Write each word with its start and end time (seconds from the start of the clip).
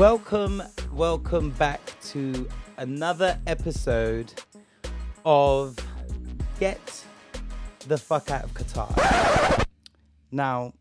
Welcome, 0.00 0.62
welcome 0.94 1.50
back 1.50 1.78
to 2.04 2.48
another 2.78 3.38
episode 3.46 4.32
of 5.26 5.76
Get 6.58 7.04
the 7.86 7.98
Fuck 7.98 8.30
Out 8.30 8.44
of 8.44 8.54
Qatar. 8.54 9.62
Now, 10.32 10.72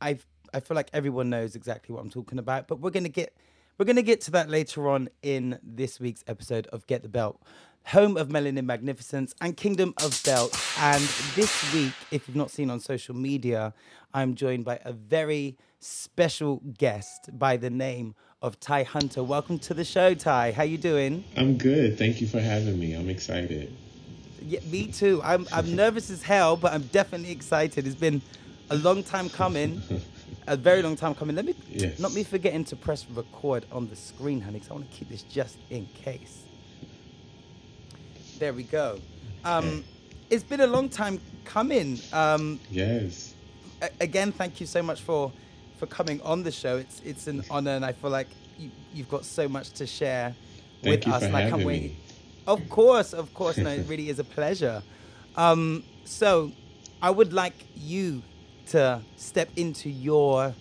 I 0.00 0.18
I 0.52 0.58
feel 0.58 0.74
like 0.74 0.90
everyone 0.92 1.30
knows 1.30 1.54
exactly 1.54 1.94
what 1.94 2.02
I'm 2.02 2.10
talking 2.10 2.40
about, 2.40 2.66
but 2.66 2.80
we're 2.80 2.90
gonna 2.90 3.08
get 3.08 3.32
we're 3.78 3.86
gonna 3.86 4.02
get 4.02 4.20
to 4.22 4.32
that 4.32 4.50
later 4.50 4.88
on 4.88 5.08
in 5.22 5.60
this 5.62 6.00
week's 6.00 6.24
episode 6.26 6.66
of 6.72 6.88
Get 6.88 7.04
the 7.04 7.08
Belt, 7.08 7.40
home 7.86 8.16
of 8.16 8.26
Melanin 8.26 8.64
Magnificence 8.64 9.36
and 9.40 9.56
Kingdom 9.56 9.94
of 10.02 10.20
Belt. 10.24 10.60
And 10.80 11.00
this 11.36 11.72
week, 11.72 11.92
if 12.10 12.26
you've 12.26 12.36
not 12.36 12.50
seen 12.50 12.70
on 12.70 12.80
social 12.80 13.14
media, 13.14 13.72
I'm 14.12 14.34
joined 14.34 14.64
by 14.64 14.80
a 14.84 14.92
very 14.92 15.56
special 15.84 16.62
guest 16.78 17.30
by 17.38 17.56
the 17.56 17.70
name 17.70 18.14
of 18.42 18.60
Ty 18.60 18.82
Hunter. 18.84 19.22
Welcome 19.22 19.58
to 19.60 19.74
the 19.74 19.84
show, 19.84 20.14
Ty. 20.14 20.52
How 20.52 20.62
you 20.62 20.78
doing? 20.78 21.24
I'm 21.36 21.56
good. 21.56 21.98
Thank 21.98 22.20
you 22.20 22.26
for 22.26 22.40
having 22.40 22.78
me. 22.78 22.92
I'm 22.94 23.08
excited. 23.08 23.74
Yeah, 24.42 24.60
me 24.70 24.86
too. 24.88 25.20
I'm 25.24 25.46
I'm 25.52 25.74
nervous 25.82 26.10
as 26.10 26.22
hell, 26.22 26.56
but 26.56 26.72
I'm 26.72 26.82
definitely 26.84 27.32
excited. 27.32 27.86
It's 27.86 27.96
been 27.96 28.20
a 28.70 28.76
long 28.76 29.02
time 29.02 29.28
coming, 29.30 29.82
a 30.46 30.56
very 30.56 30.82
long 30.82 30.96
time 30.96 31.14
coming. 31.14 31.34
Let 31.36 31.44
me 31.46 31.54
Yes. 31.70 31.98
not 31.98 32.12
me 32.12 32.24
forgetting 32.24 32.64
to 32.66 32.76
press 32.76 33.06
record 33.10 33.64
on 33.72 33.88
the 33.88 33.96
screen, 33.96 34.40
honey, 34.40 34.58
because 34.58 34.70
I 34.70 34.74
want 34.74 34.90
to 34.90 34.96
keep 34.96 35.08
this 35.08 35.22
just 35.22 35.56
in 35.70 35.86
case. 35.94 36.42
There 38.38 38.52
we 38.52 38.62
go. 38.64 38.98
Um, 39.44 39.84
it's 40.30 40.44
been 40.44 40.60
a 40.60 40.66
long 40.66 40.88
time 40.88 41.20
coming. 41.44 41.98
Um, 42.12 42.60
Yes. 42.70 43.34
a- 43.82 43.90
again, 44.00 44.32
thank 44.32 44.60
you 44.60 44.66
so 44.66 44.82
much 44.82 45.00
for 45.02 45.32
for 45.80 45.86
coming 45.86 46.20
on 46.20 46.42
the 46.42 46.52
show. 46.52 46.76
It's 46.76 47.00
it's 47.04 47.26
an 47.26 47.42
honor, 47.50 47.72
and 47.72 47.84
I 47.84 47.92
feel 47.92 48.10
like 48.10 48.28
you, 48.58 48.70
you've 48.94 49.08
got 49.08 49.24
so 49.24 49.48
much 49.48 49.70
to 49.72 49.86
share 49.86 50.36
Thank 50.82 51.06
with 51.06 51.14
us, 51.14 51.22
and 51.22 51.34
I 51.34 51.48
can't 51.48 51.64
wait. 51.64 51.82
me. 51.82 51.96
Of 52.46 52.68
course, 52.68 53.14
of 53.14 53.32
course, 53.34 53.56
no, 53.56 53.70
it 53.70 53.86
really 53.92 54.10
is 54.10 54.18
a 54.18 54.24
pleasure. 54.24 54.82
Um, 55.36 55.82
so, 56.04 56.52
I 57.00 57.10
would 57.10 57.32
like 57.32 57.54
you 57.74 58.22
to 58.68 59.00
step 59.16 59.48
into 59.56 59.88
your 59.88 60.54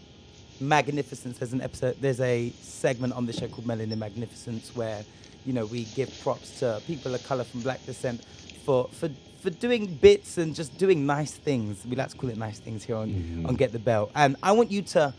magnificence. 0.62 1.38
There's 1.38 1.54
an 1.54 1.62
episode, 1.62 1.98
there's 2.00 2.22
a 2.22 2.52
segment 2.62 3.14
on 3.14 3.26
the 3.26 3.34
show 3.34 3.48
called 3.48 3.68
Melanin 3.68 3.98
Magnificence 3.98 4.76
where, 4.76 5.04
you 5.46 5.54
know, 5.54 5.66
we 5.66 5.84
give 5.96 6.10
props 6.22 6.60
to 6.60 6.82
people 6.88 7.14
of 7.14 7.24
color 7.26 7.44
from 7.44 7.62
black 7.62 7.86
descent 7.86 8.24
for 8.66 8.88
for 8.94 9.10
for 9.42 9.50
doing 9.50 9.86
bits 9.96 10.38
and 10.38 10.54
just 10.54 10.78
doing 10.78 11.06
nice 11.06 11.32
things. 11.32 11.86
We 11.86 11.96
like 11.96 12.10
to 12.10 12.18
call 12.18 12.30
it 12.30 12.38
nice 12.38 12.60
things 12.60 12.84
here 12.84 12.96
on 12.98 13.46
on 13.48 13.56
Get 13.56 13.72
the 13.72 13.80
Belt. 13.80 14.12
And 14.16 14.36
I 14.44 14.52
want 14.52 14.72
you 14.72 14.82
to 14.84 15.14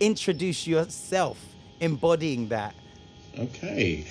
introduce 0.00 0.66
yourself, 0.66 1.38
embodying 1.80 2.48
that. 2.48 2.74
Okay. 3.38 4.04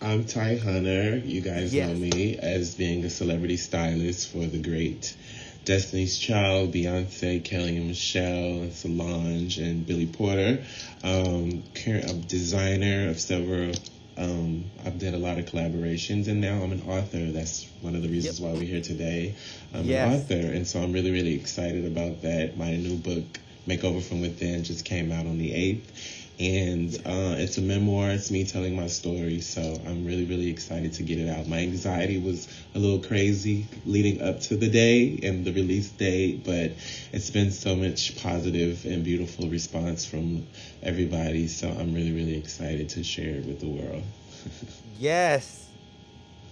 I'm 0.00 0.24
Ty 0.24 0.56
Hunter. 0.58 1.16
You 1.18 1.40
guys 1.40 1.74
Yes. 1.74 1.88
know 1.88 1.94
me 1.94 2.36
as 2.36 2.74
being 2.76 3.04
a 3.04 3.10
celebrity 3.10 3.56
stylist 3.56 4.28
for 4.28 4.46
the 4.46 4.58
great 4.58 5.14
Destiny's 5.64 6.16
Child, 6.18 6.72
Beyonce, 6.72 7.42
Kelly 7.44 7.76
and 7.76 7.88
Michelle, 7.88 8.62
and 8.62 8.72
Solange, 8.72 9.58
and 9.58 9.86
Billy 9.86 10.06
Porter. 10.06 10.64
Um, 11.02 11.62
current, 11.74 12.26
designer 12.28 13.08
of 13.10 13.18
several. 13.20 13.72
Um, 14.18 14.64
I've 14.84 14.98
did 14.98 15.14
a 15.14 15.18
lot 15.18 15.38
of 15.38 15.46
collaborations, 15.46 16.26
and 16.26 16.40
now 16.40 16.60
I'm 16.62 16.72
an 16.72 16.82
author. 16.88 17.30
That's 17.30 17.66
one 17.82 17.94
of 17.94 18.02
the 18.02 18.08
reasons 18.08 18.40
why 18.40 18.50
we're 18.52 18.62
here 18.62 18.80
today. 18.82 19.34
I'm 19.72 19.84
Yes. 19.84 20.08
an 20.08 20.14
author, 20.20 20.52
and 20.52 20.66
so 20.66 20.82
I'm 20.82 20.92
really, 20.92 21.12
really 21.12 21.34
excited 21.34 21.84
about 21.84 22.22
that. 22.22 22.56
My 22.56 22.76
new 22.76 22.96
book, 22.96 23.38
Makeover 23.68 24.02
from 24.02 24.20
Within, 24.20 24.64
just 24.64 24.84
came 24.84 25.12
out 25.12 25.26
on 25.26 25.38
the 25.38 25.52
8th 25.52 25.84
and 26.40 26.94
uh, 27.04 27.34
it's 27.36 27.58
a 27.58 27.60
memoir. 27.60 28.10
It's 28.10 28.30
me 28.30 28.44
telling 28.44 28.76
my 28.76 28.86
story, 28.86 29.40
so 29.40 29.60
I'm 29.86 30.04
really, 30.06 30.24
really 30.24 30.48
excited 30.50 30.92
to 30.94 31.02
get 31.02 31.18
it 31.18 31.28
out. 31.28 31.48
My 31.48 31.58
anxiety 31.58 32.18
was 32.20 32.46
a 32.74 32.78
little 32.78 33.00
crazy 33.00 33.66
leading 33.86 34.22
up 34.22 34.40
to 34.42 34.56
the 34.56 34.68
day 34.68 35.18
and 35.24 35.44
the 35.44 35.52
release 35.52 35.88
date, 35.90 36.44
but 36.44 36.72
it's 37.12 37.30
been 37.30 37.50
so 37.50 37.74
much 37.74 38.22
positive 38.22 38.84
and 38.84 39.02
beautiful 39.02 39.48
response 39.48 40.06
from 40.06 40.46
everybody. 40.82 41.48
So 41.48 41.68
I'm 41.68 41.92
really, 41.92 42.12
really 42.12 42.36
excited 42.36 42.88
to 42.90 43.02
share 43.02 43.34
it 43.36 43.44
with 43.44 43.58
the 43.58 43.68
world. 43.68 44.02
Yes. 44.98 45.66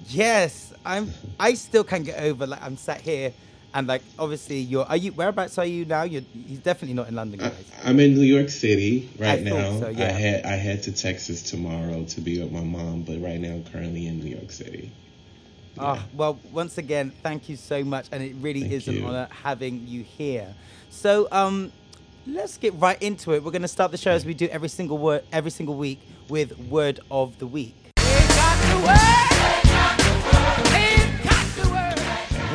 Yes. 0.08 0.72
I'm 0.84 1.12
I 1.38 1.54
still 1.54 1.84
can't 1.84 2.04
get 2.04 2.20
over 2.20 2.47
like 2.47 2.62
I'm 2.62 2.76
sat 2.76 3.00
here 3.00 3.32
and 3.76 3.87
like 3.87 4.03
obviously 4.19 4.59
you're 4.59 4.87
are 4.87 4.97
you 4.97 5.12
whereabouts 5.12 5.59
are 5.59 5.66
you 5.66 5.84
now? 5.84 6.03
You're 6.03 6.22
he's 6.32 6.60
definitely 6.60 6.94
not 6.94 7.09
in 7.09 7.14
London, 7.14 7.38
guys. 7.41 7.53
I'm 7.84 8.00
in 8.00 8.14
New 8.14 8.22
York 8.22 8.48
City 8.48 9.09
right 9.19 9.41
I 9.41 9.42
now. 9.42 9.78
so, 9.78 9.88
yeah. 9.91 10.06
I 10.06 10.12
head 10.12 10.44
I 10.47 10.53
head 10.53 10.82
to 10.84 10.92
Texas 10.92 11.42
tomorrow 11.42 12.03
to 12.04 12.20
be 12.22 12.42
with 12.42 12.50
my 12.50 12.62
mom, 12.62 13.03
but 13.03 13.20
right 13.20 13.38
now 13.38 13.60
currently 13.70 14.06
in 14.06 14.19
New 14.20 14.34
York 14.34 14.50
City. 14.50 14.91
Ah, 15.78 16.03
well, 16.15 16.38
once 16.53 16.78
again, 16.78 17.12
thank 17.22 17.50
you 17.50 17.56
so 17.56 17.84
much, 17.84 18.06
and 18.10 18.22
it 18.22 18.34
really 18.41 18.62
Thank 18.62 18.72
is 18.72 18.88
an 18.88 18.94
you. 18.94 19.04
honor 19.04 19.28
having 19.31 19.86
you 19.86 20.03
here. 20.03 20.54
So, 20.88 21.28
um, 21.31 21.70
let's 22.26 22.56
get 22.56 22.72
right 22.76 23.00
into 23.03 23.34
it. 23.34 23.44
We're 23.44 23.50
going 23.50 23.60
to 23.60 23.69
start 23.69 23.91
the 23.91 23.98
show 23.98 24.12
as 24.12 24.25
we 24.25 24.32
do 24.32 24.47
every 24.47 24.70
single 24.70 24.97
word, 24.97 25.25
every 25.34 25.50
single 25.50 25.75
week 25.75 26.00
with 26.31 26.59
word 26.60 27.00
of 27.10 27.38
the 27.38 27.47
week. 27.47 27.75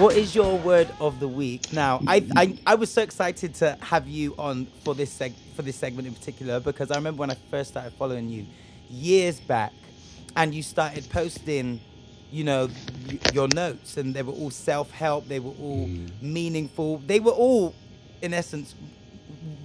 What 0.02 0.18
is 0.18 0.34
your 0.34 0.58
word 0.58 0.90
of 1.00 1.20
the 1.20 1.28
week? 1.28 1.72
Now, 1.72 2.02
I, 2.08 2.26
I 2.36 2.58
I 2.66 2.74
was 2.74 2.92
so 2.92 3.04
excited 3.04 3.54
to 3.58 3.78
have 3.82 4.08
you 4.08 4.34
on 4.36 4.66
for 4.84 4.96
this 4.96 5.16
seg- 5.16 5.36
for 5.56 5.62
this 5.62 5.76
segment 5.76 6.08
in 6.08 6.16
particular 6.16 6.60
because 6.60 6.90
I 6.90 6.96
remember 6.96 7.20
when 7.20 7.30
I 7.30 7.36
first 7.52 7.70
started 7.70 7.94
following 7.94 8.28
you 8.28 8.48
years 8.90 9.40
back, 9.40 9.74
and 10.36 10.56
you 10.56 10.64
started 10.64 11.08
posting, 11.12 11.80
you 12.32 12.44
know, 12.44 12.68
y- 13.08 13.20
your 13.32 13.48
notes, 13.50 13.98
and 13.98 14.12
they 14.16 14.24
were 14.24 14.34
all 14.34 14.50
self 14.50 14.90
help. 14.90 15.28
They 15.28 15.40
were 15.40 15.54
all 15.62 15.86
mm. 15.86 16.10
meaningful. 16.20 16.98
They 17.06 17.20
were 17.20 17.34
all, 17.34 17.76
in 18.24 18.34
essence, 18.34 18.74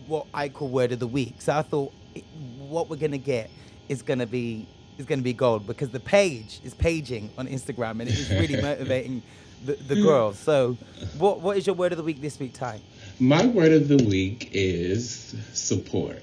what 0.06 0.26
I 0.34 0.50
call 0.50 0.68
word 0.68 0.92
of 0.92 0.98
the 0.98 1.06
week. 1.06 1.40
So 1.40 1.54
I 1.56 1.62
thought 1.62 1.94
it- 2.14 2.24
what 2.58 2.90
we're 2.90 2.96
gonna 2.96 3.16
get 3.16 3.48
is 3.88 4.02
gonna 4.02 4.26
be 4.26 4.66
is 4.98 5.06
gonna 5.06 5.22
be 5.22 5.32
gold 5.32 5.66
because 5.66 5.88
the 5.88 6.00
page 6.00 6.60
is 6.62 6.74
paging 6.74 7.30
on 7.38 7.48
Instagram 7.48 8.00
and 8.00 8.02
it 8.02 8.18
is 8.18 8.28
really 8.28 8.60
motivating 8.70 9.22
the, 9.64 9.74
the 9.74 9.94
girls. 9.96 10.38
So 10.38 10.76
what 11.18 11.40
what 11.40 11.56
is 11.56 11.66
your 11.66 11.76
word 11.76 11.92
of 11.92 11.98
the 11.98 12.04
week 12.04 12.20
this 12.20 12.38
week, 12.38 12.54
Ty? 12.54 12.80
My 13.18 13.46
word 13.46 13.72
of 13.72 13.88
the 13.88 13.96
week 14.04 14.50
is 14.52 15.34
support. 15.52 16.22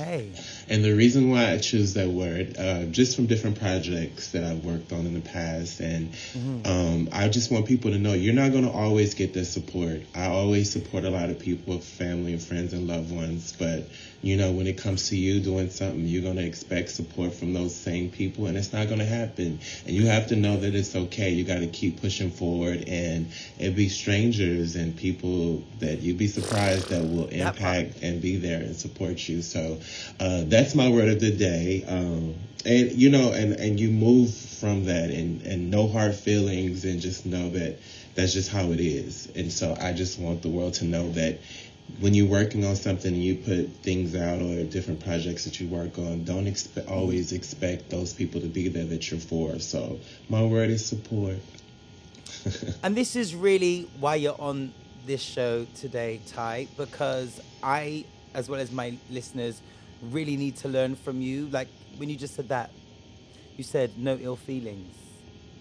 Okay. 0.00 0.30
And 0.68 0.84
the 0.84 0.94
reason 0.94 1.30
why 1.30 1.52
I 1.52 1.58
choose 1.58 1.94
that 1.94 2.08
word, 2.08 2.56
uh, 2.58 2.84
just 2.84 3.16
from 3.16 3.26
different 3.26 3.58
projects 3.58 4.30
that 4.32 4.44
I've 4.44 4.64
worked 4.64 4.92
on 4.92 5.00
in 5.00 5.14
the 5.14 5.20
past, 5.20 5.80
and 5.80 6.12
mm-hmm. 6.12 6.66
um, 6.66 7.08
I 7.10 7.28
just 7.28 7.50
want 7.50 7.66
people 7.66 7.90
to 7.90 7.98
know 7.98 8.12
you're 8.12 8.34
not 8.34 8.52
going 8.52 8.64
to 8.64 8.70
always 8.70 9.14
get 9.14 9.34
the 9.34 9.44
support. 9.44 10.02
I 10.14 10.26
always 10.26 10.70
support 10.70 11.04
a 11.04 11.10
lot 11.10 11.30
of 11.30 11.38
people, 11.38 11.78
family 11.80 12.32
and 12.32 12.42
friends 12.42 12.72
and 12.72 12.86
loved 12.86 13.10
ones, 13.10 13.54
but 13.58 13.88
you 14.20 14.36
know, 14.36 14.50
when 14.50 14.66
it 14.66 14.78
comes 14.78 15.10
to 15.10 15.16
you 15.16 15.40
doing 15.40 15.70
something, 15.70 16.04
you're 16.04 16.22
going 16.22 16.36
to 16.36 16.44
expect 16.44 16.90
support 16.90 17.32
from 17.34 17.52
those 17.52 17.74
same 17.74 18.10
people, 18.10 18.46
and 18.46 18.56
it's 18.56 18.72
not 18.72 18.88
going 18.88 18.98
to 18.98 19.04
happen. 19.06 19.60
And 19.86 19.94
you 19.94 20.06
have 20.06 20.28
to 20.28 20.36
know 20.36 20.56
that 20.56 20.74
it's 20.74 20.96
okay. 20.96 21.30
You 21.30 21.44
got 21.44 21.60
to 21.60 21.68
keep 21.68 22.00
pushing 22.00 22.30
forward, 22.30 22.88
and 22.88 23.30
it 23.58 23.76
be 23.76 23.88
strangers 23.88 24.74
and 24.74 24.96
people 24.96 25.62
that 25.78 26.00
you'd 26.00 26.18
be 26.18 26.26
surprised 26.26 26.88
that 26.88 27.02
will 27.02 27.28
impact 27.28 28.02
and 28.02 28.20
be 28.20 28.36
there 28.36 28.60
and 28.60 28.74
support 28.74 29.28
you. 29.28 29.40
So 29.40 29.78
uh, 30.18 30.42
that's 30.46 30.74
my 30.74 30.88
word 30.88 31.08
of 31.08 31.20
the 31.20 31.30
day. 31.30 31.84
Um, 31.86 32.34
and 32.66 32.92
you 32.92 33.10
know, 33.10 33.32
and 33.32 33.52
and 33.52 33.78
you 33.78 33.90
move 33.90 34.34
from 34.34 34.86
that, 34.86 35.10
and 35.10 35.42
and 35.42 35.70
no 35.70 35.86
hard 35.86 36.14
feelings, 36.16 36.84
and 36.84 37.00
just 37.00 37.24
know 37.24 37.50
that 37.50 37.78
that's 38.16 38.32
just 38.32 38.50
how 38.50 38.72
it 38.72 38.80
is. 38.80 39.30
And 39.36 39.52
so 39.52 39.76
I 39.80 39.92
just 39.92 40.18
want 40.18 40.42
the 40.42 40.48
world 40.48 40.74
to 40.74 40.84
know 40.84 41.08
that 41.12 41.38
when 42.00 42.14
you're 42.14 42.26
working 42.26 42.64
on 42.64 42.76
something 42.76 43.12
and 43.12 43.22
you 43.22 43.34
put 43.36 43.68
things 43.82 44.14
out 44.14 44.40
or 44.40 44.62
different 44.64 45.04
projects 45.04 45.44
that 45.44 45.58
you 45.58 45.66
work 45.68 45.98
on, 45.98 46.24
don't 46.24 46.46
expe- 46.46 46.88
always 46.88 47.32
expect 47.32 47.90
those 47.90 48.12
people 48.12 48.40
to 48.40 48.46
be 48.46 48.68
there 48.68 48.84
that 48.84 49.10
you're 49.10 49.18
for. 49.18 49.58
So 49.58 49.98
my 50.28 50.44
word 50.44 50.70
is 50.70 50.84
support. 50.84 51.36
and 52.82 52.96
this 52.96 53.16
is 53.16 53.34
really 53.34 53.88
why 53.98 54.16
you're 54.16 54.40
on 54.40 54.72
this 55.06 55.20
show 55.20 55.66
today, 55.74 56.20
Ty, 56.28 56.68
because 56.76 57.40
I, 57.62 58.04
as 58.34 58.48
well 58.48 58.60
as 58.60 58.70
my 58.70 58.96
listeners, 59.10 59.60
really 60.10 60.36
need 60.36 60.56
to 60.58 60.68
learn 60.68 60.94
from 60.94 61.20
you. 61.20 61.48
Like 61.48 61.68
when 61.96 62.08
you 62.08 62.16
just 62.16 62.34
said 62.34 62.50
that, 62.50 62.70
you 63.56 63.64
said 63.64 63.98
no 63.98 64.16
ill 64.20 64.36
feelings, 64.36 64.94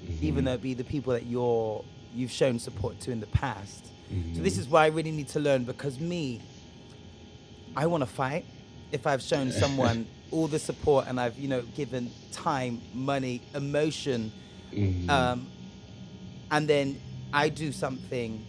mm-hmm. 0.06 0.24
even 0.24 0.46
though 0.46 0.54
it 0.54 0.62
be 0.62 0.76
the 0.76 0.84
people 0.84 1.14
that 1.14 1.26
you're 1.26 1.84
you've 2.14 2.32
shown 2.32 2.60
support 2.60 3.00
to 3.02 3.12
in 3.12 3.20
the 3.20 3.28
past 3.28 3.88
Mm-hmm. 4.12 4.36
So 4.36 4.42
this 4.42 4.58
is 4.58 4.68
why 4.68 4.86
I 4.86 4.88
really 4.88 5.12
need 5.12 5.28
to 5.30 5.40
learn 5.40 5.64
because 5.64 6.00
me, 6.00 6.42
I 7.76 7.86
want 7.88 8.02
to 8.02 8.08
fight. 8.08 8.46
If 8.92 9.06
I've 9.06 9.22
shown 9.22 9.52
someone 9.52 10.08
all 10.32 10.48
the 10.48 10.60
support 10.60 11.08
and 11.08 11.20
I've 11.20 11.38
you 11.38 11.48
know 11.48 11.62
given 11.76 12.12
time, 12.32 12.82
money, 12.94 13.42
emotion, 13.54 14.32
mm-hmm. 14.72 15.10
um, 15.10 15.48
and 16.52 16.68
then 16.68 17.00
I 17.34 17.50
do 17.50 17.72
something, 17.72 18.46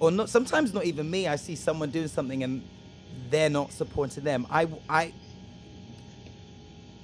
or 0.00 0.10
not. 0.10 0.28
Sometimes 0.28 0.74
not 0.74 0.84
even 0.84 1.08
me. 1.08 1.28
I 1.28 1.36
see 1.36 1.54
someone 1.54 1.90
doing 1.90 2.08
something 2.08 2.42
and 2.42 2.62
they're 3.30 3.50
not 3.50 3.72
supporting 3.72 4.24
them. 4.24 4.46
I 4.50 4.66
I 4.88 5.12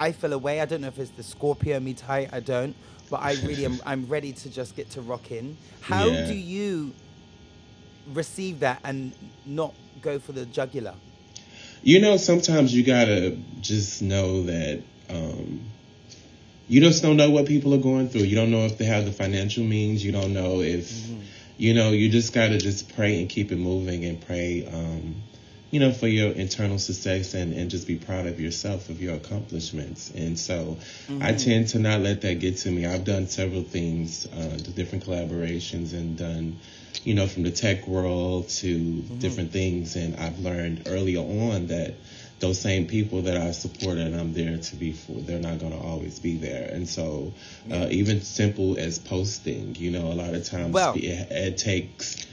I 0.00 0.10
feel 0.10 0.32
away. 0.32 0.60
I 0.60 0.64
don't 0.64 0.80
know 0.80 0.88
if 0.88 0.98
it's 0.98 1.10
the 1.10 1.22
Scorpio 1.22 1.78
me 1.78 1.94
tight. 1.94 2.30
I 2.32 2.40
don't. 2.40 2.74
But 3.08 3.20
I 3.20 3.34
really 3.44 3.64
am. 3.64 3.80
I'm 3.86 4.06
ready 4.06 4.32
to 4.32 4.50
just 4.50 4.74
get 4.74 4.90
to 4.90 5.02
rock 5.02 5.30
in. 5.30 5.56
How 5.80 6.06
yeah. 6.06 6.26
do 6.26 6.34
you 6.34 6.92
receive 8.12 8.60
that 8.60 8.80
and 8.84 9.12
not 9.46 9.74
go 10.00 10.18
for 10.18 10.32
the 10.32 10.46
jugular? 10.46 10.94
You 11.82 12.00
know, 12.00 12.16
sometimes 12.16 12.74
you 12.74 12.84
gotta 12.84 13.36
just 13.60 14.02
know 14.02 14.44
that 14.44 14.82
um, 15.10 15.60
you 16.68 16.80
just 16.80 17.02
don't 17.02 17.16
know 17.16 17.30
what 17.30 17.46
people 17.46 17.74
are 17.74 17.78
going 17.78 18.08
through. 18.08 18.22
You 18.22 18.36
don't 18.36 18.50
know 18.50 18.66
if 18.66 18.78
they 18.78 18.84
have 18.84 19.04
the 19.04 19.12
financial 19.12 19.64
means. 19.64 20.04
You 20.04 20.12
don't 20.12 20.32
know 20.32 20.60
if 20.60 20.90
mm-hmm. 20.90 21.20
you 21.58 21.74
know. 21.74 21.90
You 21.90 22.08
just 22.08 22.32
gotta 22.32 22.58
just 22.58 22.94
pray 22.94 23.20
and 23.20 23.28
keep 23.28 23.50
it 23.52 23.58
moving 23.58 24.04
and 24.04 24.20
pray. 24.24 24.66
Um, 24.66 25.16
you 25.72 25.80
know, 25.80 25.90
for 25.90 26.06
your 26.06 26.30
internal 26.32 26.78
success 26.78 27.32
and, 27.32 27.54
and 27.54 27.70
just 27.70 27.86
be 27.86 27.96
proud 27.96 28.26
of 28.26 28.38
yourself, 28.38 28.90
of 28.90 29.00
your 29.02 29.14
accomplishments. 29.14 30.12
And 30.14 30.38
so 30.38 30.76
mm-hmm. 31.08 31.22
I 31.22 31.32
tend 31.32 31.68
to 31.68 31.78
not 31.78 32.00
let 32.00 32.20
that 32.20 32.40
get 32.40 32.58
to 32.58 32.70
me. 32.70 32.84
I've 32.86 33.04
done 33.04 33.26
several 33.26 33.62
things, 33.62 34.26
uh, 34.26 34.58
different 34.76 35.06
collaborations 35.06 35.94
and 35.94 36.16
done 36.16 36.58
you 37.04 37.14
know, 37.14 37.26
from 37.26 37.42
the 37.42 37.50
tech 37.50 37.86
world 37.88 38.48
to 38.48 38.78
mm-hmm. 38.78 39.18
different 39.18 39.50
things. 39.50 39.96
And 39.96 40.14
I've 40.16 40.38
learned 40.38 40.82
earlier 40.86 41.20
on 41.20 41.68
that 41.68 41.94
those 42.38 42.60
same 42.60 42.86
people 42.86 43.22
that 43.22 43.36
I 43.36 43.52
support 43.52 43.98
and 43.98 44.14
I'm 44.14 44.34
there 44.34 44.58
to 44.58 44.76
be 44.76 44.92
for, 44.92 45.12
they're 45.12 45.38
not 45.38 45.58
going 45.58 45.72
to 45.72 45.78
always 45.78 46.18
be 46.18 46.36
there. 46.36 46.68
And 46.70 46.88
so, 46.88 47.32
uh, 47.70 47.86
even 47.90 48.20
simple 48.20 48.76
as 48.78 48.98
posting, 48.98 49.76
you 49.76 49.92
know, 49.92 50.08
a 50.08 50.14
lot 50.14 50.34
of 50.34 50.44
times 50.44 50.74
well, 50.74 50.94
it, 50.94 51.30
it 51.30 51.56
takes 51.56 52.26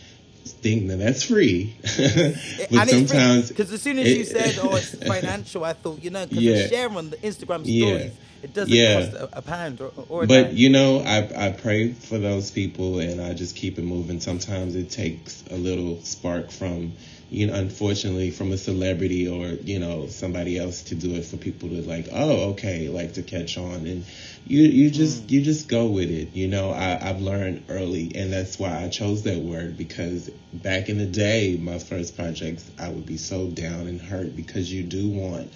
thing 0.54 0.88
that 0.88 0.98
that's 0.98 1.24
free. 1.24 1.76
but 1.82 2.90
sometimes 2.90 3.50
because 3.50 3.72
as 3.72 3.82
soon 3.82 4.00
as 4.00 4.08
it, 4.08 4.18
you 4.18 4.26
said, 4.26 4.58
"Oh, 4.62 4.76
it's 4.76 4.96
financial," 5.08 5.64
I 5.64 5.74
thought, 5.74 6.04
you 6.04 6.10
know, 6.10 6.26
because 6.26 6.44
yeah, 6.44 6.68
share 6.68 6.90
on 6.90 7.10
the 7.10 7.18
Instagram 7.18 7.62
stories. 7.62 8.06
Yeah 8.06 8.10
it 8.42 8.54
doesn't 8.54 8.74
yeah. 8.74 9.02
cost 9.02 9.14
a, 9.14 9.38
a 9.40 9.42
pound 9.42 9.82
or, 9.82 9.92
or 10.08 10.26
But 10.26 10.54
you 10.54 10.70
know, 10.70 11.00
I 11.00 11.48
I 11.48 11.52
pray 11.52 11.92
for 11.92 12.18
those 12.18 12.52
people 12.52 13.00
and 13.00 13.22
I 13.22 13.34
just 13.34 13.56
keep 13.56 13.78
it 13.78 13.84
moving. 13.84 14.20
Sometimes 14.20 14.76
it 14.76 14.90
takes 14.90 15.44
a 15.52 15.56
little 15.56 16.02
spark 16.04 16.52
from 16.52 16.94
you 17.30 17.48
know, 17.48 17.54
unfortunately, 17.54 18.32
from 18.32 18.52
a 18.52 18.58
celebrity 18.58 19.28
or 19.28 19.48
you 19.48 19.80
know 19.80 20.08
somebody 20.08 20.58
else 20.58 20.84
to 20.84 20.96
do 20.96 21.16
it 21.16 21.26
for 21.26 21.38
people 21.38 21.70
to 21.70 21.82
like, 21.82 22.08
oh, 22.12 22.52
okay, 22.52 22.90
like 22.90 23.14
to 23.14 23.22
catch 23.22 23.58
on, 23.58 23.86
and 23.86 24.06
you 24.48 24.62
you 24.62 24.90
just 24.90 25.28
mm. 25.28 25.32
you 25.32 25.42
just 25.42 25.68
go 25.68 25.88
with 25.88 26.10
it. 26.10 26.34
You 26.34 26.48
know, 26.48 26.72
I 26.72 26.98
I've 27.02 27.22
learned 27.22 27.66
early, 27.70 28.12
and 28.16 28.34
that's 28.34 28.58
why 28.58 28.84
I 28.84 28.90
chose 28.90 29.24
that 29.24 29.40
word 29.40 29.78
because 29.78 30.30
back 30.52 30.90
in 30.90 30.98
the 30.98 31.06
day, 31.06 31.58
my 31.62 31.78
first 31.78 32.16
projects, 32.16 32.70
I 32.80 32.90
would 32.90 33.06
be 33.06 33.18
so 33.18 33.48
down 33.48 33.88
and 33.88 34.02
hurt 34.02 34.36
because 34.36 34.72
you 34.72 34.84
do 34.84 35.10
want 35.10 35.52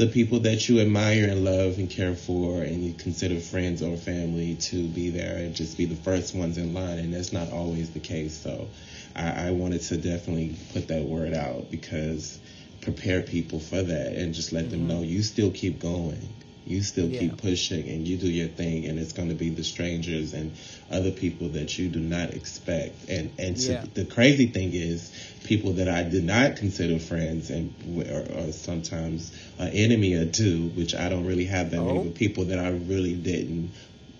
the 0.00 0.06
people 0.06 0.40
that 0.40 0.66
you 0.66 0.80
admire 0.80 1.28
and 1.28 1.44
love 1.44 1.76
and 1.76 1.90
care 1.90 2.14
for 2.14 2.62
and 2.62 2.82
you 2.82 2.94
consider 2.94 3.38
friends 3.38 3.82
or 3.82 3.98
family 3.98 4.54
to 4.54 4.88
be 4.88 5.10
there 5.10 5.36
and 5.36 5.54
just 5.54 5.76
be 5.76 5.84
the 5.84 5.96
first 5.96 6.34
ones 6.34 6.56
in 6.56 6.72
line 6.72 6.98
and 6.98 7.12
that's 7.12 7.34
not 7.34 7.52
always 7.52 7.90
the 7.90 8.00
case 8.00 8.34
so 8.34 8.66
I, 9.14 9.48
I 9.48 9.50
wanted 9.50 9.82
to 9.82 9.96
definitely 9.96 10.56
put 10.72 10.88
that 10.88 11.02
word 11.02 11.34
out 11.34 11.70
because 11.70 12.38
prepare 12.80 13.22
people 13.22 13.60
for 13.60 13.82
that 13.82 14.12
and 14.14 14.34
just 14.34 14.52
let 14.52 14.64
mm-hmm. 14.64 14.72
them 14.72 14.88
know 14.88 15.02
you 15.02 15.22
still 15.22 15.50
keep 15.50 15.80
going 15.80 16.28
you 16.66 16.82
still 16.82 17.08
yeah. 17.08 17.20
keep 17.20 17.36
pushing 17.38 17.88
and 17.88 18.06
you 18.06 18.16
do 18.16 18.28
your 18.28 18.48
thing 18.48 18.86
and 18.86 18.98
it's 18.98 19.12
going 19.12 19.28
to 19.28 19.34
be 19.34 19.50
the 19.50 19.64
strangers 19.64 20.34
and 20.34 20.52
other 20.90 21.10
people 21.10 21.48
that 21.48 21.76
you 21.78 21.88
do 21.88 21.98
not 21.98 22.30
expect 22.30 23.08
and 23.08 23.30
and 23.38 23.56
yeah. 23.58 23.84
the 23.94 24.04
crazy 24.04 24.46
thing 24.46 24.70
is 24.72 25.12
people 25.44 25.72
that 25.74 25.88
I 25.88 26.02
did 26.02 26.24
not 26.24 26.56
consider 26.56 26.98
friends 26.98 27.50
and 27.50 27.74
or, 28.08 28.38
or 28.38 28.52
sometimes 28.52 29.32
an 29.58 29.68
enemy 29.68 30.14
or 30.14 30.26
two 30.26 30.68
which 30.68 30.94
I 30.94 31.08
don't 31.08 31.26
really 31.26 31.46
have 31.46 31.70
that 31.70 31.78
oh. 31.78 31.84
many 31.84 32.08
but 32.08 32.14
people 32.14 32.44
that 32.46 32.58
I 32.58 32.68
really 32.70 33.14
didn't 33.14 33.72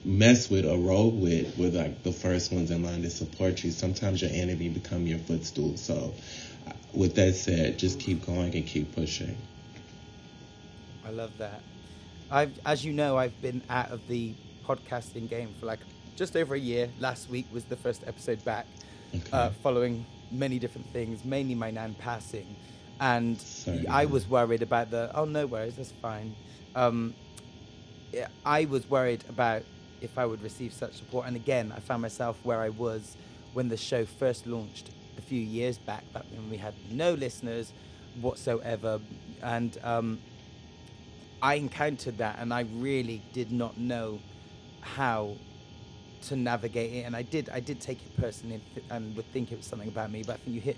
mess 0.05 0.49
with 0.49 0.65
or 0.65 0.79
roll 0.79 1.11
with 1.11 1.57
were 1.59 1.69
like 1.69 2.03
the 2.03 2.13
first 2.13 2.53
ones 2.53 2.71
in 2.71 2.83
line 2.83 3.03
to 3.03 3.11
support 3.11 3.63
you 3.63 3.71
sometimes 3.71 4.23
your 4.23 4.31
enemy 4.33 4.69
become 4.69 5.07
your 5.07 5.19
footstool 5.19 5.77
so 5.77 6.13
with 6.95 7.15
that 7.15 7.35
said 7.35 7.79
just 7.79 8.01
keep 8.01 8.25
going 8.25 8.55
and 8.55 8.67
keep 8.67 8.95
pushing 8.95 9.37
I 11.05 11.11
love 11.11 11.37
that 11.39 11.61
I've, 12.31 12.59
as 12.65 12.85
you 12.85 12.93
know, 12.93 13.17
I've 13.17 13.41
been 13.43 13.61
out 13.69 13.91
of 13.91 14.07
the 14.07 14.33
podcasting 14.67 15.29
game 15.29 15.53
for 15.59 15.67
like 15.67 15.81
just 16.17 16.37
over 16.37 16.55
a 16.55 16.59
year. 16.59 16.89
Last 17.01 17.29
week 17.29 17.47
was 17.53 17.65
the 17.65 17.77
first 17.77 18.05
episode 18.07 18.45
back, 18.45 18.67
okay. 19.15 19.25
uh, 19.33 19.51
following 19.63 20.07
many 20.31 20.59
different 20.61 20.87
things, 20.93 21.25
mainly 21.25 21.57
my 21.57 21.73
nan 21.73 21.95
passing, 21.95 22.55
and 23.01 23.39
Sorry, 23.41 23.85
I 23.89 24.05
was 24.05 24.29
worried 24.29 24.63
about 24.63 24.91
the. 24.91 25.11
Oh 25.15 25.25
no 25.25 25.47
worries, 25.47 25.75
that's 25.77 25.91
fine. 25.91 26.37
Um, 26.77 27.15
I 28.47 28.67
was 28.67 28.89
worried 28.89 29.25
about 29.29 29.63
if 30.01 30.19
I 30.19 30.27
would 30.27 30.43
receive 30.43 30.73
such 30.73 30.95
support, 30.95 31.27
and 31.27 31.37
again, 31.37 31.73
I 31.77 31.81
found 31.81 32.03
myself 32.03 32.39
where 32.43 32.61
I 32.61 32.71
was 32.71 33.17
when 33.53 33.69
the 33.69 33.77
show 33.77 34.05
first 34.05 34.47
launched 34.47 34.91
a 35.19 35.21
few 35.23 35.41
years 35.41 35.79
back, 35.79 36.05
back 36.13 36.25
when 36.33 36.49
we 36.51 36.57
had 36.57 36.75
no 36.91 37.15
listeners 37.15 37.73
whatsoever, 38.21 39.01
and 39.43 39.77
um, 39.83 40.19
I 41.43 41.55
encountered 41.55 42.19
that 42.19 42.39
and 42.39 42.53
I 42.53 42.67
really 42.75 43.23
did 43.33 43.51
not 43.51 43.79
know 43.79 44.21
how 44.81 45.37
to 46.23 46.37
navigate 46.37 46.93
it. 46.93 47.03
And 47.07 47.17
I 47.17 47.23
did 47.23 47.49
I 47.51 47.61
did 47.61 47.81
take 47.81 47.99
it 47.99 48.17
personally 48.17 48.61
and 48.91 49.17
would 49.17 49.31
think 49.33 49.53
it 49.53 49.57
was 49.57 49.67
something 49.67 49.89
about 49.89 50.11
me 50.11 50.23
but 50.23 50.35
I 50.35 50.37
think 50.37 50.55
you 50.55 50.61
hit 50.61 50.77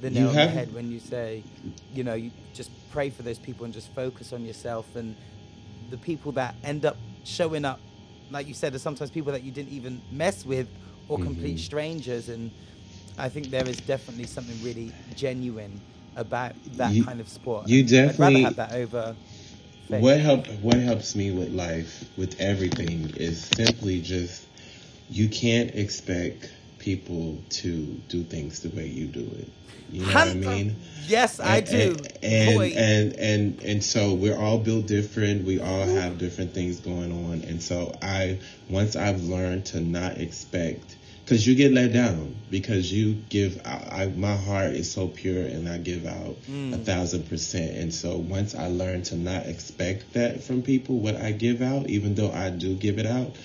the 0.00 0.10
nail 0.10 0.28
on 0.28 0.34
the 0.34 0.48
head 0.48 0.74
when 0.74 0.90
you 0.90 0.98
say 0.98 1.42
you 1.94 2.02
know 2.04 2.14
you 2.14 2.30
just 2.54 2.70
pray 2.90 3.08
for 3.08 3.22
those 3.22 3.38
people 3.38 3.64
and 3.64 3.72
just 3.72 3.88
focus 3.94 4.32
on 4.32 4.44
yourself. 4.44 4.96
And 4.96 5.16
the 5.90 5.96
people 5.96 6.32
that 6.32 6.54
end 6.62 6.84
up 6.84 6.96
showing 7.24 7.64
up 7.64 7.80
like 8.32 8.48
you 8.48 8.54
said 8.54 8.72
there's 8.72 8.82
sometimes 8.82 9.10
people 9.10 9.32
that 9.32 9.42
you 9.42 9.52
didn't 9.52 9.72
even 9.72 10.00
mess 10.10 10.44
with 10.44 10.68
or 11.08 11.18
mm-hmm. 11.18 11.26
complete 11.26 11.58
strangers 11.58 12.28
and 12.28 12.50
I 13.18 13.28
think 13.28 13.50
there 13.50 13.68
is 13.68 13.76
definitely 13.76 14.24
something 14.24 14.56
really 14.62 14.90
genuine 15.14 15.80
about 16.16 16.54
that 16.76 16.92
you, 16.92 17.04
kind 17.04 17.20
of 17.20 17.28
sport. 17.28 17.68
You 17.68 17.84
definitely 17.84 18.46
I'd 18.46 18.56
rather 18.56 18.62
have 18.62 18.70
that 18.70 18.72
over 18.72 19.16
what 19.88 20.20
help 20.20 20.46
what 20.62 20.76
helps 20.76 21.14
me 21.14 21.30
with 21.30 21.52
life 21.52 22.04
with 22.16 22.40
everything 22.40 23.12
is 23.16 23.44
simply 23.44 24.00
just 24.00 24.46
you 25.10 25.28
can't 25.28 25.74
expect 25.74 26.50
people 26.82 27.38
to 27.48 27.84
do 28.08 28.22
things 28.24 28.60
the 28.60 28.68
way 28.76 28.86
you 28.86 29.06
do 29.06 29.20
it. 29.38 29.48
You 29.90 30.00
know 30.06 30.12
what 30.14 30.28
I 30.28 30.34
mean? 30.34 30.76
Yes, 31.06 31.38
I 31.40 31.60
do. 31.60 31.96
And 32.22 32.54
Boy. 32.56 32.72
and, 32.76 33.12
and 33.16 33.62
and 33.62 33.84
so 33.84 34.14
we're 34.14 34.38
all 34.38 34.58
built 34.58 34.86
different. 34.86 35.44
We 35.44 35.60
all 35.60 35.84
have 35.86 36.18
different 36.18 36.54
things 36.54 36.80
going 36.80 37.12
on. 37.26 37.42
And 37.42 37.62
so 37.62 37.94
I 38.02 38.38
once 38.70 38.96
I've 38.96 39.22
learned 39.22 39.66
to 39.66 39.80
not 39.80 40.18
expect 40.18 40.96
because 41.24 41.46
you 41.46 41.54
get 41.54 41.72
let 41.72 41.92
down 41.92 42.34
because 42.50 42.92
you 42.92 43.14
give 43.28 43.60
I, 43.64 44.02
I 44.04 44.06
my 44.16 44.34
heart 44.36 44.72
is 44.72 44.90
so 44.90 45.08
pure 45.08 45.44
and 45.44 45.68
I 45.68 45.78
give 45.78 46.06
out 46.06 46.36
Mm. 46.50 46.74
a 46.74 46.78
thousand 46.78 47.28
percent 47.28 47.76
and 47.76 47.94
so 47.94 48.16
once 48.16 48.54
I 48.54 48.66
learn 48.68 49.02
to 49.04 49.16
not 49.16 49.46
expect 49.46 50.12
that 50.14 50.42
from 50.42 50.62
people 50.62 50.98
what 50.98 51.14
I 51.16 51.30
give 51.32 51.62
out 51.62 51.88
even 51.88 52.14
though 52.16 52.32
I 52.32 52.50
do 52.50 52.74
give 52.74 52.98
it 52.98 53.06
out 53.06 53.36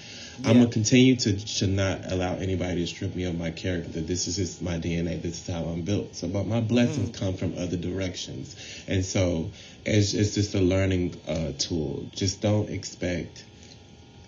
I'm 0.46 0.58
gonna 0.60 0.68
continue 0.68 1.16
to 1.18 1.34
to 1.60 1.68
not 1.68 2.12
allow 2.12 2.36
anybody 2.36 2.82
to 2.82 2.88
strip 2.88 3.16
me 3.16 3.24
of 3.24 3.38
my 3.38 3.52
character. 3.52 4.02
This 4.02 4.28
is 4.28 4.36
just 4.36 4.62
my 4.62 4.78
DNA. 4.78 5.22
This 5.22 5.48
is 5.48 5.54
how 5.54 5.64
I'm 5.66 5.82
built. 5.82 6.16
So, 6.16 6.28
but 6.28 6.46
my 6.46 6.62
blessings 6.62 7.18
come 7.18 7.34
from 7.36 7.58
other 7.58 7.78
directions, 7.78 8.56
and 8.88 9.04
so 9.04 9.50
it's 9.86 10.14
it's 10.14 10.36
just 10.36 10.54
a 10.56 10.62
learning 10.62 11.16
uh, 11.28 11.54
tool. 11.58 12.08
Just 12.14 12.42
don't 12.42 12.70
expect 12.70 13.46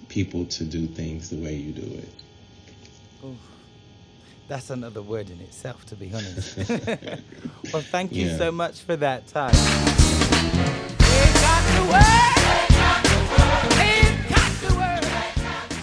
people 0.08 0.46
to 0.46 0.64
do 0.64 0.88
things 0.88 1.30
the 1.30 1.38
way 1.38 1.56
you 1.56 1.72
do 1.72 2.00
it. 2.00 2.10
That's 4.48 4.72
another 4.72 5.04
word 5.04 5.30
in 5.30 5.40
itself, 5.42 5.86
to 5.88 5.96
be 5.96 6.12
honest. 6.12 6.58
well, 7.72 7.84
thank 7.84 8.14
you 8.14 8.26
Yeah. 8.26 8.38
so 8.38 8.52
much 8.52 8.82
for 8.82 8.96
that 8.96 9.28
time. 9.28 9.54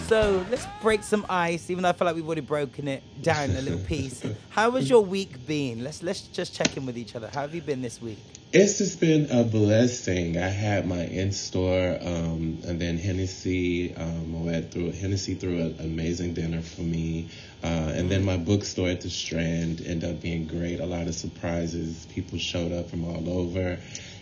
So 0.07 0.45
let's 0.49 0.65
break 0.81 1.03
some 1.03 1.25
ice, 1.27 1.69
even 1.69 1.83
though 1.83 1.89
I 1.89 1.91
feel 1.91 2.05
like 2.05 2.15
we've 2.15 2.25
already 2.25 2.39
broken 2.39 2.87
it 2.87 3.03
down 3.21 3.49
a 3.49 3.61
little 3.61 3.79
piece. 3.79 4.23
How 4.47 4.71
has 4.71 4.89
your 4.89 5.03
week 5.03 5.45
been? 5.45 5.83
Let's 5.83 6.01
let's 6.01 6.21
just 6.21 6.55
check 6.55 6.77
in 6.77 6.85
with 6.85 6.97
each 6.97 7.13
other. 7.13 7.27
How 7.27 7.41
have 7.41 7.53
you 7.53 7.61
been 7.61 7.81
this 7.81 8.01
week? 8.01 8.17
It's 8.53 8.77
just 8.77 9.01
been 9.01 9.29
a 9.29 9.43
blessing. 9.43 10.37
I 10.37 10.47
had 10.47 10.87
my 10.87 11.03
in 11.03 11.33
store, 11.33 11.97
um, 12.01 12.59
and 12.65 12.79
then 12.79 12.97
Hennessy. 12.97 13.93
Um, 13.95 14.45
went 14.45 14.71
through 14.71 14.93
Hennessy 14.93 15.35
threw 15.35 15.59
an 15.59 15.75
amazing 15.81 16.33
dinner 16.33 16.61
for 16.61 16.83
me, 16.83 17.27
uh, 17.61 17.67
and 17.67 18.09
then 18.09 18.23
my 18.23 18.37
bookstore 18.37 18.87
at 18.87 19.01
the 19.01 19.09
Strand 19.09 19.81
ended 19.85 20.09
up 20.09 20.21
being 20.21 20.47
great. 20.47 20.79
A 20.79 20.85
lot 20.85 21.07
of 21.07 21.15
surprises. 21.15 22.07
People 22.13 22.39
showed 22.39 22.71
up 22.71 22.89
from 22.89 23.03
all 23.03 23.29
over, 23.29 23.77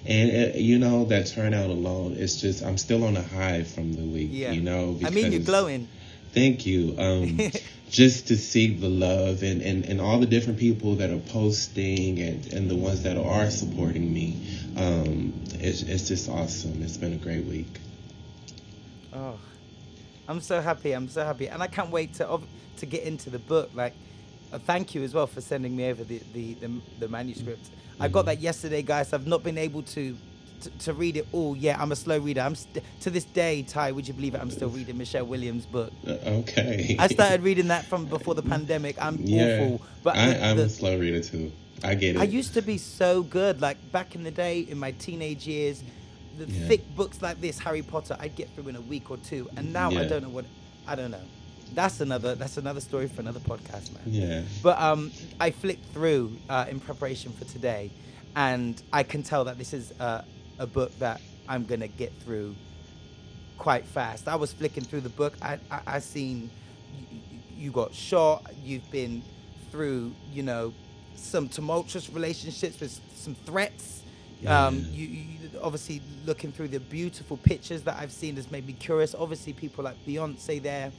and 0.07 0.29
it, 0.29 0.55
you 0.55 0.77
know 0.77 1.05
that 1.05 1.27
turnout 1.27 1.69
alone. 1.69 2.15
It's 2.17 2.39
just 2.39 2.63
I'm 2.63 2.77
still 2.77 3.03
on 3.03 3.17
a 3.17 3.21
high 3.21 3.63
from 3.63 3.93
the 3.93 4.03
week. 4.03 4.29
Yeah. 4.31 4.51
You 4.51 4.61
know, 4.61 4.99
I 5.03 5.09
mean, 5.09 5.31
you're 5.31 5.41
glowing. 5.41 5.87
Thank 6.33 6.65
you. 6.65 6.95
Um, 6.97 7.39
just 7.89 8.27
to 8.27 8.35
see 8.35 8.75
the 8.75 8.89
love 8.89 9.41
and, 9.41 9.61
and, 9.61 9.85
and 9.85 10.01
all 10.01 10.19
the 10.19 10.25
different 10.25 10.59
people 10.59 10.95
that 10.95 11.09
are 11.09 11.19
posting 11.19 12.19
and, 12.19 12.45
and 12.51 12.69
the 12.69 12.75
ones 12.75 13.03
that 13.03 13.17
are 13.17 13.49
supporting 13.49 14.13
me. 14.13 14.35
Um, 14.75 15.33
it's, 15.53 15.81
it's 15.83 16.07
just 16.07 16.29
awesome. 16.29 16.81
It's 16.81 16.97
been 16.97 17.13
a 17.13 17.17
great 17.17 17.45
week. 17.45 17.79
Oh, 19.13 19.39
I'm 20.27 20.41
so 20.41 20.59
happy. 20.59 20.91
I'm 20.91 21.07
so 21.07 21.23
happy, 21.23 21.47
and 21.47 21.63
I 21.63 21.67
can't 21.67 21.89
wait 21.89 22.15
to 22.15 22.41
to 22.77 22.85
get 22.85 23.03
into 23.03 23.29
the 23.29 23.39
book. 23.39 23.71
Like, 23.73 23.93
uh, 23.93 23.95
thank 24.59 24.95
you 24.95 25.03
as 25.03 25.13
well 25.13 25.27
for 25.27 25.41
sending 25.41 25.75
me 25.75 25.89
over 25.89 26.03
the 26.03 26.21
the, 26.33 26.53
the, 26.55 26.69
the 26.99 27.07
manuscript. 27.07 27.69
I 27.99 28.07
got 28.09 28.25
that 28.25 28.39
yesterday, 28.41 28.81
guys. 28.81 29.13
I've 29.13 29.27
not 29.27 29.43
been 29.43 29.57
able 29.57 29.83
to. 29.83 30.15
To, 30.61 30.69
to 30.79 30.93
read 30.93 31.17
it 31.17 31.27
all, 31.33 31.55
yeah, 31.55 31.79
I'm 31.79 31.91
a 31.91 31.95
slow 31.97 32.17
reader. 32.17 32.39
I'm 32.41 32.55
st- 32.55 32.83
to 33.01 33.09
this 33.09 33.25
day, 33.25 33.61
Ty. 33.63 33.91
Would 33.91 34.07
you 34.07 34.13
believe 34.13 34.35
it? 34.35 34.41
I'm 34.41 34.49
still 34.49 34.69
reading 34.69 34.97
Michelle 34.97 35.25
Williams' 35.25 35.65
book. 35.65 35.91
Uh, 36.07 36.11
okay. 36.39 36.95
I 36.97 37.07
started 37.09 37.43
reading 37.43 37.67
that 37.67 37.85
from 37.85 38.05
before 38.05 38.35
the 38.35 38.41
pandemic. 38.53 38.95
I'm 38.99 39.17
yeah. 39.19 39.59
awful, 39.59 39.81
but 40.01 40.15
I, 40.15 40.53
the- 40.53 40.63
a 40.63 40.69
slow 40.69 40.97
reader 40.97 41.21
too. 41.21 41.51
I 41.83 41.93
get 41.93 42.15
it. 42.15 42.19
I 42.21 42.23
used 42.23 42.53
to 42.53 42.61
be 42.61 42.77
so 42.77 43.21
good. 43.21 43.59
Like 43.61 43.77
back 43.91 44.15
in 44.15 44.23
the 44.23 44.31
day, 44.31 44.61
in 44.61 44.79
my 44.79 44.91
teenage 44.93 45.45
years, 45.45 45.83
the 46.37 46.45
Yeah. 46.45 46.67
thick 46.67 46.95
books 46.95 47.21
like 47.21 47.41
this, 47.41 47.59
Harry 47.59 47.81
Potter, 47.83 48.15
I'd 48.19 48.35
get 48.35 48.49
through 48.55 48.69
in 48.69 48.75
a 48.77 48.81
week 48.81 49.11
or 49.11 49.17
two. 49.17 49.49
And 49.57 49.73
now 49.73 49.89
I 49.91 50.05
don't 50.05 50.23
know 50.23 50.29
what. 50.29 50.45
I 50.87 50.95
don't 50.95 51.11
know. 51.11 51.21
That's 51.73 52.01
another. 52.01 52.35
That's 52.35 52.57
another 52.57 52.79
story 52.79 53.07
for 53.07 53.21
another 53.21 53.39
podcast, 53.39 53.93
man. 53.93 54.03
yeah. 54.05 54.41
But 54.63 54.79
um, 54.79 55.11
I 55.39 55.51
flicked 55.51 55.85
through 55.93 56.37
uh, 56.49 56.65
in 56.69 56.79
preparation 56.79 57.31
for 57.33 57.45
today, 57.45 57.91
and 58.35 58.81
I 58.93 59.03
can 59.03 59.23
tell 59.23 59.43
that 59.45 59.57
this 59.57 59.73
is 59.73 59.93
uh, 59.99 60.23
a 60.59 60.67
book 60.67 60.97
that 60.99 61.21
I'm 61.47 61.65
gonna 61.65 61.87
get 61.87 62.13
through 62.23 62.55
quite 63.57 63.85
fast. 63.85 64.27
I 64.27 64.35
was 64.35 64.53
flicking 64.53 64.83
through 64.83 65.01
the 65.01 65.09
book. 65.09 65.33
I 65.41 65.59
I, 65.71 65.81
I 65.87 65.99
seen 65.99 66.49
you, 67.11 67.39
you 67.57 67.71
got 67.71 67.93
shot. 67.93 68.51
You've 68.63 68.89
been 68.91 69.21
through, 69.71 70.13
you 70.31 70.43
know, 70.43 70.73
some 71.15 71.49
tumultuous 71.49 72.09
relationships 72.09 72.79
with 72.79 72.99
some 73.15 73.35
threats. 73.45 74.03
Um, 74.47 74.85
you, 74.91 75.07
you 75.07 75.25
obviously 75.61 76.01
looking 76.25 76.51
through 76.51 76.67
the 76.67 76.79
beautiful 76.79 77.37
pictures 77.37 77.81
that 77.83 77.97
I've 77.97 78.11
seen 78.11 78.35
has 78.35 78.51
made 78.51 78.67
me 78.67 78.73
curious. 78.73 79.15
Obviously, 79.15 79.53
people 79.53 79.83
like 79.83 79.95
Beyonce 80.05 80.61
there 80.61 80.91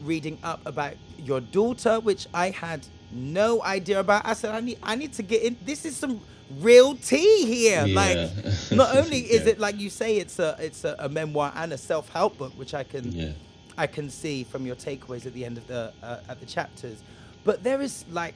reading 0.00 0.38
up 0.42 0.60
about 0.66 0.94
your 1.18 1.40
daughter, 1.40 2.00
which 2.00 2.26
I 2.32 2.50
had 2.50 2.86
no 3.12 3.62
idea 3.62 4.00
about. 4.00 4.24
I 4.26 4.34
said, 4.34 4.54
I 4.54 4.60
need, 4.60 4.78
I 4.82 4.94
need 4.94 5.12
to 5.14 5.22
get 5.22 5.42
in. 5.42 5.56
This 5.64 5.84
is 5.84 5.96
some 5.96 6.20
real 6.58 6.94
tea 6.96 7.44
here. 7.46 7.84
Yeah. 7.86 7.94
Like, 7.94 8.70
not 8.72 8.96
only 9.00 9.18
is 9.20 9.44
Yeah. 9.44 9.52
it 9.52 9.58
like 9.60 9.78
you 9.78 9.90
say, 9.90 10.16
it's 10.16 10.38
a, 10.38 10.56
it's 10.58 10.84
a, 10.84 10.96
a 10.98 11.08
memoir 11.08 11.52
and 11.56 11.72
a 11.72 11.78
self-help 11.78 12.38
book, 12.38 12.52
which 12.56 12.74
I 12.74 12.84
can, 12.84 13.12
Yeah. 13.12 13.32
I 13.76 13.86
can 13.86 14.10
see 14.10 14.44
from 14.44 14.66
your 14.66 14.76
takeaways 14.76 15.26
at 15.26 15.34
the 15.34 15.44
end 15.44 15.58
of 15.58 15.66
the, 15.66 15.92
uh, 16.02 16.20
at 16.28 16.40
the 16.40 16.46
chapters. 16.46 17.02
But 17.44 17.62
there 17.62 17.80
is 17.80 18.04
like, 18.10 18.34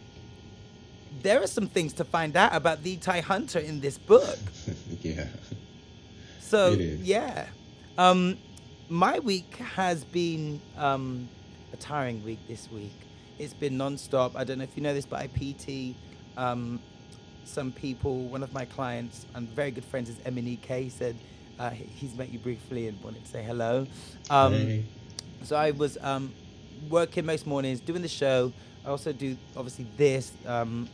there 1.23 1.43
are 1.43 1.47
some 1.47 1.69
things 1.69 1.93
to 1.95 2.05
find 2.05 2.37
out 2.37 2.55
about 2.55 2.83
the 2.83 2.97
Ty 2.97 3.21
Hunter 3.21 3.59
in 3.61 3.81
this 3.81 3.99
book. 3.99 4.39
yeah. 5.03 5.27
So 6.41 6.71
yeah, 6.73 7.47
um, 7.99 8.37
my 8.89 9.19
week 9.19 9.57
has 9.57 10.05
been 10.05 10.61
um, 10.77 11.29
a 11.75 11.77
tiring 11.77 12.25
week 12.25 12.39
this 12.49 12.71
week. 12.71 12.93
It's 13.39 13.53
been 13.53 13.77
non-stop. 13.77 14.37
I 14.37 14.45
don't 14.45 14.59
know 14.59 14.65
if 14.65 14.77
you 14.77 14.83
know 14.83 14.95
this, 14.95 15.07
but 15.07 15.21
I 15.21 15.27
PT 15.27 15.97
um, 16.37 16.81
some 17.45 17.73
people. 17.73 18.17
One 18.29 18.43
of 18.45 18.53
my 18.55 18.65
clients 18.65 19.27
and 19.35 19.49
very 19.49 19.73
good 19.73 19.85
friends 19.85 20.09
is. 20.09 20.17
He 20.25 20.89
said 20.89 21.17
uh, 21.59 21.71
he's 21.71 22.15
met 22.15 22.33
you 22.33 22.39
briefly 22.39 22.87
and 22.89 23.03
wanted 23.03 23.25
to 23.25 23.31
say 23.31 23.43
hello. 23.43 23.87
Um, 24.31 24.53
Hey. 24.53 24.85
so 25.43 25.57
I 25.57 25.73
was 25.73 25.99
um, 26.01 26.33
working 26.89 27.27
most 27.27 27.45
mornings, 27.47 27.81
doing 27.81 28.03
the 28.03 28.09
show. 28.09 28.53
I 28.87 28.91
also 28.91 29.13
do 29.13 29.37
obviously 29.57 29.87
this, 29.97 30.31
um, 30.47 30.89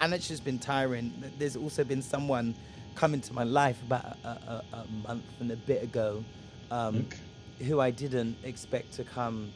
and 0.00 0.12
it's 0.14 0.26
just 0.26 0.44
been 0.44 0.58
tiring. 0.58 1.12
There's 1.38 1.56
also 1.56 1.84
been 1.84 2.02
someone 2.02 2.54
come 2.96 3.14
into 3.14 3.32
my 3.32 3.44
life 3.44 3.80
about 3.86 4.16
a, 4.24 4.28
a, 4.28 4.64
a 4.72 4.84
month 5.06 5.24
and 5.40 5.52
a 5.52 5.56
bit 5.56 5.82
ago, 5.84 6.24
um, 6.72 7.06
Okay. 7.06 7.66
who 7.66 7.78
I 7.80 7.90
didn't 7.92 8.36
expect 8.44 8.94
to 8.94 9.04
come 9.04 9.52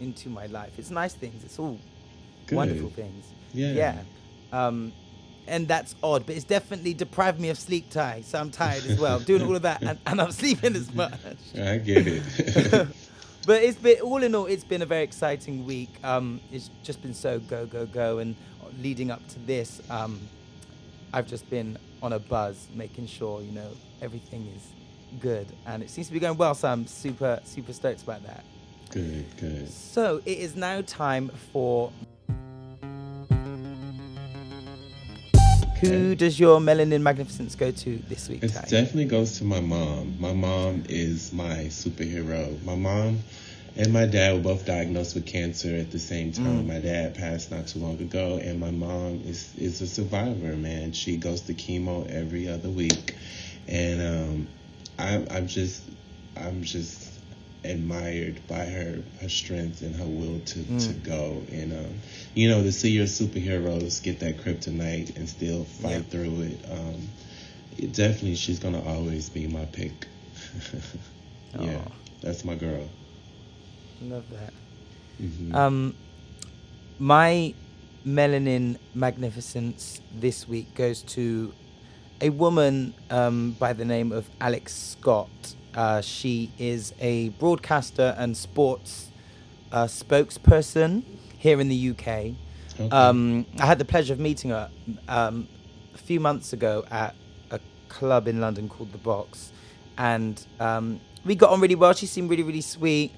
into 0.00 0.28
my 0.28 0.46
life. 0.46 0.78
It's 0.78 0.90
nice 0.90 1.14
things. 1.14 1.44
It's 1.44 1.58
all 1.58 1.78
Good. 2.46 2.56
wonderful 2.56 2.90
things. 2.90 3.26
Yeah. 3.52 3.72
Yeah. 3.72 4.02
Um, 4.52 4.92
and 5.48 5.68
that's 5.68 5.94
odd, 6.02 6.26
but 6.26 6.34
it's 6.34 6.44
definitely 6.44 6.92
deprived 6.92 7.38
me 7.38 7.50
of 7.50 7.58
sleep, 7.58 7.90
Ty. 7.90 8.22
So 8.22 8.38
I'm 8.38 8.50
tired 8.50 8.84
as 8.86 8.98
well. 8.98 9.20
doing 9.20 9.42
all 9.42 9.54
of 9.54 9.62
that, 9.62 9.80
and, 9.82 9.98
and 10.06 10.20
I'm 10.20 10.32
sleeping 10.42 10.74
as 10.74 10.92
much. 10.92 11.12
I 11.54 11.78
get 11.78 12.06
it. 12.06 12.88
But 13.46 13.62
it's 13.62 13.78
been 13.78 14.00
all 14.00 14.24
in 14.24 14.34
all, 14.34 14.46
it's 14.46 14.64
been 14.64 14.82
a 14.82 14.86
very 14.86 15.04
exciting 15.04 15.64
week. 15.64 15.88
Um, 16.02 16.40
it's 16.50 16.68
just 16.82 17.00
been 17.00 17.14
so 17.14 17.38
go 17.38 17.64
go 17.64 17.86
go, 17.86 18.18
and 18.18 18.34
leading 18.82 19.12
up 19.12 19.26
to 19.28 19.38
this, 19.38 19.80
um, 19.88 20.18
I've 21.12 21.28
just 21.28 21.48
been 21.48 21.78
on 22.02 22.12
a 22.12 22.18
buzz, 22.18 22.66
making 22.74 23.06
sure 23.06 23.40
you 23.42 23.52
know 23.52 23.70
everything 24.02 24.48
is 24.56 24.66
good, 25.20 25.46
and 25.64 25.80
it 25.80 25.90
seems 25.90 26.08
to 26.08 26.12
be 26.12 26.18
going 26.18 26.36
well. 26.36 26.56
So 26.56 26.66
I'm 26.66 26.88
super 26.88 27.38
super 27.44 27.72
stoked 27.72 28.02
about 28.02 28.24
that. 28.26 28.44
Good, 28.90 29.24
good. 29.38 29.68
So 29.68 30.20
it 30.24 30.38
is 30.38 30.56
now 30.56 30.82
time 30.82 31.30
for. 31.52 31.92
Who 35.80 36.14
does 36.14 36.40
your 36.40 36.58
melanin 36.58 37.02
magnificence 37.02 37.54
go 37.54 37.70
to 37.70 37.98
this 38.08 38.28
week, 38.30 38.42
It 38.42 38.48
Ty? 38.48 38.62
definitely 38.62 39.04
goes 39.04 39.38
to 39.38 39.44
my 39.44 39.60
mom. 39.60 40.16
My 40.18 40.32
mom 40.32 40.84
is 40.88 41.32
my 41.34 41.66
superhero. 41.68 42.60
My 42.64 42.74
mom 42.74 43.18
and 43.76 43.92
my 43.92 44.06
dad 44.06 44.34
were 44.34 44.40
both 44.40 44.64
diagnosed 44.64 45.14
with 45.14 45.26
cancer 45.26 45.76
at 45.76 45.90
the 45.92 45.98
same 45.98 46.32
time. 46.32 46.66
My 46.66 46.78
dad 46.78 47.14
passed 47.14 47.50
not 47.50 47.66
too 47.66 47.80
long 47.80 48.00
ago, 48.00 48.40
and 48.42 48.58
my 48.58 48.70
mom 48.70 49.22
is 49.26 49.52
is 49.58 49.82
a 49.82 49.86
survivor. 49.86 50.56
Man, 50.56 50.92
she 50.92 51.18
goes 51.18 51.42
to 51.42 51.52
chemo 51.54 52.08
every 52.10 52.48
other 52.48 52.70
week, 52.70 53.14
and 53.68 54.00
um, 54.00 54.48
I'm 54.98 55.26
I'm 55.30 55.46
just 55.46 55.82
I'm 56.38 56.62
just 56.62 57.05
admired 57.70 58.40
by 58.48 58.64
her 58.64 59.02
her 59.20 59.28
strength 59.28 59.82
and 59.82 59.94
her 59.96 60.04
will 60.06 60.40
to, 60.40 60.62
to 60.78 60.92
go 60.94 61.42
and 61.52 61.72
um, 61.72 61.94
you 62.34 62.48
know 62.48 62.62
to 62.62 62.72
see 62.72 62.90
your 62.90 63.06
superheroes 63.06 64.02
get 64.02 64.20
that 64.20 64.38
kryptonite 64.38 65.16
and 65.16 65.28
still 65.28 65.64
fight 65.64 65.90
Yeah. 65.90 66.00
through 66.10 66.40
it 66.42 66.58
um, 66.70 67.08
it 67.78 67.92
definitely 67.92 68.34
she's 68.36 68.58
gonna 68.58 68.82
always 68.84 69.28
be 69.28 69.46
my 69.46 69.64
pick 69.66 70.06
yeah 71.60 71.76
Aw. 71.78 71.92
that's 72.22 72.44
my 72.44 72.54
girl 72.54 72.88
Love 74.02 74.24
that. 74.30 74.52
Mhm. 75.22 75.54
Um, 75.54 75.94
my 76.98 77.54
melanin 78.06 78.76
magnificence 78.94 80.00
this 80.14 80.46
week 80.46 80.74
goes 80.74 81.00
to 81.02 81.52
a 82.20 82.28
woman 82.30 82.92
um, 83.10 83.52
by 83.58 83.72
the 83.72 83.84
name 83.84 84.12
of 84.12 84.28
Alex 84.40 84.72
Scott. 84.74 85.54
Uh, 85.76 86.00
she 86.00 86.50
is 86.58 86.94
a 87.00 87.28
broadcaster 87.30 88.14
and 88.18 88.34
sports 88.34 89.10
uh, 89.70 89.84
spokesperson 89.84 91.02
here 91.36 91.60
in 91.60 91.68
the 91.68 91.90
UK. 91.90 92.08
Okay. 92.08 92.88
Um, 92.90 93.44
I 93.60 93.66
had 93.66 93.78
the 93.78 93.84
pleasure 93.84 94.14
of 94.14 94.18
meeting 94.18 94.50
her 94.50 94.70
um, 95.06 95.46
a 95.94 95.98
few 95.98 96.18
months 96.18 96.54
ago 96.54 96.84
at 96.90 97.14
a 97.50 97.60
club 97.88 98.26
in 98.26 98.40
London 98.40 98.68
called 98.68 98.92
The 98.92 98.98
Box, 98.98 99.52
and 99.98 100.42
um, 100.60 100.98
we 101.26 101.34
got 101.34 101.50
on 101.50 101.60
really 101.60 101.74
well. 101.74 101.92
She 101.92 102.06
seemed 102.06 102.30
really, 102.30 102.42
really 102.42 102.62
sweet, 102.62 103.12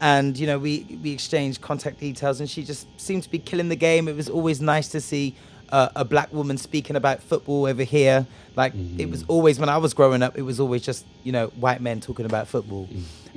and 0.00 0.36
you 0.36 0.46
know, 0.46 0.58
we 0.58 0.98
we 1.02 1.12
exchanged 1.12 1.60
contact 1.60 2.00
details, 2.00 2.40
and 2.40 2.50
she 2.50 2.64
just 2.64 2.88
seemed 3.00 3.22
to 3.22 3.30
be 3.30 3.38
killing 3.38 3.68
the 3.68 3.76
game. 3.76 4.08
It 4.08 4.16
was 4.16 4.28
always 4.28 4.60
nice 4.60 4.88
to 4.88 5.00
see 5.00 5.36
uh, 5.70 5.88
a 5.96 6.04
black 6.04 6.32
woman 6.32 6.56
speaking 6.58 6.96
about 6.96 7.22
football 7.22 7.66
over 7.66 7.82
here. 7.82 8.26
Like 8.54 8.72
it 8.98 9.10
was 9.10 9.24
always 9.28 9.58
when 9.58 9.68
I 9.68 9.76
was 9.78 9.92
growing 9.94 10.22
up, 10.22 10.38
it 10.38 10.42
was 10.42 10.60
always 10.60 10.82
just 10.82 11.04
you 11.24 11.32
know 11.32 11.48
white 11.48 11.80
men 11.80 12.00
talking 12.00 12.24
about 12.26 12.48
football. 12.48 12.88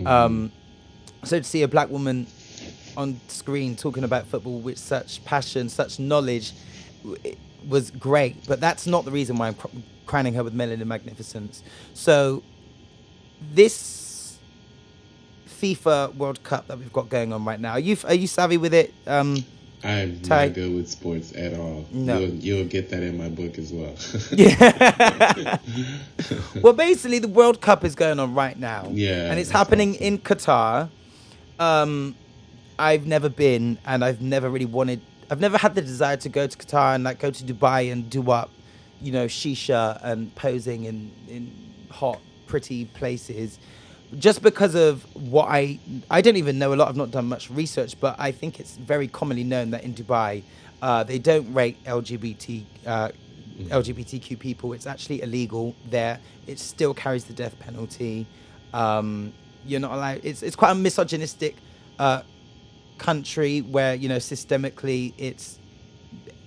Um, 0.06 0.52
so 1.24 1.38
to 1.40 1.44
see 1.44 1.64
a 1.64 1.68
black 1.68 1.90
woman 1.90 2.28
on 2.96 3.20
screen 3.28 3.76
talking 3.76 4.04
about 4.04 4.28
football 4.28 4.60
with 4.60 4.78
such 4.78 5.24
passion, 5.26 5.68
such 5.70 6.00
knowledge, 6.00 6.54
it 7.24 7.38
was 7.68 7.92
great. 7.92 8.48
But 8.48 8.60
that's 8.62 8.88
not 8.88 9.06
the 9.06 9.12
reason 9.12 9.38
why 9.38 9.48
I'm 9.48 9.56
cr- 9.56 9.68
crowning 10.06 10.34
her 10.36 10.44
with 10.44 10.56
Melanin 10.56 10.86
Magnificence. 10.86 11.64
So 11.94 12.42
this 13.54 14.38
FIFA 15.50 16.16
World 16.16 16.42
Cup 16.44 16.68
that 16.68 16.78
we've 16.78 16.94
got 16.94 17.10
going 17.10 17.34
on 17.34 17.44
right 17.44 17.60
now, 17.60 17.72
are 17.72 17.80
you 17.80 17.98
are 18.06 18.14
you 18.14 18.28
savvy 18.28 18.58
with 18.58 18.74
it? 18.74 18.94
Um, 19.06 19.44
I'm 19.84 20.20
Ty- 20.22 20.48
not 20.48 20.56
good 20.56 20.76
with 20.76 20.90
sports 20.90 21.34
at 21.36 21.54
all. 21.54 21.86
No. 21.92 22.20
You'll, 22.20 22.30
you'll 22.36 22.66
get 22.68 22.90
that 22.90 23.02
in 23.02 23.18
my 23.18 23.30
book 23.30 23.58
as 23.58 23.72
well. 23.72 23.96
yeah. 24.32 25.58
well, 26.62 26.74
basically, 26.74 27.20
the 27.20 27.28
World 27.30 27.62
Cup 27.62 27.84
is 27.86 27.96
going 27.96 28.20
on 28.20 28.34
right 28.36 28.58
now. 28.60 28.88
Yeah, 28.92 29.30
And 29.32 29.40
it's 29.40 29.50
happening 29.52 29.92
awesome. 29.96 30.04
in 30.04 30.18
Qatar. 30.20 30.90
Um, 31.60 32.16
I've 32.78 33.06
never 33.06 33.30
been, 33.30 33.78
and 33.86 34.04
I've 34.04 34.22
never 34.22 34.50
really 34.50 34.66
wanted. 34.66 35.02
I've 35.32 35.40
never 35.40 35.58
had 35.58 35.76
the 35.76 35.82
desire 35.82 36.18
to 36.18 36.30
go 36.30 36.48
to 36.48 36.58
Qatar 36.58 36.96
and 36.96 37.04
like 37.04 37.20
go 37.20 37.30
to 37.32 37.44
Dubai 37.44 37.92
and 37.92 38.10
do 38.10 38.32
up, 38.32 38.50
you 39.02 39.12
know, 39.12 39.26
shisha 39.28 40.00
and 40.04 40.34
posing 40.36 40.86
in 40.86 41.12
in 41.28 41.52
hot, 41.90 42.20
pretty 42.48 42.86
places. 42.86 43.60
Just 44.18 44.42
because 44.42 44.74
of 44.74 45.04
what 45.16 45.48
I, 45.50 45.78
I 46.10 46.22
don't 46.22 46.38
even 46.38 46.58
know 46.58 46.74
a 46.74 46.76
lot. 46.76 46.90
I've 46.90 46.98
not 46.98 47.12
done 47.12 47.26
much 47.26 47.50
research, 47.52 48.00
but 48.00 48.16
I 48.18 48.32
think 48.32 48.60
it's 48.60 48.76
very 48.76 49.08
commonly 49.08 49.44
known 49.44 49.70
that 49.72 49.84
in 49.84 49.94
Dubai, 49.94 50.42
uh, 50.82 51.04
they 51.04 51.20
don't 51.20 51.54
rate 51.54 51.84
LGBT 51.84 52.64
uh, 52.88 53.10
LGBTQ 53.68 54.40
people. 54.40 54.74
It's 54.74 54.88
actually 54.88 55.22
illegal 55.22 55.76
there. 55.90 56.20
It 56.48 56.60
still 56.60 56.94
carries 56.94 57.26
the 57.26 57.34
death 57.34 57.60
penalty. 57.60 58.26
Um, 58.74 59.34
you're 59.66 59.80
not 59.80 59.92
allowed. 59.92 60.22
It's 60.24 60.42
it's 60.42 60.56
quite 60.56 60.72
a 60.72 60.76
misogynistic 60.76 61.56
uh, 62.00 62.24
country 62.98 63.60
where 63.62 63.94
you 63.96 64.10
know 64.10 64.18
systemically 64.18 65.14
it's 65.18 65.60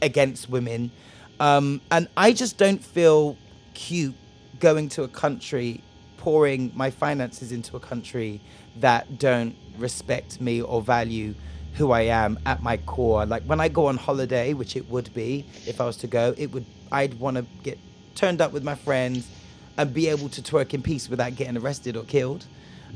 against 0.00 0.49
women, 0.49 0.90
um, 1.38 1.81
and 1.90 2.09
I 2.16 2.33
just 2.33 2.59
don't 2.59 2.83
feel 2.83 3.37
cute 3.75 4.14
going 4.61 4.88
to 4.90 5.02
a 5.02 5.09
country, 5.09 5.83
pouring 6.23 6.71
my 6.76 6.88
finances 6.88 7.50
into 7.50 7.75
a 7.76 7.81
country 7.81 8.41
that 8.76 9.19
don't 9.19 9.57
respect 9.76 10.41
me 10.41 10.62
or 10.62 10.81
value 10.81 11.35
who 11.75 11.91
I 11.91 12.02
am 12.02 12.38
at 12.47 12.62
my 12.62 12.76
core. 12.76 13.26
Like 13.26 13.43
when 13.43 13.61
I 13.61 13.69
go 13.69 13.87
on 13.87 13.97
holiday, 13.97 14.55
which 14.55 14.76
it 14.76 14.88
would 14.88 15.12
be 15.14 15.45
if 15.67 15.81
I 15.81 15.85
was 15.85 15.97
to 15.97 16.07
go, 16.07 16.33
it 16.38 16.52
would 16.52 16.64
I'd 16.93 17.14
want 17.19 17.38
to 17.38 17.47
get 17.64 17.76
turned 18.14 18.41
up 18.41 18.52
with 18.52 18.62
my 18.62 18.76
friends 18.76 19.29
and 19.76 19.93
be 19.93 20.07
able 20.07 20.29
to 20.29 20.41
twerk 20.41 20.75
in 20.75 20.83
peace 20.83 21.09
without 21.09 21.35
getting 21.35 21.57
arrested 21.57 21.97
or 21.97 22.05
killed. 22.05 22.45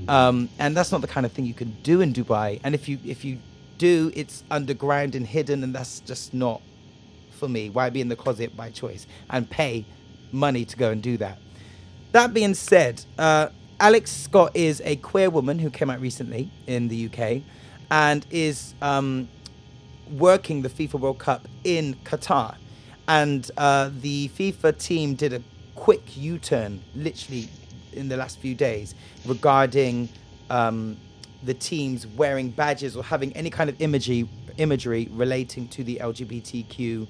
Um, 0.06 0.49
and 0.61 0.76
that's 0.76 0.92
not 0.92 1.00
the 1.00 1.09
kind 1.09 1.26
of 1.26 1.33
thing 1.33 1.47
you 1.47 1.54
can 1.54 1.76
do 1.83 2.00
in 2.02 2.12
Dubai. 2.12 2.61
And 2.62 2.76
if 2.76 2.88
you 2.88 3.00
if 3.04 3.25
you 3.25 3.38
do, 3.76 4.12
it's 4.14 4.45
underground 4.52 5.16
and 5.16 5.26
hidden, 5.26 5.64
and 5.64 5.75
that's 5.75 5.99
just 6.00 6.33
not 6.33 6.62
for 7.40 7.49
me. 7.49 7.71
Why 7.71 7.90
be 7.90 8.00
in 8.00 8.09
the 8.09 8.14
closet 8.14 8.56
by 8.56 8.71
choice 8.71 9.04
and 9.30 9.50
pay 9.50 9.85
money 10.30 10.64
to 10.64 10.76
go 10.76 10.92
and 10.92 11.02
do 11.02 11.16
that? 11.16 11.38
That 12.12 12.32
being 12.32 12.54
said, 12.54 13.04
uh, 13.18 13.48
Alex 13.78 14.10
Scott 14.10 14.52
is 14.54 14.80
a 14.84 14.96
queer 14.96 15.28
woman 15.28 15.58
who 15.58 15.70
came 15.70 15.90
out 15.90 16.00
recently 16.00 16.50
in 16.66 16.88
the 16.88 17.06
UK 17.06 17.42
and 17.90 18.25
is 18.30 18.75
um, 18.80 19.28
working 20.10 20.62
the 20.62 20.69
FIFA 20.69 21.00
World 21.00 21.19
Cup 21.19 21.47
in 21.64 21.95
Qatar. 22.04 22.56
And 23.08 23.49
uh, 23.56 23.90
the 24.00 24.28
FIFA 24.30 24.78
team 24.78 25.14
did 25.14 25.32
a 25.32 25.42
quick 25.75 26.16
U 26.16 26.38
turn, 26.38 26.82
literally 26.95 27.49
in 27.92 28.08
the 28.08 28.16
last 28.16 28.38
few 28.38 28.54
days, 28.54 28.95
regarding 29.25 30.08
um, 30.50 30.97
the 31.42 31.54
teams 31.54 32.06
wearing 32.06 32.50
badges 32.50 32.97
or 32.97 33.04
having 33.04 33.32
any 33.34 33.50
kind 33.50 33.69
of 33.69 33.80
imagery, 33.80 34.28
imagery 34.56 35.08
relating 35.12 35.69
to 35.69 35.84
the 35.84 35.99
LGBTQ 36.02 37.06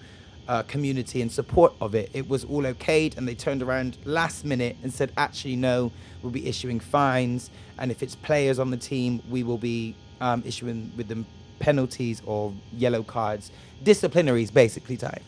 uh, 0.49 0.63
community 0.65 1.21
in 1.21 1.31
support 1.31 1.73
of 1.81 1.95
it. 1.95 2.11
It 2.13 2.29
was 2.29 2.45
all 2.45 2.63
okayed, 2.63 3.17
and 3.17 3.27
they 3.27 3.35
turned 3.35 3.63
around 3.63 3.97
last 4.05 4.45
minute 4.45 4.77
and 4.83 4.93
said, 4.93 5.13
actually, 5.17 5.57
no, 5.57 5.93
we'll 6.23 6.33
be 6.33 6.47
issuing 6.47 6.81
fines. 6.81 7.51
And 7.79 7.91
if 7.91 8.03
it's 8.03 8.15
players 8.15 8.59
on 8.59 8.71
the 8.71 8.77
team, 8.77 9.23
we 9.29 9.43
will 9.43 9.59
be 9.59 9.95
um, 10.21 10.43
issuing 10.47 10.93
with 10.97 11.09
them 11.09 11.27
penalties 11.59 12.23
or 12.27 12.53
yellow 12.73 13.03
cards, 13.03 13.51
disciplinaries, 13.83 14.53
basically, 14.53 14.97
type. 14.97 15.23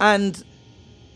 And 0.00 0.42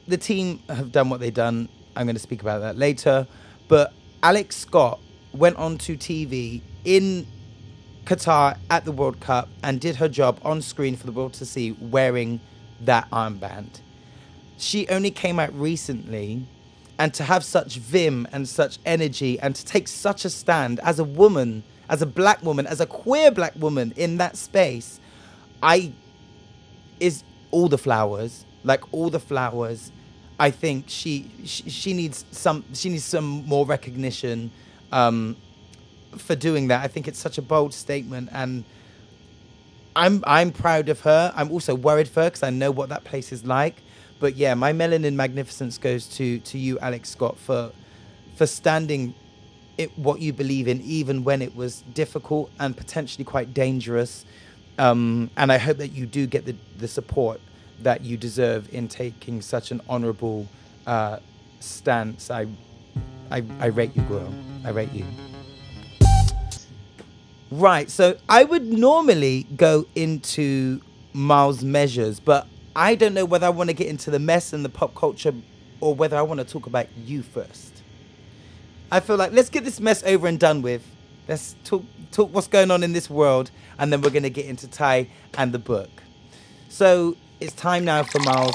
the 0.06 0.16
team 0.16 0.62
have 0.68 0.92
done 0.92 1.08
what 1.10 1.20
they've 1.20 1.32
done. 1.32 1.68
I'm 1.96 2.06
going 2.06 2.16
to 2.16 2.22
speak 2.22 2.42
about 2.42 2.60
that 2.60 2.76
later. 2.76 3.26
But 3.68 3.92
Alex 4.22 4.56
Scott 4.56 5.00
went 5.32 5.56
on 5.56 5.78
to 5.78 5.96
TV 5.96 6.62
in 6.84 7.26
Qatar 8.04 8.56
at 8.70 8.84
the 8.84 8.92
World 8.92 9.20
Cup 9.20 9.48
and 9.62 9.80
did 9.80 9.96
her 9.96 10.08
job 10.08 10.40
on 10.42 10.62
screen 10.62 10.96
for 10.96 11.06
the 11.06 11.12
world 11.12 11.34
to 11.34 11.44
see 11.44 11.72
wearing 11.72 12.40
that 12.80 13.10
armband. 13.10 13.80
She 14.56 14.88
only 14.88 15.10
came 15.10 15.38
out 15.38 15.52
recently, 15.58 16.44
and 16.98 17.14
to 17.14 17.22
have 17.22 17.44
such 17.44 17.76
vim 17.76 18.26
and 18.32 18.48
such 18.48 18.78
energy 18.84 19.38
and 19.38 19.54
to 19.54 19.64
take 19.64 19.86
such 19.86 20.24
a 20.24 20.30
stand 20.30 20.80
as 20.80 20.98
a 20.98 21.04
woman, 21.04 21.62
as 21.88 22.02
a 22.02 22.06
black 22.06 22.42
woman, 22.42 22.66
as 22.66 22.80
a 22.80 22.86
queer 22.86 23.30
black 23.30 23.54
woman 23.56 23.92
in 23.96 24.16
that 24.18 24.36
space, 24.36 24.98
I 25.62 25.92
is 26.98 27.22
all 27.50 27.68
the 27.68 27.78
flowers, 27.78 28.44
like 28.64 28.92
all 28.92 29.10
the 29.10 29.20
flowers. 29.20 29.92
I 30.40 30.50
think 30.50 30.84
she 30.88 31.30
she, 31.44 31.70
she 31.70 31.92
needs 31.94 32.24
some 32.32 32.64
she 32.74 32.88
needs 32.90 33.04
some 33.04 33.46
more 33.46 33.64
recognition 33.64 34.50
um, 34.90 35.36
for 36.16 36.34
doing 36.34 36.68
that. 36.68 36.84
I 36.84 36.88
think 36.88 37.06
it's 37.06 37.18
such 37.18 37.38
a 37.38 37.42
bold 37.42 37.74
statement, 37.74 38.28
and 38.32 38.64
I'm 39.98 40.22
I'm 40.26 40.52
proud 40.52 40.88
of 40.88 41.00
her. 41.00 41.32
I'm 41.34 41.50
also 41.50 41.74
worried 41.74 42.08
for 42.08 42.22
her 42.22 42.30
because 42.30 42.44
I 42.44 42.50
know 42.50 42.70
what 42.70 42.88
that 42.90 43.02
place 43.02 43.32
is 43.32 43.44
like. 43.44 43.82
But 44.20 44.36
yeah, 44.36 44.54
my 44.54 44.72
melanin 44.72 45.14
magnificence 45.14 45.76
goes 45.76 46.06
to 46.16 46.38
to 46.38 46.56
you, 46.56 46.78
Alex 46.78 47.10
Scott, 47.10 47.36
for 47.36 47.72
for 48.36 48.46
standing 48.46 49.14
it 49.76 49.96
what 49.98 50.20
you 50.20 50.32
believe 50.32 50.68
in, 50.68 50.80
even 50.82 51.24
when 51.24 51.42
it 51.42 51.54
was 51.56 51.82
difficult 51.94 52.50
and 52.60 52.76
potentially 52.76 53.24
quite 53.24 53.52
dangerous. 53.52 54.24
Um, 54.78 55.30
and 55.36 55.50
I 55.50 55.58
hope 55.58 55.78
that 55.78 55.88
you 55.88 56.06
do 56.06 56.26
get 56.26 56.44
the, 56.44 56.54
the 56.78 56.86
support 56.86 57.40
that 57.82 58.04
you 58.04 58.16
deserve 58.16 58.72
in 58.72 58.86
taking 58.86 59.42
such 59.42 59.72
an 59.72 59.80
honorable 59.88 60.46
uh, 60.86 61.18
stance. 61.58 62.30
I, 62.30 62.46
I, 63.30 63.42
I 63.58 63.66
rate 63.66 63.96
you, 63.96 64.02
girl. 64.02 64.32
I 64.64 64.70
rate 64.70 64.92
you. 64.92 65.04
Right. 67.50 67.90
So 67.90 68.16
I 68.28 68.44
would 68.44 68.66
normally 68.66 69.46
go 69.56 69.86
into 69.94 70.80
Miles' 71.12 71.64
measures, 71.64 72.20
but 72.20 72.46
I 72.76 72.94
don't 72.94 73.14
know 73.14 73.24
whether 73.24 73.46
I 73.46 73.50
want 73.50 73.70
to 73.70 73.74
get 73.74 73.88
into 73.88 74.10
the 74.10 74.18
mess 74.18 74.52
and 74.52 74.64
the 74.64 74.68
pop 74.68 74.94
culture 74.94 75.32
or 75.80 75.94
whether 75.94 76.16
I 76.16 76.22
want 76.22 76.38
to 76.38 76.44
talk 76.44 76.66
about 76.66 76.86
you 76.96 77.22
first. 77.22 77.82
I 78.90 79.00
feel 79.00 79.16
like 79.16 79.32
let's 79.32 79.50
get 79.50 79.64
this 79.64 79.80
mess 79.80 80.02
over 80.04 80.26
and 80.26 80.38
done 80.38 80.62
with. 80.62 80.86
Let's 81.26 81.56
talk 81.64 81.84
talk 82.10 82.32
what's 82.32 82.46
going 82.46 82.70
on 82.70 82.82
in 82.82 82.92
this 82.92 83.10
world, 83.10 83.50
and 83.78 83.92
then 83.92 84.00
we're 84.00 84.10
gonna 84.10 84.30
get 84.30 84.46
into 84.46 84.66
Ty 84.66 85.08
and 85.36 85.52
the 85.52 85.58
book. 85.58 85.90
So 86.68 87.16
it's 87.38 87.52
time 87.52 87.84
now 87.84 88.02
for 88.02 88.18
Miles. 88.20 88.54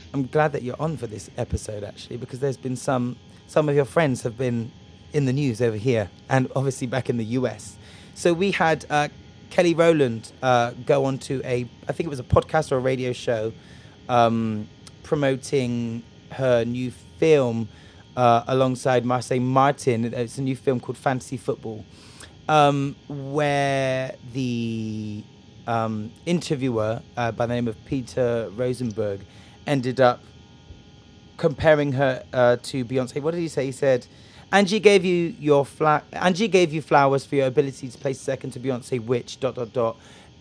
I'm 0.13 0.27
glad 0.27 0.51
that 0.51 0.61
you're 0.61 0.79
on 0.79 0.97
for 0.97 1.07
this 1.07 1.29
episode 1.37 1.83
actually, 1.83 2.17
because 2.17 2.39
there's 2.39 2.57
been 2.57 2.75
some. 2.75 3.17
Some 3.47 3.67
of 3.67 3.75
your 3.75 3.83
friends 3.83 4.23
have 4.23 4.37
been 4.37 4.71
in 5.11 5.25
the 5.25 5.33
news 5.33 5.61
over 5.61 5.75
here, 5.75 6.09
and 6.29 6.49
obviously 6.55 6.87
back 6.87 7.09
in 7.09 7.17
the 7.17 7.25
US. 7.25 7.75
So 8.15 8.33
we 8.33 8.51
had 8.51 8.85
uh, 8.89 9.09
Kelly 9.49 9.73
Rowland 9.73 10.31
uh, 10.41 10.71
go 10.85 11.05
on 11.05 11.17
to 11.19 11.41
a, 11.43 11.67
I 11.87 11.91
think 11.91 12.07
it 12.07 12.09
was 12.09 12.19
a 12.19 12.23
podcast 12.23 12.71
or 12.71 12.77
a 12.77 12.79
radio 12.79 13.11
show, 13.11 13.51
um, 14.07 14.69
promoting 15.03 16.03
her 16.31 16.63
new 16.63 16.91
film 17.17 17.67
uh, 18.15 18.43
alongside 18.47 19.03
Marsai 19.03 19.41
Martin. 19.41 20.05
It's 20.05 20.37
a 20.37 20.41
new 20.41 20.55
film 20.55 20.79
called 20.79 20.97
Fantasy 20.97 21.35
Football, 21.35 21.83
um, 22.47 22.95
where 23.09 24.15
the 24.33 25.23
um, 25.67 26.11
interviewer 26.25 27.01
uh, 27.17 27.31
by 27.33 27.45
the 27.45 27.53
name 27.53 27.67
of 27.67 27.83
Peter 27.85 28.49
Rosenberg 28.55 29.19
ended 29.67 29.99
up 29.99 30.21
comparing 31.37 31.93
her 31.93 32.23
uh, 32.33 32.57
to 32.61 32.85
Beyonce. 32.85 33.21
What 33.21 33.31
did 33.31 33.39
he 33.39 33.47
say? 33.47 33.65
He 33.65 33.71
said, 33.71 34.05
"Angie 34.51 34.79
gave 34.79 35.03
you 35.03 35.35
your 35.39 35.65
fla- 35.65 36.03
Angie 36.13 36.47
gave 36.47 36.73
you 36.73 36.81
flowers 36.81 37.25
for 37.25 37.35
your 37.35 37.47
ability 37.47 37.89
to 37.89 37.97
place 37.97 38.19
second 38.19 38.51
to 38.51 38.59
Beyonce, 38.59 39.03
which 39.03 39.39
dot 39.39 39.55
dot 39.55 39.73
dot." 39.73 39.97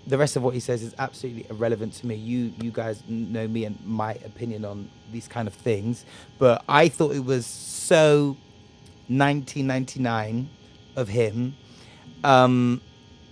The 0.06 0.16
rest 0.16 0.36
of 0.36 0.42
what 0.42 0.54
he 0.54 0.60
says 0.60 0.82
is 0.82 0.94
absolutely 0.98 1.46
irrelevant 1.50 1.92
to 1.94 2.06
me. 2.06 2.14
You 2.14 2.52
you 2.60 2.70
guys 2.70 3.02
know 3.08 3.46
me 3.46 3.64
and 3.64 3.78
my 3.84 4.12
opinion 4.24 4.64
on 4.64 4.90
these 5.12 5.28
kind 5.28 5.48
of 5.48 5.54
things, 5.54 6.04
but 6.38 6.64
I 6.68 6.88
thought 6.88 7.14
it 7.14 7.24
was 7.24 7.46
so 7.46 8.36
1999 9.08 10.48
of 10.96 11.08
him. 11.08 11.56
Um, 12.22 12.80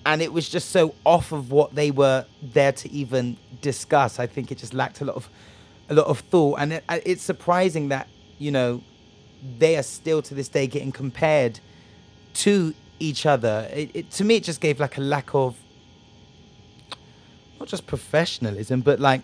and 0.04 0.22
it 0.22 0.32
was 0.32 0.48
just 0.48 0.70
so 0.70 0.94
off 1.04 1.32
of 1.32 1.50
what 1.52 1.74
they 1.74 1.90
were 1.90 2.24
there 2.42 2.72
to 2.72 2.90
even 2.90 3.36
discuss. 3.60 4.18
I 4.18 4.26
think 4.26 4.50
it 4.50 4.58
just 4.58 4.72
lacked 4.72 5.00
a 5.00 5.04
lot 5.04 5.16
of 5.16 5.28
a 5.88 5.94
lot 5.94 6.06
of 6.06 6.20
thought, 6.20 6.60
and 6.60 6.74
it, 6.74 6.84
it's 6.88 7.22
surprising 7.22 7.88
that 7.88 8.08
you 8.38 8.50
know 8.50 8.82
they 9.58 9.76
are 9.76 9.82
still 9.82 10.22
to 10.22 10.34
this 10.34 10.48
day 10.48 10.66
getting 10.66 10.92
compared 10.92 11.60
to 12.34 12.74
each 12.98 13.26
other. 13.26 13.68
It, 13.72 13.90
it 13.94 14.10
to 14.12 14.24
me 14.24 14.36
it 14.36 14.44
just 14.44 14.60
gave 14.60 14.80
like 14.80 14.98
a 14.98 15.00
lack 15.00 15.34
of 15.34 15.56
not 17.58 17.68
just 17.68 17.86
professionalism, 17.86 18.80
but 18.80 19.00
like 19.00 19.22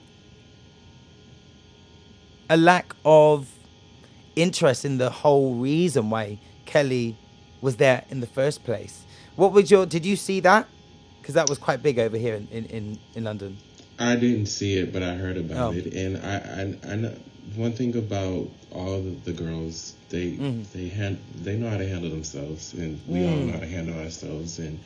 a 2.50 2.56
lack 2.56 2.94
of 3.04 3.48
interest 4.36 4.84
in 4.84 4.98
the 4.98 5.10
whole 5.10 5.54
reason 5.54 6.10
why 6.10 6.38
Kelly 6.66 7.16
was 7.60 7.76
there 7.76 8.04
in 8.10 8.20
the 8.20 8.26
first 8.26 8.64
place. 8.64 9.04
What 9.36 9.52
was 9.52 9.70
your? 9.70 9.86
Did 9.86 10.04
you 10.04 10.16
see 10.16 10.40
that? 10.40 10.68
Because 11.20 11.34
that 11.34 11.48
was 11.48 11.58
quite 11.58 11.82
big 11.82 11.98
over 11.98 12.18
here 12.18 12.34
in, 12.34 12.48
in, 12.48 12.66
in, 12.66 12.98
in 13.14 13.24
London. 13.24 13.56
I 13.98 14.16
didn't 14.16 14.46
see 14.46 14.74
it, 14.78 14.92
but 14.92 15.02
I 15.02 15.14
heard 15.14 15.36
about 15.36 15.72
Oh. 15.74 15.76
it, 15.76 15.92
and 15.94 16.16
I, 16.18 16.36
I, 16.88 16.92
I 16.92 16.96
know 16.96 17.12
one 17.56 17.72
thing 17.72 17.96
about 17.96 18.48
all 18.72 19.00
the, 19.00 19.10
the 19.24 19.32
girls. 19.32 19.94
They 20.10 20.32
Mm-hmm. 20.32 20.62
they 20.76 20.88
hand, 20.88 21.18
they 21.42 21.56
know 21.56 21.68
how 21.70 21.76
to 21.78 21.88
handle 21.88 22.10
themselves, 22.10 22.72
and 22.74 23.00
we 23.06 23.24
all 23.26 23.36
know 23.36 23.52
how 23.52 23.60
to 23.60 23.66
handle 23.66 23.98
ourselves, 23.98 24.58
and, 24.58 24.78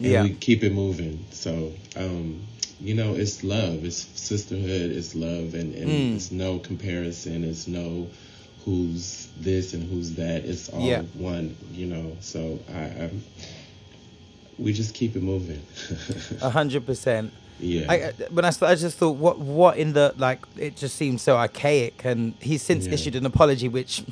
and 0.00 0.06
Mm. 0.06 0.10
Yeah. 0.12 0.22
we 0.22 0.30
keep 0.34 0.62
it 0.64 0.72
moving. 0.72 1.24
So, 1.32 1.72
um, 1.96 2.42
you 2.80 2.94
know, 2.94 3.14
it's 3.14 3.42
love, 3.42 3.84
it's 3.84 4.06
sisterhood, 4.14 4.90
it's 4.92 5.14
love, 5.14 5.54
and, 5.54 5.74
and 5.74 5.88
Mm. 5.90 6.16
it's 6.16 6.30
no 6.30 6.58
comparison, 6.60 7.42
it's 7.44 7.66
no 7.68 8.06
who's 8.64 9.28
this 9.40 9.72
and 9.74 9.88
who's 9.90 10.14
that. 10.14 10.44
It's 10.44 10.68
all 10.68 10.82
Yeah. 10.86 11.02
one, 11.14 11.56
you 11.72 11.86
know. 11.86 12.16
So 12.20 12.58
I, 12.72 12.82
I'm, 13.04 13.22
we 14.58 14.72
just 14.72 14.94
keep 14.94 15.16
it 15.16 15.22
moving. 15.22 15.62
A 16.42 16.50
hundred 16.50 16.84
percent. 16.86 17.32
Yeah. 17.60 17.86
I, 17.88 17.94
I- 17.94 18.12
when 18.30 18.44
I, 18.44 18.48
I 18.62 18.74
just 18.74 18.98
thought, 18.98 19.16
what, 19.16 19.38
what 19.38 19.76
in 19.76 19.92
the 19.92 20.14
like? 20.16 20.40
It 20.56 20.76
just 20.76 20.96
seems 20.96 21.22
so 21.22 21.36
archaic, 21.36 22.04
and 22.04 22.34
he's 22.40 22.62
since 22.62 22.86
Yeah. 22.86 22.94
issued 22.94 23.14
an 23.16 23.26
apology, 23.26 23.68
which 23.68 24.02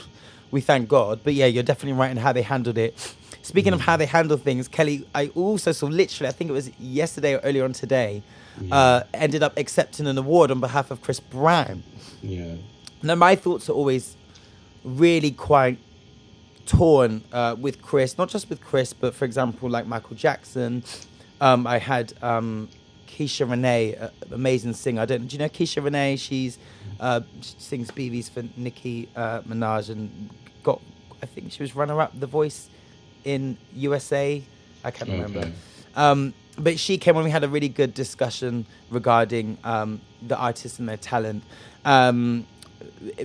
we 0.51 0.61
thank 0.61 0.89
God. 0.89 1.21
But 1.25 1.35
yeah, 1.35 1.47
you're 1.47 1.63
definitely 1.63 1.99
right 1.99 2.11
in 2.11 2.17
how 2.17 2.33
they 2.33 2.43
handled 2.43 2.79
it. 2.79 2.97
Speaking 3.43 3.73
of 3.73 3.81
how 3.81 3.97
they 3.97 4.07
handle 4.07 4.37
things, 4.37 4.67
Kelly, 4.67 5.07
I 5.15 5.29
also 5.37 5.71
saw 5.73 5.87
literally, 5.87 6.29
I 6.29 6.33
think 6.33 6.51
it 6.51 6.53
was 6.53 6.71
yesterday 6.81 7.35
or 7.35 7.39
earlier 7.39 7.65
on 7.65 7.73
today, 7.73 8.23
uh, 8.73 9.03
ended 9.15 9.43
up 9.45 9.57
accepting 9.57 10.07
an 10.09 10.19
award 10.19 10.51
on 10.51 10.59
behalf 10.59 10.91
of 10.91 11.01
Chris 11.03 11.21
Brown. 11.21 11.83
yeah. 12.23 12.55
Now, 13.03 13.15
my 13.15 13.37
thoughts 13.37 13.69
are 13.69 13.73
always 13.75 14.17
really 14.83 15.31
quite 15.31 15.79
torn 16.65 17.23
uh, 17.33 17.55
with 17.59 17.83
Chris, 17.83 18.19
not 18.19 18.29
just 18.29 18.49
with 18.51 18.61
Chris, 18.61 18.93
but 18.93 19.15
for 19.15 19.25
example, 19.25 19.69
like 19.71 19.87
Michael 19.87 20.17
Jackson. 20.17 20.83
Um, 21.41 21.67
I 21.67 21.79
had 21.79 22.15
um, 22.23 22.69
Keisha 23.17 23.49
Renee, 23.49 23.95
a- 23.95 24.13
amazing 24.31 24.75
singer. 24.75 25.01
I 25.03 25.07
don't. 25.07 25.27
Do 25.27 25.35
you 25.35 25.39
know 25.39 25.49
Keisha 25.49 25.83
Renee? 25.83 26.17
She's 26.17 26.59
uh, 27.01 27.21
she 27.41 27.55
sings 27.59 27.91
BVs 27.91 28.31
for 28.31 28.45
Nicki 28.57 29.09
uh, 29.17 29.41
Minaj 29.43 29.89
and 29.91 30.31
got. 30.63 30.81
I 31.23 31.27
think 31.27 31.51
she 31.51 31.63
was 31.63 31.75
runner-up 31.75 32.19
The 32.19 32.27
Voice 32.27 32.69
in 33.25 33.57
USA. 33.75 34.43
I 34.85 34.91
can't 34.91 35.11
remember. 35.11 35.39
Okay. 35.41 35.53
Um, 35.95 36.35
but 36.59 36.79
she 36.79 36.99
came 36.99 37.17
on. 37.17 37.25
We 37.25 37.31
had 37.31 37.43
a 37.43 37.49
really 37.49 37.71
good 37.71 37.95
discussion 37.95 38.67
regarding 38.91 39.57
um, 39.65 40.01
the 40.21 40.37
artists 40.37 40.79
and 40.79 40.87
their 40.89 40.99
talent. 40.99 41.43
Um, 41.87 42.47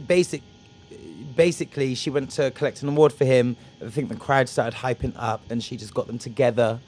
basic, 0.07 0.41
basically, 1.35 1.95
she 1.95 2.09
went 2.09 2.31
to 2.31 2.51
collect 2.51 2.81
an 2.81 2.87
award 2.89 3.11
for 3.11 3.25
him. 3.25 3.57
I 3.85 3.89
think 3.89 4.07
the 4.07 4.15
crowd 4.15 4.47
started 4.47 4.77
hyping 4.77 5.13
up, 5.17 5.41
and 5.49 5.61
she 5.61 5.75
just 5.75 5.93
got 5.93 6.07
them 6.07 6.17
together 6.17 6.79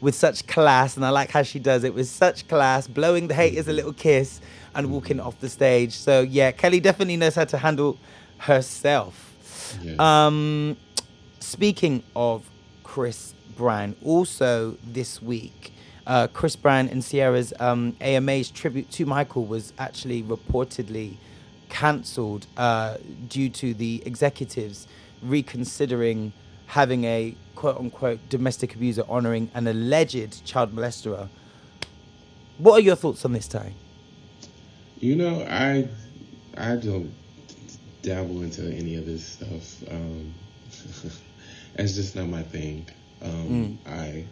with 0.00 0.14
such 0.14 0.46
class. 0.46 0.96
And 0.96 1.04
I 1.04 1.10
like 1.10 1.30
how 1.30 1.42
she 1.42 1.58
does 1.58 1.84
it 1.84 1.94
with 1.94 2.08
such 2.08 2.48
class, 2.48 2.86
blowing 2.86 3.28
the 3.28 3.34
haters 3.34 3.68
a 3.68 3.72
little 3.72 3.92
kiss 3.92 4.40
and 4.74 4.90
walking 4.90 5.20
off 5.20 5.38
the 5.40 5.48
stage. 5.48 5.92
So 5.92 6.20
yeah, 6.20 6.52
Kelly 6.52 6.80
definitely 6.80 7.16
knows 7.16 7.34
how 7.34 7.44
to 7.44 7.58
handle 7.58 7.98
herself. 8.38 9.78
Yeah. 9.82 9.94
Um, 9.98 10.76
speaking 11.40 12.02
of 12.16 12.48
Chris 12.84 13.34
Brown, 13.56 13.96
also 14.04 14.76
this 14.84 15.20
week, 15.20 15.72
uh, 16.06 16.26
Chris 16.28 16.56
Brown 16.56 16.88
and 16.88 17.04
Ciara's 17.04 17.52
um, 17.60 17.96
AMA's 18.00 18.50
tribute 18.50 18.90
to 18.92 19.06
Michael 19.06 19.44
was 19.44 19.72
actually 19.78 20.22
reportedly 20.22 21.14
cancelled 21.68 22.46
uh, 22.56 22.96
due 23.28 23.48
to 23.48 23.74
the 23.74 24.02
executives 24.04 24.88
reconsidering 25.22 26.32
having 26.70 27.02
a 27.04 27.34
quote 27.56 27.78
unquote 27.78 28.20
domestic 28.28 28.74
abuser 28.76 29.02
honoring 29.08 29.50
an 29.54 29.66
alleged 29.66 30.44
child 30.44 30.74
molester. 30.74 31.28
What 32.58 32.74
are 32.74 32.80
your 32.80 32.96
thoughts 32.96 33.24
on 33.24 33.32
this, 33.32 33.48
Ty? 33.48 33.72
You 35.00 35.16
know, 35.16 35.42
I 35.48 35.88
I 36.56 36.76
don't 36.76 37.12
dabble 38.02 38.42
into 38.42 38.62
any 38.72 38.94
of 38.96 39.04
this 39.04 39.26
stuff. 39.26 39.82
Um, 39.90 40.32
it's 41.74 41.94
just 41.94 42.14
not 42.16 42.28
my 42.28 42.42
thing. 42.42 42.86
Um, 43.22 43.30
Mm. 43.30 43.76
I, 43.86 44.24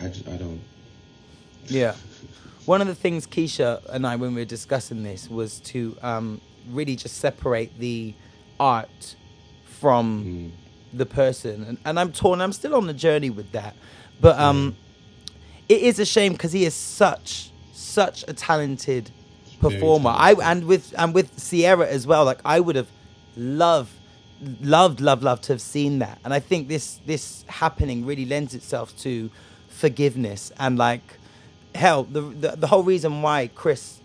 I 0.00 0.06
I 0.06 0.36
don't. 0.36 0.60
Yeah. 1.66 1.94
One 2.64 2.80
of 2.80 2.86
the 2.86 2.94
things 2.94 3.26
Keisha 3.26 3.82
and 3.90 4.06
I, 4.06 4.14
when 4.14 4.34
we 4.34 4.42
were 4.42 4.46
discussing 4.46 5.02
this, 5.02 5.28
was 5.28 5.58
to 5.72 5.96
um, 6.00 6.40
really 6.70 6.94
just 6.94 7.16
separate 7.16 7.76
the 7.78 8.14
art 8.60 9.16
from 9.82 10.52
the 10.92 11.04
person. 11.04 11.64
And, 11.64 11.78
and 11.84 11.98
I'm 11.98 12.12
torn. 12.12 12.40
I'm 12.40 12.52
still 12.52 12.76
on 12.76 12.86
the 12.86 12.94
journey 12.94 13.30
with 13.30 13.50
that. 13.52 13.74
But 14.20 14.38
um, 14.38 14.76
it 15.68 15.82
is 15.82 15.98
a 15.98 16.06
shame 16.06 16.32
because 16.32 16.52
he 16.52 16.64
is 16.64 16.74
such, 16.74 17.50
such 17.72 18.24
a 18.28 18.32
talented 18.32 19.10
performer. 19.60 20.10
I 20.14 20.34
and 20.34 20.64
with 20.66 20.94
and 20.96 21.12
with 21.12 21.28
Ciara 21.36 21.88
as 21.88 22.06
well. 22.06 22.24
Like 22.24 22.38
I 22.44 22.60
would 22.60 22.76
have 22.76 22.88
loved, 23.36 23.92
loved, 24.60 25.00
loved, 25.00 25.22
loved 25.24 25.42
to 25.44 25.54
have 25.54 25.60
seen 25.60 25.98
that. 25.98 26.18
And 26.24 26.32
I 26.32 26.38
think 26.38 26.68
this 26.68 27.00
this 27.04 27.44
happening 27.48 28.06
really 28.06 28.24
lends 28.24 28.54
itself 28.54 28.96
to 28.98 29.30
forgiveness 29.68 30.52
and 30.58 30.78
like 30.78 31.02
hell. 31.74 32.04
The 32.04 32.20
the, 32.20 32.48
the 32.56 32.66
whole 32.68 32.84
reason 32.84 33.22
why 33.22 33.50
Chris, 33.52 33.98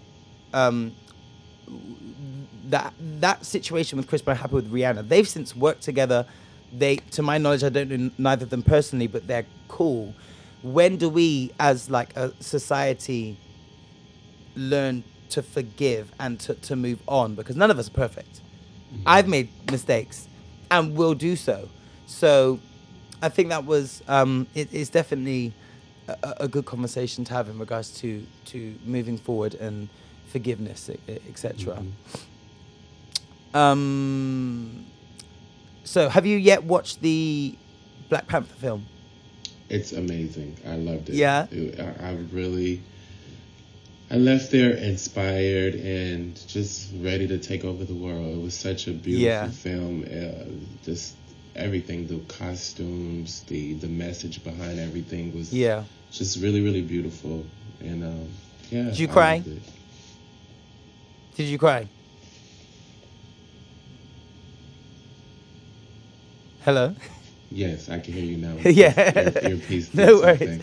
um, 0.54 0.96
that 2.70 2.94
that 3.00 3.46
situation 3.46 3.98
with 3.98 4.08
Chris 4.08 4.22
Brown 4.22 4.38
happened 4.38 4.64
with 4.64 4.72
Rihanna. 4.72 5.08
They've 5.08 5.28
since 5.28 5.56
worked 5.56 5.82
together. 5.84 6.26
They, 6.74 6.98
to 6.98 7.22
my 7.22 7.38
knowledge, 7.38 7.64
I 7.64 7.70
don't 7.70 7.90
know 7.90 8.12
neither 8.18 8.44
of 8.44 8.50
them 8.50 8.62
personally, 8.62 9.08
but 9.08 9.26
they're 9.26 9.46
cool. 9.68 10.14
When 10.64 10.98
do 10.98 11.08
we, 11.08 11.52
as 11.60 11.90
like 11.90 12.16
a 12.18 12.34
society, 12.42 13.38
learn 14.56 15.04
to 15.30 15.42
forgive 15.42 16.12
and 16.20 16.40
to, 16.42 16.56
to 16.56 16.76
move 16.76 17.02
on 17.08 17.36
because 17.36 17.56
none 17.56 17.72
of 17.72 17.80
us 17.80 17.88
are 17.88 17.92
perfect. 17.92 18.42
I've 19.06 19.28
made 19.28 19.50
mistakes 19.70 20.28
and 20.72 20.96
will 20.96 21.14
do 21.14 21.36
so. 21.36 21.70
So 22.06 22.60
I 23.22 23.30
think 23.30 23.50
that 23.50 23.66
was 23.66 24.02
um, 24.08 24.48
it 24.56 24.74
is 24.74 24.90
definitely 24.90 25.54
a, 26.08 26.34
a 26.42 26.48
good 26.48 26.66
conversation 26.66 27.24
to 27.26 27.34
have 27.34 27.50
in 27.50 27.60
regards 27.60 27.92
to 28.00 28.26
to 28.46 28.76
moving 28.86 29.18
forward 29.18 29.56
and 29.56 29.90
forgiveness, 30.28 30.90
etc. 31.30 31.84
Um, 33.58 34.86
so 35.84 36.10
have 36.10 36.26
you 36.26 36.38
yet 36.38 36.64
watched 36.64 37.02
the 37.02 37.56
Black 38.10 38.28
Panther 38.28 38.54
film? 38.56 38.86
It's 39.70 39.92
amazing. 39.94 40.56
I 40.66 40.76
loved 40.78 41.10
it. 41.10 41.16
Yeah? 41.16 41.48
It- 41.52 41.80
I, 41.80 42.10
I 42.10 42.12
really. 42.32 42.82
I 44.10 44.16
left 44.16 44.52
there 44.52 44.72
inspired 44.72 45.76
and 45.76 46.34
just 46.48 46.92
ready 47.02 47.28
to 47.28 47.38
take 47.38 47.66
over 47.66 47.84
the 47.84 47.94
world. 47.94 48.38
It 48.38 48.42
was 48.42 48.54
such 48.54 48.88
a 48.88 48.92
beautiful 48.94 49.26
Yeah. 49.28 49.50
film. 49.50 50.04
Uh, 50.06 50.46
just 50.86 51.16
everything, 51.58 52.08
the 52.08 52.20
costumes, 52.34 53.42
the 53.48 53.74
the 53.74 53.88
message 53.88 54.42
behind 54.46 54.80
everything 54.80 55.36
was 55.36 55.52
Yeah. 55.54 55.84
just 56.10 56.42
really, 56.42 56.62
really 56.62 56.84
beautiful. 56.84 57.46
And 57.82 58.02
um, 58.06 58.30
yeah, 58.72 58.84
Did 58.84 59.00
you 59.00 59.10
I 59.10 59.12
cry? 59.12 59.44
Did 61.36 61.46
you 61.48 61.58
cry? 61.58 61.90
Hello. 66.68 66.94
Yes, 67.50 67.88
I 67.90 68.00
can 68.00 68.12
hear 68.14 68.26
you 68.26 68.36
now. 68.36 68.58
Yeah. 68.70 68.92
Earpiece 69.48 69.94
No 69.94 70.20
did 70.20 70.42
worries. 70.42 70.62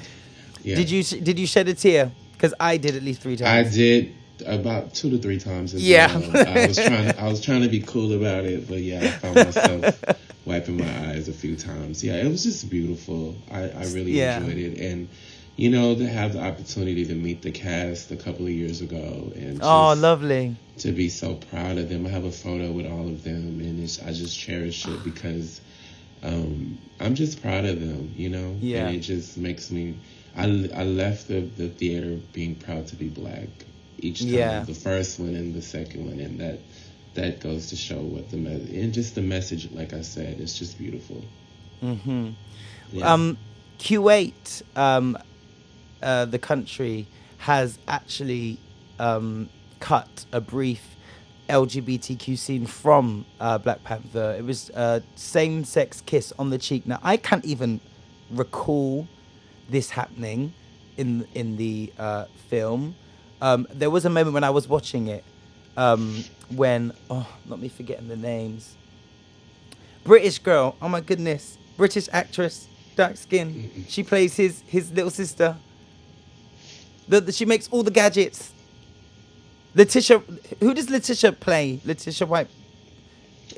Yeah. 0.63 0.75
Did 0.77 0.91
you 0.91 1.03
did 1.03 1.39
you 1.39 1.47
shed 1.47 1.67
a 1.69 1.73
tear? 1.73 2.13
Because 2.35 2.53
I 2.61 2.77
did 2.77 2.95
at 2.95 3.03
least 3.03 3.23
three 3.23 3.37
times. 3.37 3.69
I 3.69 3.75
did 3.75 4.15
about 4.45 4.93
two 4.93 5.09
to 5.09 5.17
three 5.17 5.39
times. 5.39 5.73
As 5.73 5.83
Yeah. 5.83 6.15
well. 6.15 6.47
I 6.47 6.67
was 6.67 6.77
trying. 6.77 7.17
I 7.19 7.27
was 7.27 7.41
trying 7.41 7.63
to 7.63 7.71
be 7.71 7.81
cool 7.81 8.13
about 8.13 8.45
it, 8.45 8.69
but 8.69 8.81
yeah, 8.83 9.01
I 9.01 9.09
found 9.13 9.37
myself 9.37 10.05
wiping 10.45 10.77
my 10.77 11.09
eyes 11.09 11.29
a 11.29 11.33
few 11.33 11.57
times. 11.57 12.05
Yeah, 12.05 12.17
it 12.17 12.29
was 12.29 12.43
just 12.45 12.69
beautiful. 12.69 13.35
I, 13.51 13.71
I 13.71 13.85
really 13.97 14.13
Yeah. 14.13 14.41
enjoyed 14.41 14.59
it, 14.59 14.79
and 14.79 15.09
you 15.57 15.71
know, 15.71 15.95
to 15.95 16.07
have 16.07 16.35
the 16.35 16.43
opportunity 16.43 17.07
to 17.07 17.15
meet 17.15 17.41
the 17.41 17.51
cast 17.51 18.11
a 18.11 18.17
couple 18.17 18.45
of 18.45 18.53
years 18.53 18.83
ago, 18.83 19.33
and 19.37 19.59
Oh, 19.63 19.95
lovely. 19.97 20.55
to 20.81 20.93
be 20.93 21.09
so 21.09 21.37
proud 21.51 21.79
of 21.79 21.89
them. 21.89 22.05
I 22.05 22.11
have 22.11 22.25
a 22.27 22.31
photo 22.45 22.73
with 22.73 22.85
all 22.93 23.09
of 23.09 23.25
them, 23.25 23.61
and 23.61 23.83
it's, 23.83 24.03
I 24.03 24.13
just 24.13 24.39
cherish 24.39 24.87
it 24.87 25.03
because 25.03 25.63
um, 26.25 26.79
I'm 27.01 27.15
just 27.15 27.43
proud 27.43 27.65
of 27.65 27.81
them, 27.81 28.13
you 28.17 28.31
know. 28.31 28.57
Yeah. 28.61 28.87
And 28.87 28.97
it 28.97 29.01
just 29.01 29.37
makes 29.37 29.71
me. 29.71 29.97
I, 30.37 30.45
I 30.75 30.85
left 30.85 31.29
the, 31.29 31.41
the 31.41 31.69
theater 31.69 32.19
being 32.33 32.57
proud 32.57 32.89
to 32.89 32.97
be 32.97 33.09
black 33.09 33.49
each 33.99 34.21
time. 34.21 34.29
Yeah. 34.31 34.65
The 34.65 34.75
first 34.75 35.21
one 35.21 35.35
and 35.35 35.55
the 35.55 35.63
second 35.63 36.07
one, 36.07 36.19
and 36.19 36.41
that 36.41 36.59
that 37.15 37.41
goes 37.41 37.69
to 37.71 37.77
show 37.77 38.01
what 38.01 38.31
the 38.31 38.37
me- 38.37 38.81
and 38.81 38.93
just 38.93 39.15
the 39.15 39.23
message. 39.23 39.71
Like 39.71 39.93
I 39.93 40.01
said, 40.01 40.41
it's 40.41 40.59
just 40.59 40.79
beautiful. 40.79 41.23
Mm-hmm. 41.83 42.31
Yeah. 42.93 43.13
Um, 43.13 43.39
Kuwait, 43.79 44.63
um, 44.77 45.19
uh, 46.03 46.25
the 46.25 46.39
country, 46.39 47.07
has 47.39 47.79
actually 47.87 48.59
um, 48.99 49.49
cut 49.81 50.25
a 50.33 50.41
brief 50.41 50.94
LGBTQ 51.49 52.39
scene 52.39 52.67
from 52.67 53.25
uh, 53.41 53.59
Black 53.59 53.83
Panther. 53.85 54.35
It 54.39 54.45
was 54.45 54.71
a 54.71 55.03
same-sex 55.17 56.01
kiss 56.07 56.33
on 56.39 56.51
the 56.51 56.59
cheek. 56.59 56.87
Now 56.87 56.99
I 57.03 57.17
can't 57.17 57.45
even 57.45 57.81
recall 58.31 59.07
this 59.69 59.91
happening 59.91 60.53
in 60.97 61.27
in 61.35 61.57
the 61.57 61.93
uh, 61.99 62.25
film. 62.49 62.95
Um, 63.43 63.67
there 63.73 63.91
was 63.91 64.05
a 64.05 64.11
moment 64.11 64.33
when 64.35 64.45
I 64.45 64.51
was 64.51 64.69
watching 64.69 65.09
it 65.09 65.25
um, 65.77 66.25
when 66.55 66.93
oh, 67.11 67.29
not 67.47 67.61
me 67.61 67.69
forgetting 67.69 68.09
the 68.09 68.17
names. 68.17 68.75
British 70.05 70.39
girl. 70.39 70.77
Oh 70.81 70.89
my 70.89 71.01
goodness, 71.01 71.59
British 71.77 72.09
actress, 72.13 72.69
dark 72.97 73.17
skin. 73.17 73.85
She 73.89 74.03
plays 74.03 74.37
his 74.37 74.63
his 74.67 74.91
little 74.93 75.11
sister. 75.11 75.57
The, 77.09 77.21
the- 77.21 77.33
she 77.33 77.45
makes 77.45 77.69
all 77.69 77.83
the 77.83 77.91
gadgets. 77.91 78.53
Letitia, 79.75 80.19
who 80.61 80.75
does 80.75 80.89
Letitia 80.91 81.33
play? 81.33 81.81
Letitia 81.85 82.27
Wright. 82.27 82.49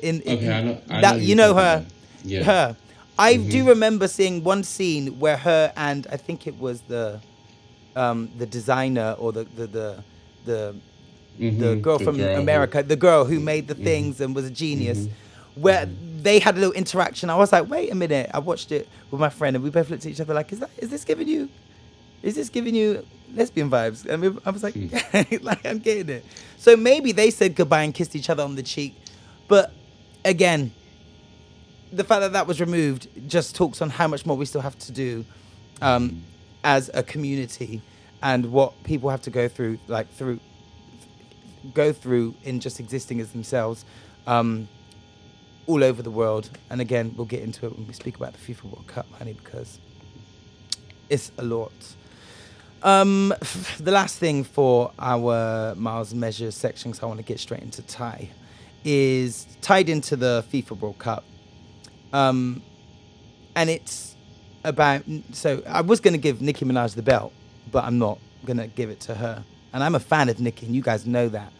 In, 0.01 0.21
in 0.21 0.37
Okay, 0.37 0.51
I 0.51 0.61
know- 0.63 0.81
I 0.89 1.01
that 1.01 1.15
know 1.17 1.21
you 1.21 1.35
know 1.35 1.53
her. 1.53 1.85
Yeah. 2.23 2.43
Her. 2.43 2.75
I 3.19 3.37
do 3.37 3.67
remember 3.67 4.07
seeing 4.07 4.43
one 4.43 4.63
scene 4.63 5.19
where 5.19 5.37
her 5.37 5.71
and 5.75 6.05
I 6.11 6.17
think 6.17 6.45
it 6.45 6.59
was 6.59 6.81
the 6.81 7.19
um, 7.95 8.29
the 8.37 8.45
designer 8.45 9.15
or 9.17 9.31
the 9.31 9.43
the 9.55 9.67
the 9.67 10.03
the, 10.45 10.75
the 11.37 11.43
Mhm, 11.45 11.81
girl 11.81 11.97
the 11.97 12.05
from 12.05 12.17
girl 12.17 12.35
who- 12.35 12.41
America, 12.41 12.83
the 12.83 12.95
girl 12.95 13.25
who 13.25 13.39
made 13.39 13.67
the 13.67 13.75
things 13.75 14.21
and 14.21 14.35
was 14.35 14.45
a 14.45 14.51
genius, 14.51 15.07
where 15.55 15.87
they 16.21 16.39
had 16.39 16.55
a 16.57 16.59
little 16.59 16.73
interaction. 16.73 17.29
I 17.29 17.35
was 17.35 17.51
like, 17.51 17.67
wait 17.69 17.91
a 17.91 17.95
minute. 17.95 18.29
I 18.33 18.39
watched 18.39 18.71
it 18.71 18.87
with 19.11 19.19
my 19.19 19.29
friend 19.29 19.55
and 19.55 19.63
we 19.63 19.69
both 19.71 19.89
looked 19.89 20.05
at 20.05 20.11
each 20.11 20.19
other 20.21 20.33
like, 20.33 20.51
is 20.51 20.59
that 20.59 20.69
is 20.77 20.89
this 20.89 21.03
giving 21.03 21.27
you, 21.27 21.49
is 22.23 22.35
this 22.35 22.49
giving 22.49 22.75
you 22.75 23.05
lesbian 23.33 23.69
vibes? 23.69 24.05
And 24.05 24.21
we, 24.21 24.41
I 24.45 24.49
was 24.49 24.63
like, 24.63 24.75
like 25.41 25.65
I'm 25.65 25.79
getting 25.79 26.09
it. 26.09 26.25
So 26.57 26.75
maybe 26.75 27.11
they 27.11 27.31
said 27.31 27.55
goodbye 27.55 27.83
and 27.83 27.93
kissed 27.93 28.15
each 28.15 28.29
other 28.29 28.43
on 28.43 28.55
the 28.55 28.63
cheek, 28.63 28.95
but 29.47 29.71
again, 30.25 30.71
the 31.91 32.03
fact 32.03 32.21
that 32.21 32.33
that 32.33 32.47
was 32.47 32.59
removed 32.59 33.07
just 33.27 33.55
talks 33.55 33.81
on 33.81 33.89
how 33.89 34.07
much 34.07 34.25
more 34.25 34.35
we 34.35 34.45
still 34.45 34.61
have 34.61 34.77
to 34.79 34.91
do 34.91 35.25
um, 35.81 36.23
as 36.63 36.89
a 36.93 37.03
community 37.03 37.81
and 38.21 38.51
what 38.51 38.83
people 38.83 39.09
have 39.09 39.21
to 39.21 39.29
go 39.29 39.47
through 39.47 39.79
like 39.87 40.09
through 40.11 40.39
go 41.73 41.93
through 41.93 42.33
in 42.43 42.59
just 42.59 42.79
existing 42.79 43.19
as 43.19 43.31
themselves 43.31 43.85
um, 44.25 44.67
all 45.65 45.83
over 45.83 46.01
the 46.01 46.11
world 46.11 46.49
and 46.69 46.81
again 46.81 47.13
we'll 47.15 47.25
get 47.25 47.41
into 47.41 47.65
it 47.65 47.77
when 47.77 47.87
we 47.87 47.93
speak 47.93 48.17
about 48.17 48.33
the 48.33 48.39
FIFA 48.39 48.63
World 48.65 48.87
Cup 48.87 49.05
honey 49.17 49.33
because 49.33 49.79
it's 51.09 51.31
a 51.37 51.43
lot 51.43 51.71
um, 52.83 53.33
the 53.79 53.91
last 53.91 54.17
thing 54.17 54.43
for 54.43 54.91
our 54.99 55.75
miles 55.75 56.11
and 56.11 56.21
measures 56.21 56.55
section 56.55 56.91
because 56.91 57.03
I 57.03 57.07
want 57.07 57.19
to 57.19 57.25
get 57.25 57.39
straight 57.39 57.61
into 57.61 57.81
Ty 57.81 58.29
is 58.83 59.47
tied 59.61 59.89
into 59.89 60.15
the 60.15 60.45
FIFA 60.51 60.79
World 60.79 60.97
Cup 60.97 61.23
um, 62.13 62.61
and 63.55 63.69
it's 63.69 64.15
about. 64.63 65.03
So 65.33 65.63
I 65.67 65.81
was 65.81 65.99
going 65.99 66.13
to 66.13 66.19
give 66.19 66.41
Nicki 66.41 66.65
Minaj 66.65 66.95
the 66.95 67.01
belt, 67.01 67.33
but 67.71 67.83
I'm 67.83 67.97
not 67.97 68.19
going 68.45 68.57
to 68.57 68.67
give 68.67 68.89
it 68.89 68.99
to 69.01 69.15
her. 69.15 69.43
And 69.73 69.83
I'm 69.83 69.95
a 69.95 69.99
fan 69.99 70.29
of 70.29 70.39
Nicki, 70.39 70.65
and 70.65 70.75
you 70.75 70.81
guys 70.81 71.05
know 71.05 71.29
that. 71.29 71.51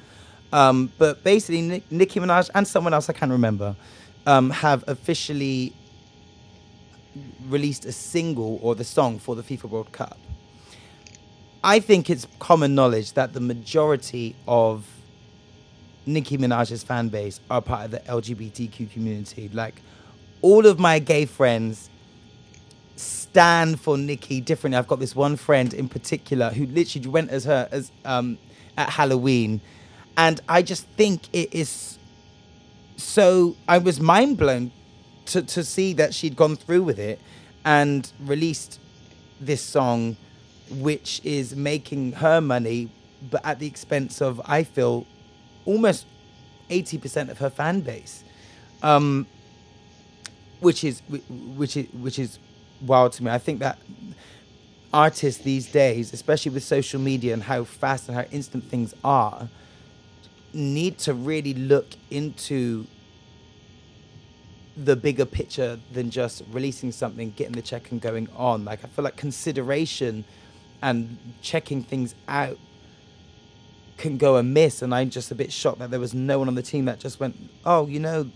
Um, 0.53 0.91
but 0.97 1.23
basically, 1.23 1.61
Nick, 1.61 1.91
Nicki 1.91 2.19
Minaj 2.19 2.49
and 2.55 2.67
someone 2.67 2.93
else 2.93 3.09
I 3.09 3.13
can't 3.13 3.31
remember 3.31 3.75
um, 4.25 4.49
have 4.49 4.83
officially 4.87 5.73
released 7.49 7.85
a 7.85 7.91
single 7.91 8.59
or 8.61 8.75
the 8.75 8.83
song 8.83 9.19
for 9.19 9.35
the 9.35 9.43
FIFA 9.43 9.69
World 9.69 9.91
Cup. 9.91 10.17
I 11.67 11.81
think 11.81 12.09
it's 12.09 12.25
common 12.39 12.75
knowledge 12.75 13.11
that 13.13 13.33
the 13.33 13.41
majority 13.41 14.37
of 14.47 14.87
Nicki 16.05 16.37
Minaj's 16.37 16.81
fan 16.81 17.09
base 17.09 17.41
are 17.51 17.61
part 17.61 17.83
of 17.83 17.91
the 17.91 17.99
LGBTQ 17.99 18.89
community. 18.89 19.49
Like 19.51 19.81
all 20.41 20.65
of 20.65 20.79
my 20.79 20.99
gay 20.99 21.25
friends 21.25 21.89
stand 22.95 23.81
for 23.81 23.97
Nicki 23.97 24.39
differently. 24.39 24.77
I've 24.77 24.87
got 24.87 25.01
this 25.01 25.13
one 25.13 25.35
friend 25.35 25.73
in 25.73 25.89
particular 25.89 26.51
who 26.51 26.67
literally 26.67 27.09
went 27.09 27.31
as 27.31 27.43
her 27.43 27.67
as 27.69 27.91
um, 28.05 28.37
at 28.77 28.89
Halloween, 28.91 29.59
and 30.15 30.39
I 30.47 30.61
just 30.61 30.87
think 30.95 31.23
it 31.33 31.53
is 31.53 31.99
so. 32.95 33.57
I 33.67 33.79
was 33.79 33.99
mind 33.99 34.37
blown 34.37 34.71
to 35.25 35.41
to 35.41 35.65
see 35.65 35.91
that 35.95 36.13
she'd 36.13 36.37
gone 36.37 36.55
through 36.55 36.83
with 36.83 36.97
it 36.97 37.19
and 37.65 38.09
released 38.21 38.79
this 39.41 39.61
song, 39.61 40.15
which 40.69 41.21
is 41.23 41.55
making 41.55 42.13
her 42.13 42.41
money, 42.41 42.89
but 43.29 43.45
at 43.45 43.59
the 43.59 43.67
expense 43.67 44.21
of 44.21 44.41
I 44.45 44.63
feel 44.63 45.05
almost 45.65 46.05
eighty 46.69 46.97
percent 46.97 47.29
of 47.29 47.39
her 47.39 47.49
fan 47.49 47.81
base. 47.81 48.23
Um, 48.83 49.27
which 50.59 50.83
is 50.83 51.01
which 51.55 51.77
is 51.77 51.87
which 51.93 52.19
is 52.19 52.39
wild 52.81 53.13
to 53.13 53.23
me. 53.23 53.31
I 53.31 53.37
think 53.37 53.59
that 53.59 53.79
artists 54.93 55.43
these 55.43 55.71
days, 55.71 56.13
especially 56.13 56.51
with 56.51 56.63
social 56.63 56.99
media 56.99 57.33
and 57.33 57.43
how 57.43 57.63
fast 57.63 58.07
and 58.07 58.17
how 58.17 58.23
instant 58.31 58.63
things 58.65 58.93
are, 59.03 59.49
need 60.53 60.97
to 60.99 61.13
really 61.13 61.53
look 61.53 61.87
into 62.09 62.87
the 64.75 64.95
bigger 64.95 65.25
picture 65.25 65.79
than 65.91 66.09
just 66.09 66.43
releasing 66.51 66.91
something, 66.91 67.33
getting 67.35 67.53
the 67.53 67.61
check 67.61 67.91
and 67.91 67.99
going 67.99 68.29
on. 68.35 68.63
Like 68.63 68.83
I 68.83 68.87
feel 68.87 69.03
like 69.03 69.17
consideration 69.17 70.23
and 70.81 71.17
checking 71.41 71.83
things 71.83 72.15
out 72.27 72.57
can 73.97 74.17
go 74.17 74.37
amiss 74.37 74.81
and 74.81 74.93
I'm 74.93 75.09
just 75.09 75.31
a 75.31 75.35
bit 75.35 75.51
shocked 75.51 75.79
that 75.79 75.89
there 75.89 75.99
was 75.99 76.13
no 76.13 76.37
one 76.37 76.47
on 76.47 76.55
the 76.55 76.61
team 76.61 76.85
that 76.85 76.99
just 76.99 77.19
went, 77.19 77.35
Oh, 77.65 77.87
you 77.87 77.99
know, 77.99 78.29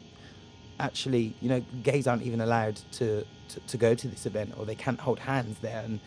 actually, 0.79 1.35
you 1.39 1.49
know, 1.49 1.63
gays 1.83 2.07
aren't 2.07 2.23
even 2.23 2.41
allowed 2.41 2.77
to 2.93 3.25
to, 3.49 3.59
to 3.59 3.77
go 3.77 3.93
to 3.93 4.07
this 4.07 4.25
event 4.25 4.53
or 4.57 4.65
they 4.65 4.75
can't 4.75 4.99
hold 4.99 5.19
hands 5.19 5.59
there 5.59 5.83
and 5.83 5.99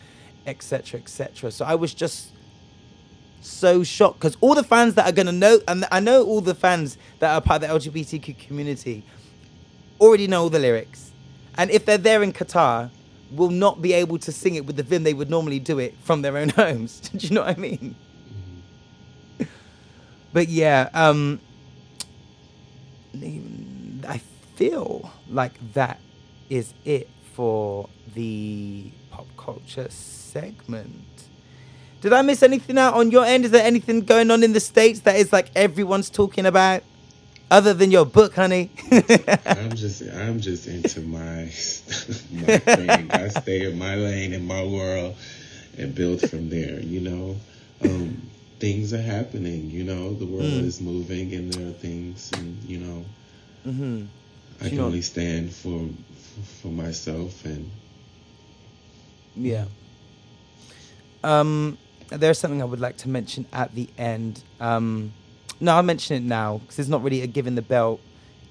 etc 0.47 0.99
etc 0.99 1.51
so 1.51 1.63
i 1.63 1.75
was 1.75 1.93
just 1.93 2.31
so 3.41 3.83
shocked 3.83 4.19
because 4.19 4.35
all 4.41 4.55
the 4.55 4.63
fans 4.63 4.95
that 4.95 5.07
are 5.07 5.11
going 5.11 5.27
to 5.27 5.31
know 5.31 5.59
and 5.67 5.85
i 5.91 5.99
know 5.99 6.23
all 6.23 6.41
the 6.41 6.55
fans 6.55 6.97
that 7.19 7.31
are 7.31 7.41
part 7.41 7.63
of 7.63 7.69
the 7.69 7.89
lgbtq 7.89 8.39
community 8.39 9.03
already 9.99 10.27
know 10.27 10.43
all 10.43 10.49
the 10.49 10.59
lyrics. 10.59 11.11
And 11.57 11.71
if 11.71 11.85
they're 11.85 11.97
there 11.97 12.21
in 12.21 12.33
qatar 12.33 12.89
will 13.31 13.49
not 13.49 13.81
be 13.81 13.93
able 13.93 14.17
to 14.17 14.31
sing 14.31 14.55
it 14.55 14.65
with 14.65 14.75
the 14.75 14.83
vim 14.83 15.03
they 15.03 15.13
would 15.13 15.29
normally 15.29 15.59
do 15.59 15.79
it 15.79 15.95
from 16.03 16.21
their 16.21 16.37
own 16.37 16.49
homes 16.61 16.99
do 17.15 17.27
you 17.27 17.33
know 17.33 17.41
what 17.41 17.57
i 17.57 17.59
mean 17.59 17.95
but 20.33 20.47
yeah 20.47 20.89
um 20.93 21.39
i 24.07 24.21
feel 24.55 25.11
like 25.29 25.53
that 25.73 25.99
is 26.49 26.73
it 26.85 27.09
for 27.33 27.89
the 28.13 28.89
pop 29.11 29.27
culture 29.37 29.87
segment. 29.89 30.89
Did 32.01 32.13
I 32.13 32.21
miss 32.21 32.43
anything 32.43 32.77
out 32.77 32.93
on 32.93 33.11
your 33.11 33.25
end? 33.25 33.45
Is 33.45 33.51
there 33.51 33.65
anything 33.65 34.01
going 34.01 34.29
on 34.29 34.43
in 34.43 34.53
the 34.53 34.59
States 34.59 35.01
that 35.01 35.15
is 35.15 35.33
like 35.33 35.49
everyone's 35.55 36.09
talking 36.09 36.45
about? 36.45 36.83
Other 37.51 37.73
than 37.73 37.91
your 37.91 38.05
book, 38.05 38.33
honey. 38.35 38.71
I'm 39.45 39.75
just 39.75 40.01
I'm 40.13 40.39
just 40.39 40.67
into 40.67 41.01
my 41.01 41.43
my 42.31 42.57
thing. 42.57 43.11
I 43.11 43.27
stay 43.29 43.69
in 43.69 43.77
my 43.77 43.95
lane 43.95 44.33
in 44.33 44.45
my 44.45 44.63
world 44.63 45.15
and 45.77 45.93
build 45.93 46.27
from 46.29 46.49
there, 46.49 46.79
you 46.79 47.01
know. 47.01 47.35
Um, 47.83 48.29
things 48.59 48.93
are 48.93 49.01
happening, 49.01 49.69
you 49.69 49.83
know, 49.83 50.13
the 50.13 50.25
world 50.25 50.43
mm. 50.45 50.63
is 50.63 50.81
moving 50.81 51.33
and 51.33 51.53
there 51.53 51.67
are 51.67 51.73
things 51.73 52.31
and 52.33 52.63
you 52.63 52.79
know 52.79 53.05
mm-hmm. 53.67 54.05
I 54.61 54.69
can 54.69 54.77
know, 54.77 54.85
only 54.85 55.01
stand 55.01 55.53
for 55.53 55.87
for 56.61 56.69
myself 56.69 57.45
and 57.45 57.69
yeah. 59.35 59.65
Um, 61.23 61.77
there's 62.09 62.39
something 62.39 62.61
I 62.61 62.65
would 62.65 62.79
like 62.79 62.97
to 62.97 63.09
mention 63.09 63.45
at 63.51 63.73
the 63.75 63.89
end. 63.97 64.43
Um, 64.59 65.11
no, 65.59 65.75
I'll 65.75 65.83
mention 65.83 66.17
it 66.17 66.27
now 66.27 66.59
because 66.59 66.79
it's 66.79 66.89
not 66.89 67.03
really 67.03 67.21
a 67.21 67.27
given 67.27 67.55
the 67.55 67.61
belt. 67.61 68.01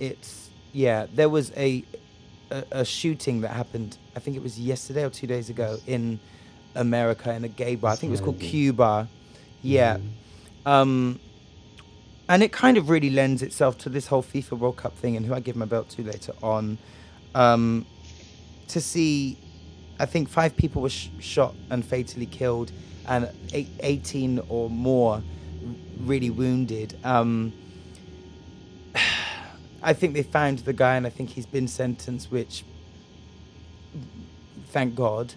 It's 0.01 0.51
yeah, 0.73 1.07
there 1.13 1.29
was 1.29 1.53
a, 1.57 1.85
a, 2.51 2.65
a 2.73 2.85
shooting 2.85 3.43
that 3.43 3.51
happened. 3.51 3.97
I 4.17 4.21
think 4.21 4.37
it 4.37 4.43
was 4.43 4.59
yesterday 4.59 5.05
or 5.05 5.11
two 5.11 5.27
days 5.27 5.51
ago 5.51 5.79
in 5.87 6.19
America 6.75 7.33
in 7.33 7.45
a 7.45 7.49
gay 7.49 7.77
bar. 7.77 7.93
I 7.93 7.97
think 7.97 8.11
it 8.11 8.13
was 8.13 8.21
called 8.21 8.41
Cuba. 8.41 9.09
Yeah. 9.63 9.99
Mm. 10.67 10.71
Um, 10.71 11.21
and 12.29 12.43
it 12.43 12.53
kind 12.53 12.77
of 12.77 12.89
really 12.89 13.11
lends 13.11 13.43
itself 13.43 13.79
to 13.79 13.89
this 13.89 14.07
whole 14.07 14.23
FIFA 14.23 14.59
World 14.59 14.77
Cup 14.77 14.97
thing 14.97 15.17
and 15.17 15.27
who 15.27 15.35
I 15.35 15.41
give 15.41 15.57
my 15.57 15.67
belt 15.67 15.91
to 15.91 16.03
later 16.03 16.33
on. 16.43 16.79
Um, 17.35 17.87
to 18.69 18.81
see, 18.81 19.37
I 20.01 20.07
think 20.07 20.29
five 20.29 20.57
people 20.57 20.83
were 20.83 20.89
sh- 20.91 21.09
shot 21.21 21.55
and 21.71 21.85
fatally 21.85 22.27
killed, 22.27 22.73
and 23.07 23.31
eight, 23.53 23.69
18 23.81 24.41
or 24.49 24.71
more 24.71 25.23
really 26.01 26.31
wounded. 26.31 26.97
Um, 27.05 27.53
I 29.83 29.93
think 29.93 30.15
they 30.15 30.23
found 30.23 30.61
the 30.61 30.73
guy, 30.73 30.97
and 30.97 31.07
I 31.07 31.11
think 31.11 31.31
he's 31.31 31.47
been 31.47 31.69
sentenced, 31.69 32.31
which, 32.31 32.65
thank 34.69 34.95
God. 34.95 35.35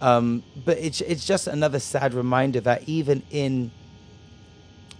Um, 0.00 0.42
but 0.64 0.78
it's 0.78 1.00
it's 1.02 1.26
just 1.26 1.46
another 1.46 1.78
sad 1.78 2.14
reminder 2.14 2.60
that 2.60 2.88
even 2.88 3.22
in 3.30 3.70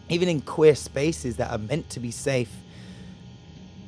even 0.09 0.28
in 0.28 0.40
queer 0.40 0.74
spaces 0.74 1.37
that 1.37 1.50
are 1.50 1.59
meant 1.59 1.88
to 1.90 2.00
be 2.00 2.11
safe, 2.11 2.50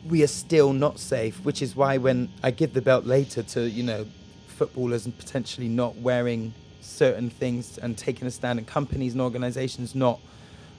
we 0.09 0.23
are 0.23 0.29
still 0.29 0.73
not 0.73 0.99
safe, 0.99 1.45
which 1.45 1.61
is 1.61 1.75
why 1.77 1.99
when 1.99 2.29
I 2.43 2.51
give 2.53 2.73
the 2.73 2.81
belt 2.81 3.05
later 3.05 3.43
to, 3.43 3.69
you 3.69 3.83
know, 3.83 4.07
footballers 4.47 5.05
and 5.05 5.19
potentially 5.19 5.69
not 5.69 5.97
wearing 5.97 6.55
certain 6.81 7.29
things 7.29 7.77
and 7.79 7.99
taking 7.99 8.27
a 8.27 8.31
stand, 8.31 8.59
and 8.59 8.69
companies 8.69 9.13
and 9.13 9.21
organizations 9.21 9.95
not 9.95 10.21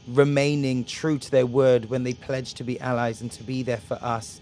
remaining 0.07 0.83
true 0.83 1.17
to 1.17 1.31
their 1.31 1.45
word 1.45 1.89
when 1.89 2.03
they 2.03 2.13
pledged 2.13 2.57
to 2.57 2.63
be 2.63 2.79
allies 2.79 3.21
and 3.21 3.31
to 3.31 3.43
be 3.43 3.63
there 3.63 3.77
for 3.77 3.97
us, 4.01 4.41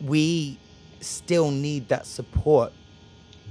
we 0.00 0.58
still 1.00 1.50
need 1.50 1.88
that 1.88 2.06
support. 2.06 2.72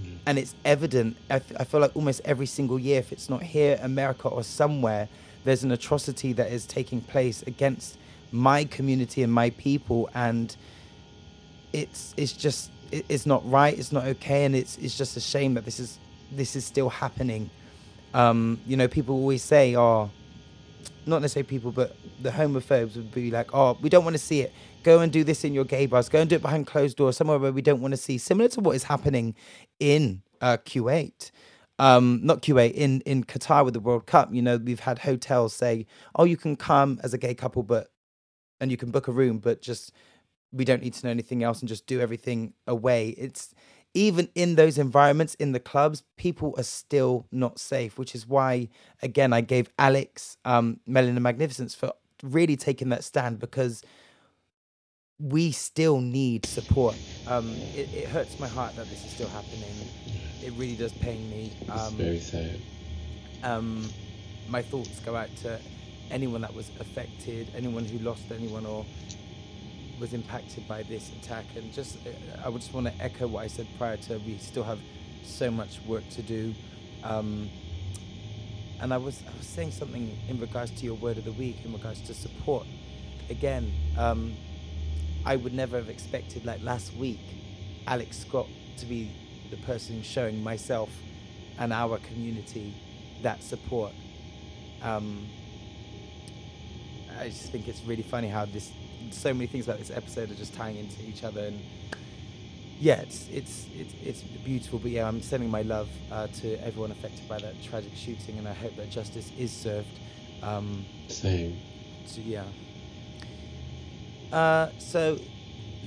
Mm. 0.04 0.18
And 0.26 0.40
it's 0.40 0.56
evident. 0.64 1.18
I, 1.30 1.36
f- 1.36 1.52
I 1.60 1.64
feel 1.64 1.80
like 1.80 1.96
almost 1.96 2.22
every 2.26 2.46
single 2.46 2.80
year, 2.80 3.00
if 3.00 3.12
it's 3.12 3.30
not 3.30 3.42
here, 3.42 3.80
America, 3.82 4.28
or 4.28 4.44
somewhere, 4.44 5.08
there's 5.44 5.64
an 5.64 5.72
atrocity 5.72 6.34
that 6.34 6.52
is 6.52 6.66
taking 6.66 7.02
place 7.02 7.42
against 7.44 7.98
my 8.32 8.64
community 8.66 9.24
and 9.24 9.32
my 9.32 9.50
people 9.52 10.10
and 10.16 10.56
it's 11.74 12.14
it's 12.18 12.34
just 12.34 12.72
it's 12.92 13.26
not 13.26 13.48
right 13.50 13.78
it's 13.78 13.92
not 13.92 14.06
okay 14.06 14.46
and 14.46 14.56
it's 14.56 14.78
it's 14.78 14.98
just 14.98 15.18
a 15.18 15.20
shame 15.20 15.54
that 15.54 15.66
this 15.66 15.80
is 15.80 15.98
this 16.32 16.56
is 16.56 16.66
still 16.66 16.90
happening 16.90 17.50
um, 18.14 18.60
you 18.66 18.78
know 18.78 18.88
people 18.88 19.16
always 19.16 19.44
say 19.44 19.76
oh 19.76 20.10
not 21.06 21.22
necessarily 21.22 21.48
people 21.48 21.72
but 21.72 21.96
the 22.22 22.30
homophobes 22.30 22.96
would 22.96 23.12
be 23.12 23.32
like 23.32 23.54
oh 23.54 23.78
we 23.82 23.90
don't 23.90 24.04
want 24.04 24.14
to 24.14 24.20
see 24.22 24.42
it 24.42 24.54
go 24.84 25.00
and 25.00 25.12
do 25.12 25.24
this 25.24 25.44
in 25.44 25.54
your 25.54 25.66
gay 25.66 25.86
bars 25.86 26.10
go 26.10 26.20
and 26.20 26.30
do 26.30 26.36
it 26.36 26.42
behind 26.42 26.68
closed 26.68 26.98
doors 26.98 27.18
somewhere 27.18 27.40
where 27.40 27.52
we 27.52 27.62
don't 27.62 27.82
want 27.82 27.92
to 27.92 27.98
see 27.98 28.18
similar 28.18 28.50
to 28.50 28.60
what 28.60 28.76
is 28.76 28.84
happening 28.84 29.36
in 29.80 30.22
uh, 30.42 30.58
kuwait 30.66 31.32
um, 31.80 32.20
not 32.22 32.44
Kuwait 32.44 32.74
in 32.74 33.02
in 33.02 33.24
Qatar 33.24 33.66
with 33.66 33.74
the 33.74 33.80
World 33.80 34.06
Cup. 34.06 34.32
You 34.32 34.44
know, 34.44 34.58
we've 34.58 34.82
had 34.82 35.00
hotels 35.00 35.56
say, 35.56 35.88
"Oh, 36.14 36.26
you 36.26 36.38
can 36.38 36.56
come 36.56 37.00
as 37.04 37.12
a 37.16 37.18
gay 37.18 37.34
couple, 37.34 37.64
but 37.64 37.92
and 38.60 38.70
you 38.70 38.78
can 38.78 38.92
book 38.92 39.08
a 39.08 39.12
room, 39.12 39.40
but 39.40 39.64
just 39.64 39.92
we 40.52 40.64
don't 40.64 40.84
need 40.84 40.94
to 40.94 41.06
know 41.06 41.12
anything 41.12 41.44
else 41.44 41.60
and 41.60 41.68
just 41.68 41.88
do 41.88 42.00
everything 42.00 42.54
away. 42.68 43.10
It's 43.10 43.54
even 43.94 44.30
in 44.36 44.56
those 44.56 44.78
environments 44.78 45.36
in 45.36 45.52
the 45.52 45.60
clubs, 45.60 46.04
people 46.18 46.54
are 46.58 46.64
still 46.64 47.28
not 47.32 47.60
safe, 47.60 47.98
which 47.98 48.16
is 48.16 48.28
why 48.28 48.70
again 49.02 49.34
I 49.34 49.42
gave 49.42 49.70
Alex 49.78 50.38
um 50.46 50.80
Melanin 50.88 51.20
Magnificence 51.20 51.76
for 51.76 51.94
really 52.24 52.56
taking 52.56 52.90
that 52.90 53.04
stand 53.04 53.40
because 53.40 53.84
we 55.20 55.52
still 55.52 56.02
need 56.02 56.46
support. 56.46 56.96
Um, 57.28 57.52
it, 57.76 57.94
it, 57.94 58.08
hurts 58.08 58.40
my 58.40 58.48
heart 58.48 58.76
that 58.76 58.90
this 58.90 59.06
is 59.06 59.12
still 59.12 59.30
happening. 59.30 59.74
It 60.44 60.52
really 60.54 60.76
does 60.76 60.94
pain 60.94 61.30
me. 61.30 61.54
Um, 61.70 61.80
it's 61.80 61.92
very 61.92 62.20
sad. 62.20 62.62
Um, 63.44 63.88
my 64.50 64.62
thoughts 64.64 65.00
go 65.02 65.16
out 65.16 65.30
to 65.44 65.60
anyone 66.10 66.42
that 66.42 66.54
was 66.54 66.72
affected, 66.80 67.50
anyone 67.56 67.86
who 67.86 68.00
lost 68.00 68.32
anyone 68.32 68.66
or 68.66 68.86
was 70.02 70.14
impacted 70.14 70.68
by 70.68 70.84
this 70.84 71.12
attack. 71.22 71.46
And 71.56 71.72
just, 71.72 71.98
I 72.44 72.50
would 72.50 72.62
just 72.62 72.74
want 72.74 72.88
to 72.88 72.94
echo 73.02 73.28
what 73.28 73.44
I 73.44 73.48
said 73.48 73.68
prior 73.78 73.96
to 73.98 74.18
we 74.18 74.38
still 74.40 74.64
have 74.64 74.80
so 75.24 75.52
much 75.52 75.80
work 75.88 76.04
to 76.10 76.22
do. 76.22 76.54
Um, 77.04 77.50
and 78.82 78.92
I 78.92 78.98
was, 78.98 79.22
I 79.28 79.38
was 79.38 79.48
saying 79.48 79.72
something 79.72 80.18
in 80.28 80.40
regards 80.40 80.72
to 80.72 80.86
your 80.86 80.96
word 80.96 81.20
of 81.20 81.26
the 81.26 81.32
week, 81.34 81.64
in 81.64 81.72
regards 81.72 82.02
to 82.02 82.14
support. 82.16 82.66
Again, 83.30 83.72
um, 83.98 84.34
I 85.24 85.36
would 85.36 85.54
never 85.54 85.78
have 85.78 85.88
expected, 85.88 86.46
like 86.46 86.64
last 86.64 86.94
week, 86.96 87.20
Alex 87.86 88.18
Scott 88.18 88.48
to 88.78 88.86
be 88.88 89.12
the 89.52 89.58
person 89.58 90.02
showing 90.02 90.44
myself 90.44 90.90
and 91.60 91.72
our 91.72 92.00
community 92.00 92.74
that 93.22 93.44
support. 93.44 93.92
Um, 94.82 95.28
I 97.20 97.30
just 97.30 97.52
think 97.52 97.68
it's 97.68 97.84
really 97.84 98.02
funny 98.02 98.30
how 98.30 98.46
this 98.46 98.72
so 99.10 99.34
many 99.34 99.48
things 99.48 99.68
about 99.68 99.80
this 99.80 99.92
episode 99.92 100.32
are 100.32 100.36
just 100.36 100.54
tying 100.54 100.78
into 100.78 101.02
each 101.04 101.24
other 101.24 101.42
and 101.42 101.60
yeah, 102.82 103.00
it's 103.02 103.30
it's 103.32 103.68
it's 103.78 103.94
it's 104.04 104.22
beautiful. 104.24 104.80
But 104.80 104.90
yeah, 104.90 105.08
I'm 105.08 105.22
sending 105.22 105.52
my 105.52 105.62
love 105.62 105.88
uh, 106.12 106.26
to 106.42 106.56
everyone 106.66 106.90
affected 106.90 107.30
by 107.30 107.38
that 107.38 107.62
tragic 107.62 107.92
shooting, 107.96 108.40
and 108.40 108.48
I 108.48 108.54
hope 108.54 108.76
that 108.76 108.90
justice 108.90 109.32
is 109.38 109.52
served. 109.52 110.00
Um, 110.42 110.84
Same. 111.08 111.60
so 112.06 112.22
yeah. 112.22 112.44
Uh, 114.34 114.70
so 114.80 115.20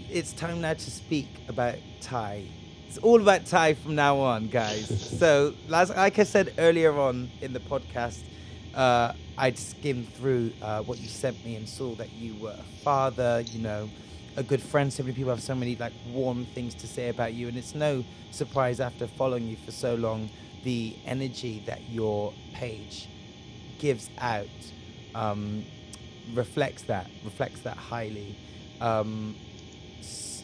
it's 0.09 0.33
time 0.35 0.61
now 0.61 0.75
to 0.75 0.91
speak 0.91 1.27
about 1.49 1.75
Ty. 2.01 2.45
It's 2.87 2.99
all 2.99 3.21
about 3.21 3.45
Ty 3.47 3.75
from 3.75 3.97
now 3.97 4.19
on, 4.19 4.47
guys. 4.47 5.19
so, 5.19 5.55
last, 5.67 5.97
like 5.97 6.21
I 6.21 6.23
said 6.23 6.55
earlier 6.59 6.97
on 6.97 7.29
in 7.41 7.53
the 7.53 7.59
podcast, 7.59 8.21
uh, 8.75 9.13
I'd 9.39 9.59
skimmed 9.59 10.13
through 10.15 10.53
uh, 10.63 10.83
what 10.83 10.99
you 10.99 11.09
sent 11.09 11.45
me 11.45 11.57
and 11.57 11.69
saw 11.69 11.95
that 11.97 12.13
you 12.13 12.35
were 12.37 12.57
a 12.59 12.83
father, 12.83 13.43
you 13.53 13.61
know, 13.61 13.89
a 14.37 14.43
good 14.43 14.63
friend. 14.63 14.93
So 14.93 15.03
many 15.03 15.15
people 15.15 15.31
have 15.31 15.43
so 15.43 15.55
many 15.55 15.77
like 15.77 15.93
warm 16.11 16.45
things 16.47 16.75
to 16.77 16.87
say 16.87 17.09
about 17.09 17.35
you, 17.35 17.49
and 17.49 17.57
it's 17.57 17.75
no 17.75 18.05
surprise 18.31 18.81
after 18.81 19.07
following 19.07 19.47
you 19.49 19.57
for 19.57 19.71
so 19.71 19.95
long, 19.95 20.29
the 20.65 20.97
energy 21.07 21.63
that 21.67 21.89
your 21.91 22.33
page 22.53 23.09
gives 23.79 24.11
out 24.19 24.47
um, 25.15 25.65
reflects 26.33 26.83
that 26.83 27.09
reflects 27.25 27.61
that 27.61 27.77
highly. 27.77 28.35
Um, 28.81 29.37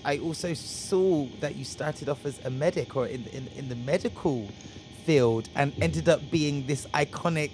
I 0.04 0.18
also 0.18 0.54
saw 0.54 1.26
that 1.40 1.56
you 1.56 1.64
started 1.64 2.08
off 2.08 2.24
as 2.24 2.38
a 2.44 2.50
medic 2.50 2.96
or 2.96 3.06
in, 3.06 3.26
in 3.26 3.48
in 3.56 3.68
the 3.68 3.76
medical 3.76 4.48
field 5.04 5.48
and 5.54 5.72
ended 5.82 6.08
up 6.08 6.30
being 6.30 6.66
this 6.66 6.86
iconic 6.94 7.50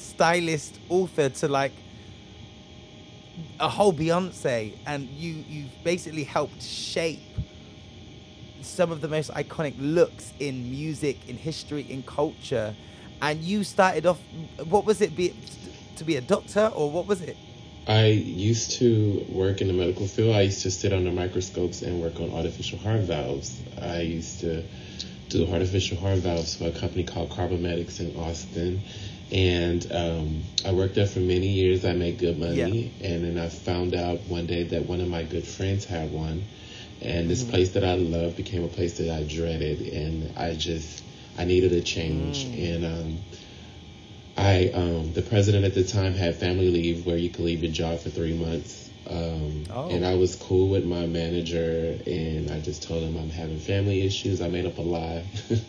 stylist 0.00 0.78
author 0.88 1.28
to 1.28 1.48
like 1.48 1.72
a 3.58 3.68
whole 3.68 3.92
Beyonce, 3.92 4.74
and 4.86 5.08
you 5.08 5.44
you've 5.48 5.84
basically 5.84 6.24
helped 6.24 6.62
shape 6.62 7.20
some 8.62 8.92
of 8.92 9.00
the 9.00 9.08
most 9.08 9.30
iconic 9.32 9.74
looks 9.78 10.32
in 10.38 10.70
music, 10.70 11.16
in 11.28 11.36
history, 11.36 11.86
in 11.88 12.02
culture. 12.02 12.74
And 13.22 13.42
you 13.42 13.64
started 13.64 14.06
off, 14.06 14.18
what 14.68 14.84
was 14.84 15.00
it, 15.00 15.14
be, 15.14 15.34
to 15.96 16.04
be 16.04 16.16
a 16.16 16.20
doctor, 16.20 16.70
or 16.74 16.90
what 16.90 17.06
was 17.06 17.20
it? 17.20 17.36
I 17.86 18.06
used 18.06 18.72
to 18.78 19.24
work 19.28 19.60
in 19.60 19.66
the 19.66 19.72
medical 19.72 20.06
field. 20.06 20.34
I 20.34 20.42
used 20.42 20.62
to 20.62 20.70
sit 20.70 20.92
under 20.92 21.10
microscopes 21.10 21.82
and 21.82 22.00
work 22.00 22.20
on 22.20 22.30
artificial 22.32 22.78
heart 22.78 23.00
valves. 23.00 23.60
I 23.80 24.00
used 24.00 24.40
to 24.40 24.62
do 25.28 25.46
artificial 25.52 25.96
heart 25.96 26.18
valves 26.18 26.56
for 26.56 26.68
a 26.68 26.72
company 26.72 27.04
called 27.04 27.30
Carbomedics 27.30 28.00
in 28.00 28.14
Austin. 28.16 28.80
And 29.32 29.86
um, 29.92 30.42
I 30.64 30.72
worked 30.72 30.94
there 30.96 31.06
for 31.06 31.20
many 31.20 31.48
years. 31.48 31.84
I 31.84 31.92
made 31.92 32.18
good 32.18 32.38
money. 32.38 32.92
And 33.02 33.24
then 33.24 33.38
I 33.38 33.48
found 33.48 33.94
out 33.94 34.18
one 34.28 34.46
day 34.46 34.64
that 34.64 34.86
one 34.86 35.00
of 35.00 35.08
my 35.08 35.22
good 35.22 35.44
friends 35.44 35.84
had 35.84 36.12
one. 36.12 36.44
And 37.02 37.30
this 37.30 37.42
place 37.50 37.70
that 37.70 37.84
I 37.84 37.94
loved 37.94 38.36
became 38.36 38.64
a 38.64 38.68
place 38.68 38.98
that 38.98 39.08
I 39.10 39.22
dreaded. 39.22 39.80
And 39.92 40.32
I 40.36 40.54
just, 40.54 41.02
I 41.38 41.44
needed 41.44 41.72
a 41.72 41.80
change. 41.80 42.44
And 42.58 42.84
um, 42.84 43.18
I, 44.36 44.68
um, 44.74 45.12
the 45.12 45.22
president 45.22 45.64
at 45.64 45.74
the 45.74 45.84
time 45.84 46.14
had 46.14 46.36
family 46.36 46.70
leave 46.70 47.06
where 47.06 47.16
you 47.16 47.30
could 47.30 47.44
leave 47.44 47.62
your 47.62 47.72
job 47.72 48.00
for 48.00 48.10
three 48.10 48.34
months. 48.34 48.90
Um, 49.08 49.64
Oh. 49.70 49.88
And 49.90 50.04
I 50.04 50.14
was 50.16 50.34
cool 50.36 50.68
with 50.68 50.84
my 50.84 51.06
manager, 51.06 51.96
and 52.06 52.50
I 52.50 52.60
just 52.60 52.82
told 52.82 53.02
him 53.02 53.16
I'm 53.16 53.30
having 53.30 53.58
family 53.58 54.02
issues. 54.02 54.40
I 54.40 54.48
made 54.48 54.66
up 54.66 54.78
a 54.78 54.82
lie, 54.82 55.24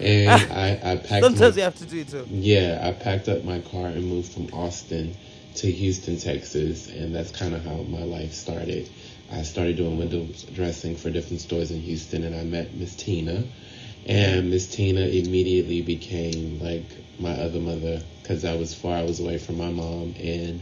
and 0.00 0.52
I, 0.52 0.80
I 0.82 0.96
packed. 0.96 1.24
Sometimes 1.24 1.54
my- 1.54 1.58
you 1.58 1.62
have 1.62 1.74
to 1.76 1.86
do 1.86 1.98
it 2.00 2.08
too. 2.08 2.26
yeah, 2.30 2.80
I 2.82 2.92
packed 2.92 3.28
up 3.28 3.44
my 3.44 3.60
car 3.60 3.86
and 3.86 4.06
moved 4.06 4.32
from 4.32 4.46
Austin 4.52 5.14
to 5.56 5.70
Houston, 5.70 6.18
Texas, 6.18 6.88
and 6.88 7.14
that's 7.14 7.30
kind 7.30 7.54
of 7.54 7.64
how 7.64 7.76
my 7.82 8.02
life 8.02 8.32
started. 8.32 8.88
I 9.32 9.42
started 9.42 9.76
doing 9.76 9.98
window 9.98 10.28
dressing 10.52 10.96
for 10.96 11.10
different 11.10 11.40
stores 11.40 11.70
in 11.70 11.80
Houston, 11.80 12.24
and 12.24 12.34
I 12.34 12.44
met 12.44 12.74
Miss 12.74 12.94
Tina, 12.96 13.44
and 14.06 14.50
Miss 14.50 14.66
Tina 14.68 15.00
immediately 15.00 15.80
became 15.82 16.60
like 16.60 16.84
my 17.18 17.32
other 17.32 17.60
mother 17.60 18.02
because 18.22 18.44
I 18.44 18.54
was 18.56 18.74
far, 18.74 18.96
I 18.96 19.02
was 19.04 19.20
away 19.20 19.38
from 19.38 19.56
my 19.58 19.70
mom, 19.70 20.14
and 20.20 20.60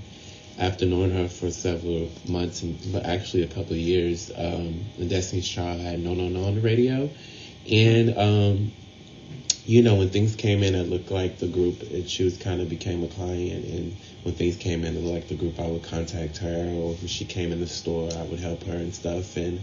after 0.58 0.84
knowing 0.86 1.10
her 1.10 1.28
for 1.28 1.50
several 1.50 2.08
months, 2.28 2.62
and 2.62 2.78
but 2.92 3.04
actually 3.06 3.42
a 3.42 3.48
couple 3.48 3.72
of 3.72 3.78
years, 3.78 4.30
um, 4.36 4.84
the 4.98 5.06
Destiny's 5.06 5.48
Child 5.48 5.80
had 5.80 6.00
No 6.00 6.14
No 6.14 6.28
No 6.28 6.44
on 6.44 6.54
the 6.56 6.60
radio, 6.60 7.08
and 7.70 8.16
um, 8.18 8.72
you 9.64 9.82
know, 9.82 9.94
when 9.94 10.10
things 10.10 10.34
came 10.34 10.62
in 10.62 10.74
it 10.74 10.88
looked 10.88 11.10
like 11.10 11.38
the 11.38 11.46
group, 11.46 11.82
it, 11.82 12.10
she 12.10 12.24
was 12.24 12.36
kind 12.36 12.60
of 12.60 12.68
became 12.68 13.04
a 13.04 13.08
client. 13.08 13.64
And 13.64 13.96
when 14.24 14.34
things 14.34 14.56
came 14.56 14.84
in 14.84 14.94
that 14.94 15.00
looked 15.00 15.14
like 15.14 15.28
the 15.28 15.36
group, 15.36 15.60
I 15.60 15.66
would 15.68 15.84
contact 15.84 16.38
her, 16.38 16.48
or 16.48 16.94
when 16.94 17.06
she 17.06 17.24
came 17.24 17.52
in 17.52 17.60
the 17.60 17.68
store, 17.68 18.10
I 18.12 18.22
would 18.24 18.40
help 18.40 18.64
her 18.64 18.76
and 18.76 18.92
stuff. 18.92 19.36
And 19.36 19.60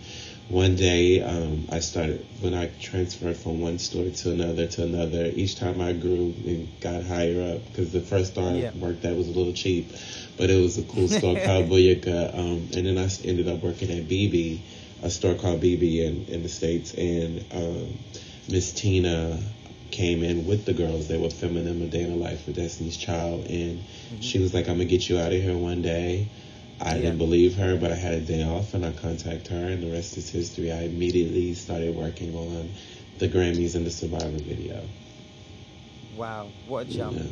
one 0.48 0.78
day, 0.78 1.22
um, 1.22 1.68
I 1.70 1.80
started 1.80 2.26
when 2.40 2.54
I 2.54 2.68
transferred 2.80 3.36
from 3.36 3.60
one 3.60 3.78
store 3.78 4.10
to 4.10 4.32
another 4.32 4.68
to 4.68 4.84
another. 4.84 5.26
Each 5.26 5.58
time 5.58 5.82
I 5.82 5.92
grew 5.92 6.34
and 6.46 6.68
got 6.80 7.04
higher 7.04 7.56
up, 7.56 7.68
because 7.68 7.92
the 7.92 8.02
first 8.02 8.32
store 8.32 8.54
Yeah. 8.54 8.72
I 8.74 8.78
worked 8.78 9.04
at 9.04 9.18
was 9.18 9.28
a 9.28 9.32
little 9.32 9.54
cheap, 9.54 9.92
but 10.38 10.50
it 10.50 10.62
was 10.62 10.78
a 10.78 10.84
cool 10.84 11.10
store 11.10 11.38
called 11.46 11.70
Boyaka. 11.70 12.34
Um, 12.34 12.70
and 12.74 12.86
then 12.86 12.98
I 12.98 13.10
ended 13.26 13.50
up 13.50 13.62
working 13.62 13.92
at 13.92 14.08
bebe, 14.08 14.64
a 15.04 15.10
store 15.10 15.36
called 15.36 15.60
bebe 15.60 16.06
in, 16.06 16.26
in 16.30 16.42
the 16.42 16.50
States. 16.50 16.94
And 16.94 17.44
um, 17.52 18.00
Miss 18.48 18.72
Tina 18.72 19.38
came 19.92 20.24
in 20.24 20.46
with 20.46 20.66
the 20.66 20.74
girls. 20.74 21.08
They 21.08 21.18
were 21.18 21.30
feminine, 21.30 21.82
a 21.82 21.88
day 21.88 22.02
in 22.04 22.12
the 22.12 22.16
life 22.18 22.46
with 22.48 22.56
Destiny's 22.56 22.98
Child. 22.98 23.46
And 23.48 23.82
she 24.20 24.40
was 24.40 24.54
like, 24.54 24.68
I'm 24.68 24.78
going 24.78 24.88
to 24.88 24.98
get 24.98 25.10
you 25.10 25.18
out 25.20 25.34
of 25.34 25.42
here 25.42 25.58
one 25.58 25.82
day. 25.82 26.28
I 26.82 26.96
Yeah. 26.96 27.02
didn't 27.02 27.18
believe 27.18 27.56
her, 27.56 27.76
but 27.78 27.92
I 27.92 27.96
had 27.96 28.14
a 28.14 28.22
day 28.22 28.44
off 28.44 28.74
and 28.74 28.86
I 28.86 28.92
contacted 28.92 29.48
her, 29.48 29.66
and 29.68 29.84
the 29.84 29.92
rest 29.92 30.18
is 30.18 30.30
history. 30.30 30.72
I 30.72 30.84
immediately 30.84 31.54
started 31.54 31.96
working 31.96 32.34
on 32.36 32.70
the 33.18 33.28
Grammys 33.28 33.76
and 33.76 33.86
the 33.86 33.92
Survivor 33.92 34.30
video. 34.38 34.82
Wow, 36.18 36.48
what 36.68 36.88
a 36.88 36.90
jump! 36.90 37.18
Yeah. 37.18 37.24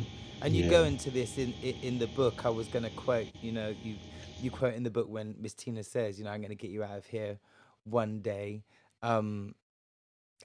And 0.42 0.54
you 0.54 0.64
Yeah. 0.64 0.70
go 0.70 0.84
into 0.84 1.10
this 1.10 1.38
in 1.38 1.54
in, 1.62 1.74
in 1.82 1.98
the 1.98 2.06
book. 2.06 2.44
I 2.44 2.50
was 2.50 2.68
going 2.68 2.84
to 2.84 2.90
quote, 2.90 3.28
you 3.40 3.52
know, 3.52 3.74
you 3.82 3.96
you 4.42 4.50
quote 4.50 4.74
in 4.74 4.82
the 4.82 4.90
book 4.90 5.08
when 5.08 5.34
Miss 5.40 5.54
Tina 5.54 5.82
says, 5.82 6.18
you 6.18 6.24
know, 6.24 6.30
I'm 6.30 6.40
going 6.40 6.50
to 6.50 6.54
get 6.54 6.70
you 6.70 6.84
out 6.84 6.98
of 6.98 7.06
here 7.06 7.38
one 7.84 8.20
day. 8.20 8.62
Um, 9.02 9.54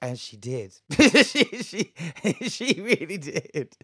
and 0.02 0.18
she 0.18 0.36
did. 0.36 0.74
she 1.24 1.44
she 1.62 1.92
she 2.48 2.80
really 2.80 3.18
did. 3.18 3.76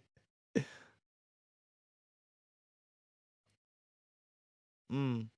Mm. 4.91 5.31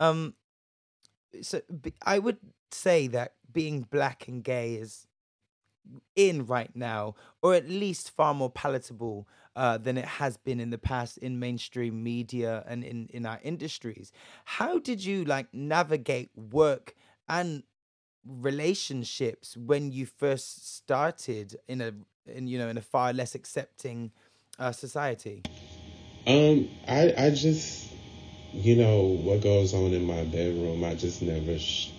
Um. 0.00 0.34
So 1.42 1.60
I 2.04 2.18
would 2.18 2.38
say 2.70 3.06
that 3.08 3.34
being 3.52 3.82
black 3.82 4.28
and 4.28 4.42
gay 4.42 4.74
is 4.74 5.06
in 6.14 6.46
right 6.46 6.74
now, 6.74 7.14
or 7.42 7.54
at 7.54 7.68
least 7.68 8.10
far 8.10 8.34
more 8.34 8.50
palatable 8.50 9.26
uh, 9.56 9.78
than 9.78 9.96
it 9.98 10.04
has 10.04 10.36
been 10.36 10.60
in 10.60 10.70
the 10.70 10.78
past 10.78 11.18
in 11.18 11.38
mainstream 11.38 12.02
media 12.02 12.64
and 12.66 12.84
in, 12.84 13.08
in 13.12 13.26
our 13.26 13.40
industries. 13.42 14.12
How 14.44 14.78
did 14.78 15.04
you 15.04 15.24
like 15.24 15.52
navigate 15.52 16.30
work 16.36 16.94
and 17.28 17.62
relationships 18.26 19.56
when 19.56 19.92
you 19.92 20.06
first 20.06 20.74
started 20.76 21.56
in 21.68 21.80
a 21.80 21.92
in 22.26 22.46
you 22.46 22.58
know 22.58 22.68
in 22.68 22.78
a 22.78 22.82
far 22.82 23.12
less 23.12 23.34
accepting 23.34 24.12
uh, 24.58 24.72
society? 24.72 25.42
Um, 26.26 26.68
I 26.86 27.12
I 27.18 27.30
just, 27.30 27.92
you 28.52 28.76
know, 28.76 29.02
what 29.22 29.40
goes 29.40 29.74
on 29.74 29.92
in 29.92 30.04
my 30.04 30.24
bedroom, 30.24 30.84
I 30.84 30.94
just 30.94 31.22
never. 31.22 31.58
Sh- 31.58 31.90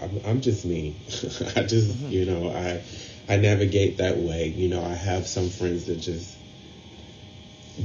I'm 0.00 0.20
I'm 0.26 0.40
just 0.40 0.64
me. 0.64 0.96
I 1.56 1.62
just, 1.62 1.96
you 1.98 2.24
know, 2.24 2.48
I 2.50 2.82
I 3.28 3.36
navigate 3.36 3.98
that 3.98 4.16
way. 4.16 4.48
You 4.48 4.68
know, 4.68 4.82
I 4.82 4.94
have 4.94 5.26
some 5.26 5.48
friends 5.48 5.86
that 5.86 5.96
just 5.96 6.36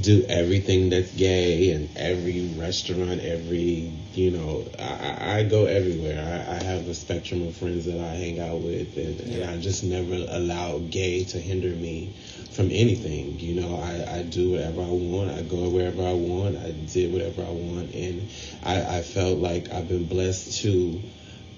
do 0.00 0.24
everything 0.28 0.90
that's 0.90 1.12
gay 1.12 1.70
and 1.72 1.88
every 1.96 2.46
restaurant, 2.58 3.20
every, 3.22 3.90
you 4.14 4.30
know, 4.30 4.64
I, 4.78 5.38
I- 5.40 5.42
go 5.44 5.64
everywhere. 5.66 6.18
I, 6.20 6.56
I 6.56 6.62
have 6.62 6.86
a 6.88 6.94
spectrum 6.94 7.46
of 7.46 7.54
friends 7.56 7.86
that 7.86 7.98
I 7.98 8.14
hang 8.14 8.38
out 8.38 8.60
with, 8.60 8.96
and, 8.96 9.20
and 9.20 9.44
I 9.44 9.56
just 9.58 9.82
never 9.84 10.14
allow 10.28 10.78
gay 10.90 11.24
to 11.24 11.38
hinder 11.38 11.70
me 11.70 12.10
from 12.50 12.66
anything. 12.70 13.38
You 13.38 13.60
know, 13.60 13.76
I, 13.76 14.18
I 14.18 14.22
do 14.22 14.50
whatever 14.50 14.82
I 14.82 14.90
want. 14.90 15.30
I 15.30 15.42
go 15.42 15.68
wherever 15.68 16.02
I 16.02 16.12
want. 16.12 16.56
I 16.56 16.72
did 16.92 17.12
whatever 17.12 17.42
I 17.42 17.50
want, 17.50 17.94
and 17.94 18.28
I, 18.62 18.98
I 18.98 19.02
felt 19.02 19.38
like 19.38 19.72
I've 19.72 19.88
been 19.88 20.04
blessed 20.06 20.60
to 20.62 21.00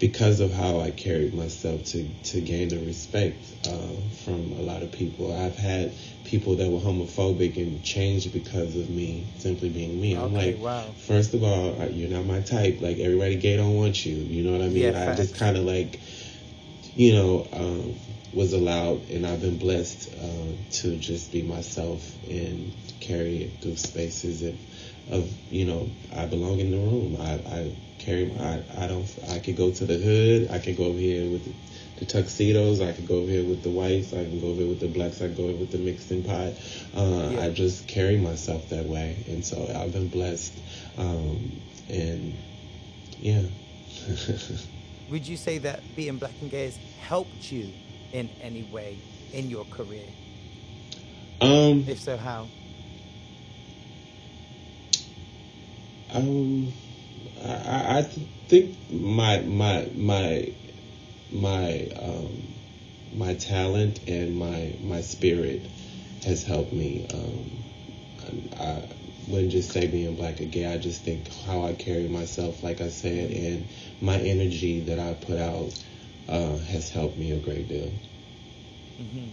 because 0.00 0.40
of 0.40 0.50
how 0.50 0.80
I 0.80 0.90
carried 0.90 1.34
myself 1.34 1.84
to, 1.86 2.08
to 2.24 2.40
gain 2.40 2.68
the 2.70 2.78
respect 2.78 3.36
uh, 3.68 3.92
from 4.24 4.52
a 4.54 4.62
lot 4.62 4.82
of 4.82 4.90
people. 4.90 5.30
I've 5.30 5.56
had 5.56 5.92
people 6.24 6.56
that 6.56 6.70
were 6.70 6.80
homophobic 6.80 7.58
and 7.58 7.82
changed 7.84 8.32
because 8.32 8.76
of 8.76 8.88
me 8.88 9.26
simply 9.36 9.68
being 9.68 10.00
me. 10.00 10.14
I'm 10.14 10.32
like, 10.32 10.58
wow. 10.58 10.86
first 10.96 11.34
of 11.34 11.44
all, 11.44 11.86
you're 11.90 12.08
not 12.08 12.24
my 12.24 12.40
type. 12.40 12.80
Like 12.80 12.98
everybody 12.98 13.36
gay 13.36 13.58
don't 13.58 13.76
want 13.76 14.06
you. 14.06 14.16
You 14.16 14.42
know 14.42 14.52
what 14.52 14.62
I 14.62 14.68
mean? 14.68 14.94
Yeah, 14.94 15.10
I 15.12 15.14
just 15.14 15.36
kind 15.36 15.58
of 15.58 15.64
like, 15.64 16.00
you 16.94 17.14
know, 17.14 17.46
um, 17.52 17.94
was 18.32 18.54
allowed, 18.54 19.10
and 19.10 19.26
I've 19.26 19.42
been 19.42 19.58
blessed 19.58 20.14
uh, 20.14 20.52
to 20.70 20.96
just 20.96 21.30
be 21.30 21.42
myself 21.42 22.16
and 22.26 22.72
carry 23.00 23.42
it 23.42 23.50
through 23.60 23.76
spaces 23.76 24.42
of, 24.42 24.58
of, 25.10 25.30
you 25.50 25.66
know, 25.66 25.90
I 26.14 26.24
belong 26.24 26.60
in 26.60 26.70
the 26.70 26.78
room. 26.78 27.16
I, 27.20 27.32
I 27.54 27.72
carry. 28.00 28.32
I 28.40 28.62
I 28.78 28.86
don't. 28.86 29.06
I 29.30 29.38
could 29.38 29.56
go 29.56 29.70
to 29.70 29.84
the 29.84 29.98
hood. 29.98 30.50
I 30.50 30.58
could 30.58 30.76
go 30.76 30.84
over 30.84 30.98
here 30.98 31.30
with 31.30 31.44
the, 31.44 31.52
the 32.00 32.06
tuxedos. 32.06 32.80
I 32.80 32.92
could 32.92 33.06
go 33.06 33.16
over 33.20 33.30
here 33.30 33.44
with 33.44 33.62
the 33.62 33.70
whites. 33.70 34.12
I 34.12 34.24
can 34.24 34.40
go 34.40 34.48
over 34.48 34.60
here 34.62 34.68
with 34.68 34.80
the 34.80 34.88
blacks. 34.88 35.20
I 35.22 35.26
can 35.26 35.36
go 35.36 35.44
over 35.44 35.58
with 35.58 35.70
the 35.70 35.78
mixing 35.78 36.24
pot. 36.24 36.52
Uh, 36.96 37.30
Yeah. 37.32 37.40
I 37.44 37.50
just 37.50 37.86
carry 37.86 38.16
myself 38.16 38.68
that 38.70 38.86
way, 38.86 39.16
and 39.28 39.44
so 39.44 39.56
I've 39.76 39.92
been 39.92 40.08
blessed. 40.08 40.52
Um, 40.98 41.60
and 41.88 42.34
yeah. 43.20 43.42
Would 45.10 45.26
you 45.26 45.36
say 45.36 45.58
that 45.58 45.80
being 45.96 46.16
black 46.18 46.32
and 46.40 46.50
gay 46.50 46.64
has 46.66 46.78
helped 47.00 47.50
you 47.50 47.68
in 48.12 48.28
any 48.40 48.62
way 48.72 48.96
in 49.32 49.50
your 49.50 49.64
career? 49.66 50.06
um. 51.40 51.84
If 51.88 52.00
so, 52.00 52.16
how? 52.16 52.46
Um, 56.12 56.72
I, 57.42 57.98
I 57.98 58.02
think 58.48 58.76
my 58.90 59.40
my 59.40 59.88
my 59.94 60.52
my 61.32 61.88
um 62.00 62.42
my 63.14 63.34
talent 63.34 64.00
and 64.08 64.36
my 64.36 64.74
my 64.82 65.00
spirit 65.00 65.62
has 66.24 66.44
helped 66.44 66.72
me. 66.72 67.06
Um, 67.12 67.50
I, 68.58 68.62
I 68.62 68.88
wouldn't 69.28 69.52
just 69.52 69.70
say 69.70 69.86
being 69.86 70.14
black 70.16 70.40
or 70.40 70.44
gay. 70.44 70.66
I 70.66 70.78
just 70.78 71.02
think 71.02 71.32
how 71.46 71.64
I 71.64 71.72
carry 71.74 72.08
myself, 72.08 72.62
like 72.62 72.80
I 72.80 72.88
said, 72.88 73.30
and 73.30 73.66
my 74.00 74.16
energy 74.16 74.80
that 74.80 74.98
I 74.98 75.14
put 75.14 75.38
out 75.38 75.82
uh, 76.28 76.56
has 76.58 76.90
helped 76.90 77.16
me 77.16 77.32
a 77.32 77.38
great 77.38 77.68
deal. 77.68 77.90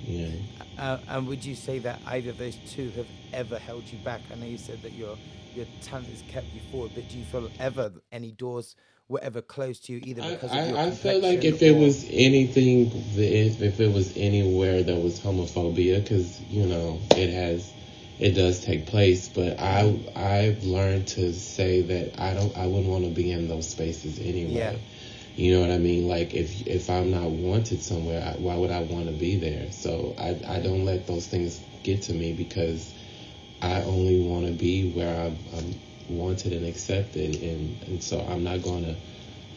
Yeah. 0.06 0.30
Uh, 0.78 0.98
and 1.10 1.28
would 1.28 1.44
you 1.44 1.56
say 1.56 1.80
that 1.80 2.00
either 2.06 2.30
of 2.30 2.38
those 2.38 2.58
two 2.70 2.90
have 2.92 3.08
ever 3.34 3.60
held 3.60 3.84
you 3.92 3.98
back? 4.00 4.22
I 4.32 4.36
know 4.36 4.46
you 4.46 4.58
said 4.58 4.82
that 4.84 4.94
your 4.94 5.18
your 5.58 5.66
talent 5.82 6.08
has 6.08 6.22
kept 6.24 6.54
you 6.54 6.62
forward, 6.72 6.92
but 6.94 7.10
do 7.10 7.18
you 7.18 7.26
feel 7.26 7.50
ever 7.60 7.92
any 8.12 8.32
doors 8.32 8.76
were 9.10 9.20
ever 9.22 9.42
closed 9.42 9.86
to 9.86 9.94
you, 9.94 10.02
either 10.04 10.22
I, 10.22 10.30
because 10.32 10.52
of 10.52 10.68
your 10.68 10.78
I, 10.78 10.86
I 10.88 10.92
felt 10.92 11.24
like 11.24 11.44
if 11.44 11.60
complexion 11.60 11.76
it 11.76 11.80
was 11.80 12.06
anything, 12.12 12.92
if, 13.16 13.62
if 13.62 13.80
it 13.80 13.94
was 13.94 14.16
anywhere 14.18 14.84
that 14.84 14.96
was 14.96 15.20
homophobia, 15.20 16.02
because 16.04 16.40
you 16.42 16.66
know 16.66 17.00
it 17.12 17.32
has, 17.34 17.72
it 18.20 18.32
does 18.32 18.64
take 18.64 18.86
place. 18.86 19.30
But 19.30 19.60
I 19.60 19.98
I've 20.16 20.64
learned 20.64 21.08
to 21.10 21.34
say 21.34 21.82
that 21.82 22.22
I 22.22 22.34
don't 22.34 22.56
I 22.58 22.68
wouldn't 22.68 22.88
want 22.88 23.06
to 23.06 23.12
be 23.12 23.32
in 23.32 23.48
those 23.48 23.68
spaces 23.68 24.20
anyway. 24.20 24.52
Yeah. 24.54 24.76
You 25.36 25.54
know 25.54 25.62
what 25.62 25.72
I 25.72 25.78
mean? 25.78 26.08
Like 26.08 26.34
if 26.34 26.68
if 26.68 26.90
I'm 26.90 27.12
not 27.12 27.30
wanted 27.30 27.82
somewhere, 27.82 28.22
I, 28.22 28.40
why 28.40 28.56
would 28.58 28.72
I 28.72 28.82
want 28.82 29.06
to 29.06 29.14
be 29.14 29.38
there? 29.38 29.72
So 29.72 30.16
I 30.20 30.40
I 30.48 30.60
don't 30.60 30.84
let 30.86 31.08
those 31.08 31.28
things 31.28 31.62
get 31.84 32.02
to 32.04 32.14
me 32.14 32.34
because 32.34 32.94
I 33.62 33.82
only 33.82 34.20
want 34.20 34.46
to 34.48 34.54
be 34.54 34.90
where 34.92 35.10
I'm, 35.26 35.38
I'm 35.58 35.76
wanted 36.10 36.54
and 36.54 36.66
accepted, 36.66 37.42
and 37.42 37.76
and 37.88 38.02
so 38.04 38.20
I'm 38.30 38.44
not 38.44 38.62
going 38.62 38.84
to 38.84 38.96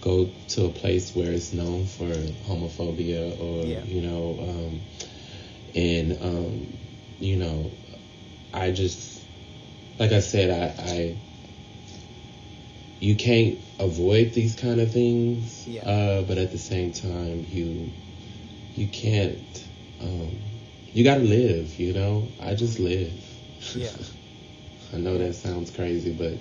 go 0.00 0.28
to 0.48 0.64
a 0.64 0.70
place 0.70 1.14
where 1.14 1.30
it's 1.30 1.52
known 1.52 1.84
for 1.86 2.08
homophobia 2.48 3.38
or 3.40 3.66
Yeah. 3.66 3.84
you 3.84 4.00
know, 4.00 4.38
um, 4.40 4.80
and 5.74 6.18
um, 6.22 6.72
you 7.20 7.36
know, 7.36 7.70
I 8.54 8.70
just 8.70 9.20
like 9.98 10.12
I 10.12 10.20
said, 10.20 10.50
I, 10.50 10.82
I 10.82 11.16
you 13.00 13.14
can't 13.14 13.58
avoid 13.78 14.32
these 14.32 14.54
kind 14.54 14.80
of 14.80 14.90
things, 14.90 15.66
Yeah. 15.68 15.82
uh, 15.82 16.22
but 16.22 16.38
at 16.38 16.50
the 16.52 16.58
same 16.58 16.92
time, 16.92 17.46
you 17.52 17.90
you 18.76 18.86
can't. 18.86 19.38
Um, 20.00 20.30
you 20.94 21.04
gotta 21.04 21.20
live, 21.20 21.78
you 21.78 21.92
know. 21.92 22.26
I 22.40 22.54
just 22.54 22.78
live. 22.80 23.12
Yeah. 23.74 23.90
I 24.94 24.98
know 24.98 25.18
that 25.18 25.34
sounds 25.34 25.70
crazy, 25.70 26.12
but 26.12 26.32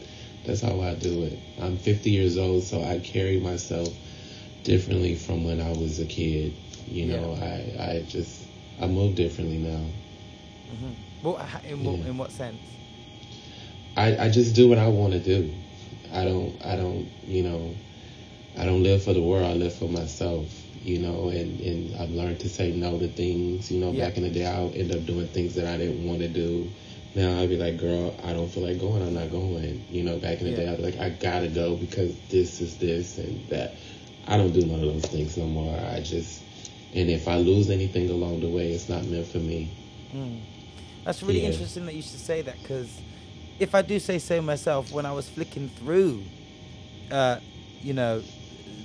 that's 0.46 0.62
how 0.62 0.82
I 0.82 0.96
do 0.96 1.24
it. 1.24 1.38
I'm 1.62 1.78
50 1.78 2.10
years 2.10 2.38
old, 2.38 2.64
so 2.64 2.82
I 2.84 3.00
carry 3.00 3.40
myself 3.40 3.90
differently 4.64 5.16
from 5.16 5.44
when 5.46 5.62
I 5.62 5.72
was 5.72 6.00
a 6.00 6.06
kid. 6.06 6.54
You 6.88 7.06
know, 7.08 7.34
I 7.40 7.84
I 7.84 8.06
just 8.08 8.44
I 8.82 8.88
move 8.88 9.16
differently 9.16 9.58
now. 9.58 9.86
Mm-hmm. 10.72 10.94
Well, 11.24 11.38
in 11.68 11.84
what 11.84 12.00
Yeah. 12.00 12.06
in 12.06 12.18
what 12.18 12.32
sense? 12.32 12.78
I, 13.96 14.26
I 14.26 14.30
just 14.30 14.56
do 14.56 14.68
what 14.70 14.78
I 14.78 14.88
want 14.88 15.14
to 15.14 15.20
do. 15.20 15.54
I 16.14 16.24
don't 16.24 16.54
I 16.66 16.76
don't 16.76 17.08
you 17.28 17.44
know 17.44 17.76
I 18.58 18.66
don't 18.66 18.84
live 18.84 19.04
for 19.04 19.14
the 19.14 19.22
world. 19.22 19.46
I 19.46 19.54
live 19.54 19.74
for 19.74 19.88
myself. 19.90 20.48
You 20.84 21.00
know, 21.00 21.30
and 21.30 21.60
and 21.60 21.96
I've 21.98 22.12
learned 22.12 22.40
to 22.42 22.50
say 22.50 22.72
no 22.72 22.98
to 22.98 23.08
things. 23.08 23.72
You 23.72 23.80
know, 23.80 23.92
Yeah. 23.92 24.08
back 24.08 24.18
in 24.18 24.24
the 24.24 24.30
day, 24.30 24.46
I 24.46 24.62
would 24.62 24.76
end 24.76 24.92
up 24.92 25.06
doing 25.06 25.28
things 25.28 25.56
that 25.56 25.68
I 25.68 25.78
didn't 25.78 26.06
want 26.08 26.20
to 26.22 26.28
do. 26.30 26.70
Now 27.16 27.40
I'd 27.40 27.50
be 27.50 27.58
like, 27.58 27.78
girl, 27.78 28.16
I 28.24 28.34
don't 28.34 28.48
feel 28.50 28.64
like 28.64 28.80
going. 28.80 29.02
I'm 29.02 29.14
not 29.14 29.32
going. 29.32 29.84
You 29.90 30.04
know, 30.04 30.18
back 30.20 30.40
in 30.42 30.46
the 30.46 30.52
Yeah. 30.52 30.58
day, 30.58 30.68
I'd 30.70 30.78
be 30.78 30.84
like, 30.84 31.00
I 31.00 31.10
gotta 31.10 31.48
go 31.48 31.76
because 31.76 32.16
this 32.30 32.62
is 32.62 32.78
this 32.78 33.18
and 33.18 33.48
that. 33.50 33.76
I 34.28 34.38
don't 34.38 34.54
do 34.54 34.64
none 34.66 34.84
of 34.84 34.94
those 34.94 35.06
things 35.06 35.38
no 35.38 35.46
more. 35.46 35.76
I 35.76 36.02
just 36.02 36.44
and 36.94 37.10
if 37.10 37.28
I 37.28 37.38
lose 37.38 37.70
anything 37.70 38.10
along 38.10 38.42
the 38.42 38.50
way, 38.50 38.72
it's 38.72 38.90
not 38.90 39.04
meant 39.06 39.28
for 39.28 39.40
me. 39.40 39.68
That's 41.06 41.24
really 41.24 41.42
Yeah. 41.42 41.48
interesting 41.48 41.86
that 41.88 41.96
you 41.96 42.02
should 42.02 42.20
say 42.20 42.42
that 42.44 42.62
because 42.62 43.02
if 43.60 43.74
I 43.74 43.82
do 43.82 44.00
say 44.00 44.20
so 44.20 44.42
myself, 44.42 44.92
when 44.92 45.06
I 45.06 45.12
was 45.12 45.28
flicking 45.30 45.70
through, 45.70 46.26
uh, 47.10 47.40
you 47.82 47.94
know, 47.94 48.24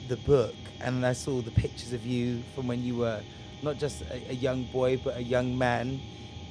the 0.08 0.16
book 0.16 0.54
and 0.80 1.04
I 1.04 1.12
saw 1.12 1.42
the 1.42 1.50
pictures 1.50 1.92
of 1.92 2.06
you 2.06 2.42
from 2.54 2.66
when 2.66 2.82
you 2.82 2.96
were 2.96 3.22
not 3.62 3.76
just 3.76 4.02
a, 4.02 4.30
a 4.30 4.34
young 4.34 4.64
boy 4.64 4.96
but 4.96 5.16
a 5.16 5.22
young 5.22 5.56
man, 5.56 6.00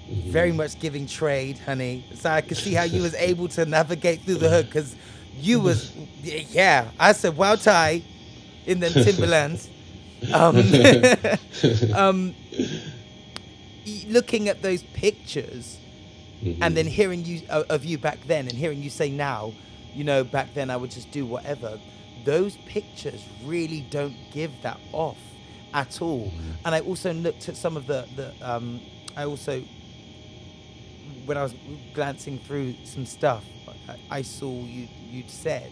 very 0.09 0.51
much 0.51 0.79
giving 0.79 1.07
trade, 1.07 1.57
honey. 1.59 2.05
So 2.15 2.29
I 2.29 2.41
could 2.41 2.57
see 2.57 2.73
how 2.73 2.83
you 2.83 3.01
was 3.01 3.15
able 3.15 3.47
to 3.49 3.65
navigate 3.65 4.21
through 4.21 4.35
the 4.35 4.49
hood 4.49 4.65
because 4.65 4.95
you 5.37 5.59
was, 5.59 5.91
yeah. 6.21 6.89
I 6.99 7.13
said, 7.13 7.35
wow, 7.37 7.55
Ty 7.55 8.03
in 8.65 8.79
the 8.79 8.89
Timberlands. 8.89 9.69
Um, 10.31 10.55
um, 11.93 12.35
looking 14.07 14.47
at 14.47 14.61
those 14.61 14.81
pictures 14.81 15.77
and 16.61 16.77
then 16.77 16.85
hearing 16.85 17.25
you 17.25 17.41
uh, 17.49 17.63
of 17.69 17.83
you 17.83 17.97
back 17.97 18.19
then 18.25 18.47
and 18.47 18.57
hearing 18.57 18.81
you 18.81 18.89
say 18.89 19.09
now, 19.09 19.51
you 19.93 20.05
know, 20.05 20.23
back 20.23 20.53
then 20.53 20.69
I 20.69 20.77
would 20.77 20.91
just 20.91 21.11
do 21.11 21.25
whatever. 21.25 21.77
Those 22.23 22.55
pictures 22.65 23.21
really 23.43 23.81
don't 23.89 24.15
give 24.31 24.51
that 24.61 24.79
off 24.93 25.17
at 25.73 26.01
all. 26.01 26.31
And 26.63 26.73
I 26.73 26.79
also 26.79 27.13
looked 27.13 27.49
at 27.49 27.57
some 27.57 27.75
of 27.75 27.87
the 27.87 28.07
the 28.15 28.33
um, 28.41 28.79
I 29.17 29.25
also 29.25 29.61
when 31.25 31.37
I 31.37 31.43
was 31.43 31.55
glancing 31.93 32.39
through 32.39 32.75
some 32.83 33.05
stuff, 33.05 33.43
I, 33.89 34.17
I 34.17 34.21
saw 34.21 34.51
you 34.65 34.87
you'd 35.11 35.29
said 35.29 35.71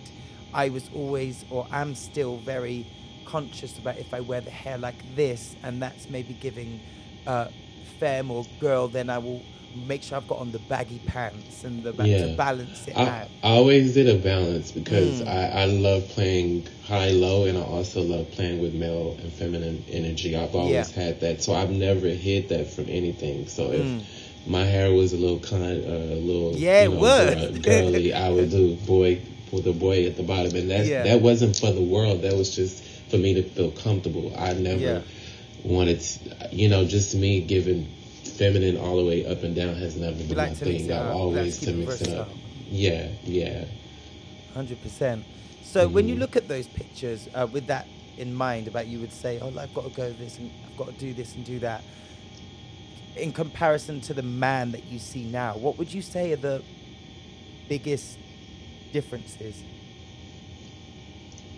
I 0.54 0.70
was 0.70 0.90
always 0.94 1.46
or 1.50 1.66
am 1.72 1.96
still 1.96 2.38
very 2.38 2.86
conscious 3.26 3.78
about 3.78 3.98
if 3.98 4.14
I 4.14 4.20
wear 4.20 4.42
the 4.42 4.52
hair 4.52 4.78
like 4.78 4.96
this 5.16 5.56
and 5.64 5.82
that's 5.82 6.10
maybe 6.10 6.34
giving 6.34 6.80
uh, 7.26 7.48
femme 8.00 8.30
or 8.32 8.46
girl, 8.60 8.88
then 8.88 9.10
I 9.10 9.18
will 9.20 9.42
make 9.88 10.04
sure 10.04 10.18
I've 10.18 10.28
got 10.28 10.40
on 10.40 10.52
the 10.52 10.60
baggy 10.60 11.00
pants 11.08 11.64
and 11.64 11.82
the 11.82 11.94
ba- 11.94 12.04
to 12.04 12.36
balance 12.36 12.88
it 12.90 12.98
I, 12.98 13.04
out. 13.22 13.28
I 13.42 13.50
always 13.52 13.94
did 13.94 14.10
a 14.10 14.18
balance 14.18 14.72
because 14.74 15.22
Mm. 15.22 15.28
I, 15.30 15.62
I 15.62 15.66
love 15.66 16.08
playing 16.10 16.68
high 16.86 17.12
low 17.12 17.46
and 17.46 17.58
I 17.58 17.62
also 17.62 18.02
love 18.02 18.30
playing 18.32 18.62
with 18.62 18.74
male 18.74 19.18
and 19.22 19.32
feminine 19.32 19.86
energy. 19.90 20.36
I've 20.36 20.54
always 20.56 20.74
Yeah. 20.98 21.04
had 21.04 21.22
that, 21.22 21.42
so 21.42 21.54
I've 21.54 21.72
never 21.72 22.08
hid 22.10 22.50
that 22.50 22.70
from 22.70 22.86
anything. 22.90 23.48
So 23.48 23.72
if 23.72 23.86
Mm. 23.86 24.02
My 24.48 24.64
hair 24.64 24.92
was 24.94 25.14
a 25.14 25.18
little 25.18 25.40
kind, 25.40 25.84
uh, 25.86 26.16
a 26.16 26.20
little 26.20 26.56
Yeah, 26.56 26.84
you 26.84 26.92
it 26.94 26.98
was. 26.98 27.36
gir- 27.60 27.60
girly, 27.60 28.14
I 28.14 28.30
would 28.30 28.50
do 28.50 28.76
boy 28.88 29.20
with 29.52 29.66
the 29.66 29.74
boy 29.74 30.06
at 30.06 30.16
the 30.18 30.24
bottom, 30.24 30.56
and 30.56 30.70
that 30.72 30.86
Yeah. 30.86 31.04
that 31.04 31.22
wasn't 31.22 31.56
for 31.58 31.72
the 31.72 31.82
world. 31.82 32.22
That 32.22 32.36
was 32.36 32.56
just 32.56 32.84
for 33.10 33.18
me 33.18 33.34
to 33.36 33.44
feel 33.44 33.72
comfortable. 33.72 34.34
I 34.38 34.54
never 34.54 34.80
Yeah. 34.82 35.02
wanted, 35.64 36.00
to, 36.00 36.18
you 36.52 36.70
know, 36.70 36.86
just 36.86 37.14
me 37.16 37.42
giving 37.42 37.86
feminine 38.24 38.78
all 38.78 38.98
the 38.98 39.06
way 39.06 39.26
up 39.26 39.44
and 39.44 39.54
down 39.56 39.76
has 39.76 39.96
never 39.98 40.16
been 40.24 40.36
like 40.38 40.50
my 40.52 40.56
thing. 40.56 40.92
I've 40.92 41.14
always 41.16 41.60
to 41.60 41.74
mix 41.74 42.02
it 42.02 42.14
up. 42.18 42.30
Yeah, 42.72 43.08
yeah. 43.26 43.66
Hundred 44.54 44.82
percent. 44.82 45.24
So 45.64 45.88
when 45.88 46.06
Mm. 46.06 46.10
you 46.10 46.16
look 46.16 46.36
at 46.36 46.48
those 46.48 46.68
pictures 46.68 47.30
uh, 47.36 47.48
with 47.52 47.68
that 47.68 47.88
in 48.18 48.34
mind, 48.34 48.68
about 48.68 48.88
you 48.88 49.00
would 49.00 49.12
say, 49.14 49.40
"Oh, 49.42 49.48
I've 49.58 49.74
got 49.74 49.84
to 49.86 49.90
go 49.96 50.12
this 50.14 50.38
and 50.38 50.50
I've 50.70 50.78
got 50.78 50.88
to 50.88 51.00
do 51.06 51.14
this 51.14 51.36
and 51.36 51.46
do 51.46 51.60
that." 51.60 51.84
In 53.16 53.34
comparison 53.34 54.02
to 54.02 54.14
the 54.14 54.24
man 54.24 54.72
that 54.72 54.86
you 54.86 55.00
see 55.00 55.26
now, 55.26 55.58
what 55.58 55.78
would 55.78 55.94
you 55.94 56.02
say 56.02 56.32
are 56.32 56.38
the 56.38 56.64
biggest 57.68 58.20
differences? 58.92 59.66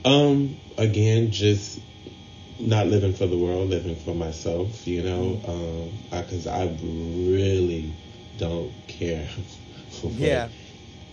Um, 0.06 0.60
again, 0.78 1.32
just 1.32 1.80
not 2.60 2.88
living 2.88 3.14
for 3.14 3.28
the 3.28 3.38
world, 3.38 3.70
living 3.70 3.96
for 3.96 4.14
myself, 4.14 4.88
you 4.88 5.04
know, 5.04 5.42
um, 5.46 6.00
because 6.12 6.48
I, 6.48 6.66
really 6.82 7.96
don't 8.36 8.74
care 8.88 9.28
what 10.02 10.14
Yeah. 10.20 10.50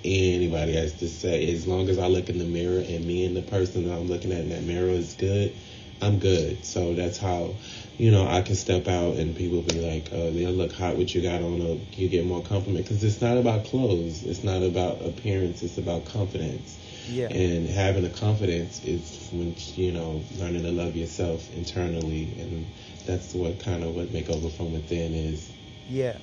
anybody 0.04 0.74
has 0.74 0.94
to 0.96 1.08
say. 1.08 1.52
As 1.52 1.66
long 1.66 1.88
as 1.88 1.98
I 1.98 2.06
look 2.06 2.28
in 2.30 2.38
the 2.38 2.44
mirror 2.44 2.80
and 2.80 3.04
me 3.04 3.24
and 3.26 3.36
the 3.36 3.42
person 3.42 3.86
that 3.86 3.94
I'm 3.94 4.06
looking 4.08 4.32
at 4.32 4.40
in 4.40 4.48
that 4.50 4.62
mirror 4.64 4.90
is 4.90 5.14
good, 5.14 5.56
I'm 6.02 6.18
good. 6.18 6.64
So 6.64 6.94
that's 6.94 7.18
how, 7.18 7.54
you 7.98 8.10
know, 8.10 8.26
I 8.26 8.42
can 8.42 8.54
step 8.54 8.88
out 8.88 9.16
and 9.16 9.36
people 9.36 9.62
be 9.62 9.80
like, 9.80 10.08
oh, 10.12 10.30
they 10.30 10.46
look 10.46 10.72
hot 10.72 10.96
what 10.96 11.14
you 11.14 11.22
got 11.22 11.42
on, 11.42 11.60
or 11.60 11.78
you 11.92 12.08
get 12.08 12.24
more 12.24 12.42
compliment. 12.42 12.84
Because 12.86 13.04
it's 13.04 13.20
not 13.20 13.36
about 13.36 13.66
clothes. 13.66 14.24
It's 14.24 14.42
not 14.42 14.62
about 14.62 15.02
appearance. 15.04 15.62
It's 15.62 15.78
about 15.78 16.06
confidence. 16.06 16.78
Yeah. 17.08 17.28
And 17.28 17.68
having 17.68 18.02
the 18.02 18.10
confidence 18.10 18.84
is 18.84 19.28
when 19.32 19.54
you 19.74 19.92
know 19.92 20.22
learning 20.38 20.62
to 20.62 20.70
love 20.70 20.96
yourself 20.96 21.52
internally, 21.56 22.28
and 22.38 22.66
that's 23.06 23.34
what 23.34 23.58
kind 23.58 23.82
of 23.82 23.94
what 23.96 24.08
makeover 24.08 24.50
from 24.52 24.72
within 24.72 25.12
is. 25.14 25.50
Yeah. 25.88 26.16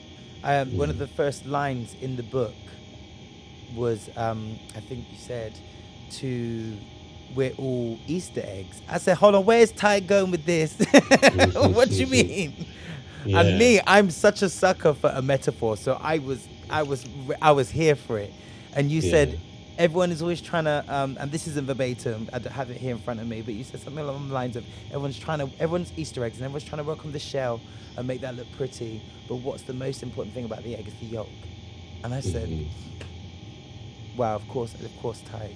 Um, 0.43 0.77
One 0.77 0.89
of 0.89 0.95
Mm. 0.95 0.99
the 0.99 1.07
first 1.07 1.45
lines 1.45 1.95
in 2.01 2.15
the 2.15 2.23
book 2.23 2.53
was, 3.75 4.09
um, 4.15 4.57
I 4.75 4.79
think 4.79 5.05
you 5.11 5.17
said, 5.17 5.53
to 6.19 6.77
we're 7.35 7.51
all 7.53 7.99
Easter 8.07 8.41
eggs. 8.43 8.81
I 8.87 8.97
said, 8.99 9.17
hold 9.17 9.35
on, 9.35 9.45
where's 9.45 9.71
Ty 9.71 10.01
going 10.01 10.31
with 10.31 10.45
this? 10.45 10.77
what 11.55 11.89
do 11.89 11.95
you 11.95 12.07
mean? 12.07 12.65
Yeah. 13.25 13.41
And 13.41 13.57
me, 13.59 13.81
I'm 13.85 14.09
such 14.09 14.41
a 14.41 14.47
sucker 14.47 14.93
for 14.93 15.09
a 15.13 15.21
metaphor, 15.21 15.75
so 15.75 15.97
I 15.99 16.19
was, 16.19 16.47
I 16.69 16.83
was, 16.83 17.05
I 17.41 17.51
was 17.51 17.69
here 17.69 17.95
for 17.95 18.17
it. 18.19 18.31
And 18.73 18.89
you 18.89 19.01
Yeah. 19.01 19.09
said 19.11 19.39
everyone 19.77 20.11
is 20.11 20.21
always 20.21 20.39
trying 20.39 20.63
to, 20.63 20.85
um, 20.87 21.17
and 21.19 21.29
this 21.29 21.45
isn't 21.47 21.65
verbatim. 21.65 22.29
I 22.31 22.39
don't 22.39 22.53
have 22.53 22.69
it 22.69 22.77
here 22.77 22.91
in 22.91 22.99
front 22.99 23.19
of 23.19 23.27
me, 23.27 23.41
but 23.41 23.53
you 23.53 23.65
said 23.65 23.81
something 23.81 24.01
along 24.01 24.29
the 24.29 24.33
lines 24.33 24.55
of 24.55 24.63
everyone's 24.91 25.19
trying 25.19 25.39
to, 25.39 25.49
everyone's 25.59 25.91
Easter 25.97 26.23
eggs, 26.23 26.37
and 26.37 26.45
everyone's 26.45 26.63
trying 26.63 26.77
to 26.77 26.87
work 26.87 27.03
on 27.03 27.11
the 27.11 27.19
shell 27.19 27.59
and 27.97 28.07
make 28.07 28.21
that 28.21 28.35
look 28.35 28.49
pretty. 28.55 29.01
But 29.27 29.37
what's 29.37 29.63
the 29.63 29.73
most 29.73 30.03
important 30.03 30.33
thing 30.33 30.45
about 30.45 30.63
the 30.63 30.75
egg 30.75 30.87
is 30.87 30.93
the 30.95 31.07
yolk. 31.07 31.27
And 32.05 32.13
I 32.13 32.21
said, 32.21 32.47
Mhm. 32.47 32.67
wow, 34.15 34.35
of 34.35 34.47
course, 34.47 34.73
of 34.75 34.95
course, 35.01 35.21
Ty 35.21 35.49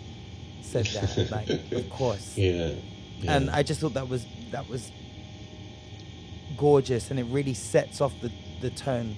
said 0.62 0.86
that, 0.86 1.32
like, 1.32 1.50
of 1.72 1.90
course. 1.98 2.38
Yeah. 2.38 2.74
yeah. 3.20 3.36
And 3.36 3.50
I 3.50 3.64
just 3.64 3.80
thought 3.82 3.94
that 3.94 4.10
was 4.10 4.26
that 4.52 4.68
was 4.70 4.92
gorgeous, 6.58 7.12
and 7.12 7.20
it 7.20 7.26
really 7.26 7.54
sets 7.54 8.02
off 8.02 8.14
the 8.22 8.32
the 8.62 8.70
tone 8.70 9.16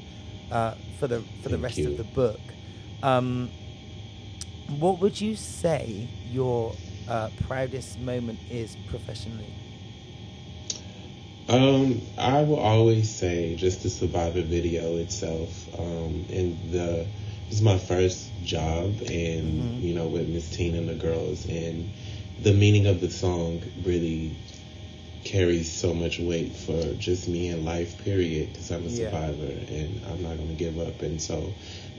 uh, 0.51 0.75
for 0.99 1.07
the 1.07 1.21
for 1.41 1.49
the 1.49 1.57
rest 1.57 1.77
you. 1.77 1.89
of 1.89 1.97
the 1.97 2.03
book. 2.03 2.39
Um, 3.01 3.49
what 4.79 4.99
would 4.99 5.19
you 5.19 5.35
say 5.35 6.07
your 6.31 6.73
uh, 7.07 7.29
proudest 7.47 7.99
moment 7.99 8.39
is 8.49 8.77
professionally? 8.89 9.53
Um, 11.49 12.01
I 12.17 12.41
will 12.43 12.59
always 12.59 13.09
say 13.09 13.55
just 13.55 13.83
the 13.83 13.89
Survivor 13.89 14.41
video 14.41 14.95
itself. 14.97 15.67
Um, 15.77 16.25
and 16.29 16.71
the 16.71 17.05
was 17.53 17.61
my 17.61 17.77
first 17.77 18.31
job, 18.43 19.01
and 19.07 19.83
you 19.83 19.93
know 19.93 20.07
with 20.07 20.27
Miss 20.27 20.49
Tina 20.49 20.77
and 20.79 20.89
the 20.89 20.95
girls, 20.95 21.45
and 21.45 21.91
the 22.39 22.53
meaning 22.53 22.87
of 22.87 22.99
the 22.99 23.09
song 23.11 23.63
really 23.83 24.37
carries 25.23 25.71
so 25.71 25.93
much 25.93 26.19
weight 26.19 26.55
for 26.55 26.93
just 26.95 27.27
me 27.27 27.49
in 27.49 27.63
life. 27.63 28.03
Period, 28.03 28.51
because 28.53 28.71
I'm 28.71 28.85
a 28.85 28.89
Yeah. 28.89 29.05
survivor, 29.05 29.51
and 29.69 30.01
I'm 30.05 30.23
not 30.23 30.37
gonna 30.37 30.53
give 30.53 30.79
up. 30.79 31.01
And 31.03 31.21
so, 31.21 31.53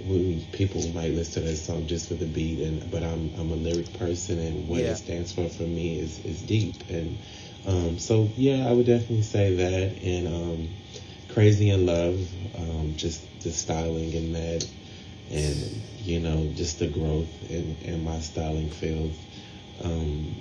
when 0.05 0.43
people 0.53 0.83
might 0.95 1.13
listen 1.15 1.43
to 1.45 1.49
that 1.49 1.57
song 1.57 1.87
just 1.87 2.09
for 2.09 2.15
the 2.15 2.27
beat, 2.27 2.61
and 2.61 2.91
but 2.91 3.05
I'm 3.05 3.33
I'm 3.39 3.51
a 3.53 3.57
lyric 3.57 3.93
person, 3.95 4.39
and 4.41 4.69
what 4.69 4.81
Yeah. 4.81 4.91
it 4.93 4.97
stands 4.97 5.33
for 5.33 5.49
for 5.49 5.63
me 5.65 5.99
is 6.01 6.19
is 6.21 6.43
deep 6.43 6.83
and. 6.89 7.19
Um, 7.67 7.99
so 7.99 8.31
yeah, 8.37 8.69
I 8.69 8.73
would 8.73 8.87
definitely 8.87 9.23
say 9.23 9.55
that, 9.55 10.03
and 10.03 10.29
um, 10.29 10.69
Crazy 11.29 11.71
in 11.71 11.87
Love, 11.87 12.29
um, 12.57 12.95
just 12.97 13.41
the 13.41 13.53
styling 13.53 14.15
and 14.15 14.35
that, 14.35 14.67
and 15.35 15.83
you 15.99 16.21
know, 16.21 16.51
just 16.55 16.79
the 16.79 16.87
growth 16.87 17.51
in, 17.51 17.77
in 17.83 18.05
my 18.05 18.21
styling 18.21 18.71
field. 18.71 19.13
Um, 19.83 20.35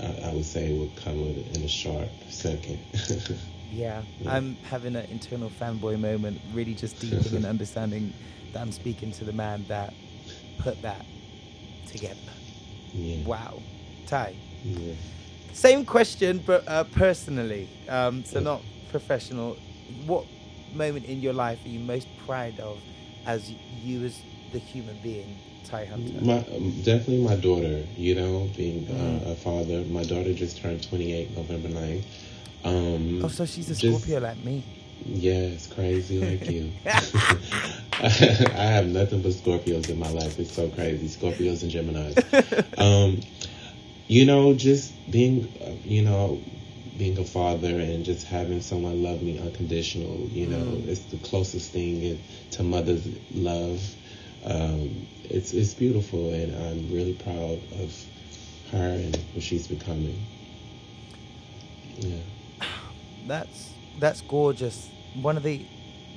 I, 0.00 0.28
I 0.28 0.32
would 0.34 0.44
say 0.44 0.72
would 0.78 0.94
come 0.96 1.20
in 1.20 1.62
a 1.62 1.68
sharp 1.68 2.08
second. 2.30 2.78
Yeah, 3.72 4.02
Yeah. 4.20 4.32
I'm 4.32 4.56
having 4.70 4.94
an 4.94 5.06
internal 5.10 5.50
fanboy 5.50 5.98
moment, 5.98 6.40
really 6.54 6.72
just 6.72 7.00
deepening 7.00 7.34
and 7.34 7.46
understanding 7.46 8.12
that 8.52 8.62
I'm 8.62 8.70
speaking 8.70 9.10
to 9.12 9.24
the 9.24 9.32
man 9.32 9.64
that 9.66 9.92
put 10.58 10.80
that 10.82 11.04
together. 11.88 12.16
yeah. 12.94 13.24
Wow, 13.24 13.60
Ty. 14.06 14.36
Yeah. 14.62 14.94
Same 15.52 15.84
question, 15.84 16.42
but 16.46 16.66
uh, 16.68 16.84
personally, 16.84 17.68
um, 17.88 18.24
so 18.24 18.38
not 18.38 18.62
professional. 18.90 19.56
What 20.06 20.26
moment 20.72 21.06
in 21.06 21.20
your 21.20 21.32
life 21.32 21.64
are 21.64 21.68
you 21.68 21.80
most 21.80 22.06
proud 22.24 22.60
of 22.60 22.78
as 23.26 23.50
you 23.50 24.04
as 24.04 24.20
the 24.52 24.58
human 24.58 24.96
being, 25.02 25.36
Ty 25.64 25.86
Hunter? 25.86 26.24
My 26.24 26.38
um, 26.38 26.70
definitely 26.82 27.22
my 27.22 27.36
daughter. 27.36 27.84
You 27.96 28.14
know, 28.14 28.48
being 28.56 28.86
Mm. 28.86 29.26
uh, 29.26 29.30
a 29.30 29.34
father. 29.34 29.82
My 29.84 30.04
daughter 30.04 30.32
just 30.34 30.58
turned 30.58 30.82
28 30.88 31.36
November 31.36 31.68
9th. 31.68 32.04
Um, 32.64 33.24
oh, 33.24 33.28
so 33.28 33.44
she's 33.46 33.70
a 33.70 33.74
just- 33.74 33.82
Scorpio 34.04 34.20
like 34.20 34.42
me. 34.44 34.62
Yeah, 35.04 35.34
it's 35.34 35.66
crazy 35.66 36.18
like 36.18 36.50
you. 36.50 36.72
I 36.86 38.08
have 38.08 38.86
nothing 38.86 39.22
but 39.22 39.32
Scorpios 39.32 39.88
in 39.88 39.98
my 39.98 40.08
life. 40.10 40.38
It's 40.38 40.52
so 40.52 40.68
crazy. 40.70 41.06
Scorpios 41.08 41.62
and 41.62 41.70
Geminis. 41.70 42.78
um, 42.78 43.20
you 44.08 44.24
know, 44.24 44.54
just 44.54 44.92
being, 45.10 45.52
uh, 45.60 45.70
you 45.84 46.02
know, 46.02 46.40
being 46.98 47.18
a 47.18 47.24
father 47.24 47.78
and 47.78 48.04
just 48.04 48.26
having 48.26 48.60
someone 48.62 49.02
love 49.02 49.22
me 49.22 49.38
unconditional. 49.38 50.16
You 50.30 50.46
know, 50.46 50.56
Mm. 50.64 50.88
it's 50.88 51.00
the 51.04 51.18
closest 51.18 51.72
thing 51.72 52.18
to 52.52 52.62
mother's 52.62 53.06
love. 53.34 53.80
Um, 54.46 55.06
it's 55.24 55.52
it's 55.52 55.74
beautiful, 55.74 56.32
and 56.32 56.54
I'm 56.54 56.94
really 56.94 57.14
proud 57.14 57.60
of 57.80 58.06
her 58.70 58.92
and 58.92 59.16
what 59.34 59.42
she's 59.42 59.66
becoming. 59.66 60.22
Yeah. 61.98 62.16
That's 63.26 63.72
that's 63.98 64.20
gorgeous. 64.20 64.88
One 65.14 65.36
of 65.36 65.42
the 65.42 65.66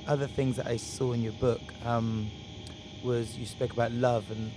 other 0.06 0.28
things 0.28 0.56
that 0.56 0.66
I 0.66 0.76
saw 0.76 1.12
in 1.12 1.22
your 1.22 1.32
book 1.34 1.60
um, 1.84 2.30
was 3.02 3.36
you 3.36 3.46
spoke 3.46 3.72
about 3.72 3.90
love 3.92 4.30
and 4.30 4.52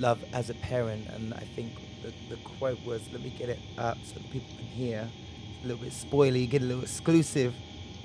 love 0.00 0.24
as 0.32 0.48
a 0.48 0.54
parent, 0.54 1.08
and 1.08 1.34
I 1.34 1.44
think 1.54 1.72
the, 2.02 2.12
the 2.30 2.36
quote 2.58 2.82
was, 2.86 3.02
"Let 3.12 3.20
me 3.22 3.30
get 3.38 3.50
it 3.50 3.60
up 3.76 3.98
so 4.02 4.14
that 4.14 4.30
people 4.30 4.48
can 4.56 4.66
hear." 4.66 5.08
It's 5.56 5.64
a 5.64 5.68
little 5.68 5.84
bit 5.84 5.92
spoily. 5.92 6.48
Get 6.48 6.62
a 6.62 6.64
little 6.64 6.82
exclusive 6.82 7.54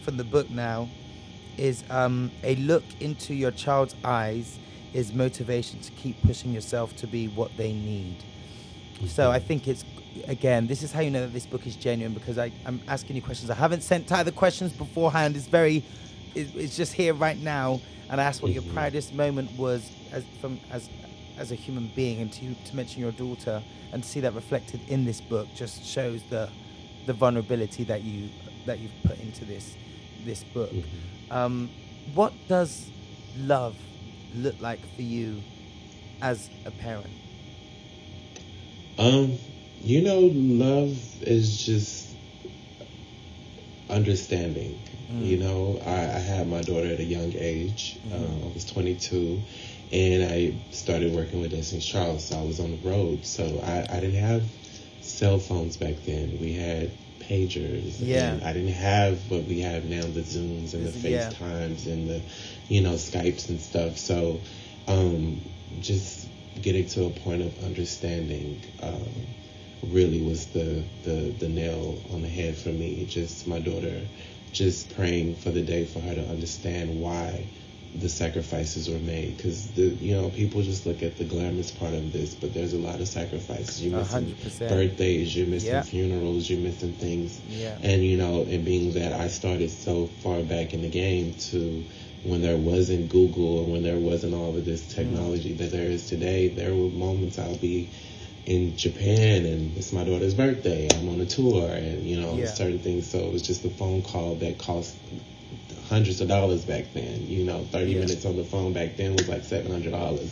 from 0.04 0.18
the 0.18 0.26
book 0.26 0.50
now. 0.50 0.90
Is 1.56 1.84
um, 1.90 2.32
a 2.44 2.56
look 2.56 2.84
into 3.00 3.34
your 3.34 3.52
child's 3.52 3.96
eyes 4.04 4.58
is 4.94 5.14
motivation 5.14 5.80
to 5.82 5.92
keep 5.94 6.22
pushing 6.24 6.54
yourself 6.54 6.96
to 6.98 7.08
be 7.08 7.28
what 7.28 7.56
they 7.58 7.74
need. 7.74 8.18
So 9.08 9.32
I 9.32 9.40
think 9.40 9.68
it's 9.68 9.84
again, 10.28 10.68
this 10.68 10.84
is 10.84 10.92
how 10.92 11.02
you 11.02 11.10
know 11.10 11.22
that 11.22 11.34
this 11.34 11.46
book 11.48 11.66
is 11.66 11.76
genuine 11.76 12.14
because 12.14 12.38
I, 12.38 12.52
I'm 12.66 12.80
asking 12.88 13.16
you 13.16 13.22
questions. 13.22 13.50
I 13.50 13.56
haven't 13.56 13.82
sent 13.82 14.08
Ty 14.08 14.24
the 14.24 14.32
questions 14.32 14.72
beforehand. 14.72 15.36
It's 15.36 15.48
very, 15.48 15.84
it, 16.36 16.56
it's 16.56 16.78
just 16.78 16.94
here 16.94 17.14
right 17.16 17.38
now. 17.40 17.82
And 18.10 18.22
I 18.22 18.26
asked 18.26 18.44
what 18.44 18.52
your 18.52 18.62
Mhm. 18.64 18.74
proudest 18.74 19.14
moment 19.14 19.52
was 19.58 19.90
as 20.12 20.24
from 20.40 20.60
as 20.72 20.90
as 21.40 21.52
a 21.52 21.56
human 21.56 21.92
being, 21.96 22.22
and 22.22 22.32
to 22.34 22.54
to 22.70 22.76
mention 22.76 23.02
your 23.02 23.12
daughter 23.14 23.64
and 23.92 24.04
to 24.04 24.08
see 24.10 24.20
that 24.20 24.34
reflected 24.36 24.80
in 24.88 25.04
this 25.06 25.20
book 25.20 25.48
just 25.56 25.84
shows 25.84 26.22
the 26.30 26.48
the 27.08 27.14
vulnerability 27.14 27.84
that 27.86 28.04
you 28.04 28.30
that 28.68 28.78
you've 28.80 28.92
put 29.04 29.20
into 29.20 29.46
this 29.46 29.74
this 30.26 30.44
book. 30.54 30.72
Mhm. 30.72 30.84
Um, 31.36 31.70
what 32.14 32.34
does 32.48 32.86
love 33.40 33.76
look 34.36 34.60
like 34.62 34.80
for 34.96 35.02
you 35.02 35.42
as 36.22 36.50
a 36.66 36.72
parent? 36.72 37.08
Um, 38.98 39.38
you 39.82 40.02
know, 40.02 40.20
love 40.34 40.98
is 41.22 41.66
just 41.66 42.16
understanding. 43.90 44.80
Mm. 45.12 45.26
You 45.26 45.38
know, 45.38 45.80
I, 45.86 45.92
I 46.16 46.20
had 46.20 46.48
my 46.48 46.62
daughter 46.62 46.88
at 46.88 47.00
a 47.00 47.04
young 47.04 47.34
age. 47.36 47.98
Mhm. 48.08 48.14
Uh, 48.44 48.50
I 48.50 48.54
was 48.54 48.66
22, 48.66 49.42
and 49.92 50.24
I 50.32 50.54
started 50.72 51.14
working 51.14 51.42
with 51.42 51.52
Destiny's 51.52 51.86
Child, 51.86 52.22
so 52.22 52.40
I 52.40 52.44
was 52.44 52.60
on 52.60 52.72
the 52.72 52.90
road. 52.90 53.26
So 53.26 53.44
I, 53.64 53.86
I 53.96 54.00
didn't 54.00 54.20
have 54.22 54.44
cell 55.02 55.40
phones 55.40 55.78
back 55.78 55.96
then. 56.06 56.38
We 56.40 56.54
had 56.54 56.92
pagers. 57.20 57.96
Yeah. 58.00 58.34
And 58.34 58.44
I 58.44 58.54
didn't 58.54 58.74
have 58.74 59.20
what 59.30 59.46
we 59.46 59.60
have 59.62 59.86
now, 59.86 60.02
the 60.02 60.22
Zooms 60.22 60.74
and 60.74 60.86
the 60.86 60.92
This- 60.92 61.04
yeah. 61.04 61.30
FaceTimes 61.30 61.86
and 61.88 62.10
the, 62.10 62.22
you 62.68 62.82
know, 62.82 62.94
Skypes 62.94 63.50
and 63.50 63.60
stuff. 63.60 63.98
So, 63.98 64.40
um, 64.88 65.42
just 65.82 66.28
getting 66.62 66.88
to 66.88 67.06
a 67.06 67.10
point 67.10 67.42
of 67.42 67.64
understanding, 67.64 68.62
um, 68.82 69.04
really 69.92 70.22
was 70.22 70.48
the, 70.48 70.84
the, 71.04 71.34
the 71.40 71.50
nail 71.50 71.98
on 72.14 72.22
the 72.22 72.28
head 72.28 72.56
for 72.56 72.70
me. 72.70 73.06
Just 73.06 73.48
my 73.48 73.60
daughter, 73.60 74.02
just 74.52 74.96
praying 74.96 75.36
for 75.36 75.52
the 75.52 75.62
day 75.62 75.86
for 75.86 76.00
her 76.00 76.16
to 76.16 76.26
understand 76.30 77.02
why 77.02 77.46
the 77.96 78.10
sacrifices 78.10 78.90
were 78.90 79.00
made. 79.00 79.38
Because 79.38 79.68
the 79.72 79.84
you 79.84 80.16
know 80.16 80.30
people 80.30 80.62
just 80.62 80.86
look 80.86 81.04
at 81.04 81.18
the 81.18 81.26
glamorous 81.26 81.72
part 81.72 81.94
of 81.94 82.12
this, 82.12 82.34
but 82.34 82.54
there's 82.54 82.74
a 82.74 82.78
lot 82.78 83.00
of 83.00 83.08
sacrifices. 83.08 83.84
You're 83.84 83.98
missing 83.98 84.22
hundred 84.24 84.42
percent. 84.42 84.70
birthdays, 84.72 85.36
you're 85.36 85.48
missing 85.48 85.70
Yeah. 85.70 85.82
funerals, 85.84 86.50
you're 86.50 86.60
missing 86.60 86.94
things. 86.94 87.40
Yeah. 87.50 87.78
And 87.82 88.04
you 88.04 88.18
know, 88.18 88.44
and 88.44 88.66
being 88.66 88.94
that 88.94 89.14
I 89.14 89.28
started 89.28 89.70
so 89.70 90.08
far 90.22 90.42
back 90.44 90.74
in 90.74 90.82
the 90.82 90.90
game 90.90 91.34
to 91.52 91.84
when 92.24 92.42
there 92.42 92.58
wasn't 92.58 93.10
Google 93.10 93.64
and 93.64 93.72
when 93.72 93.84
there 93.84 93.98
wasn't 93.98 94.34
all 94.34 94.56
of 94.56 94.66
this 94.66 94.94
technology 94.94 95.54
that 95.54 95.72
there 95.72 95.88
is 95.90 96.08
today, 96.08 96.48
there 96.48 96.74
were 96.74 96.90
moments 96.90 97.38
I'll 97.38 97.58
be 97.58 97.90
in 98.46 98.76
Japan 98.78 99.46
and 99.46 99.78
it's 99.78 99.92
my 99.94 100.04
daughter's 100.04 100.34
birthday. 100.34 100.90
I'm 100.94 101.10
on 101.10 101.22
a 101.22 101.26
tour 101.26 101.70
and 101.70 102.04
you 102.04 102.20
know 102.20 102.36
Yeah. 102.36 102.46
certain 102.48 102.80
things. 102.80 103.08
So 103.08 103.20
it 103.20 103.32
was 103.32 103.42
just 103.42 103.64
a 103.66 103.70
phone 103.70 104.02
call 104.02 104.36
that 104.36 104.58
cost 104.58 104.96
hundreds 105.90 106.22
of 106.22 106.28
dollars 106.28 106.64
back 106.66 106.86
then. 106.94 107.26
You 107.28 107.44
know, 107.46 107.66
30 107.72 107.92
Yeah. 107.92 108.00
minutes 108.00 108.26
on 108.26 108.38
the 108.38 108.44
phone 108.44 108.74
back 108.74 108.96
then 108.98 109.16
was 109.16 109.28
like 109.28 109.44
$700. 109.44 110.30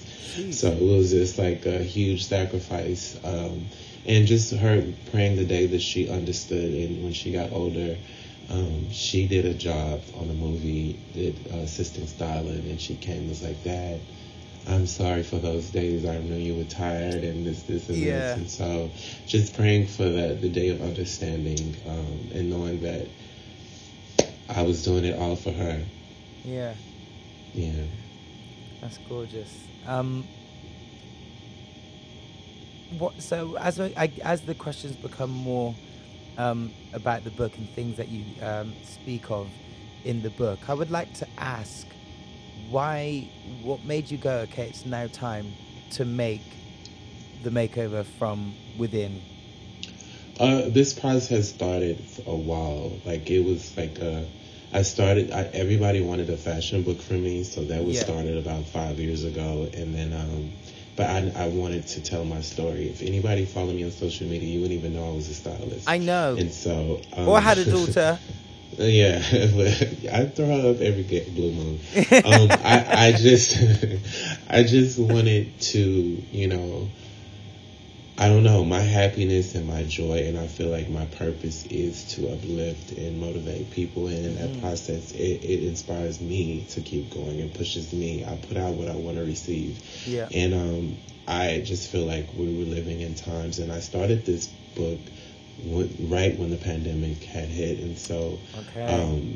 So 0.51 0.71
it 0.71 0.81
was 0.81 1.11
just 1.11 1.37
like 1.37 1.65
a 1.65 1.79
huge 1.83 2.25
sacrifice. 2.25 3.17
Um, 3.23 3.65
and 4.05 4.25
just 4.27 4.53
her 4.53 4.83
praying 5.11 5.35
the 5.35 5.45
day 5.45 5.67
that 5.67 5.81
she 5.81 6.09
understood 6.09 6.73
and 6.73 7.03
when 7.03 7.13
she 7.13 7.31
got 7.31 7.51
older, 7.51 7.97
um, 8.51 8.91
she 8.91 9.27
did 9.27 9.45
a 9.45 9.53
job 9.53 10.01
on 10.17 10.29
a 10.29 10.33
movie, 10.33 10.99
did 11.13 11.35
uh, 11.53 11.57
assistant 11.57 12.09
styling, 12.09 12.69
and 12.69 12.79
she 12.79 12.95
came 12.95 13.19
and 13.19 13.29
was 13.29 13.41
like, 13.41 13.63
Dad, 13.63 14.01
I'm 14.67 14.85
sorry 14.85 15.23
for 15.23 15.37
those 15.37 15.69
days. 15.69 16.05
I 16.05 16.17
knew 16.19 16.35
you 16.35 16.55
were 16.55 16.65
tired 16.65 17.23
and 17.23 17.45
this, 17.45 17.63
this, 17.63 17.89
and 17.89 17.97
Yeah. 17.97 18.19
this. 18.19 18.37
And 18.37 18.49
so 18.49 18.91
just 19.25 19.55
praying 19.55 19.87
for 19.87 20.03
that, 20.03 20.41
the 20.41 20.49
day 20.49 20.69
of 20.69 20.81
understanding 20.81 21.75
um, 21.87 22.29
and 22.33 22.49
knowing 22.49 22.81
that 22.81 23.07
I 24.49 24.63
was 24.63 24.83
doing 24.83 25.05
it 25.05 25.17
all 25.17 25.35
for 25.35 25.51
her. 25.51 25.81
Yeah, 26.43 26.73
Yeah. 27.53 27.71
that's 28.81 28.97
gorgeous. 29.07 29.63
Um, 29.87 30.25
what? 32.97 33.21
So 33.21 33.55
as 33.57 33.79
I, 33.79 34.11
as 34.23 34.41
the 34.41 34.55
questions 34.55 34.95
become 34.97 35.29
more 35.29 35.73
um, 36.37 36.75
about 36.93 37.23
the 37.23 37.31
book 37.31 37.57
and 37.57 37.71
things 37.71 37.97
that 37.97 38.09
you 38.09 38.35
um, 38.41 38.77
speak 38.81 39.31
of 39.31 39.59
in 40.03 40.21
the 40.21 40.31
book, 40.31 40.69
I 40.69 40.73
would 40.73 40.91
like 40.91 41.13
to 41.13 41.27
ask 41.37 41.95
why. 42.53 43.31
What 43.43 43.83
made 43.83 44.11
you 44.11 44.17
go? 44.17 44.39
Okay, 44.39 44.67
it's 44.67 44.85
now 44.85 45.07
time 45.07 45.57
to 45.91 46.05
make 46.05 46.63
the 47.39 47.49
makeover 47.49 48.05
from 48.05 48.57
within. 48.75 49.25
Uh, 50.39 50.69
this 50.69 50.93
process 50.93 51.29
has 51.29 51.49
started 51.49 52.05
for 52.07 52.23
a 52.25 52.35
while. 52.35 53.01
Like 53.05 53.29
it 53.29 53.41
was 53.43 53.75
like 53.77 54.01
uh, 54.01 54.23
I 54.71 54.81
started. 54.83 55.31
I, 55.31 55.43
everybody 55.53 56.01
wanted 56.01 56.29
a 56.29 56.37
fashion 56.37 56.83
book 56.83 57.01
for 57.01 57.13
me, 57.13 57.43
so 57.43 57.63
that 57.65 57.83
was 57.85 57.97
Yeah. 57.97 58.03
started 58.03 58.37
about 58.37 58.67
five 58.67 58.99
years 58.99 59.23
ago. 59.23 59.69
And 59.73 59.93
then, 59.93 60.13
um, 60.13 60.53
but 60.95 61.09
I, 61.09 61.31
I 61.35 61.47
wanted 61.49 61.87
to 61.87 62.01
tell 62.01 62.25
my 62.25 62.41
story. 62.41 62.89
If 62.89 63.01
anybody 63.01 63.45
followed 63.45 63.75
me 63.75 63.83
on 63.83 63.91
social 63.91 64.27
media, 64.27 64.49
you 64.49 64.61
wouldn't 64.61 64.79
even 64.79 64.93
know 64.93 65.09
I 65.09 65.13
was 65.13 65.29
a 65.29 65.33
stylist. 65.33 65.87
I 65.87 65.97
know. 65.97 66.35
And 66.37 66.51
so, 66.51 67.01
um, 67.13 67.27
or 67.27 67.39
had 67.39 67.57
a 67.57 67.65
daughter. 67.71 68.19
Yeah, 68.77 69.17
I 70.13 70.25
throw 70.25 70.45
her 70.45 70.71
up 70.71 70.81
every 70.81 71.03
blue 71.03 71.51
moon. 71.51 71.79
Um, 72.11 72.47
I, 72.63 73.07
I 73.07 73.11
just, 73.11 73.57
I 74.49 74.63
just 74.63 74.97
wanted 74.97 75.59
to, 75.59 75.79
you 75.79 76.47
know, 76.47 76.87
I 78.21 78.29
don't 78.29 78.43
know, 78.43 78.63
my 78.63 78.81
happiness 78.81 79.55
and 79.55 79.65
my 79.65 79.81
joy, 79.81 80.19
and 80.27 80.37
I 80.37 80.45
feel 80.45 80.69
like 80.69 80.87
my 80.87 81.05
purpose 81.05 81.65
is 81.65 82.03
to 82.13 82.29
uplift 82.29 82.91
and 82.91 83.19
motivate 83.19 83.71
people, 83.71 84.09
and 84.09 84.23
in 84.23 84.35
that 84.35 84.61
process, 84.61 85.11
it, 85.13 85.43
it 85.43 85.63
inspires 85.63 86.21
me 86.21 86.63
to 86.69 86.81
keep 86.81 87.09
going 87.09 87.41
and 87.41 87.51
pushes 87.51 87.91
me. 87.91 88.23
I 88.23 88.35
put 88.35 88.57
out 88.57 88.75
what 88.75 88.89
I 88.89 88.95
want 88.95 89.17
to 89.17 89.23
receive, 89.23 89.81
Yeah. 90.05 90.27
and 90.31 90.53
um, 90.53 90.97
I 91.27 91.63
just 91.65 91.89
feel 91.89 92.05
like 92.05 92.27
we 92.35 92.45
were 92.45 92.65
living 92.65 93.01
in 93.01 93.15
times, 93.15 93.57
and 93.57 93.71
I 93.71 93.79
started 93.79 94.23
this 94.23 94.49
book 94.75 94.99
right 95.65 96.37
when 96.37 96.51
the 96.51 96.57
pandemic 96.57 97.23
had 97.23 97.49
hit, 97.49 97.79
and 97.79 97.97
so 97.97 98.37
Okay. 98.55 98.85
um, 98.85 99.35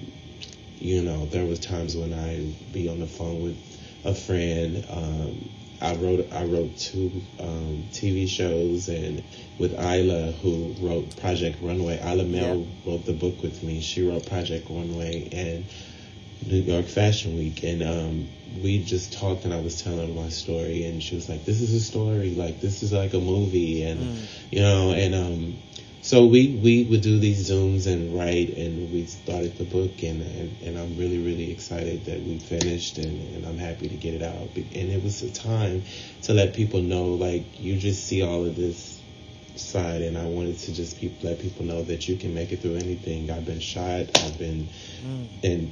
you 0.77 1.01
know, 1.01 1.25
there 1.25 1.45
was 1.45 1.57
times 1.57 1.97
when 1.97 2.13
I'd 2.13 2.71
be 2.71 2.87
on 2.87 2.99
the 2.99 3.07
phone 3.07 3.41
with 3.41 3.57
a 4.03 4.13
friend. 4.13 4.85
Um, 4.91 5.49
I 5.81 5.95
wrote 5.95 6.31
I 6.31 6.45
wrote 6.45 6.77
two 6.77 7.11
um, 7.39 7.83
TV 7.91 8.27
shows, 8.27 8.87
and 8.89 9.23
with 9.59 9.73
Isla, 9.73 10.31
who 10.31 10.73
wrote 10.79 11.15
Project 11.17 11.61
Runway. 11.61 11.99
Isla 11.99 12.23
Mel 12.25 12.65
wrote 12.85 13.05
the 13.05 13.13
book 13.13 13.41
with 13.41 13.63
me. 13.63 13.81
She 13.81 14.07
wrote 14.07 14.25
Project 14.25 14.69
Runway 14.69 15.29
and 15.31 15.65
New 16.45 16.61
York 16.61 16.85
Fashion 16.85 17.37
Week, 17.37 17.63
and 17.63 17.83
um, 17.83 18.27
we 18.61 18.83
just 18.83 19.13
talked, 19.13 19.45
and 19.45 19.53
I 19.53 19.59
was 19.59 19.81
telling 19.81 20.07
her 20.07 20.21
my 20.21 20.29
story, 20.29 20.85
and 20.85 21.01
she 21.01 21.15
was 21.15 21.27
like, 21.27 21.45
"This 21.45 21.61
is 21.61 21.73
a 21.73 21.79
story, 21.79 22.35
like 22.35 22.61
this 22.61 22.83
is 22.83 22.91
like 22.93 23.13
a 23.13 23.19
movie," 23.19 23.83
and 23.83 24.27
you 24.51 24.61
know, 24.61 24.91
and 24.91 25.15
um, 25.15 25.55
so 26.05 26.25
we 26.27 26.59
we 26.61 26.83
would 26.83 27.01
do 27.01 27.17
these 27.17 27.49
zooms 27.49 27.87
and 27.91 28.15
write, 28.15 28.49
and 28.55 28.93
we 28.93 29.05
started 29.07 29.57
the 29.57 29.63
book, 29.63 30.03
and 30.03 30.21
and, 30.21 30.55
and 30.63 30.77
I'm 30.77 30.95
really 30.97 31.17
really 31.17 31.49
excited 31.51 32.05
that 32.05 32.21
we 32.21 32.37
finished, 32.37 32.99
and, 32.99 33.35
and 33.35 33.43
I'm 33.43 33.57
happy 33.57 33.89
to 33.89 33.95
get 33.95 34.13
it 34.13 34.21
out, 34.21 34.49
and 34.55 34.91
it 34.91 35.03
was 35.03 35.23
a 35.23 35.31
time 35.31 35.83
to 36.23 36.33
let 36.33 36.53
people 36.53 36.81
know, 36.81 37.05
like 37.15 37.59
you 37.59 37.75
just 37.77 38.05
see 38.05 38.21
all 38.21 38.45
of 38.45 38.55
this 38.55 39.01
side 39.55 40.01
and 40.01 40.17
I 40.17 40.25
wanted 40.25 40.59
to 40.59 40.73
just 40.73 40.99
pe- 40.99 41.11
let 41.23 41.39
people 41.39 41.65
know 41.65 41.81
that 41.83 42.07
you 42.07 42.17
can 42.17 42.33
make 42.33 42.51
it 42.51 42.61
through 42.61 42.75
anything. 42.75 43.31
I've 43.31 43.45
been 43.45 43.59
shot, 43.59 44.05
I've 44.19 44.37
been 44.37 44.67
mm. 45.03 45.27
in 45.43 45.71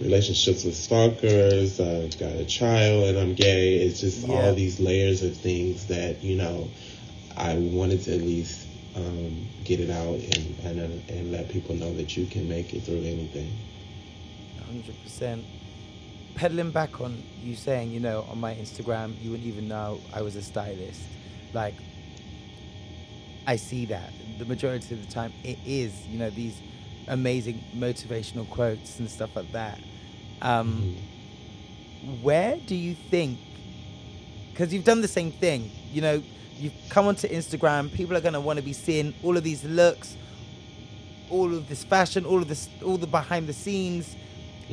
relationships 0.00 0.64
with 0.64 0.76
stalkers, 0.76 1.80
I've 1.80 2.18
got 2.18 2.32
a 2.32 2.44
child 2.44 3.08
and 3.08 3.18
I'm 3.18 3.34
gay. 3.34 3.76
It's 3.76 4.00
just 4.00 4.28
Yeah. 4.28 4.34
all 4.34 4.54
these 4.54 4.80
layers 4.80 5.22
of 5.22 5.36
things 5.36 5.86
that, 5.86 6.22
you 6.22 6.36
know, 6.36 6.68
I 7.36 7.54
wanted 7.56 8.02
to 8.04 8.14
at 8.14 8.20
least 8.22 8.63
um, 8.96 9.46
get 9.64 9.80
it 9.80 9.90
out 9.90 10.14
and, 10.14 10.58
and, 10.64 10.80
uh, 10.80 11.12
and 11.12 11.32
let 11.32 11.48
people 11.48 11.74
know 11.74 11.92
that 11.94 12.16
you 12.16 12.26
can 12.26 12.48
make 12.48 12.72
it 12.74 12.80
through 12.82 13.02
anything. 13.02 13.50
hundred 14.66 15.02
percent. 15.02 15.44
Peddling 16.34 16.70
back 16.72 17.00
on 17.00 17.22
you 17.42 17.54
saying, 17.54 17.92
you 17.92 18.00
know, 18.00 18.26
on 18.30 18.38
my 18.40 18.54
Instagram, 18.54 19.14
you 19.22 19.30
wouldn't 19.30 19.48
even 19.48 19.68
know 19.68 20.00
I 20.12 20.22
was 20.22 20.34
a 20.36 20.42
stylist. 20.42 21.00
Like, 21.52 21.74
I 23.46 23.56
see 23.56 23.86
that 23.86 24.12
the 24.38 24.44
majority 24.44 24.94
of 24.94 25.06
the 25.06 25.12
time 25.12 25.32
it 25.44 25.58
is, 25.64 26.06
you 26.08 26.18
know, 26.18 26.30
these 26.30 26.60
amazing 27.06 27.62
motivational 27.76 28.48
quotes 28.50 28.98
and 28.98 29.08
stuff 29.08 29.36
like 29.36 29.52
that. 29.52 29.78
Um, 30.42 30.96
Where 32.22 32.56
do 32.56 32.74
you 32.74 32.94
think? 32.94 33.38
Because 34.50 34.72
you've 34.74 34.84
done 34.84 35.00
the 35.02 35.08
same 35.08 35.30
thing, 35.30 35.70
you 35.92 36.00
know, 36.00 36.22
you've 36.58 36.74
come 36.88 37.06
onto 37.06 37.28
Instagram. 37.28 37.92
People 37.92 38.16
are 38.16 38.20
going 38.20 38.34
to 38.34 38.40
want 38.40 38.58
to 38.58 38.64
be 38.64 38.72
seeing 38.72 39.14
all 39.22 39.36
of 39.36 39.44
these 39.44 39.64
looks, 39.64 40.16
all 41.30 41.54
of 41.54 41.68
this 41.68 41.84
fashion, 41.84 42.24
all 42.24 42.42
of 42.42 42.48
this, 42.48 42.68
all 42.84 42.96
the 42.96 43.06
behind 43.06 43.46
the 43.46 43.52
scenes. 43.52 44.16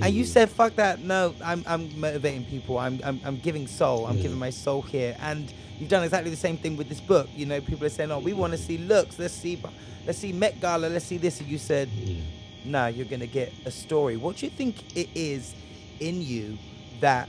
And 0.02 0.14
you 0.14 0.24
mm. 0.24 0.28
said, 0.28 0.50
"Fuck 0.50 0.76
that! 0.76 1.00
No, 1.00 1.36
I'm 1.44 1.64
I'm 1.68 2.00
motivating 2.00 2.46
people. 2.46 2.78
I'm 2.78 3.02
I'm, 3.04 3.20
I'm 3.26 3.38
giving 3.38 3.68
soul. 3.68 4.06
I'm 4.06 4.16
Yeah. 4.18 4.24
giving 4.24 4.38
mm. 4.38 4.42
my 4.42 4.50
soul 4.50 4.82
here." 4.82 5.18
And 5.20 5.52
you've 5.80 5.90
done 5.90 6.04
exactly 6.04 6.32
the 6.32 6.38
same 6.38 6.58
thing 6.58 6.78
with 6.78 6.88
this 6.88 7.02
book. 7.02 7.28
You 7.36 7.46
know, 7.46 7.60
people 7.60 7.86
are 7.86 7.90
saying, 7.90 8.12
"Oh, 8.12 8.20
we 8.20 8.34
want 8.34 8.52
to 8.54 8.58
see 8.58 8.78
looks. 8.78 9.20
Let's 9.20 9.34
see, 9.34 9.62
let's 10.06 10.18
see 10.18 10.32
Met 10.32 10.62
Gala. 10.62 10.88
Let's 10.88 11.06
see 11.06 11.18
this." 11.18 11.42
And 11.42 11.50
you 11.50 11.58
said, 11.58 11.90
mm. 11.90 12.22
"No, 12.64 12.88
you're 12.88 13.06
gonna 13.06 13.28
get 13.28 13.52
a 13.66 13.72
story." 13.72 14.16
What 14.16 14.38
do 14.38 14.46
you 14.46 14.52
think 14.52 14.96
it 14.96 15.10
is 15.14 15.54
in 16.00 16.22
you 16.22 16.58
that 17.02 17.28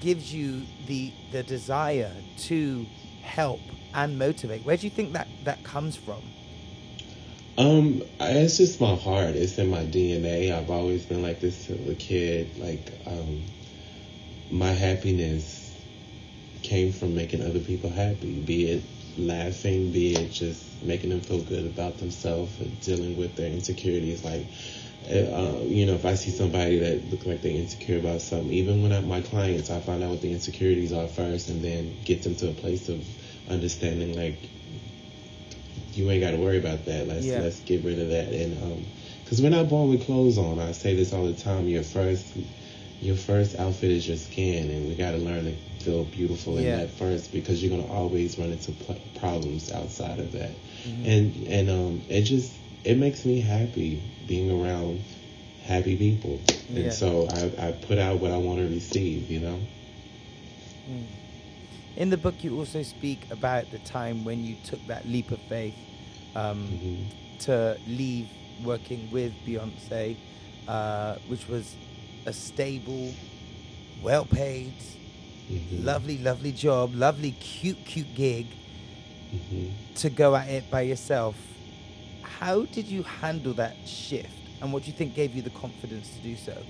gives 0.00 0.34
you 0.34 0.62
the 0.86 1.12
the 1.30 1.42
desire 1.44 2.12
to 2.36 2.84
help 3.22 3.72
and 3.94 4.18
motivate? 4.18 4.64
Where 4.64 4.76
do 4.76 4.86
you 4.86 4.90
think 4.90 5.14
that 5.14 5.28
that 5.42 5.62
comes 5.62 5.96
from? 5.96 6.32
Um, 7.58 8.02
it's 8.18 8.56
just 8.56 8.80
my 8.80 8.94
heart. 8.94 9.36
It's 9.36 9.58
in 9.58 9.68
my 9.68 9.84
DNA. 9.84 10.52
I've 10.52 10.70
always 10.70 11.04
been 11.04 11.22
like 11.22 11.40
this 11.40 11.66
since 11.66 11.88
a 11.88 11.94
kid. 11.94 12.58
Like, 12.58 12.92
um, 13.06 13.44
my 14.50 14.70
happiness 14.70 15.74
came 16.62 16.92
from 16.92 17.14
making 17.14 17.42
other 17.42 17.60
people 17.60 17.90
happy, 17.90 18.40
be 18.40 18.70
it 18.70 18.84
laughing, 19.16 19.90
be 19.90 20.14
it 20.14 20.30
just 20.30 20.82
making 20.82 21.10
them 21.10 21.20
feel 21.20 21.42
good 21.42 21.66
about 21.66 21.98
themselves 21.98 22.58
and 22.60 22.80
dealing 22.80 23.16
with 23.16 23.36
their 23.36 23.50
insecurities. 23.50 24.24
Like, 24.24 24.46
uh, 25.10 25.60
you 25.64 25.86
know, 25.86 25.94
if 25.94 26.04
I 26.04 26.14
see 26.14 26.30
somebody 26.30 26.78
that 26.78 27.10
look 27.10 27.26
like 27.26 27.42
they're 27.42 27.52
insecure 27.52 27.98
about 27.98 28.20
something, 28.20 28.52
even 28.52 28.82
when 28.82 28.92
I'm 28.92 29.08
my 29.08 29.20
clients, 29.20 29.70
I 29.70 29.80
find 29.80 30.02
out 30.02 30.10
what 30.10 30.20
the 30.20 30.32
insecurities 30.32 30.92
are 30.92 31.08
first 31.08 31.48
and 31.48 31.62
then 31.62 31.94
get 32.04 32.22
them 32.22 32.34
to 32.36 32.50
a 32.50 32.52
place 32.52 32.88
of 32.88 33.04
understanding, 33.48 34.14
like, 34.16 34.36
you 35.94 36.10
ain't 36.10 36.22
got 36.22 36.30
to 36.30 36.38
worry 36.38 36.58
about 36.58 36.84
that. 36.86 37.06
Let's 37.06 37.26
Yeah. 37.26 37.40
let's 37.40 37.60
get 37.60 37.84
rid 37.84 37.98
of 37.98 38.08
that. 38.10 38.32
And 38.32 38.62
um, 38.62 38.84
because 39.24 39.42
we're 39.42 39.50
not 39.50 39.68
born 39.68 39.90
with 39.90 40.02
clothes 40.04 40.38
on. 40.38 40.58
I 40.58 40.72
say 40.72 40.94
this 40.94 41.12
all 41.12 41.24
the 41.24 41.32
time. 41.34 41.68
Your 41.68 41.82
first 41.82 42.26
your 43.00 43.16
first 43.16 43.58
outfit 43.58 43.90
is 43.90 44.06
your 44.06 44.16
skin, 44.16 44.70
and 44.70 44.88
we 44.88 44.94
got 44.94 45.10
to 45.12 45.18
learn 45.18 45.44
to 45.44 45.52
feel 45.84 46.04
beautiful 46.04 46.56
in 46.58 46.64
Yeah. 46.64 46.76
that 46.78 46.90
first 46.90 47.32
because 47.32 47.62
you're 47.62 47.76
gonna 47.76 47.92
always 47.92 48.38
run 48.38 48.52
into 48.52 48.72
pl- 48.72 49.00
problems 49.16 49.70
outside 49.72 50.18
of 50.20 50.32
that. 50.32 50.52
Mm-hmm. 50.86 51.04
And 51.06 51.46
and 51.48 51.70
um, 51.70 52.02
it 52.08 52.22
just 52.22 52.52
it 52.84 52.96
makes 52.98 53.24
me 53.24 53.40
happy 53.40 54.02
being 54.26 54.50
around 54.50 55.02
happy 55.64 55.96
people. 55.96 56.40
Yeah. 56.68 56.80
And 56.84 56.92
so 56.92 57.28
I, 57.30 57.68
I 57.68 57.72
put 57.72 57.98
out 57.98 58.20
what 58.20 58.30
I 58.32 58.36
want 58.36 58.58
to 58.58 58.68
receive. 58.68 59.30
You 59.30 59.40
know. 59.40 59.60
In 61.96 62.10
the 62.10 62.16
book, 62.16 62.42
you 62.42 62.58
also 62.58 62.82
speak 62.82 63.20
about 63.30 63.70
the 63.70 63.78
time 63.80 64.24
when 64.24 64.44
you 64.44 64.56
took 64.64 64.84
that 64.86 65.06
leap 65.06 65.30
of 65.30 65.40
faith 65.42 65.74
um, 66.34 66.66
Mm-hmm. 66.68 67.38
to 67.40 67.76
leave 67.86 68.28
working 68.64 69.10
with 69.10 69.32
Beyonce, 69.46 70.16
uh, 70.66 71.16
which 71.28 71.46
was 71.48 71.74
a 72.26 72.32
stable, 72.32 73.12
well 74.02 74.24
paid, 74.24 74.72
Mhm. 75.50 75.84
lovely, 75.84 76.18
lovely 76.18 76.52
job, 76.52 76.94
lovely, 76.94 77.32
cute, 77.32 77.84
cute 77.84 78.14
gig 78.14 78.46
Mhm. 79.34 79.70
to 79.96 80.10
go 80.10 80.34
at 80.34 80.48
it 80.48 80.70
by 80.70 80.82
yourself. 80.82 81.36
How 82.22 82.66
did 82.66 82.88
you 82.88 83.02
handle 83.02 83.54
that 83.54 83.78
shift? 83.84 84.50
and 84.60 84.72
what 84.72 84.84
do 84.84 84.88
you 84.88 84.92
think 84.92 85.12
gave 85.14 85.34
you 85.34 85.42
the 85.42 85.50
confidence 85.50 86.14
to 86.14 86.20
do 86.20 86.36
so? 86.36 86.66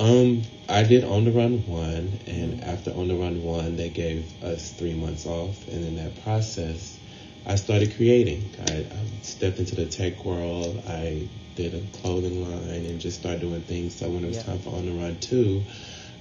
Um, 0.00 0.42
I 0.68 0.82
did 0.84 1.04
on 1.04 1.24
the 1.24 1.32
run 1.32 1.64
one, 1.66 2.20
and 2.26 2.62
after 2.64 2.92
on 2.92 3.08
the 3.08 3.16
run 3.16 3.42
one, 3.42 3.76
they 3.76 3.90
gave 3.90 4.32
us 4.42 4.72
three 4.72 4.94
months 4.94 5.26
off, 5.26 5.66
and 5.68 5.84
in 5.84 5.96
that 5.96 6.22
process, 6.22 6.98
I 7.46 7.54
started 7.56 7.94
creating. 7.96 8.54
I, 8.68 8.86
I 8.94 9.04
stepped 9.22 9.58
into 9.58 9.74
the 9.76 9.86
tech 9.86 10.24
world. 10.24 10.82
I 10.86 11.28
did 11.54 11.74
a 11.74 11.82
clothing 11.98 12.42
line 12.42 12.84
and 12.86 13.00
just 13.00 13.18
started 13.18 13.40
doing 13.40 13.62
things. 13.62 13.96
So 13.96 14.10
when 14.10 14.24
it 14.24 14.28
was 14.28 14.36
Yeah. 14.38 14.42
time 14.44 14.58
for 14.58 14.70
on 14.76 14.86
the 14.86 14.92
run 14.92 15.18
two, 15.20 15.64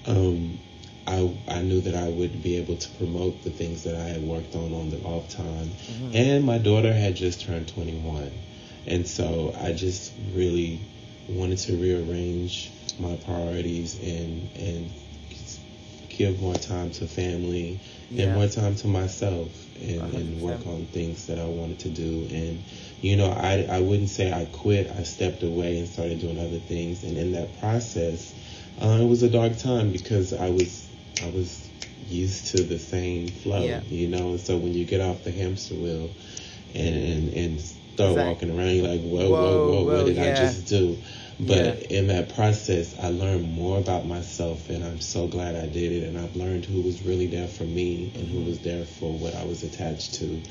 um, 0.05 0.59
I 1.07 1.31
I 1.47 1.61
knew 1.61 1.79
that 1.81 1.95
I 1.95 2.09
would 2.09 2.43
be 2.43 2.57
able 2.57 2.75
to 2.75 2.89
promote 2.97 3.43
the 3.43 3.49
things 3.49 3.83
that 3.83 3.95
I 3.95 4.03
had 4.03 4.21
worked 4.23 4.55
on 4.55 4.73
on 4.73 4.89
the 4.89 4.99
off 5.03 5.29
time, 5.29 5.71
and 6.13 6.43
my 6.43 6.57
daughter 6.57 6.93
had 6.93 7.15
just 7.15 7.41
turned 7.41 7.67
21, 7.69 8.31
and 8.85 9.07
so 9.07 9.55
I 9.59 9.71
just 9.71 10.11
really 10.33 10.79
wanted 11.29 11.57
to 11.59 11.77
rearrange 11.77 12.71
my 12.99 13.15
priorities 13.15 13.97
and 14.01 14.49
and 14.57 14.89
give 16.09 16.41
more 16.41 16.55
time 16.55 16.89
to 16.89 17.05
family 17.07 17.79
Yeah. 18.09 18.25
and 18.25 18.33
more 18.35 18.47
time 18.47 18.75
to 18.77 18.87
myself 18.87 19.49
and, 19.79 20.01
and 20.15 20.41
work 20.41 20.65
on 20.65 20.85
things 20.87 21.27
that 21.27 21.37
I 21.37 21.45
wanted 21.45 21.79
to 21.79 21.89
do. 21.89 22.27
And 22.31 22.63
you 23.01 23.15
know 23.15 23.27
I, 23.29 23.67
I 23.69 23.79
wouldn't 23.81 24.09
say 24.09 24.31
I 24.31 24.45
quit. 24.45 24.89
I 24.89 25.03
stepped 25.03 25.43
away 25.43 25.77
and 25.77 25.87
started 25.87 26.19
doing 26.19 26.39
other 26.39 26.57
things. 26.59 27.03
And 27.03 27.17
in 27.17 27.33
that 27.33 27.59
process 27.59 28.33
uh, 28.81 28.99
it 29.01 29.05
was 29.07 29.23
a 29.23 29.29
dark 29.29 29.57
time 29.57 29.91
because 29.91 30.33
I 30.33 30.49
was 30.49 30.86
I 31.23 31.29
was 31.29 31.69
used 32.07 32.47
to 32.55 32.63
the 32.63 32.79
same 32.79 33.27
flow 33.27 33.65
Yeah. 33.65 33.81
you 33.87 34.07
know 34.07 34.31
and 34.31 34.39
so 34.39 34.57
when 34.57 34.73
you 34.73 34.85
get 34.85 35.01
off 35.01 35.23
the 35.23 35.31
hamster 35.31 35.75
wheel 35.75 36.11
and 36.73 36.95
and, 36.95 37.33
and 37.33 37.59
start 37.59 38.11
Exact- 38.11 38.27
walking 38.27 38.49
around 38.57 38.69
you're 38.75 38.87
like 38.87 39.01
whoa 39.01 39.29
Whoa, 39.29 39.31
whoa 39.31 39.65
whoa, 39.65 39.83
whoa, 39.83 39.97
what 39.97 40.05
did 40.05 40.15
yeah. 40.17 40.23
I 40.25 40.35
just 40.35 40.67
do 40.67 40.97
but 41.39 41.57
Yeah. 41.57 41.73
in 41.99 42.07
that 42.07 42.29
process, 42.33 42.97
I 42.99 43.09
learned 43.09 43.53
more 43.53 43.77
about 43.77 44.07
myself, 44.07 44.69
and 44.69 44.83
I'm 44.83 44.99
so 44.99 45.27
glad 45.27 45.55
I 45.55 45.67
did 45.67 45.91
it. 45.91 46.03
And 46.07 46.17
I've 46.17 46.35
learned 46.35 46.65
who 46.65 46.81
was 46.81 47.03
really 47.03 47.27
there 47.27 47.47
for 47.47 47.63
me 47.63 48.11
and 48.15 48.27
who 48.27 48.41
was 48.41 48.59
there 48.61 48.85
for 48.85 49.11
what 49.13 49.35
I 49.35 49.43
was 49.45 49.61
attached 49.61 50.15
to. 50.15 50.41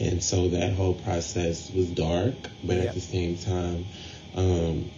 And 0.00 0.22
so 0.22 0.48
that 0.48 0.72
whole 0.72 0.94
process 0.94 1.70
was 1.70 1.90
dark, 1.90 2.48
but 2.64 2.78
at 2.78 2.94
the 2.94 3.00
same 3.00 3.36
time, 3.36 3.84
um, 4.34 4.90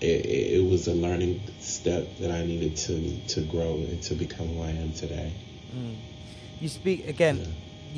it 0.00 0.26
it 0.58 0.64
was 0.68 0.88
a 0.88 0.94
learning 0.94 1.40
step 1.82 2.04
that 2.20 2.30
I 2.30 2.42
needed 2.52 2.76
to 2.86 2.94
to 3.34 3.40
grow 3.54 3.74
and 3.90 4.00
to 4.08 4.14
become 4.14 4.46
who 4.54 4.62
I 4.62 4.70
am 4.84 4.92
today. 4.92 5.32
You 6.60 6.68
speak 6.68 7.08
again. 7.08 7.38
Yeah. 7.38 7.46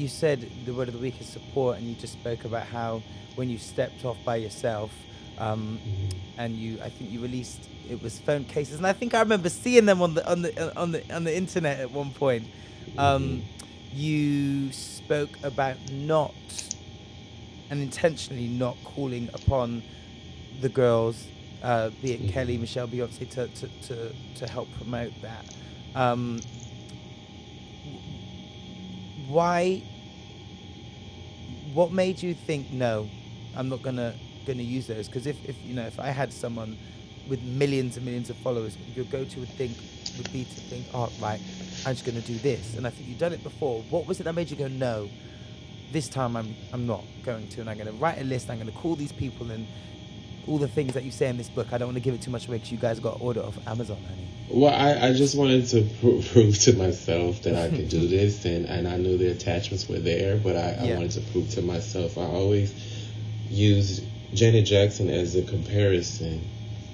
You 0.02 0.08
said 0.08 0.38
the 0.66 0.72
word 0.72 0.88
of 0.88 0.94
the 0.94 1.00
week 1.00 1.20
is 1.20 1.28
support, 1.28 1.78
and 1.78 1.86
you 1.88 1.94
just 1.94 2.14
spoke 2.14 2.42
about 2.50 2.66
how 2.66 3.02
when 3.36 3.48
you 3.52 3.58
stepped 3.58 4.04
off 4.04 4.16
by 4.24 4.36
yourself, 4.36 4.90
um, 5.38 5.78
and 6.36 6.56
you, 6.56 6.80
I 6.82 6.88
think 6.88 7.10
you 7.12 7.20
released 7.20 7.62
it 7.90 8.02
was 8.02 8.18
phone 8.18 8.44
cases, 8.44 8.76
and 8.78 8.86
I 8.86 8.94
think 8.94 9.14
I 9.14 9.20
remember 9.20 9.50
seeing 9.50 9.86
them 9.86 10.00
on 10.02 10.14
the 10.14 10.22
on 10.32 10.42
the 10.42 10.50
on 10.82 10.92
the 10.92 11.00
on 11.14 11.24
the 11.24 11.36
internet 11.36 11.78
at 11.80 11.90
one 11.90 12.10
point. 12.10 12.44
Um, 12.98 13.42
You 13.94 14.72
spoke 14.72 15.34
about 15.44 15.76
not 15.92 16.34
and 17.70 17.80
intentionally 17.80 18.48
not 18.48 18.76
calling 18.82 19.28
upon 19.32 19.82
the 20.60 20.68
girls, 20.68 21.16
uh, 21.64 21.90
be 22.02 22.12
it 22.12 22.32
Kelly, 22.32 22.58
Michelle, 22.58 22.88
Beyonce, 22.88 23.28
to 23.30 23.48
to, 23.48 23.68
to, 23.88 24.12
to 24.36 24.48
help 24.48 24.68
promote 24.78 25.12
that. 25.22 25.46
Um, 25.96 26.40
why 29.28 29.82
what 31.72 31.92
made 31.92 32.22
you 32.22 32.34
think 32.34 32.70
no 32.72 33.08
i'm 33.56 33.68
not 33.68 33.82
gonna 33.82 34.14
gonna 34.46 34.62
use 34.62 34.86
those? 34.86 35.08
Because 35.08 35.26
if, 35.26 35.42
if 35.48 35.56
you 35.64 35.74
know 35.74 35.86
if 35.86 35.98
i 36.00 36.08
had 36.08 36.32
someone 36.32 36.78
with 37.28 37.42
millions 37.42 37.96
and 37.96 38.04
millions 38.04 38.30
of 38.30 38.36
followers 38.36 38.76
your 38.94 39.06
go-to 39.06 39.40
would 39.40 39.48
think 39.50 39.76
would 40.18 40.32
be 40.32 40.44
to 40.44 40.60
think 40.60 40.86
oh 40.94 41.10
right 41.20 41.40
i'm 41.86 41.94
just 41.94 42.04
gonna 42.06 42.20
do 42.22 42.36
this. 42.38 42.76
And 42.76 42.86
i 42.86 42.90
think 42.90 43.08
you've 43.08 43.18
done 43.18 43.32
it 43.32 43.42
before. 43.42 43.82
What 43.90 44.06
was 44.06 44.20
it 44.20 44.24
that 44.24 44.34
made 44.34 44.50
you 44.50 44.56
go 44.56 44.68
no 44.68 45.08
this 45.92 46.08
time 46.08 46.36
i'm 46.36 46.54
i'm 46.72 46.86
not 46.86 47.04
going 47.24 47.48
to 47.48 47.60
and 47.60 47.70
i'm 47.70 47.78
gonna 47.78 47.92
write 47.92 48.20
a 48.20 48.24
list 48.24 48.50
i'm 48.50 48.58
gonna 48.58 48.72
call 48.72 48.96
these 48.96 49.12
people 49.12 49.50
and 49.52 49.66
all 50.46 50.58
the 50.58 50.68
things 50.68 50.92
that 50.94 51.04
you 51.04 51.10
say 51.10 51.28
in 51.28 51.36
this 51.36 51.48
book 51.48 51.72
i 51.72 51.78
don't 51.78 51.88
want 51.88 51.96
to 51.96 52.00
give 52.00 52.14
it 52.14 52.20
too 52.22 52.30
much 52.30 52.46
away 52.48 52.56
because 52.56 52.70
you 52.72 52.78
guys 52.78 53.00
got 53.00 53.20
order 53.20 53.40
off 53.42 53.56
amazon 53.66 53.96
honey 54.08 54.26
Well, 54.50 54.72
I, 54.74 55.08
I 55.08 55.12
just 55.14 55.36
wanted 55.36 55.66
to 55.68 55.82
pro- 56.00 56.20
prove 56.32 56.58
to 56.60 56.72
myself 56.74 57.42
that 57.42 57.54
I 57.56 57.68
could 57.74 57.88
do 57.88 58.06
this, 58.16 58.44
and, 58.44 58.66
and 58.66 58.86
I 58.86 58.96
knew 58.98 59.16
the 59.18 59.30
attachments 59.30 59.88
were 59.88 59.98
there, 59.98 60.36
but 60.36 60.54
I, 60.56 60.72
I 60.80 60.84
Yeah. 60.84 60.94
wanted 60.96 61.12
to 61.12 61.20
prove 61.32 61.48
to 61.56 61.62
myself. 61.62 62.18
I 62.18 62.22
always 62.26 62.70
use 63.48 64.02
Janet 64.34 64.66
Jackson 64.66 65.08
as 65.08 65.34
a 65.34 65.42
comparison. 65.42 66.42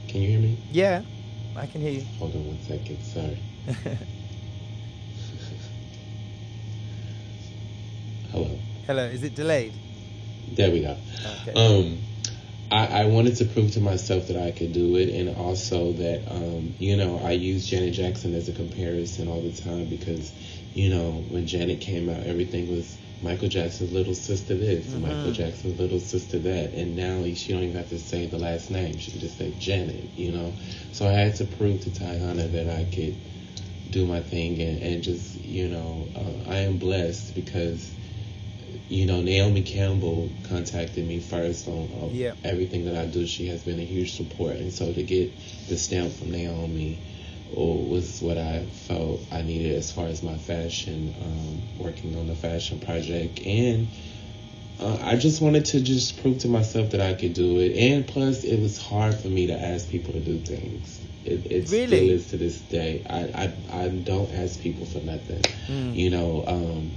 Can 0.09 0.23
you 0.23 0.29
hear 0.31 0.41
me? 0.41 0.57
yeah 0.73 1.03
i 1.57 1.67
can 1.67 1.81
hear 1.81 1.91
you 1.91 2.05
Hold 2.21 2.35
on 2.37 2.47
one 2.47 2.61
second. 2.63 2.99
Sorry. 3.03 3.39
Hello. 8.31 8.59
hello 8.87 9.05
is 9.07 9.23
it 9.25 9.35
delayed 9.35 9.73
There 10.53 10.71
we 10.71 10.81
go. 10.83 10.97
okay 11.43 11.53
Um, 11.55 11.99
I, 12.71 13.03
I 13.03 13.05
wanted 13.07 13.37
to 13.37 13.45
prove 13.47 13.73
to 13.73 13.81
myself 13.81 14.29
that 14.29 14.37
I 14.37 14.53
could 14.53 14.73
do 14.73 14.97
it, 14.97 15.09
and 15.09 15.29
also 15.29 15.93
that 15.95 16.23
um, 16.31 16.75
you 16.79 16.97
know 16.97 17.19
I 17.19 17.33
use 17.33 17.69
Janet 17.69 17.95
Jackson 17.95 18.35
as 18.35 18.49
a 18.49 18.53
comparison 18.53 19.29
all 19.29 19.41
the 19.41 19.53
time 19.53 19.87
because 19.87 20.33
you 20.75 20.89
know 20.89 21.25
when 21.29 21.47
Janet 21.47 21.81
came 21.81 22.09
out, 22.09 22.23
everything 22.25 22.69
was 22.71 22.97
Michael 23.23 23.49
Jackson's 23.49 23.93
little 23.93 24.15
sister 24.15 24.55
this, 24.55 24.93
and 24.95 25.03
Michael 25.03 25.33
Jackson's 25.33 25.79
little 25.79 25.99
sister 25.99 26.39
that, 26.39 26.73
and 26.75 26.95
now 26.97 27.25
she 27.35 27.53
don't 27.53 27.65
even 27.65 27.77
have 27.77 27.89
to 27.91 27.99
say 27.99 28.27
the 28.27 28.39
last 28.39 28.71
name; 28.71 28.97
she 28.99 29.11
can 29.11 29.21
just 29.21 29.37
say 29.37 29.53
Janet, 29.59 30.09
you 30.17 30.31
know. 30.31 30.53
So 30.93 31.07
I 31.07 31.13
had 31.13 31.35
to 31.37 31.45
prove 31.45 31.81
to 31.83 31.91
Tayana 31.91 32.51
that 32.53 32.69
I 32.69 32.85
could 32.85 33.17
do 33.91 34.07
my 34.07 34.21
thing 34.21 34.61
and, 34.61 34.81
and 34.83 35.03
just 35.03 35.45
you 35.45 35.69
know 35.69 36.07
uh, 36.15 36.49
I 36.49 36.59
am 36.59 36.79
blessed 36.79 37.35
because 37.35 37.91
you 38.89 39.07
know, 39.07 39.21
Naomi 39.21 39.63
Campbell 39.63 40.31
contacted 40.49 41.07
me 41.07 41.21
first 41.21 41.69
on, 41.69 41.91
everything 42.45 42.87
that 42.87 42.97
I 42.97 43.07
do. 43.07 43.27
She 43.27 43.47
has 43.49 43.63
been 43.63 43.79
a 43.79 43.85
huge 43.85 44.17
support, 44.17 44.57
and 44.57 44.73
so 44.73 44.93
to 44.93 45.03
get 45.03 45.33
the 45.69 45.77
stamp 45.77 46.13
from 46.13 46.31
Naomi 46.31 46.99
oh, 47.57 47.77
was 47.77 48.21
what 48.23 48.39
I 48.39 48.65
felt 48.65 49.21
I 49.31 49.43
needed 49.43 49.77
as 49.77 49.93
far 49.93 50.07
as 50.07 50.23
my 50.23 50.37
fashion, 50.37 51.15
um, 51.23 51.85
working 51.85 52.17
on 52.17 52.27
the 52.27 52.35
fashion 52.35 52.81
project, 52.81 53.41
and 53.45 53.89
uh, 54.81 54.99
I 55.03 55.17
just 55.17 55.43
wanted 55.43 55.67
to 55.67 55.81
just 55.81 56.21
prove 56.23 56.39
to 56.39 56.49
myself 56.49 56.91
that 56.91 57.01
I 57.01 57.15
could 57.15 57.35
do 57.35 57.59
it. 57.59 57.77
And 57.77 58.07
plus, 58.07 58.45
it 58.45 58.61
was 58.61 58.79
hard 58.79 59.15
for 59.15 59.29
me 59.29 59.49
to 59.49 59.53
ask 59.55 59.89
people 59.91 60.15
to 60.15 60.21
do 60.21 60.39
things. 60.39 61.01
It, 61.25 61.47
it 61.53 61.71
Really? 61.71 61.97
still 61.99 62.11
is 62.11 62.27
to 62.29 62.37
this 62.39 62.61
day. 62.63 63.05
I, 63.09 63.21
I 63.45 63.85
I 63.85 63.89
don't 63.89 64.33
ask 64.33 64.59
people 64.61 64.87
for 64.87 65.01
nothing. 65.01 65.43
You 65.95 66.11
know. 66.11 66.45
Um, 66.47 66.93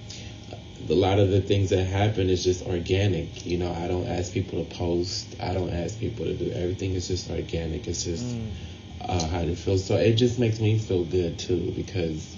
a 0.89 0.93
lot 0.93 1.19
of 1.19 1.29
the 1.29 1.41
things 1.41 1.69
that 1.69 1.83
happen 1.85 2.29
is 2.29 2.43
just 2.43 2.65
organic. 2.65 3.45
You 3.45 3.57
know, 3.57 3.71
I 3.73 3.87
don't 3.87 4.07
ask 4.07 4.33
people 4.33 4.63
to 4.63 4.75
post. 4.75 5.35
I 5.39 5.53
don't 5.53 5.71
ask 5.71 5.99
people 5.99 6.25
to 6.25 6.33
do 6.33 6.51
everything. 6.51 6.93
is 6.93 7.07
just 7.07 7.29
organic. 7.29 7.87
It's 7.87 8.03
just 8.03 8.35
uh, 9.01 9.27
how 9.27 9.39
it 9.39 9.57
feels. 9.57 9.83
So 9.85 9.95
it 9.95 10.13
just 10.15 10.39
makes 10.39 10.59
me 10.59 10.77
feel 10.77 11.03
good 11.05 11.37
too 11.39 11.71
because 11.75 12.35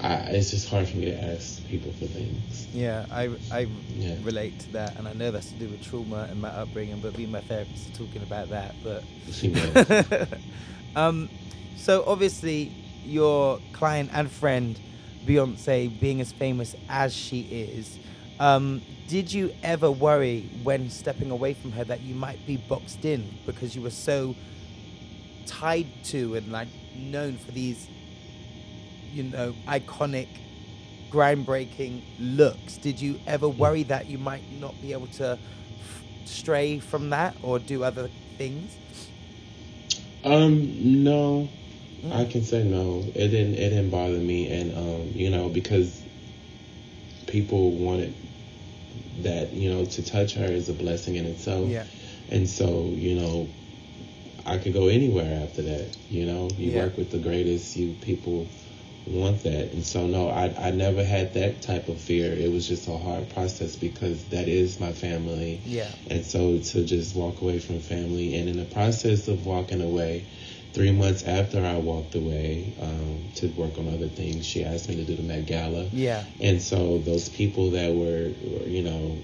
I, 0.00 0.14
it's 0.30 0.50
just 0.50 0.68
hard 0.68 0.88
for 0.88 0.96
me 0.96 1.06
to 1.06 1.24
ask 1.32 1.66
people 1.68 1.92
for 1.92 2.06
things. 2.06 2.68
Yeah, 2.74 3.06
I, 3.10 3.30
I 3.50 3.66
Yeah. 3.96 4.14
relate 4.22 4.58
to 4.60 4.72
that, 4.72 4.98
and 4.98 5.06
I 5.06 5.12
know 5.12 5.30
that's 5.30 5.50
to 5.50 5.58
do 5.58 5.68
with 5.68 5.82
trauma 5.82 6.26
and 6.30 6.40
my 6.40 6.48
upbringing. 6.48 7.00
But 7.00 7.16
me 7.16 7.24
and 7.24 7.32
my 7.32 7.40
therapist 7.40 7.94
are 7.94 7.98
talking 7.98 8.22
about 8.22 8.50
that. 8.50 8.74
But 8.82 9.04
She 9.30 9.48
knows. 9.48 10.28
um, 10.96 11.28
so 11.76 12.04
obviously, 12.06 12.72
your 13.04 13.58
client 13.72 14.10
and 14.12 14.30
friend 14.30 14.78
Beyonce, 15.26 15.98
being 16.00 16.20
as 16.20 16.32
famous 16.32 16.74
as 16.88 17.14
she 17.14 17.40
is, 17.42 17.98
um, 18.40 18.82
did 19.08 19.32
you 19.32 19.52
ever 19.62 19.90
worry 19.90 20.48
when 20.62 20.90
stepping 20.90 21.30
away 21.30 21.54
from 21.54 21.72
her 21.72 21.84
that 21.84 22.00
you 22.00 22.14
might 22.14 22.44
be 22.46 22.56
boxed 22.56 23.04
in 23.04 23.38
because 23.46 23.76
you 23.76 23.82
were 23.82 23.90
so 23.90 24.34
tied 25.46 25.86
to 26.04 26.34
and 26.34 26.50
like 26.50 26.68
known 26.96 27.36
for 27.36 27.52
these, 27.52 27.88
you 29.12 29.22
know, 29.24 29.54
iconic, 29.68 30.28
groundbreaking 31.10 32.00
looks? 32.18 32.78
Did 32.78 33.00
you 33.00 33.20
ever 33.26 33.48
worry 33.48 33.82
that 33.84 34.06
you 34.06 34.18
might 34.18 34.42
not 34.60 34.80
be 34.80 34.92
able 34.92 35.08
to 35.08 35.38
f- 35.80 36.04
stray 36.24 36.78
from 36.78 37.10
that 37.10 37.36
or 37.42 37.58
do 37.58 37.84
other 37.84 38.08
things? 38.38 38.76
Um, 40.24 41.04
no, 41.04 41.48
I 42.10 42.24
can 42.24 42.42
say 42.42 42.64
no. 42.64 43.04
It 43.14 43.28
didn't. 43.28 43.54
It 43.54 43.70
didn't 43.70 43.90
bother 43.90 44.18
me, 44.18 44.48
and 44.48 44.76
um, 44.76 45.12
you 45.14 45.30
know, 45.30 45.48
because 45.48 46.02
people 47.26 47.70
wanted 47.70 48.14
that, 49.22 49.52
you 49.52 49.70
know, 49.70 49.84
to 49.84 50.04
touch 50.04 50.34
her 50.34 50.44
is 50.44 50.68
a 50.68 50.72
blessing 50.72 51.16
in 51.16 51.26
itself. 51.26 51.68
Yeah. 51.68 51.84
And 52.30 52.48
so, 52.48 52.92
you 52.94 53.14
know, 53.14 53.48
I 54.46 54.58
could 54.58 54.72
go 54.72 54.88
anywhere 54.88 55.42
after 55.44 55.62
that. 55.62 55.96
You 56.10 56.26
know, 56.26 56.48
you 56.58 56.72
Yeah. 56.72 56.78
work 56.84 56.96
with 56.96 57.10
the 57.10 57.18
greatest. 57.18 57.76
You 57.76 57.94
people 58.00 58.46
want 59.06 59.42
that. 59.42 59.72
And 59.72 59.84
so, 59.84 60.06
no, 60.06 60.28
I, 60.28 60.52
I 60.58 60.70
never 60.70 61.04
had 61.04 61.34
that 61.34 61.62
type 61.62 61.88
of 61.88 62.00
fear. 62.00 62.32
It 62.32 62.50
was 62.50 62.66
just 62.66 62.88
a 62.88 62.96
hard 62.96 63.28
process 63.30 63.76
because 63.76 64.24
that 64.26 64.48
is 64.48 64.80
my 64.80 64.92
family. 64.92 65.60
Yeah. 65.66 65.88
And 66.10 66.24
so 66.24 66.58
to 66.58 66.84
just 66.84 67.14
walk 67.14 67.40
away 67.40 67.58
from 67.58 67.80
family, 67.80 68.34
and 68.36 68.48
in 68.48 68.56
the 68.56 68.64
process 68.64 69.28
of 69.28 69.46
walking 69.46 69.80
away, 69.80 70.24
three 70.72 70.92
months 70.92 71.24
after 71.24 71.64
I 71.64 71.76
walked 71.76 72.14
away 72.14 72.74
um, 72.80 73.30
to 73.36 73.48
work 73.48 73.76
on 73.78 73.88
other 73.88 74.08
things, 74.08 74.46
she 74.46 74.64
asked 74.64 74.88
me 74.88 74.96
to 74.96 75.04
do 75.04 75.16
the 75.16 75.22
Met 75.22 75.46
Gala. 75.46 75.84
Yeah. 75.92 76.24
And 76.40 76.60
so 76.60 76.98
those 76.98 77.28
people 77.28 77.70
that 77.72 77.92
were, 77.94 78.32
were 78.50 78.66
you 78.66 78.82
know, 78.82 79.18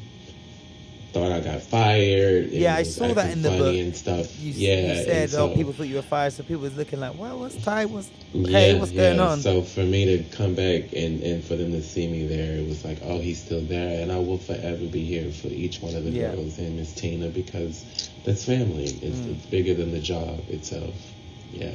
thought 1.13 1.33
I 1.33 1.41
got 1.41 1.63
fired. 1.63 2.51
Yeah, 2.51 2.77
I 2.77 2.83
saw 2.83 3.15
that 3.15 3.33
in 3.33 3.43
the 3.43 3.51
book. 3.51 3.75
and 3.77 3.97
stuff. 3.97 4.39
You, 4.39 4.53
yeah, 4.53 4.89
you 4.99 5.05
said, 5.05 5.31
so, 5.31 5.51
oh, 5.51 5.57
people 5.57 5.73
thought 5.73 5.85
you 5.89 5.97
were 5.97 6.03
fired, 6.03 6.33
so 6.33 6.43
people 6.43 6.63
was 6.63 6.77
looking 6.77 7.01
like, 7.01 7.15
well, 7.17 7.39
what's 7.39 7.57
Ty? 7.57 7.87
What's 7.87 8.11
yeah, 8.35 8.59
hey, 8.59 8.79
what's 8.79 8.93
going 8.93 9.19
on? 9.19 9.39
So 9.39 9.63
for 9.63 9.81
me 9.81 10.05
to 10.19 10.37
come 10.37 10.55
back 10.55 10.93
and, 10.93 11.23
and 11.23 11.43
for 11.43 11.57
them 11.57 11.73
to 11.73 11.83
see 11.83 12.07
me 12.07 12.27
there, 12.27 12.59
it 12.59 12.69
was 12.69 12.85
like, 12.85 12.99
oh, 13.03 13.19
he's 13.19 13.43
still 13.43 13.63
there, 13.63 14.03
and 14.03 14.13
I 14.13 14.19
will 14.19 14.39
forever 14.39 14.87
be 14.87 15.05
here 15.05 15.31
for 15.33 15.49
each 15.49 15.81
one 15.81 15.95
of 15.97 16.05
the 16.05 16.11
Yeah. 16.11 16.35
girls 16.35 16.59
and 16.59 16.77
Miss 16.77 16.93
Tina 16.95 17.29
because 17.29 18.11
that's 18.25 18.45
family. 18.45 18.85
It's, 18.85 19.19
Mm. 19.21 19.37
it's 19.37 19.47
bigger 19.47 19.75
than 19.75 19.93
the 19.93 20.01
job 20.01 20.45
itself. 20.51 21.15
Yeah. 21.53 21.73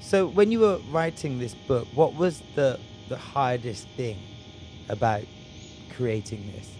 So 0.00 0.26
when 0.28 0.52
you 0.52 0.60
were 0.60 0.78
writing 0.90 1.38
this 1.38 1.54
book, 1.54 1.88
what 1.94 2.14
was 2.14 2.42
the 2.54 2.78
the 3.08 3.16
hardest 3.16 3.86
thing 3.96 4.18
about 4.88 5.22
creating 5.94 6.52
this? 6.56 6.70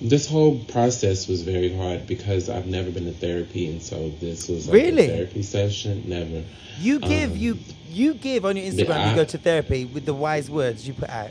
This 0.00 0.28
whole 0.28 0.58
process 0.64 1.28
was 1.28 1.42
very 1.42 1.72
hard 1.76 2.06
because 2.08 2.50
I've 2.50 2.66
never 2.66 2.90
been 2.90 3.04
to 3.04 3.12
therapy, 3.12 3.70
and 3.70 3.80
so 3.80 4.08
this 4.20 4.48
was 4.48 4.66
like 4.66 4.74
Really? 4.74 5.06
a 5.08 5.14
therapy 5.16 5.42
session. 5.42 6.02
Never. 6.06 6.42
You 6.80 6.98
give 6.98 7.32
Um, 7.32 7.36
you 7.36 7.58
you 7.88 8.14
give 8.14 8.44
on 8.46 8.56
your 8.56 8.66
Instagram. 8.72 9.10
you 9.10 9.16
go 9.16 9.24
to 9.24 9.38
therapy 9.38 9.84
with 9.84 10.06
the 10.06 10.14
wise 10.14 10.50
words 10.50 10.88
you 10.88 10.94
put 10.94 11.10
out. 11.10 11.30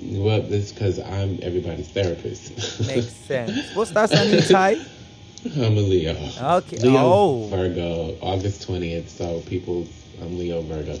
Well, 0.00 0.42
it's 0.52 0.72
because 0.72 0.98
I'm 0.98 1.38
everybody's 1.42 1.88
therapist. 1.88 2.80
Makes 2.86 3.06
sense. 3.28 3.74
What's 3.76 3.90
that 3.92 4.12
on 4.14 4.30
you, 4.30 4.40
Ty? 4.40 4.76
I'm 5.44 5.76
a 5.76 5.80
Leo. 5.80 6.16
Okay. 6.40 6.76
Leo 6.78 6.98
Oh. 6.98 7.46
Virgo, 7.50 8.16
August 8.20 8.68
20th. 8.68 9.08
So 9.08 9.40
people, 9.40 9.86
I'm 10.20 10.38
Leo 10.38 10.62
Virgo. 10.62 10.98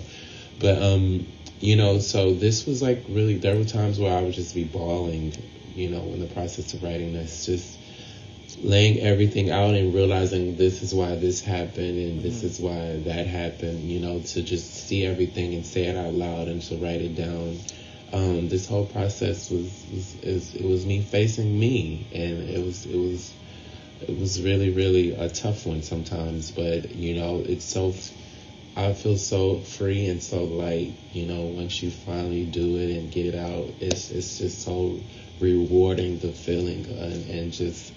But, 0.58 0.82
um, 0.82 1.26
you 1.60 1.76
know, 1.76 1.98
so 1.98 2.34
this 2.34 2.66
was 2.66 2.82
like 2.82 3.04
really, 3.08 3.38
there 3.38 3.56
were 3.56 3.64
times 3.64 3.98
where 4.00 4.16
I 4.16 4.22
would 4.22 4.34
just 4.34 4.54
be 4.54 4.64
bawling, 4.64 5.32
you 5.74 5.90
know, 5.90 6.02
in 6.12 6.20
the 6.20 6.26
process 6.26 6.74
of 6.74 6.82
writing 6.82 7.12
this, 7.12 7.46
just 7.46 7.78
laying 8.62 8.98
everything 9.00 9.50
out 9.50 9.74
and 9.74 9.94
realizing 9.94 10.56
this 10.56 10.82
is 10.82 10.92
why 10.92 11.14
this 11.14 11.40
happened 11.40 11.98
and 11.98 12.22
this 12.22 12.42
is 12.42 12.60
why 12.60 12.96
that 13.04 13.26
happened, 13.26 13.80
you 13.88 14.00
know, 14.00 14.20
to 14.20 14.42
just 14.42 14.88
see 14.88 15.06
everything 15.06 15.54
and 15.54 15.64
say 15.64 15.84
it 15.84 15.96
out 15.96 16.14
loud 16.14 16.48
and 16.48 16.60
to 16.62 16.76
write 16.76 17.00
it 17.00 17.14
down. 17.14 17.58
Um, 18.12 18.48
this 18.48 18.68
whole 18.68 18.84
process 18.86 19.50
was, 19.50 19.86
was 19.90 20.16
is, 20.22 20.54
it 20.54 20.64
was 20.64 20.84
me 20.84 21.00
facing 21.00 21.58
me 21.58 22.06
and 22.12 22.50
it 22.50 22.62
was 22.62 22.84
it 22.84 22.98
was 22.98 23.32
it 24.08 24.18
was 24.18 24.42
really 24.42 24.70
really 24.70 25.12
a 25.12 25.28
tough 25.28 25.66
one 25.66 25.82
sometimes 25.82 26.50
but 26.50 26.94
you 26.94 27.14
know 27.14 27.42
it's 27.46 27.64
so 27.64 27.94
i 28.76 28.92
feel 28.92 29.16
so 29.16 29.58
free 29.60 30.06
and 30.06 30.22
so 30.22 30.44
light 30.44 30.92
you 31.12 31.26
know 31.26 31.42
once 31.42 31.82
you 31.82 31.90
finally 31.90 32.44
do 32.44 32.76
it 32.76 32.90
and 32.96 33.10
get 33.12 33.26
it 33.26 33.34
out 33.34 33.66
it's 33.80 34.10
it's 34.10 34.38
just 34.38 34.62
so 34.62 34.98
rewarding 35.40 36.18
the 36.20 36.32
feeling 36.32 36.84
and, 36.86 37.28
and 37.30 37.52
just 37.52 37.92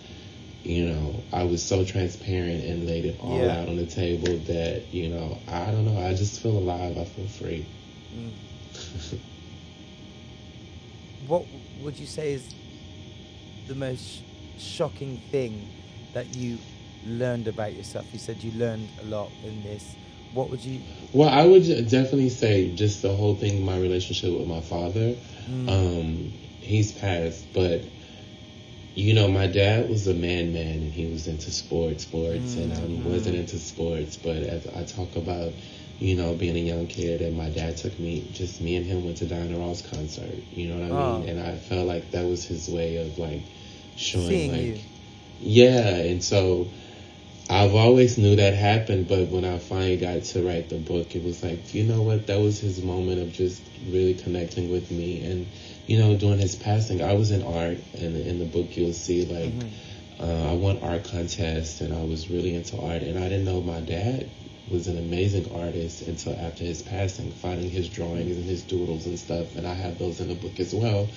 you 0.64 0.88
know 0.88 1.16
i 1.32 1.44
was 1.44 1.62
so 1.62 1.86
transparent 1.86 2.64
and 2.64 2.88
laid 2.88 3.06
it 3.06 3.20
all 3.22 3.38
Yeah. 3.40 3.62
out 3.62 3.70
on 3.70 3.76
the 3.78 3.86
table 3.86 4.36
that 4.48 4.82
you 4.94 5.10
know 5.10 5.38
i 5.48 5.66
don't 5.72 5.86
know 5.86 6.00
i 6.02 6.14
just 6.14 6.42
feel 6.42 6.58
alive 6.58 6.98
i 6.98 7.06
feel 7.06 7.28
free 7.28 7.66
mm. 8.16 8.32
What 11.28 11.46
would 11.82 11.98
you 11.98 12.06
say 12.06 12.34
is 12.34 12.54
the 13.68 13.74
most 13.74 14.22
shocking 14.60 15.18
thing 15.32 15.68
that 16.16 16.34
you 16.36 16.58
learned 17.06 17.48
about 17.48 17.76
yourself? 17.76 18.08
You 18.12 18.20
said 18.20 18.44
you 18.44 18.52
learned 18.54 18.90
a 19.02 19.06
lot 19.06 19.30
in 19.44 19.62
this. 19.64 19.96
What 20.34 20.50
would 20.50 20.64
you? 20.66 20.82
Well, 21.14 21.30
I 21.30 21.46
would 21.46 21.64
definitely 21.90 22.30
say 22.30 22.74
just 22.76 23.02
the 23.04 23.14
whole 23.16 23.36
thing, 23.36 23.64
my 23.64 23.78
relationship 23.78 24.34
with 24.38 24.48
my 24.48 24.62
father. 24.62 25.16
Um, 25.68 26.34
he's 26.62 26.92
passed, 26.94 27.46
but 27.54 27.82
you 28.96 29.14
know, 29.14 29.28
my 29.28 29.48
dad 29.48 29.90
was 29.90 30.08
a 30.08 30.14
man, 30.14 30.54
man, 30.54 30.68
and 30.82 30.92
he 30.94 31.06
was 31.06 31.28
into 31.28 31.52
sports, 31.52 32.04
sports, 32.04 32.56
and 32.56 32.74
I 32.74 33.08
wasn't 33.08 33.36
into 33.36 33.60
sports. 33.60 34.16
But 34.18 34.38
as 34.38 34.68
I 34.68 34.84
talk 34.84 35.16
about, 35.18 35.52
you 36.00 36.16
know, 36.16 36.34
being 36.34 36.56
a 36.56 36.60
young 36.60 36.88
kid, 36.88 37.22
and 37.22 37.38
my 37.38 37.50
dad 37.50 37.78
took 37.78 37.98
me, 38.00 38.26
just 38.34 38.62
me 38.62 38.78
and 38.78 38.86
him 38.86 39.04
went 39.06 39.18
to 39.18 39.26
Diana 39.26 39.58
Ross 39.58 39.82
concert. 39.82 40.36
You 40.52 40.70
know 40.70 40.80
what 40.80 40.86
I 40.88 40.92
Oh. 40.92 41.20
mean? 41.20 41.30
And 41.30 41.40
I 41.42 41.58
felt 41.58 41.88
like 41.88 42.12
that 42.12 42.26
was 42.26 42.46
his 42.46 42.70
way 42.70 42.98
of 42.98 43.18
like 43.20 43.42
showing, 43.98 44.28
Seeing 44.28 44.52
like, 44.52 44.62
you. 44.62 44.80
Yeah, 45.40 45.98
and 45.98 46.24
so 46.24 46.68
I've 47.50 47.76
always 47.76 48.18
knew 48.18 48.36
that 48.38 48.54
happened, 48.56 49.08
but 49.08 49.28
when 49.30 49.46
I 49.46 49.60
finally 49.60 49.98
got 49.98 50.24
to 50.24 50.42
write 50.42 50.70
the 50.70 50.78
book, 50.78 51.16
it 51.16 51.24
was 51.24 51.44
like, 51.44 51.74
you 51.74 51.84
know 51.84 52.02
what, 52.02 52.26
that 52.28 52.40
was 52.40 52.60
his 52.60 52.82
moment 52.82 53.22
of 53.22 53.32
just 53.32 53.62
really 53.88 54.16
connecting 54.16 54.72
with 54.72 54.90
me. 54.90 55.22
And, 55.22 55.48
you 55.86 56.00
know, 56.00 56.18
during 56.18 56.40
his 56.40 56.56
passing, 56.56 57.04
I 57.04 57.14
was 57.14 57.30
in 57.30 57.44
art, 57.44 57.78
and 57.94 58.16
in 58.16 58.40
the 58.40 58.46
book, 58.46 58.76
you'll 58.76 58.94
see, 58.94 59.26
like, 59.26 59.54
uh, 60.20 60.52
I 60.52 60.54
won 60.54 60.80
art 60.80 61.04
contests, 61.04 61.82
and 61.82 61.94
I 61.94 62.04
was 62.04 62.30
really 62.32 62.56
into 62.56 62.80
art, 62.80 63.04
and 63.04 63.20
I 63.20 63.30
didn't 63.30 63.46
know 63.46 63.62
my 63.62 63.82
dad 63.82 64.28
was 64.68 64.88
an 64.88 64.98
amazing 64.98 65.52
artist 65.54 66.02
until 66.02 66.34
after 66.34 66.64
his 66.64 66.82
passing, 66.82 67.32
finding 67.32 67.70
his 67.70 67.88
drawings 67.90 68.36
and 68.36 68.46
his 68.46 68.64
doodles 68.64 69.06
and 69.06 69.20
stuff, 69.20 69.56
and 69.56 69.68
I 69.68 69.76
have 69.76 70.00
those 70.00 70.20
in 70.20 70.30
the 70.30 70.34
book 70.34 70.60
as 70.60 70.74
well. 70.74 71.08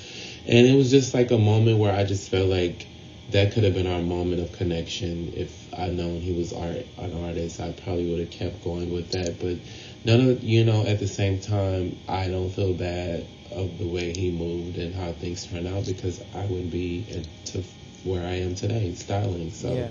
And 0.47 0.67
it 0.67 0.77
was 0.77 0.91
just 0.91 1.15
like 1.15 1.31
a 1.31 1.39
moment 1.39 1.79
where 1.79 1.95
I 1.95 2.05
just 2.05 2.29
felt 2.29 2.51
like 2.51 2.87
that 3.31 3.53
could 3.53 3.65
have 3.65 3.75
been 3.75 3.87
our 3.87 4.01
moment 4.01 4.41
of 4.41 4.53
connection. 4.53 5.33
If 5.37 5.73
I'd 5.75 5.95
known 5.95 6.21
he 6.21 6.33
was 6.33 6.53
art 6.53 6.87
an 6.97 7.25
artist, 7.25 7.61
I 7.61 7.73
probably 7.73 8.11
would 8.11 8.21
have 8.21 8.31
kept 8.31 8.65
going 8.65 8.91
with 8.91 9.11
that. 9.11 9.39
But 9.39 9.59
none 10.05 10.29
of 10.29 10.43
you 10.43 10.65
know, 10.65 10.87
at 10.87 10.99
the 10.99 11.09
same 11.09 11.41
time, 11.41 11.99
I 12.09 12.29
don't 12.29 12.51
feel 12.51 12.73
bad 12.73 13.27
of 13.51 13.79
the 13.79 13.87
way 13.87 14.13
he 14.13 14.31
moved 14.31 14.79
and 14.79 14.95
how 14.95 15.13
things 15.13 15.47
turned 15.47 15.67
out 15.67 15.87
because 15.87 16.23
I 16.35 16.45
wouldn't 16.47 16.71
be 16.71 17.07
to 17.47 17.63
where 18.05 18.25
I 18.27 18.37
am 18.37 18.55
today, 18.55 18.87
in 18.87 18.97
styling. 18.97 19.51
So 19.51 19.75
Yeah. 19.75 19.89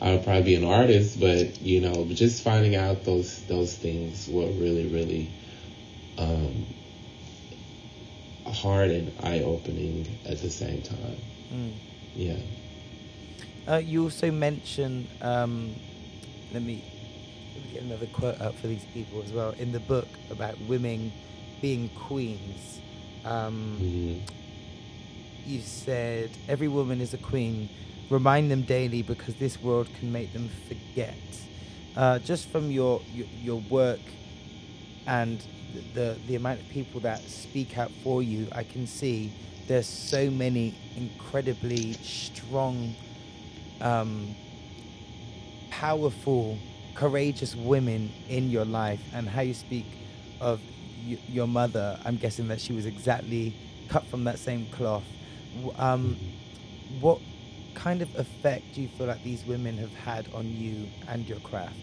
I 0.00 0.12
would 0.12 0.24
probably 0.24 0.42
be 0.42 0.54
an 0.56 0.64
artist, 0.64 1.20
but 1.20 1.62
you 1.62 1.80
know, 1.80 2.06
just 2.12 2.42
finding 2.42 2.74
out 2.74 3.04
those 3.04 3.42
those 3.42 3.76
things 3.76 4.28
were 4.28 4.50
really, 4.50 4.86
really 4.86 5.30
um, 6.18 6.66
hard 8.44 8.90
and 8.90 9.12
eye 9.22 9.40
opening 9.40 10.06
at 10.26 10.40
the 10.42 10.50
same 10.50 10.82
time. 10.82 11.16
Mm. 11.54 11.72
Yeah. 12.16 12.36
Uh, 13.68 13.76
you 13.76 14.04
also 14.04 14.30
mention. 14.30 15.06
Um, 15.20 15.74
let 16.52 16.62
me 16.62 16.82
let 17.54 17.64
me 17.64 17.72
get 17.72 17.82
another 17.82 18.06
quote 18.06 18.40
up 18.40 18.54
for 18.56 18.66
these 18.66 18.84
people 18.92 19.22
as 19.22 19.32
well 19.32 19.50
in 19.58 19.72
the 19.72 19.80
book 19.80 20.08
about 20.30 20.58
women 20.62 21.12
being 21.60 21.88
queens. 21.90 22.80
Um, 23.24 23.78
Mhm. 23.80 24.20
you 25.46 25.60
said 25.60 26.30
every 26.48 26.68
woman 26.68 27.00
is 27.00 27.14
a 27.14 27.18
queen. 27.18 27.68
Remind 28.10 28.50
them 28.50 28.62
daily 28.62 29.02
because 29.02 29.34
this 29.36 29.62
world 29.62 29.88
can 29.98 30.12
make 30.12 30.32
them 30.32 30.50
forget. 30.68 31.14
Uh, 31.96 32.18
just 32.18 32.48
from 32.48 32.70
your, 32.70 33.00
your 33.14 33.26
your 33.44 33.60
work 33.70 34.00
and 35.06 35.40
the 35.94 36.16
the 36.26 36.34
amount 36.36 36.60
of 36.60 36.68
people 36.70 37.00
that 37.00 37.20
speak 37.22 37.78
out 37.78 37.90
for 38.02 38.22
you, 38.22 38.48
I 38.52 38.64
can 38.64 38.86
see 38.86 39.30
there's 39.68 39.86
so 39.86 40.30
many 40.30 40.74
incredibly 40.96 41.92
strong, 42.02 42.94
um, 43.82 44.34
powerful, 45.70 46.56
courageous 46.94 47.54
women 47.56 48.10
in 48.28 48.50
your 48.50 48.64
life, 48.64 49.00
and 49.14 49.28
how 49.28 49.42
you 49.42 49.54
speak 49.54 49.86
of 50.40 50.60
y- 51.06 51.18
your 51.28 51.46
mother. 51.46 51.98
I'm 52.04 52.16
guessing 52.16 52.48
that 52.48 52.60
she 52.60 52.72
was 52.72 52.86
exactly 52.86 53.52
cut 53.88 54.04
from 54.06 54.24
that 54.24 54.38
same 54.38 54.66
cloth. 54.70 55.04
Um, 55.76 56.16
what 57.00 57.20
kind 57.74 58.02
of 58.02 58.14
effect 58.18 58.74
do 58.74 58.82
you 58.82 58.88
feel 58.88 59.06
like 59.06 59.22
these 59.24 59.44
women 59.44 59.76
have 59.78 59.94
had 59.94 60.26
on 60.34 60.56
you 60.56 60.88
and 61.08 61.28
your 61.28 61.38
craft? 61.40 61.74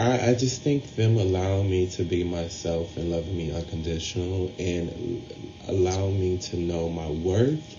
I, 0.00 0.30
I 0.30 0.34
just 0.34 0.62
think 0.62 0.94
them 0.96 1.18
allowing 1.18 1.70
me 1.70 1.86
to 1.90 2.04
be 2.04 2.24
myself 2.24 2.96
and 2.96 3.10
loving 3.10 3.36
me 3.36 3.50
unconditional 3.52 4.50
and 4.58 5.22
allowing 5.68 6.18
me 6.18 6.38
to 6.38 6.56
know 6.56 6.88
my 6.88 7.08
worth. 7.08 7.76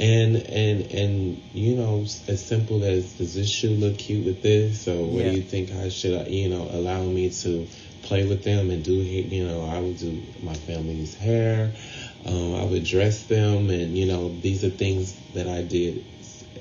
And 0.00 0.36
and 0.36 0.90
and 0.90 1.42
you 1.52 1.76
know 1.76 2.00
as 2.26 2.42
simple 2.44 2.82
as 2.82 3.12
does 3.18 3.34
this 3.34 3.48
shoe 3.48 3.70
look 3.70 3.98
cute 3.98 4.24
with 4.24 4.42
this? 4.42 4.88
Or 4.88 5.04
what 5.04 5.24
Yeah. 5.24 5.30
do 5.30 5.36
you 5.36 5.42
think 5.42 5.70
I 5.72 5.90
should 5.90 6.28
you 6.28 6.48
know 6.48 6.66
allow 6.70 7.04
me 7.04 7.28
to 7.42 7.66
play 8.02 8.24
with 8.24 8.42
them 8.42 8.70
and 8.70 8.82
do 8.82 8.94
you 8.94 9.44
know 9.44 9.62
I 9.62 9.78
would 9.78 9.98
do 9.98 10.22
my 10.42 10.54
family's 10.54 11.14
hair. 11.14 11.72
Um, 12.24 12.54
I 12.54 12.64
would 12.64 12.84
dress 12.84 13.22
them 13.24 13.70
and 13.70 13.96
you 13.96 14.06
know 14.06 14.34
these 14.40 14.64
are 14.64 14.70
things 14.70 15.14
that 15.34 15.46
I 15.46 15.62
did 15.62 16.04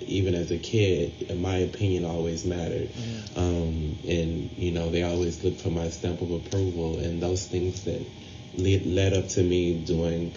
even 0.09 0.35
as 0.35 0.51
a 0.51 0.57
kid 0.57 1.37
my 1.39 1.57
opinion 1.57 2.03
always 2.05 2.45
mattered 2.45 2.89
um, 3.35 3.97
and 4.07 4.51
you 4.57 4.71
know 4.71 4.89
they 4.89 5.03
always 5.03 5.43
looked 5.43 5.61
for 5.61 5.69
my 5.69 5.89
stamp 5.89 6.21
of 6.21 6.31
approval 6.31 6.99
and 6.99 7.21
those 7.21 7.45
things 7.47 7.83
that 7.85 8.01
led, 8.57 8.85
led 8.85 9.13
up 9.13 9.27
to 9.29 9.43
me 9.43 9.83
doing 9.85 10.33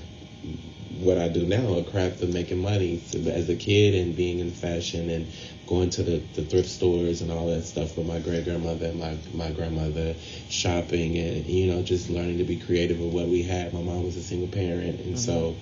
what 1.00 1.18
I 1.18 1.28
do 1.28 1.44
now, 1.44 1.74
a 1.74 1.84
craft 1.84 2.22
of 2.22 2.32
making 2.32 2.58
money. 2.58 3.02
So 3.06 3.18
as 3.18 3.48
a 3.48 3.56
kid 3.56 3.94
and 3.94 4.14
being 4.14 4.38
in 4.38 4.50
fashion 4.50 5.10
and 5.10 5.26
going 5.66 5.90
to 5.90 6.02
the, 6.02 6.18
the 6.34 6.42
thrift 6.42 6.68
stores 6.68 7.22
and 7.22 7.30
all 7.30 7.48
that 7.48 7.62
stuff 7.62 7.96
with 7.96 8.06
my 8.06 8.20
great 8.20 8.44
grandmother 8.44 8.86
and 8.86 9.00
my, 9.00 9.16
my 9.34 9.50
grandmother, 9.50 10.14
shopping 10.48 11.18
and, 11.18 11.46
you 11.46 11.72
know, 11.72 11.82
just 11.82 12.10
learning 12.10 12.38
to 12.38 12.44
be 12.44 12.56
creative 12.56 13.00
with 13.00 13.12
what 13.12 13.26
we 13.26 13.42
had. 13.42 13.72
My 13.72 13.80
mom 13.80 14.04
was 14.04 14.16
a 14.16 14.22
single 14.22 14.48
parent. 14.48 15.00
And 15.00 15.14
mm-hmm. 15.14 15.16
so, 15.16 15.56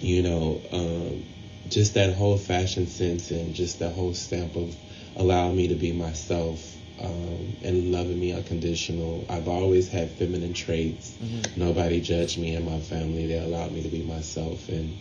you 0.00 0.22
know, 0.22 0.60
um, 0.72 1.24
just 1.68 1.94
that 1.94 2.14
whole 2.14 2.36
fashion 2.36 2.86
sense 2.86 3.30
and 3.30 3.54
just 3.54 3.78
that 3.78 3.92
whole 3.92 4.14
stamp 4.14 4.56
of 4.56 4.74
allowing 5.16 5.56
me 5.56 5.68
to 5.68 5.74
be 5.74 5.92
myself 5.92 6.74
um, 7.02 7.56
and 7.64 7.90
loving 7.90 8.18
me 8.20 8.32
unconditional. 8.32 9.24
I've 9.28 9.48
always 9.48 9.90
had 9.90 10.10
feminine 10.10 10.52
traits. 10.52 11.12
Mm-hmm. 11.22 11.60
Nobody 11.60 12.00
judged 12.00 12.38
me 12.38 12.54
and 12.54 12.64
my 12.64 12.78
family. 12.78 13.26
They 13.26 13.38
allowed 13.38 13.72
me 13.72 13.82
to 13.82 13.88
be 13.88 14.02
myself, 14.02 14.68
and 14.68 14.96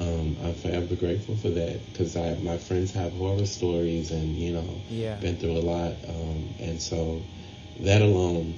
um, 0.00 0.36
I'm 0.42 0.54
forever 0.54 0.94
grateful 0.94 1.36
for 1.36 1.50
that 1.50 1.80
because 1.92 2.16
I 2.16 2.34
my 2.34 2.58
friends 2.58 2.92
have 2.92 3.12
horror 3.12 3.46
stories 3.46 4.10
and 4.10 4.36
you 4.36 4.54
know 4.54 4.80
yeah. 4.90 5.16
been 5.16 5.36
through 5.36 5.58
a 5.58 5.64
lot, 5.64 5.92
um, 6.08 6.48
and 6.60 6.80
so 6.80 7.20
that 7.80 8.02
alone 8.02 8.54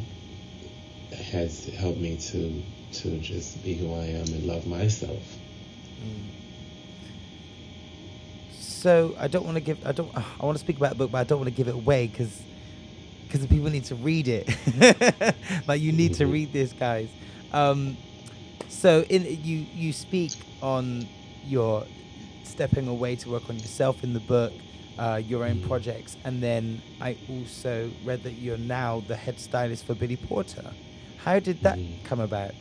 has 1.32 1.66
helped 1.74 1.98
me 1.98 2.16
to 2.16 2.62
to 2.92 3.18
just 3.18 3.62
be 3.64 3.74
who 3.74 3.92
I 3.94 4.04
am 4.04 4.26
and 4.32 4.46
love 4.46 4.66
myself. 4.66 5.38
Mm. 6.00 6.35
So 8.76 9.14
I 9.18 9.26
don't 9.26 9.46
want 9.46 9.56
to 9.56 9.62
give 9.62 9.84
I 9.86 9.92
don't 9.92 10.14
I 10.14 10.44
want 10.44 10.58
to 10.58 10.62
speak 10.62 10.76
about 10.76 10.90
the 10.90 10.96
book, 10.96 11.10
but 11.10 11.18
I 11.18 11.24
don't 11.24 11.38
want 11.38 11.48
to 11.48 11.56
give 11.56 11.66
it 11.66 11.74
away 11.74 12.08
because 12.08 12.42
because 13.26 13.46
people 13.46 13.70
need 13.70 13.84
to 13.84 13.94
read 13.94 14.28
it. 14.28 14.46
like 15.66 15.80
you 15.80 15.92
need 15.92 16.14
to 16.14 16.24
mm-hmm. 16.24 16.32
read 16.32 16.52
this, 16.52 16.72
guys. 16.74 17.08
Um, 17.52 17.96
so 18.68 19.02
in 19.08 19.24
you 19.42 19.64
you 19.74 19.94
speak 19.94 20.32
on 20.62 21.08
your 21.46 21.86
stepping 22.44 22.86
away 22.86 23.16
to 23.16 23.30
work 23.30 23.48
on 23.48 23.56
yourself 23.58 24.04
in 24.04 24.12
the 24.12 24.20
book, 24.20 24.52
uh, 24.98 25.22
your 25.24 25.44
own 25.44 25.56
mm-hmm. 25.56 25.68
projects, 25.68 26.18
and 26.24 26.42
then 26.42 26.82
I 27.00 27.16
also 27.30 27.90
read 28.04 28.24
that 28.24 28.32
you're 28.32 28.58
now 28.58 29.02
the 29.08 29.16
head 29.16 29.40
stylist 29.40 29.86
for 29.86 29.94
Billy 29.94 30.16
Porter. 30.16 30.70
How 31.16 31.38
did 31.38 31.62
that 31.62 31.78
mm-hmm. 31.78 32.04
come 32.04 32.20
about? 32.20 32.52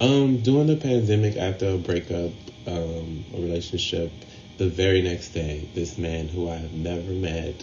Um, 0.00 0.42
during 0.42 0.68
the 0.68 0.76
pandemic, 0.76 1.36
after 1.36 1.70
a 1.70 1.78
breakup, 1.78 2.32
um, 2.68 3.24
a 3.34 3.40
relationship, 3.40 4.12
the 4.58 4.68
very 4.68 5.02
next 5.02 5.30
day, 5.30 5.68
this 5.74 5.98
man 5.98 6.28
who 6.28 6.48
I 6.48 6.56
have 6.56 6.72
never 6.72 7.10
met, 7.10 7.54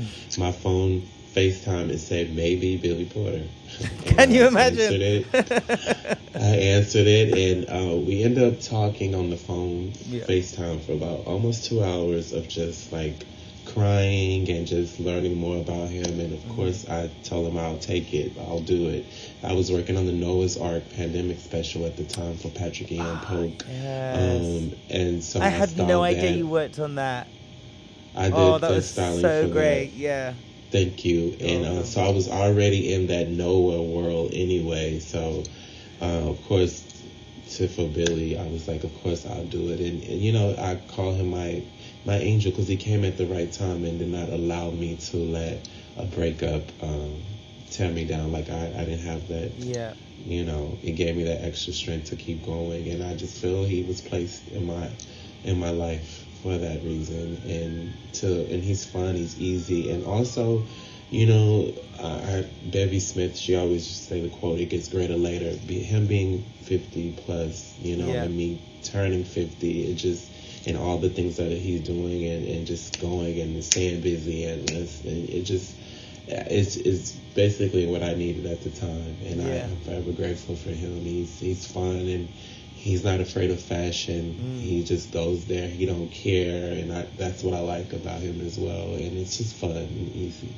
my 0.38 0.52
phone 0.52 1.02
FaceTime 1.34 1.88
and 1.88 1.98
said 1.98 2.34
maybe 2.34 2.76
Billy 2.76 3.06
Porter. 3.06 3.44
Can 4.04 4.30
you 4.30 4.46
imagine? 4.46 5.00
Answered 5.02 6.18
I 6.34 6.38
answered 6.38 7.06
it, 7.06 7.32
and 7.32 7.70
uh, 7.70 7.96
we 7.96 8.22
ended 8.22 8.52
up 8.52 8.60
talking 8.60 9.14
on 9.14 9.30
the 9.30 9.36
phone, 9.36 9.92
yeah. 10.08 10.24
FaceTime, 10.24 10.82
for 10.82 10.92
about 10.92 11.26
almost 11.26 11.64
two 11.64 11.82
hours 11.82 12.32
of 12.32 12.48
just 12.48 12.92
like 12.92 13.24
crying 13.72 14.48
and 14.50 14.66
just 14.66 15.00
learning 15.00 15.36
more 15.36 15.58
about 15.58 15.88
him. 15.88 16.20
And 16.20 16.32
of 16.32 16.48
course, 16.56 16.88
I 16.88 17.10
tell 17.22 17.46
him 17.46 17.56
I'll 17.56 17.78
take 17.78 18.12
it, 18.12 18.32
I'll 18.38 18.60
do 18.60 18.88
it. 18.88 19.06
I 19.42 19.52
was 19.52 19.70
working 19.70 19.96
on 19.96 20.06
the 20.06 20.12
Noah's 20.12 20.56
Arc 20.56 20.88
pandemic 20.90 21.38
special 21.40 21.86
at 21.86 21.96
the 21.96 22.04
time 22.04 22.36
for 22.36 22.48
Patrik-Ian 22.48 23.00
ah, 23.06 23.24
Polk. 23.26 23.64
yes. 23.68 24.40
um, 24.40 24.72
and 24.90 25.24
so 25.24 25.40
I, 25.40 25.46
I 25.46 25.48
had 25.48 25.76
no 25.76 26.02
idea 26.02 26.32
you 26.32 26.46
worked 26.46 26.78
on 26.78 26.96
that. 26.96 27.28
I 28.14 28.24
did 28.24 28.34
oh, 28.34 28.58
that 28.58 28.70
was 28.70 28.90
so 28.90 29.48
great. 29.50 29.86
That. 29.86 29.96
Yeah. 29.96 30.34
Thank 30.70 31.04
you. 31.04 31.36
And 31.40 31.66
uh, 31.66 31.82
so 31.82 32.02
I 32.02 32.10
was 32.10 32.28
already 32.28 32.94
in 32.94 33.06
that 33.08 33.28
Noah 33.28 33.82
world 33.82 34.30
anyway. 34.32 35.00
So, 35.00 35.44
uh, 36.00 36.30
of 36.30 36.42
course, 36.44 36.88
to 37.56 37.68
for 37.68 37.86
Billy, 37.88 38.38
I 38.38 38.46
was 38.48 38.68
like, 38.68 38.84
of 38.84 39.02
course 39.02 39.26
I'll 39.26 39.46
do 39.46 39.70
it. 39.70 39.80
And, 39.80 40.02
and 40.02 40.20
you 40.20 40.32
know, 40.32 40.54
I 40.58 40.80
call 40.94 41.12
him 41.12 41.30
my 41.30 41.62
my 42.04 42.16
angel 42.16 42.50
because 42.50 42.68
he 42.68 42.76
came 42.76 43.04
at 43.04 43.16
the 43.16 43.26
right 43.26 43.52
time 43.52 43.84
and 43.84 43.98
did 43.98 44.08
not 44.08 44.28
allow 44.28 44.70
me 44.70 44.96
to 44.96 45.16
let 45.16 45.68
a 45.96 46.04
breakup 46.04 46.62
um, 46.82 47.22
tear 47.70 47.90
me 47.90 48.04
down. 48.04 48.32
Like 48.32 48.50
I, 48.50 48.66
I 48.76 48.84
didn't 48.84 49.06
have 49.06 49.28
that. 49.28 49.52
Yeah. 49.58 49.94
You 50.24 50.44
know, 50.44 50.78
it 50.82 50.92
gave 50.92 51.16
me 51.16 51.24
that 51.24 51.44
extra 51.44 51.72
strength 51.72 52.10
to 52.10 52.16
keep 52.16 52.44
going, 52.44 52.88
and 52.88 53.02
I 53.02 53.14
just 53.16 53.40
feel 53.40 53.64
he 53.64 53.82
was 53.82 54.00
placed 54.00 54.48
in 54.48 54.66
my 54.66 54.88
in 55.44 55.58
my 55.58 55.70
life 55.70 56.24
for 56.42 56.58
that 56.58 56.82
reason 56.82 57.40
and 57.46 57.92
to 58.12 58.26
and 58.52 58.62
he's 58.62 58.84
fun 58.84 59.14
he's 59.14 59.40
easy 59.40 59.90
and 59.90 60.04
also 60.04 60.62
you 61.10 61.26
know 61.26 61.72
I, 62.00 62.44
Bevy 62.64 62.98
Smith 62.98 63.36
she 63.36 63.54
always 63.54 63.86
just 63.86 64.08
say 64.08 64.20
the 64.20 64.28
quote 64.28 64.58
it 64.58 64.68
gets 64.68 64.88
greater 64.88 65.16
later 65.16 65.56
be, 65.66 65.78
him 65.78 66.06
being 66.06 66.44
50 66.62 67.12
plus 67.24 67.78
you 67.80 67.96
know 67.96 68.12
yeah. 68.12 68.24
and 68.24 68.36
me 68.36 68.60
turning 68.82 69.24
50 69.24 69.92
it 69.92 69.94
just 69.94 70.31
and 70.66 70.76
all 70.76 70.98
the 70.98 71.08
things 71.08 71.36
that 71.36 71.50
he's 71.50 71.80
doing 71.80 72.24
and, 72.24 72.46
and 72.46 72.66
just 72.66 73.00
going 73.00 73.40
and 73.40 73.62
staying 73.64 74.00
busy 74.00 74.44
and, 74.44 74.70
and 74.70 74.88
it 75.06 75.42
just 75.42 75.74
it's, 76.28 76.76
it's 76.76 77.12
basically 77.34 77.86
what 77.86 78.02
I 78.02 78.14
needed 78.14 78.46
at 78.46 78.62
the 78.62 78.70
time 78.70 79.16
and 79.24 79.42
yeah. 79.42 79.48
I, 79.48 79.56
am 79.56 79.76
forever 79.80 80.12
grateful 80.12 80.56
for 80.56 80.70
him 80.70 81.00
he's 81.00 81.38
he's 81.40 81.66
fun 81.66 81.96
and 81.96 82.28
he's 82.82 83.04
not 83.04 83.20
afraid 83.20 83.50
of 83.50 83.60
fashion. 83.60 84.34
Mm. 84.34 84.60
He 84.60 84.82
just 84.82 85.12
goes 85.12 85.44
there. 85.44 85.68
He 85.68 85.86
don't 85.86 86.08
care, 86.08 86.72
and 86.72 86.92
I, 86.92 87.06
that's 87.16 87.44
what 87.44 87.54
I 87.54 87.60
like 87.60 87.92
about 87.92 88.20
him 88.20 88.40
as 88.40 88.58
well. 88.58 88.94
And 88.94 89.16
it's 89.16 89.38
just 89.38 89.54
fun 89.54 89.70
and 89.70 90.12
easy. 90.16 90.52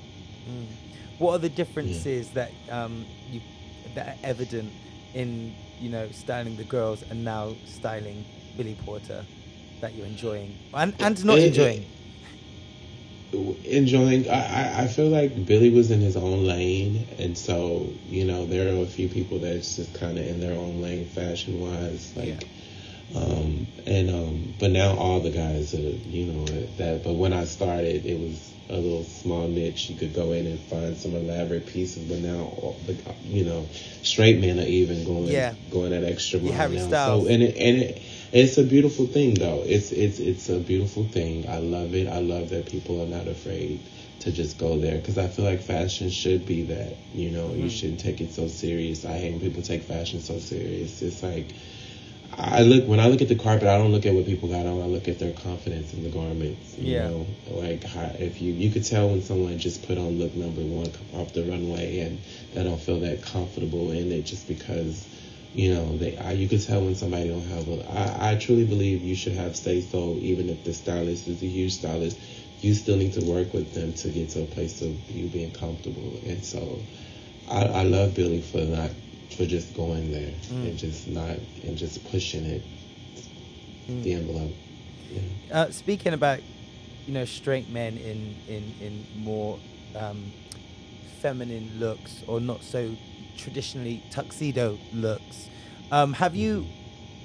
Mm. 0.48 0.66
What 1.18 1.34
are 1.34 1.38
the 1.38 1.50
differences 1.50 2.28
yeah. 2.28 2.48
that 2.68 2.74
um, 2.74 3.04
you 3.30 3.42
that 3.94 4.08
are 4.08 4.18
evident 4.24 4.72
in 5.12 5.54
you 5.78 5.90
know 5.90 6.10
styling 6.10 6.56
the 6.56 6.64
girls 6.64 7.02
and 7.10 7.24
now 7.24 7.54
styling 7.66 8.24
Billy 8.56 8.76
Porter 8.84 9.24
that 9.80 9.94
you're 9.94 10.06
enjoying 10.06 10.56
and 10.72 10.94
and 10.98 11.24
not 11.24 11.38
it, 11.38 11.48
enjoying? 11.48 11.84
Enjoying. 13.64 14.30
I, 14.30 14.84
I 14.84 14.86
feel 14.86 15.08
like 15.08 15.46
Billy 15.46 15.70
was 15.70 15.90
in 15.90 16.00
his 16.00 16.16
own 16.16 16.44
lane, 16.46 17.06
and 17.18 17.36
so 17.36 17.88
you 18.08 18.24
know 18.24 18.46
there 18.46 18.74
are 18.74 18.82
a 18.82 18.86
few 18.86 19.08
people 19.08 19.38
that's 19.38 19.76
just 19.76 19.94
kind 19.94 20.18
of 20.18 20.26
in 20.26 20.40
their 20.40 20.56
own 20.56 20.80
lane 20.80 21.06
fashion 21.06 21.60
wise, 21.60 22.12
like. 22.16 22.28
Yeah. 22.28 22.48
Um, 23.14 23.66
and 23.86 24.10
um, 24.10 24.54
but 24.58 24.70
now 24.70 24.96
all 24.96 25.20
the 25.20 25.30
guys 25.30 25.74
are 25.74 25.78
you 25.78 26.32
know 26.32 26.44
that. 26.78 27.04
But 27.04 27.12
when 27.14 27.32
I 27.32 27.44
started, 27.44 28.06
it 28.06 28.18
was 28.18 28.54
a 28.70 28.76
little 28.76 29.04
small 29.04 29.46
niche. 29.46 29.90
You 29.90 29.96
could 29.96 30.14
go 30.14 30.32
in 30.32 30.46
and 30.46 30.58
find 30.58 30.96
some 30.96 31.14
elaborate 31.14 31.66
pieces, 31.66 32.02
but 32.08 32.18
now 32.18 32.52
all 32.56 32.76
the 32.86 32.96
you 33.24 33.44
know 33.44 33.66
straight 34.02 34.40
men 34.40 34.58
are 34.58 34.66
even 34.66 35.04
going 35.04 35.28
yeah. 35.28 35.54
going 35.70 35.90
that 35.90 36.04
extra 36.04 36.40
mile 36.40 36.52
Harry 36.52 36.76
now. 36.76 36.88
Styles. 36.88 37.24
So 37.24 37.32
and 37.32 37.42
it 37.42 37.56
and 37.56 37.82
it 37.82 38.02
it's 38.34 38.58
a 38.58 38.64
beautiful 38.64 39.06
thing, 39.06 39.34
though. 39.34 39.62
It's 39.64 39.92
it's 39.92 40.18
it's 40.18 40.48
a 40.48 40.58
beautiful 40.58 41.04
thing. 41.04 41.48
I 41.48 41.58
love 41.58 41.94
it. 41.94 42.08
I 42.08 42.18
love 42.18 42.50
that 42.50 42.66
people 42.66 43.00
are 43.00 43.06
not 43.06 43.28
afraid 43.28 43.80
to 44.20 44.32
just 44.32 44.58
go 44.58 44.76
there 44.78 44.98
because 44.98 45.18
I 45.18 45.28
feel 45.28 45.44
like 45.44 45.62
fashion 45.62 46.10
should 46.10 46.44
be 46.44 46.64
that. 46.64 46.96
You 47.14 47.30
know, 47.30 47.46
mm-hmm. 47.46 47.62
you 47.62 47.70
shouldn't 47.70 48.00
take 48.00 48.20
it 48.20 48.32
so 48.32 48.48
serious. 48.48 49.04
I 49.04 49.18
hate 49.18 49.32
when 49.32 49.40
people 49.40 49.62
take 49.62 49.84
fashion 49.84 50.20
so 50.20 50.40
serious. 50.40 51.00
It's 51.00 51.22
like 51.22 51.54
I 52.36 52.62
look 52.62 52.88
when 52.88 52.98
I 52.98 53.06
look 53.06 53.22
at 53.22 53.28
the 53.28 53.36
carpet, 53.36 53.68
I 53.68 53.78
don't 53.78 53.92
look 53.92 54.04
at 54.04 54.14
what 54.14 54.26
people 54.26 54.48
got 54.48 54.66
on. 54.66 54.82
I 54.82 54.86
look 54.86 55.06
at 55.06 55.20
their 55.20 55.32
confidence 55.32 55.94
in 55.94 56.02
the 56.02 56.10
garments. 56.10 56.76
You 56.76 56.92
yeah. 56.92 57.08
know, 57.08 57.26
like 57.50 57.84
how, 57.84 58.10
if 58.18 58.42
you 58.42 58.52
you 58.52 58.70
could 58.70 58.84
tell 58.84 59.10
when 59.10 59.22
someone 59.22 59.56
just 59.60 59.86
put 59.86 59.96
on 59.96 60.18
look 60.18 60.34
number 60.34 60.62
one 60.62 60.90
off 61.14 61.32
the 61.32 61.44
runway 61.44 62.00
and 62.00 62.18
they 62.52 62.64
don't 62.64 62.80
feel 62.80 62.98
that 63.00 63.22
comfortable 63.22 63.92
in 63.92 64.10
it 64.10 64.22
just 64.22 64.48
because 64.48 65.06
you 65.54 65.72
know, 65.72 65.96
they 65.96 66.18
I, 66.18 66.32
you 66.32 66.48
can 66.48 66.58
tell 66.58 66.84
when 66.84 66.94
somebody 66.96 67.28
don't 67.28 67.46
have 67.46 67.68
a. 67.68 67.88
I, 67.90 68.32
I 68.32 68.34
truly 68.36 68.64
believe 68.64 69.02
you 69.02 69.14
should 69.14 69.34
have 69.34 69.56
say 69.56 69.80
so, 69.80 70.16
even 70.20 70.48
if 70.48 70.64
the 70.64 70.74
stylist 70.74 71.28
is 71.28 71.42
a 71.42 71.46
huge 71.46 71.74
stylist. 71.74 72.18
You 72.60 72.74
still 72.74 72.96
need 72.96 73.12
to 73.12 73.24
work 73.24 73.52
with 73.52 73.74
them 73.74 73.92
to 73.92 74.08
get 74.08 74.30
to 74.30 74.42
a 74.42 74.46
place 74.46 74.80
of 74.80 74.88
you 75.10 75.28
being 75.28 75.52
comfortable. 75.52 76.18
And 76.24 76.42
so, 76.42 76.78
I, 77.48 77.66
I 77.66 77.82
love 77.82 78.14
Billy 78.14 78.40
for 78.40 78.58
not 78.58 78.90
for 79.36 79.46
just 79.46 79.74
going 79.74 80.10
there 80.10 80.30
mm. 80.30 80.68
and 80.68 80.78
just 80.78 81.08
not 81.08 81.36
and 81.62 81.76
just 81.76 82.04
pushing 82.10 82.44
it 82.44 82.62
mm. 83.86 84.02
the 84.02 84.14
envelope. 84.14 84.52
Yeah. 85.10 85.20
Uh, 85.52 85.70
speaking 85.70 86.14
about 86.14 86.40
you 87.06 87.14
know 87.14 87.24
straight 87.24 87.68
men 87.70 87.96
in 87.98 88.34
in 88.48 88.74
in 88.80 89.06
more 89.16 89.58
um, 89.94 90.32
feminine 91.20 91.70
looks 91.78 92.24
or 92.26 92.40
not 92.40 92.62
so 92.62 92.96
traditionally 93.36 94.02
tuxedo 94.10 94.78
looks. 94.92 95.50
Um, 95.90 96.14
have 96.14 96.34
you 96.34 96.66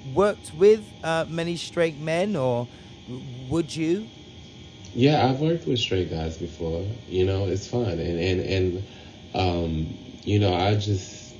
worked 0.04 0.52
with 0.54 0.92
uh, 1.02 1.26
many 1.28 1.56
straight 1.56 1.98
men, 1.98 2.36
or 2.36 2.68
would 3.08 3.74
you? 3.74 4.08
Yeah, 4.94 5.26
I've 5.28 5.40
worked 5.40 5.66
with 5.66 5.78
straight 5.78 6.10
guys 6.10 6.36
before. 6.36 6.84
You 7.08 7.24
know, 7.24 7.46
it's 7.46 7.66
fun, 7.68 7.88
and 7.88 8.18
and 8.18 8.40
and 8.40 8.84
um, 9.34 9.98
you 10.24 10.38
know, 10.38 10.52
I 10.52 10.74
just 10.74 11.34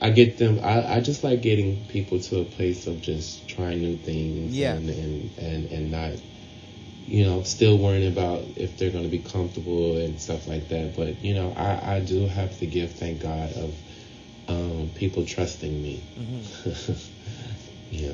I 0.00 0.10
get 0.10 0.38
them. 0.38 0.58
I, 0.62 0.96
I 0.96 1.00
just 1.00 1.22
like 1.22 1.42
getting 1.42 1.84
people 1.86 2.18
to 2.20 2.40
a 2.40 2.44
place 2.44 2.86
of 2.86 3.00
just 3.00 3.48
trying 3.48 3.80
new 3.80 3.96
things. 3.96 4.56
Yeah. 4.56 4.74
And 4.74 4.88
and 4.90 5.38
and, 5.38 5.72
and 5.72 5.90
not 5.90 6.12
you 7.06 7.24
know, 7.24 7.42
still 7.42 7.78
worrying 7.78 8.10
about 8.10 8.42
if 8.56 8.78
they're 8.78 8.90
going 8.90 9.04
to 9.04 9.10
be 9.10 9.18
comfortable 9.18 9.96
and 9.96 10.20
stuff 10.20 10.46
like 10.46 10.68
that. 10.68 10.96
But, 10.96 11.22
you 11.22 11.34
know, 11.34 11.52
I, 11.56 11.96
I 11.96 12.00
do 12.00 12.26
have 12.26 12.58
the 12.58 12.66
gift, 12.66 12.98
thank 12.98 13.20
God, 13.20 13.52
of 13.52 13.74
um, 14.48 14.90
people 14.94 15.24
trusting 15.26 15.82
me. 15.82 16.02
Mm-hmm. 16.18 16.92
yeah. 17.90 18.12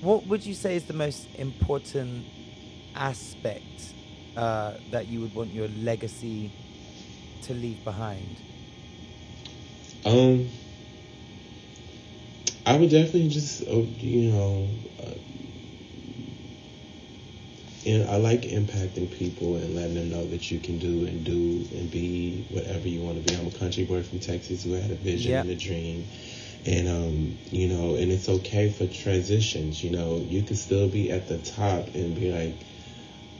What 0.00 0.26
would 0.26 0.44
you 0.44 0.54
say 0.54 0.76
is 0.76 0.84
the 0.84 0.92
most 0.92 1.26
important 1.36 2.26
aspect 2.94 3.62
uh, 4.36 4.74
that 4.90 5.08
you 5.08 5.20
would 5.20 5.34
want 5.34 5.52
your 5.52 5.68
legacy 5.68 6.50
to 7.42 7.54
leave 7.54 7.82
behind? 7.84 8.36
Um, 10.04 10.48
I 12.64 12.76
would 12.76 12.90
definitely 12.90 13.28
just, 13.28 13.62
uh, 13.62 13.74
you 13.74 14.32
know, 14.32 14.68
uh, 15.02 15.10
and 17.86 18.10
I 18.10 18.16
like 18.16 18.42
impacting 18.42 19.10
people 19.10 19.56
and 19.56 19.74
letting 19.76 19.94
them 19.94 20.10
know 20.10 20.26
that 20.26 20.50
you 20.50 20.58
can 20.58 20.78
do 20.78 21.06
and 21.06 21.24
do 21.24 21.64
and 21.76 21.90
be 21.90 22.44
whatever 22.50 22.88
you 22.88 23.00
want 23.00 23.24
to 23.24 23.30
be. 23.32 23.38
I'm 23.38 23.46
a 23.46 23.50
country 23.52 23.84
boy 23.84 24.02
from 24.02 24.18
Texas 24.18 24.64
who 24.64 24.72
had 24.72 24.90
a 24.90 24.94
vision 24.96 25.32
Yep. 25.32 25.42
and 25.44 25.50
a 25.52 25.54
dream. 25.54 26.04
And, 26.66 26.88
um, 26.88 27.38
you 27.52 27.68
know, 27.68 27.94
and 27.94 28.10
it's 28.10 28.28
okay 28.28 28.68
for 28.70 28.86
transitions. 28.88 29.84
You 29.84 29.90
know, 29.90 30.16
you 30.28 30.42
can 30.42 30.56
still 30.56 30.88
be 30.88 31.12
at 31.12 31.28
the 31.28 31.38
top 31.38 31.94
and 31.94 32.14
be 32.14 32.32
like, 32.32 32.54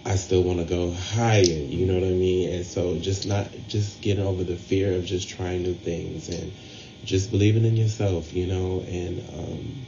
I 0.05 0.15
still 0.15 0.43
want 0.45 0.61
to 0.61 0.65
go 0.65 0.93
higher. 0.93 1.43
You 1.43 1.87
know 1.87 1.95
what 1.95 2.05
I 2.05 2.13
mean? 2.13 2.53
And 2.53 2.65
so 2.65 2.97
just 2.99 3.27
not, 3.27 3.49
just 3.67 4.01
getting 4.01 4.25
over 4.25 4.45
the 4.45 4.57
fear 4.57 4.93
of 4.95 5.05
just 5.05 5.29
trying 5.29 5.65
new 5.65 5.75
things 5.75 6.29
and 6.29 6.53
just 7.05 7.33
believing 7.33 7.65
in 7.65 7.77
yourself, 7.77 8.33
you 8.33 8.47
know, 8.47 8.85
and, 8.87 9.19
um, 9.35 9.87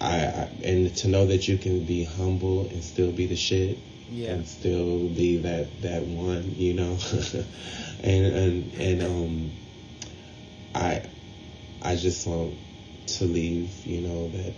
I, 0.00 0.16
I, 0.26 0.48
and 0.62 0.94
to 0.96 1.08
know 1.08 1.26
that 1.26 1.48
you 1.48 1.56
can 1.56 1.84
be 1.84 2.04
humble 2.04 2.62
and 2.68 2.82
still 2.84 3.12
be 3.12 3.26
the 3.26 3.36
shit 3.36 3.78
Yeah. 4.12 4.32
and 4.32 4.46
still 4.46 5.08
be 5.08 5.38
that 5.38 5.82
that 5.82 6.02
one, 6.04 6.54
you 6.56 6.74
know. 6.74 6.98
and 8.02 8.26
and 8.26 8.74
and 8.74 9.02
um 9.02 9.52
I 10.74 11.02
I 11.82 11.96
just 11.96 12.26
want 12.26 12.58
to 13.06 13.24
leave, 13.24 13.86
you 13.86 14.00
know, 14.02 14.28
that 14.28 14.52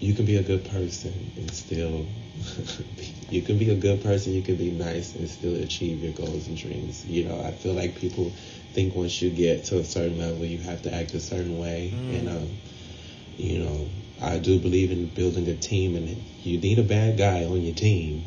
you 0.00 0.12
can 0.12 0.26
be 0.26 0.36
a 0.36 0.42
good 0.42 0.64
person 0.64 1.12
and 1.36 1.50
still 1.50 2.06
you 3.30 3.40
can 3.42 3.56
be 3.58 3.70
a 3.70 3.74
good 3.74 4.02
person, 4.02 4.34
you 4.34 4.42
can 4.42 4.56
be 4.56 4.70
nice 4.70 5.14
and 5.14 5.28
still 5.28 5.54
achieve 5.56 6.02
your 6.02 6.12
goals 6.12 6.46
and 6.48 6.56
dreams. 6.56 7.06
You 7.06 7.24
know, 7.24 7.40
I 7.40 7.52
feel 7.52 7.72
like 7.72 7.94
people 7.94 8.32
think 8.74 8.94
once 8.94 9.22
you 9.22 9.30
get 9.30 9.64
to 9.64 9.78
a 9.78 9.84
certain 9.84 10.18
level 10.18 10.44
you 10.44 10.58
have 10.58 10.82
to 10.82 10.92
act 10.92 11.14
a 11.14 11.20
certain 11.20 11.58
way 11.58 11.94
and 12.10 12.28
um 12.28 12.48
you 13.36 13.58
know, 13.58 13.88
I 14.22 14.38
do 14.38 14.58
believe 14.58 14.90
in 14.90 15.06
building 15.06 15.48
a 15.48 15.56
team 15.56 15.96
and 15.96 16.08
you 16.42 16.58
need 16.58 16.78
a 16.78 16.82
bad 16.82 17.18
guy 17.18 17.44
on 17.44 17.62
your 17.62 17.74
team, 17.74 18.22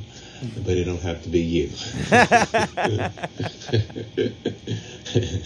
but 0.66 0.76
it 0.76 0.84
don't 0.84 1.02
have 1.02 1.24
to 1.24 1.30
be 1.30 1.40
you. 1.40 1.70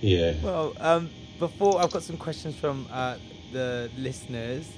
yeah. 0.00 0.34
Well, 0.42 0.74
um, 0.80 1.10
before 1.38 1.80
I've 1.80 1.90
got 1.90 2.02
some 2.02 2.16
questions 2.16 2.54
from 2.56 2.86
uh, 2.90 3.16
the 3.52 3.90
listeners. 3.98 4.68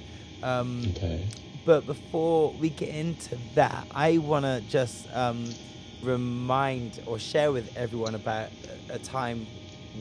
Um, 0.43 0.83
Okay. 0.95 1.23
But 1.65 1.85
before 1.85 2.51
we 2.51 2.69
get 2.69 2.89
into 2.89 3.37
that, 3.55 3.87
I 3.91 4.19
want 4.19 4.45
to 4.45 4.63
just 4.69 5.13
um, 5.13 5.43
remind 6.03 7.01
or 7.05 7.19
share 7.19 7.51
with 7.51 7.75
everyone 7.75 8.15
about 8.15 8.49
a, 8.89 8.99
time 8.99 9.45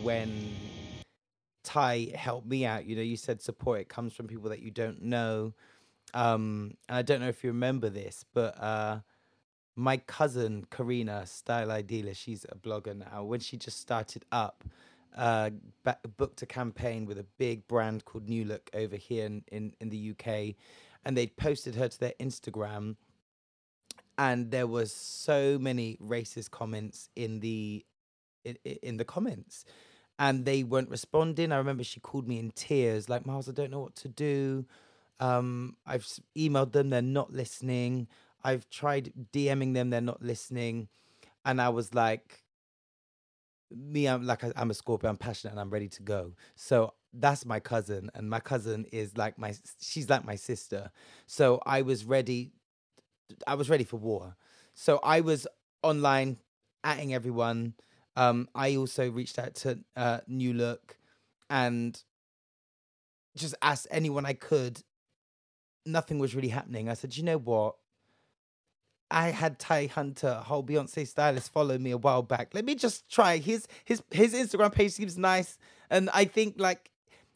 when 0.02 0.55
Ty 1.64 2.12
helped 2.14 2.47
me 2.47 2.64
out. 2.64 2.86
You 2.86 2.97
know, 2.97 3.02
you 3.02 3.16
said 3.16 3.40
support, 3.40 3.81
it 3.81 3.89
comes 3.89 4.12
from 4.12 4.27
people 4.27 4.51
that 4.51 4.60
you 4.60 4.70
don't 4.70 5.02
know. 5.02 5.55
Um, 6.14 6.74
and 6.89 6.98
I 6.98 7.02
don't 7.02 7.20
know 7.20 7.28
if 7.28 7.43
you 7.43 7.51
remember 7.51 7.89
this, 7.89 8.24
but 8.32 8.60
uh, 8.62 9.01
my 9.74 9.98
cousin 9.98 10.66
Karina, 10.70 11.27
Style 11.27 11.68
Idealer, 11.68 12.16
she's 12.16 12.47
a 12.48 12.56
blogger 12.56 12.97
now. 12.97 13.24
When 13.24 13.40
she 13.40 13.56
just 13.56 13.81
started 13.81 14.24
up, 14.32 14.64
uh, 15.16 15.51
ba- 15.82 15.98
booked 16.16 16.43
a 16.43 16.47
campaign 16.47 17.06
with 17.06 17.18
a 17.18 17.27
big 17.39 17.66
brand 17.68 18.05
called 18.05 18.28
New 18.28 18.44
Look 18.44 18.70
over 18.74 18.97
here 18.97 19.27
in, 19.27 19.43
in, 19.51 19.73
in 19.81 19.89
the 19.89 20.10
UK, 20.10 20.55
and 21.05 21.16
they 21.16 21.27
posted 21.27 21.74
her 21.74 21.89
to 21.89 22.01
their 22.01 22.14
Instagram, 22.20 22.97
and 24.18 24.51
there 24.51 24.66
was 24.66 24.93
so 24.93 25.59
many 25.59 25.98
racist 26.02 26.51
comments 26.51 27.09
in 27.16 27.40
the 27.40 27.84
in, 28.44 28.56
in 28.82 28.97
the 28.97 29.05
comments, 29.05 29.64
and 30.18 30.44
they 30.44 30.62
weren't 30.62 30.90
responding. 30.90 31.52
I 31.52 31.56
remember 31.59 31.84
she 31.84 32.01
called 32.01 32.28
me 32.28 32.38
in 32.38 32.51
tears, 32.52 33.09
like 33.09 33.26
Miles, 33.26 33.48
I 33.48 33.52
don't 33.52 33.70
know 33.70 33.80
what 33.80 33.97
to 33.97 34.09
do. 34.09 34.66
Um, 35.20 35.76
I've 35.86 36.06
emailed 36.36 36.72
them, 36.72 36.90
they're 36.90 37.02
not 37.02 37.32
listening. 37.32 38.09
I've 38.44 38.68
tried 38.70 39.12
DMing 39.32 39.74
them, 39.74 39.90
they're 39.90 40.01
not 40.01 40.22
listening, 40.22 40.88
and 41.44 41.60
I 41.60 41.70
was 41.70 41.94
like, 41.94 42.43
me, 43.70 44.06
I'm 44.06 44.26
like 44.26 44.44
I'm 44.56 44.70
a 44.70 44.74
Scorpio. 44.74 45.10
I'm 45.10 45.16
passionate 45.16 45.52
and 45.52 45.60
I'm 45.60 45.70
ready 45.70 45.88
to 45.88 46.02
go. 46.02 46.32
So 46.55 46.94
that's 47.12 47.44
my 47.44 47.60
cousin, 47.60 48.10
and 48.14 48.28
my 48.28 48.40
cousin 48.40 48.86
is 48.93 49.16
like 49.16 49.38
my 49.38 49.55
she's 49.80 50.09
like 50.09 50.24
my 50.24 50.36
sister. 50.36 50.90
So 51.26 51.60
I 51.66 51.82
was 51.82 52.05
ready. 52.05 52.52
I 53.46 53.54
was 53.54 53.70
ready 53.70 53.84
for 53.84 53.96
war. 53.96 54.36
So 54.74 55.00
I 55.02 55.20
was 55.20 55.46
online, 55.82 56.38
atting 56.84 57.12
everyone. 57.12 57.74
Um, 58.16 58.48
I 58.54 58.76
also 58.76 59.10
reached 59.10 59.38
out 59.38 59.54
to 59.56 59.78
uh, 59.96 60.20
New 60.26 60.52
Look, 60.52 60.96
and 61.50 62.00
just 63.36 63.54
asked 63.62 63.86
anyone 63.90 64.26
I 64.26 64.32
could. 64.32 64.82
Nothing 65.84 66.18
was 66.18 66.34
really 66.34 66.48
happening. 66.48 66.88
I 66.88 66.94
said, 66.94 67.16
you 67.16 67.22
know 67.22 67.38
what? 67.38 67.76
I 69.10 69.30
had 69.30 69.58
Ty 69.58 69.86
Hunter, 69.86 70.34
whole 70.34 70.64
Beyonce 70.64 71.06
stylist, 71.06 71.52
follow 71.52 71.78
me 71.78 71.92
a 71.92 71.96
while 71.96 72.22
back. 72.22 72.54
Let 72.54 72.64
me 72.64 72.74
just 72.74 73.08
try. 73.08 73.36
His 73.36 73.68
his 73.84 74.02
his 74.10 74.34
Instagram 74.34 74.72
page 74.72 74.92
seems 74.92 75.16
nice, 75.16 75.58
and 75.90 76.10
I 76.12 76.24
think 76.24 76.56
like 76.58 76.90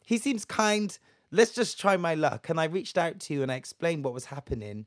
he 0.05 0.17
seems 0.17 0.45
kind. 0.45 0.97
Let's 1.31 1.53
just 1.53 1.79
try 1.79 1.95
my 1.95 2.13
luck. 2.13 2.49
And 2.49 2.59
I 2.59 2.65
reached 2.65 2.97
out 2.97 3.21
to 3.21 3.33
you 3.33 3.41
and 3.41 3.49
I 3.49 3.55
explained 3.55 4.03
what 4.03 4.13
was 4.13 4.25
happening, 4.25 4.85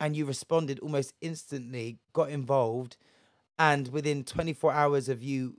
and 0.00 0.16
you 0.16 0.24
responded 0.24 0.78
almost 0.80 1.14
instantly. 1.20 1.98
Got 2.12 2.30
involved, 2.30 2.96
and 3.58 3.88
within 3.88 4.24
24 4.24 4.72
hours 4.72 5.08
of 5.08 5.22
you, 5.22 5.58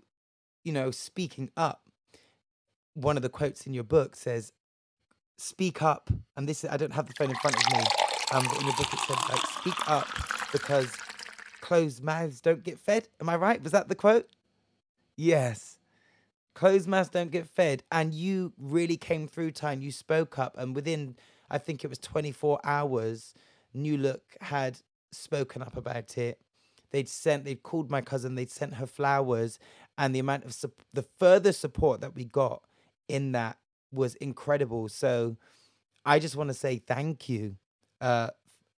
you 0.64 0.72
know, 0.72 0.92
speaking 0.92 1.50
up, 1.58 1.82
one 2.94 3.18
of 3.18 3.24
the 3.24 3.30
quotes 3.30 3.66
in 3.68 3.74
your 3.74 3.84
book 3.84 4.16
says, 4.16 4.52
"Speak 5.38 5.82
up." 5.82 6.10
And 6.36 6.48
this 6.48 6.66
I 6.66 6.78
don't 6.78 6.94
have 6.94 7.08
the 7.08 7.14
phone 7.14 7.30
in 7.30 7.36
front 7.38 7.56
of 7.56 7.74
me. 7.74 7.84
Um, 8.32 8.46
but 8.48 8.60
in 8.60 8.68
your 8.68 8.76
book 8.76 8.94
it 8.94 9.00
said 9.00 9.18
like, 9.30 9.46
"Speak 9.60 9.90
up," 9.90 10.08
because 10.52 10.92
closed 11.62 12.04
mouths 12.04 12.42
don't 12.42 12.64
get 12.64 12.80
fed. 12.80 13.08
Am 13.22 13.30
I 13.30 13.36
right? 13.36 13.62
Was 13.62 13.72
that 13.74 13.90
the 13.90 13.96
quote? 13.96 14.28
Yes. 15.16 15.78
Closed 16.56 16.88
mouths 16.88 17.10
don't 17.10 17.32
get 17.32 17.48
fed. 17.48 17.84
And 17.92 18.14
you 18.14 18.54
really 18.58 18.98
came 18.98 19.28
through 19.28 19.52
time. 19.52 19.82
You 19.82 19.92
spoke 19.92 20.40
up. 20.40 20.56
And 20.58 20.76
within, 20.76 21.16
I 21.50 21.58
think 21.58 21.84
it 21.84 21.90
was 21.90 22.00
24 22.00 22.60
hours, 22.64 23.34
New 23.82 23.98
Look 23.98 24.24
had 24.42 24.80
spoken 25.12 25.62
up 25.62 25.78
about 25.78 26.18
it. 26.18 26.40
They'd 26.92 27.10
sent, 27.10 27.46
they'd 27.46 27.64
called 27.64 27.92
my 27.92 28.02
cousin, 28.02 28.36
they'd 28.36 28.52
sent 28.52 28.76
her 28.76 28.88
flowers. 28.88 29.60
And 29.98 30.14
the 30.14 30.20
amount 30.20 30.46
of, 30.46 30.54
sup- 30.54 30.82
the 30.94 31.06
further 31.20 31.52
support 31.52 32.02
that 32.02 32.16
we 32.16 32.26
got 32.26 32.64
in 33.08 33.32
that 33.34 33.58
was 33.92 34.16
incredible. 34.16 34.88
So 34.90 35.38
I 36.06 36.20
just 36.20 36.36
want 36.36 36.50
to 36.50 36.54
say 36.54 36.78
thank 36.78 37.30
you. 37.30 37.56
Uh, 38.02 38.30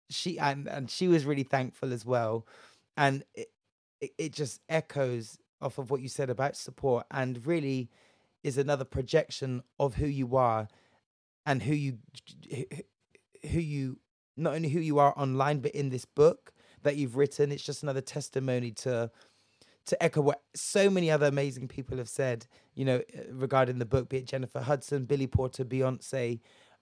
she 0.09 0.39
and 0.39 0.67
and 0.67 0.91
she 0.91 1.09
was 1.09 1.25
really 1.25 1.45
thankful 1.45 1.93
as 1.93 2.05
well, 2.05 2.47
and 2.97 3.23
it, 3.35 3.49
it 4.19 4.33
just 4.33 4.61
echoes 4.69 5.39
off 5.61 5.79
of 5.79 5.91
what 5.91 6.01
you 6.01 6.09
said 6.09 6.31
about 6.31 6.57
support, 6.57 7.07
and 7.11 7.47
really 7.47 7.91
is 8.43 8.59
another 8.59 8.85
projection 8.85 9.63
of 9.79 9.95
who 9.95 10.07
you 10.07 10.37
are, 10.37 10.69
and 11.47 11.63
who 11.63 11.75
you 11.75 11.99
who 13.51 13.61
you 13.61 13.99
not 14.41 14.55
only 14.55 14.69
who 14.69 14.81
you 14.81 14.99
are 14.99 15.15
online, 15.17 15.61
but 15.61 15.73
in 15.73 15.91
this 15.91 16.05
book 16.05 16.53
that 16.83 16.97
you've 16.97 17.17
written. 17.17 17.53
It's 17.53 17.63
just 17.63 17.83
another 17.83 18.01
testimony 18.01 18.73
to 18.73 19.11
to 19.87 20.03
echo 20.03 20.21
what 20.21 20.43
so 20.55 20.91
many 20.91 21.11
other 21.11 21.27
amazing 21.27 21.67
people 21.67 21.97
have 21.99 22.09
said, 22.09 22.47
you 22.75 22.85
know, 22.85 22.97
uh, 22.99 23.23
regarding 23.33 23.79
the 23.79 23.87
book, 23.87 24.09
be 24.09 24.19
it 24.19 24.27
Jennifer 24.27 24.61
Hudson, 24.61 25.05
Billy 25.05 25.27
Porter, 25.27 25.65
Beyonce, 25.65 26.39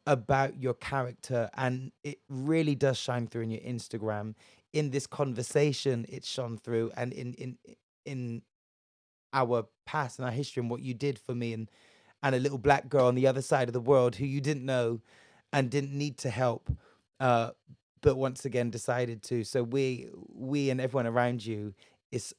about 0.07 0.61
your 0.61 0.75
character. 0.75 1.49
And 1.55 1.93
it 2.03 2.19
really 2.29 2.75
does 2.75 2.99
shine 2.99 3.27
through 3.27 3.43
in 3.43 3.51
your 3.51 3.61
Instagram. 3.61 4.35
In 4.73 4.91
this 4.91 5.07
conversation, 5.07 6.07
it's 6.09 6.29
shone 6.29 6.59
through 6.59 6.91
and 6.97 7.13
in 7.13 7.35
in 7.35 7.59
in 8.05 8.43
our 9.33 9.69
past 9.87 10.19
and 10.19 10.27
our 10.27 10.33
history 10.33 10.61
and 10.61 10.71
what 10.71 10.83
you 10.83 10.95
did 10.95 11.19
for 11.19 11.35
me 11.35 11.53
and 11.53 11.71
and 12.23 12.35
a 12.35 12.39
little 12.39 12.59
black 12.59 12.89
girl 12.89 13.07
on 13.07 13.15
the 13.15 13.27
other 13.27 13.43
side 13.43 13.69
of 13.69 13.73
the 13.73 13.81
world 13.81 14.17
who 14.17 14.27
you 14.27 14.41
didn't 14.41 14.67
know 14.67 15.01
and 15.53 15.71
didn't 15.71 15.97
need 15.97 16.19
to 16.19 16.31
help. 16.31 16.71
Uh 17.21 17.51
but 18.01 18.17
once 18.17 18.45
again 18.45 18.71
decided 18.71 19.23
to. 19.25 19.45
So 19.45 19.63
we 19.63 20.09
we 20.33 20.71
and 20.71 20.81
everyone 20.81 21.07
around 21.07 21.45
you 21.45 21.75
is 22.13 22.35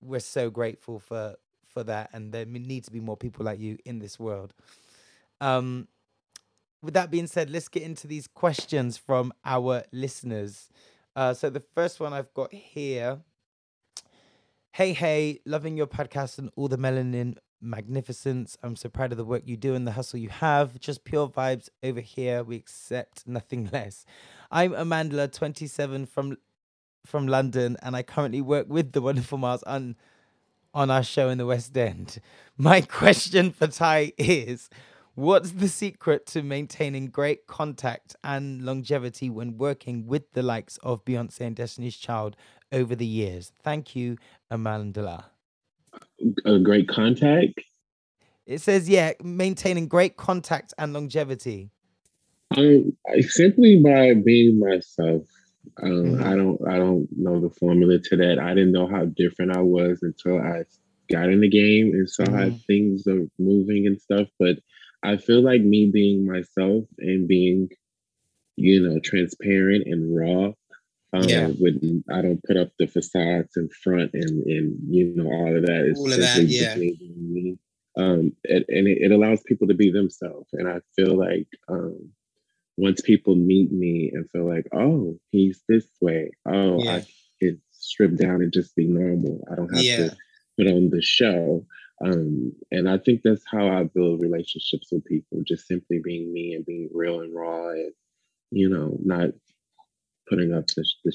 we're 0.00 0.20
so 0.20 0.50
grateful 0.50 0.98
for 0.98 1.36
for 1.66 1.84
that 1.84 2.10
and 2.12 2.32
there 2.32 2.46
need 2.46 2.84
to 2.84 2.90
be 2.90 3.00
more 3.00 3.16
people 3.16 3.44
like 3.44 3.60
you 3.60 3.76
in 3.84 3.98
this 3.98 4.18
world 4.18 4.54
um 5.40 5.86
with 6.82 6.94
that 6.94 7.10
being 7.10 7.26
said 7.26 7.50
let's 7.50 7.68
get 7.68 7.82
into 7.82 8.06
these 8.06 8.26
questions 8.26 8.96
from 8.96 9.32
our 9.44 9.82
listeners 9.92 10.68
uh 11.16 11.34
so 11.34 11.50
the 11.50 11.62
first 11.74 12.00
one 12.00 12.12
i've 12.12 12.32
got 12.34 12.52
here 12.52 13.18
Hey, 14.72 14.92
hey, 14.92 15.40
loving 15.46 15.76
your 15.78 15.86
podcast 15.86 16.38
and 16.38 16.50
all 16.54 16.68
the 16.68 16.76
melanin 16.76 17.36
magnificence. 17.60 18.56
I'm 18.62 18.76
so 18.76 18.88
proud 18.88 19.12
of 19.12 19.18
the 19.18 19.24
work 19.24 19.42
you 19.46 19.56
do 19.56 19.74
and 19.74 19.86
the 19.86 19.92
hustle 19.92 20.18
you 20.18 20.28
have. 20.28 20.78
Just 20.78 21.04
pure 21.04 21.28
vibes 21.28 21.68
over 21.82 22.00
here. 22.00 22.42
We 22.42 22.56
accept 22.56 23.26
nothing 23.26 23.68
less. 23.72 24.04
I'm 24.50 24.74
Amanda, 24.74 25.28
27 25.28 26.06
from 26.06 26.36
from 27.04 27.28
London, 27.28 27.76
and 27.82 27.94
I 27.94 28.02
currently 28.02 28.40
work 28.40 28.66
with 28.68 28.92
the 28.92 29.00
wonderful 29.00 29.38
Miles 29.38 29.62
on 29.62 29.96
on 30.74 30.90
our 30.90 31.02
show 31.02 31.28
in 31.28 31.38
the 31.38 31.46
West 31.46 31.76
End. 31.76 32.18
My 32.58 32.80
question 32.80 33.50
for 33.52 33.66
Ty 33.66 34.12
is 34.18 34.68
What's 35.14 35.52
the 35.52 35.68
secret 35.68 36.26
to 36.26 36.42
maintaining 36.42 37.06
great 37.06 37.46
contact 37.46 38.14
and 38.22 38.62
longevity 38.62 39.30
when 39.30 39.56
working 39.56 40.06
with 40.06 40.30
the 40.34 40.42
likes 40.42 40.76
of 40.82 41.06
Beyonce 41.06 41.40
and 41.40 41.56
Destiny's 41.56 41.96
Child 41.96 42.36
over 42.70 42.94
the 42.94 43.06
years? 43.06 43.50
Thank 43.62 43.96
you, 43.96 44.18
Amandla. 44.52 45.24
A 46.44 46.58
great 46.58 46.88
contact? 46.88 47.60
It 48.46 48.60
says, 48.60 48.88
yeah, 48.88 49.12
maintaining 49.22 49.88
great 49.88 50.16
contact 50.16 50.72
and 50.78 50.92
longevity. 50.92 51.70
Um, 52.56 52.96
simply 53.28 53.82
by 53.82 54.14
being 54.14 54.60
myself. 54.60 55.26
Um, 55.82 55.90
mm-hmm. 55.90 56.24
I 56.24 56.36
don't, 56.36 56.68
I 56.68 56.78
don't 56.78 57.08
know 57.16 57.40
the 57.40 57.50
formula 57.50 57.98
to 57.98 58.16
that. 58.16 58.38
I 58.38 58.54
didn't 58.54 58.72
know 58.72 58.86
how 58.86 59.06
different 59.06 59.56
I 59.56 59.60
was 59.60 59.98
until 60.02 60.40
I 60.40 60.64
got 61.10 61.28
in 61.28 61.40
the 61.40 61.48
game 61.48 61.90
and 61.92 62.08
saw 62.08 62.22
mm-hmm. 62.22 62.36
how 62.36 62.58
things 62.66 63.06
are 63.08 63.26
moving 63.38 63.86
and 63.86 64.00
stuff. 64.00 64.28
But 64.38 64.58
I 65.02 65.16
feel 65.16 65.42
like 65.42 65.60
me 65.60 65.90
being 65.92 66.24
myself 66.24 66.84
and 66.98 67.26
being, 67.26 67.68
you 68.54 68.80
know, 68.80 69.00
transparent 69.00 69.86
and 69.86 70.16
raw. 70.16 70.52
Um, 71.16 71.28
yeah. 71.28 71.46
With 71.58 72.04
I 72.10 72.22
don't 72.22 72.42
put 72.44 72.56
up 72.56 72.70
the 72.78 72.86
facades 72.86 73.56
in 73.56 73.68
front 73.82 74.10
and 74.14 74.44
and 74.44 74.76
you 74.88 75.14
know 75.14 75.26
all 75.26 75.56
of 75.56 75.66
that. 75.66 75.86
It's 75.88 75.98
all 75.98 76.12
of 76.12 76.18
that, 76.18 76.42
yeah. 76.42 76.74
Um, 77.98 78.32
it, 78.44 78.66
and 78.68 78.86
it, 78.86 78.98
it, 79.00 79.10
allows 79.10 79.40
people 79.42 79.68
to 79.68 79.74
be 79.74 79.90
themselves, 79.90 80.50
and 80.52 80.68
I 80.68 80.80
feel 80.94 81.16
like 81.16 81.48
um, 81.66 82.10
once 82.76 83.00
people 83.00 83.34
meet 83.34 83.72
me 83.72 84.10
and 84.12 84.30
feel 84.30 84.46
like, 84.46 84.66
oh, 84.74 85.18
he's 85.30 85.62
this 85.68 85.86
way. 86.00 86.30
Oh, 86.46 86.82
yeah. 86.82 86.96
I 86.96 87.06
can 87.40 87.60
strip 87.72 88.16
down 88.16 88.42
and 88.42 88.52
just 88.52 88.76
be 88.76 88.86
normal. 88.86 89.42
I 89.50 89.54
don't 89.54 89.74
have 89.74 89.82
yeah. 89.82 89.96
to 90.08 90.16
put 90.58 90.66
on 90.66 90.90
the 90.90 91.02
show. 91.02 91.64
Um, 92.04 92.52
and 92.70 92.88
I 92.88 92.98
think 92.98 93.22
that's 93.24 93.44
how 93.50 93.68
I 93.68 93.84
build 93.84 94.20
relationships 94.20 94.88
with 94.92 95.04
people, 95.06 95.42
just 95.46 95.66
simply 95.66 96.00
being 96.04 96.32
me 96.32 96.52
and 96.52 96.66
being 96.66 96.90
real 96.92 97.20
and 97.20 97.34
raw 97.34 97.70
and, 97.70 97.92
you 98.50 98.68
know, 98.68 98.98
not 99.02 99.30
putting 100.28 100.52
up 100.52 100.66
this 100.68 100.96
the, 101.04 101.12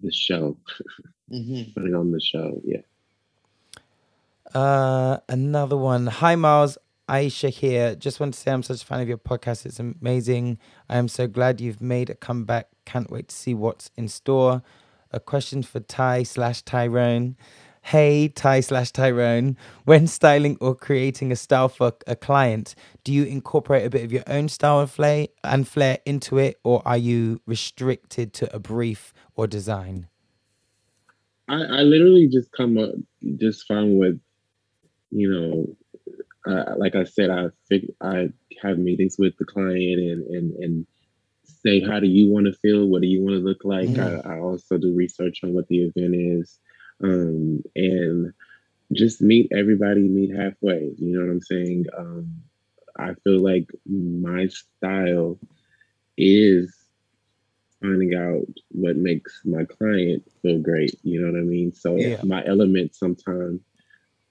the 0.00 0.12
show, 0.12 0.56
mm-hmm. 1.32 1.72
putting 1.72 1.94
on 1.94 2.10
the 2.10 2.20
show. 2.20 2.60
Yeah. 2.64 2.80
Uh, 4.54 5.18
another 5.28 5.76
one. 5.76 6.06
Hi, 6.06 6.34
Miles. 6.34 6.76
Aisha 7.08 7.50
here. 7.50 7.96
Just 7.96 8.20
want 8.20 8.34
to 8.34 8.40
say 8.40 8.52
I'm 8.52 8.62
such 8.62 8.82
a 8.82 8.86
fan 8.86 9.00
of 9.00 9.08
your 9.08 9.18
podcast. 9.18 9.66
It's 9.66 9.80
amazing. 9.80 10.58
I 10.88 10.96
am 10.96 11.08
so 11.08 11.26
glad 11.26 11.60
you've 11.60 11.80
made 11.80 12.08
a 12.08 12.14
comeback. 12.14 12.68
Can't 12.84 13.10
wait 13.10 13.28
to 13.28 13.34
see 13.34 13.52
what's 13.52 13.90
in 13.96 14.06
store. 14.06 14.62
A 15.10 15.18
question 15.18 15.64
for 15.64 15.80
Ty 15.80 16.22
slash 16.22 16.62
Tyrone. 16.62 17.36
Hey, 17.82 18.28
Ty 18.28 18.60
slash 18.60 18.92
Tyrone, 18.92 19.56
when 19.84 20.06
styling 20.06 20.56
or 20.60 20.74
creating 20.74 21.32
a 21.32 21.36
style 21.36 21.68
for 21.68 21.92
a 22.06 22.14
client, 22.14 22.74
do 23.04 23.12
you 23.12 23.24
incorporate 23.24 23.86
a 23.86 23.90
bit 23.90 24.04
of 24.04 24.12
your 24.12 24.22
own 24.26 24.48
style 24.48 24.80
and 24.80 24.90
flair, 24.90 25.28
and 25.42 25.66
flair 25.66 25.98
into 26.04 26.38
it, 26.38 26.60
or 26.62 26.82
are 26.84 26.98
you 26.98 27.40
restricted 27.46 28.32
to 28.34 28.54
a 28.54 28.58
brief 28.58 29.12
or 29.34 29.46
design? 29.46 30.08
I, 31.48 31.62
I 31.62 31.80
literally 31.82 32.28
just 32.28 32.52
come 32.52 32.78
up 32.78 32.90
just 33.36 33.66
fine 33.66 33.98
with, 33.98 34.20
you 35.10 35.30
know, 35.30 35.76
uh, 36.46 36.74
like 36.76 36.94
I 36.94 37.04
said, 37.04 37.30
I 37.30 37.48
fig- 37.68 37.92
I 38.00 38.28
have 38.62 38.78
meetings 38.78 39.16
with 39.18 39.36
the 39.38 39.44
client 39.44 40.00
and 40.00 40.26
and 40.28 40.52
and 40.62 40.86
say 41.44 41.80
how 41.80 42.00
do 42.00 42.06
you 42.06 42.30
want 42.30 42.46
to 42.46 42.52
feel, 42.52 42.86
what 42.86 43.02
do 43.02 43.08
you 43.08 43.22
want 43.22 43.36
to 43.36 43.40
look 43.40 43.64
like. 43.64 43.88
Mm-hmm. 43.88 44.26
I, 44.28 44.36
I 44.36 44.38
also 44.40 44.78
do 44.78 44.94
research 44.94 45.40
on 45.42 45.52
what 45.52 45.68
the 45.68 45.84
event 45.84 46.14
is 46.14 46.58
um, 47.02 47.62
and 47.74 48.32
just 48.92 49.22
meet 49.22 49.52
everybody, 49.56 50.02
meet 50.02 50.34
halfway. 50.34 50.92
You 50.98 51.16
know 51.16 51.20
what 51.20 51.32
I'm 51.32 51.40
saying? 51.40 51.86
Um, 51.96 52.42
I 52.98 53.14
feel 53.24 53.40
like 53.40 53.70
my 53.86 54.48
style 54.48 55.38
is 56.16 56.74
finding 57.80 58.14
out 58.14 58.46
what 58.70 58.96
makes 58.96 59.40
my 59.44 59.64
client 59.64 60.30
feel 60.42 60.58
great. 60.58 60.98
You 61.02 61.22
know 61.22 61.32
what 61.32 61.38
I 61.38 61.44
mean? 61.44 61.72
So 61.72 61.96
yeah. 61.96 62.20
my 62.24 62.44
element 62.44 62.94
sometimes 62.94 63.62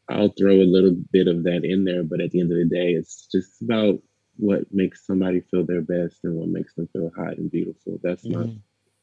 I'll 0.09 0.33
throw 0.37 0.55
a 0.55 0.65
little 0.65 0.95
bit 1.11 1.27
of 1.27 1.43
that 1.43 1.63
in 1.63 1.85
there, 1.85 2.03
but 2.03 2.21
at 2.21 2.31
the 2.31 2.41
end 2.41 2.51
of 2.51 2.57
the 2.57 2.65
day, 2.65 2.93
it's 2.93 3.27
just 3.31 3.61
about 3.61 4.01
what 4.37 4.63
makes 4.71 5.05
somebody 5.05 5.41
feel 5.41 5.65
their 5.65 5.81
best 5.81 6.19
and 6.23 6.35
what 6.35 6.47
makes 6.47 6.73
them 6.73 6.87
feel 6.93 7.11
hot 7.15 7.37
and 7.37 7.51
beautiful. 7.51 7.99
That's 8.01 8.25
mm-hmm. 8.25 8.57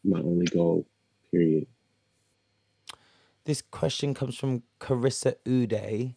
my 0.05 0.19
my 0.19 0.21
only 0.21 0.47
goal. 0.47 0.87
Period. 1.31 1.67
This 3.47 3.63
question 3.63 4.13
comes 4.13 4.37
from 4.37 4.65
Carissa 4.81 5.37
Uday. 5.47 6.17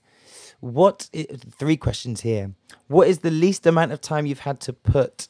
What 0.62 1.10
three 1.52 1.78
questions 1.78 2.22
here? 2.22 2.54
What 2.88 3.08
is 3.08 3.20
the 3.20 3.30
least 3.30 3.68
amount 3.68 3.92
of 3.92 4.02
time 4.02 4.26
you've 4.26 4.40
had 4.40 4.60
to 4.62 4.74
put 4.74 5.28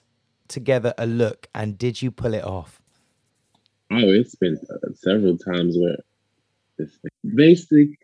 together 0.48 0.94
a 0.98 1.06
look, 1.06 1.48
and 1.54 1.78
did 1.78 2.02
you 2.02 2.10
pull 2.10 2.34
it 2.34 2.44
off? 2.44 2.82
Oh, 3.92 3.98
it's 3.98 4.36
been 4.36 4.58
uh, 4.70 4.94
several 4.96 5.38
times 5.38 5.76
where 5.78 5.98
basically 7.36 8.00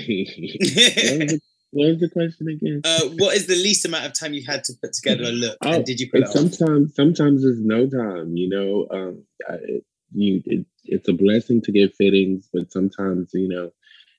what, 0.00 1.18
was 1.18 1.28
the, 1.28 1.40
what, 1.70 1.86
was 1.86 2.00
the, 2.00 2.08
question 2.08 2.48
again? 2.48 2.80
Uh, 2.82 3.08
what 3.18 3.36
is 3.36 3.46
the 3.46 3.56
least 3.56 3.84
amount 3.84 4.06
of 4.06 4.14
time 4.14 4.32
you 4.32 4.46
had 4.46 4.64
to 4.64 4.72
put 4.82 4.94
together 4.94 5.24
a 5.24 5.32
look, 5.32 5.58
oh, 5.60 5.72
and 5.74 5.84
did 5.84 6.00
you 6.00 6.10
pull 6.10 6.22
it 6.22 6.28
sometimes, 6.28 6.88
off? 6.88 6.94
Sometimes 6.94 7.42
there's 7.42 7.60
no 7.60 7.86
time. 7.86 8.38
You 8.38 8.48
know, 8.48 8.86
um, 8.90 9.22
I, 9.46 9.58
you 10.12 10.42
it, 10.46 10.66
it's 10.84 11.08
a 11.08 11.12
blessing 11.12 11.60
to 11.62 11.72
get 11.72 11.94
fittings, 11.96 12.48
but 12.52 12.72
sometimes 12.72 13.30
you 13.32 13.48
know 13.48 13.70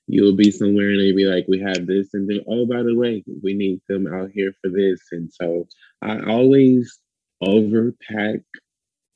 you'll 0.07 0.35
be 0.35 0.51
somewhere 0.51 0.89
and 0.89 0.99
they'll 0.99 1.15
be 1.15 1.25
like, 1.25 1.45
"We 1.47 1.59
have 1.59 1.87
this," 1.87 2.13
and 2.13 2.29
then 2.29 2.41
oh, 2.47 2.65
by 2.65 2.83
the 2.83 2.95
way, 2.95 3.23
we 3.43 3.53
need 3.53 3.81
them 3.87 4.07
out 4.07 4.31
here 4.31 4.53
for 4.61 4.69
this, 4.69 5.01
and 5.11 5.31
so 5.31 5.67
I 6.01 6.19
always 6.25 6.99
overpack. 7.43 8.43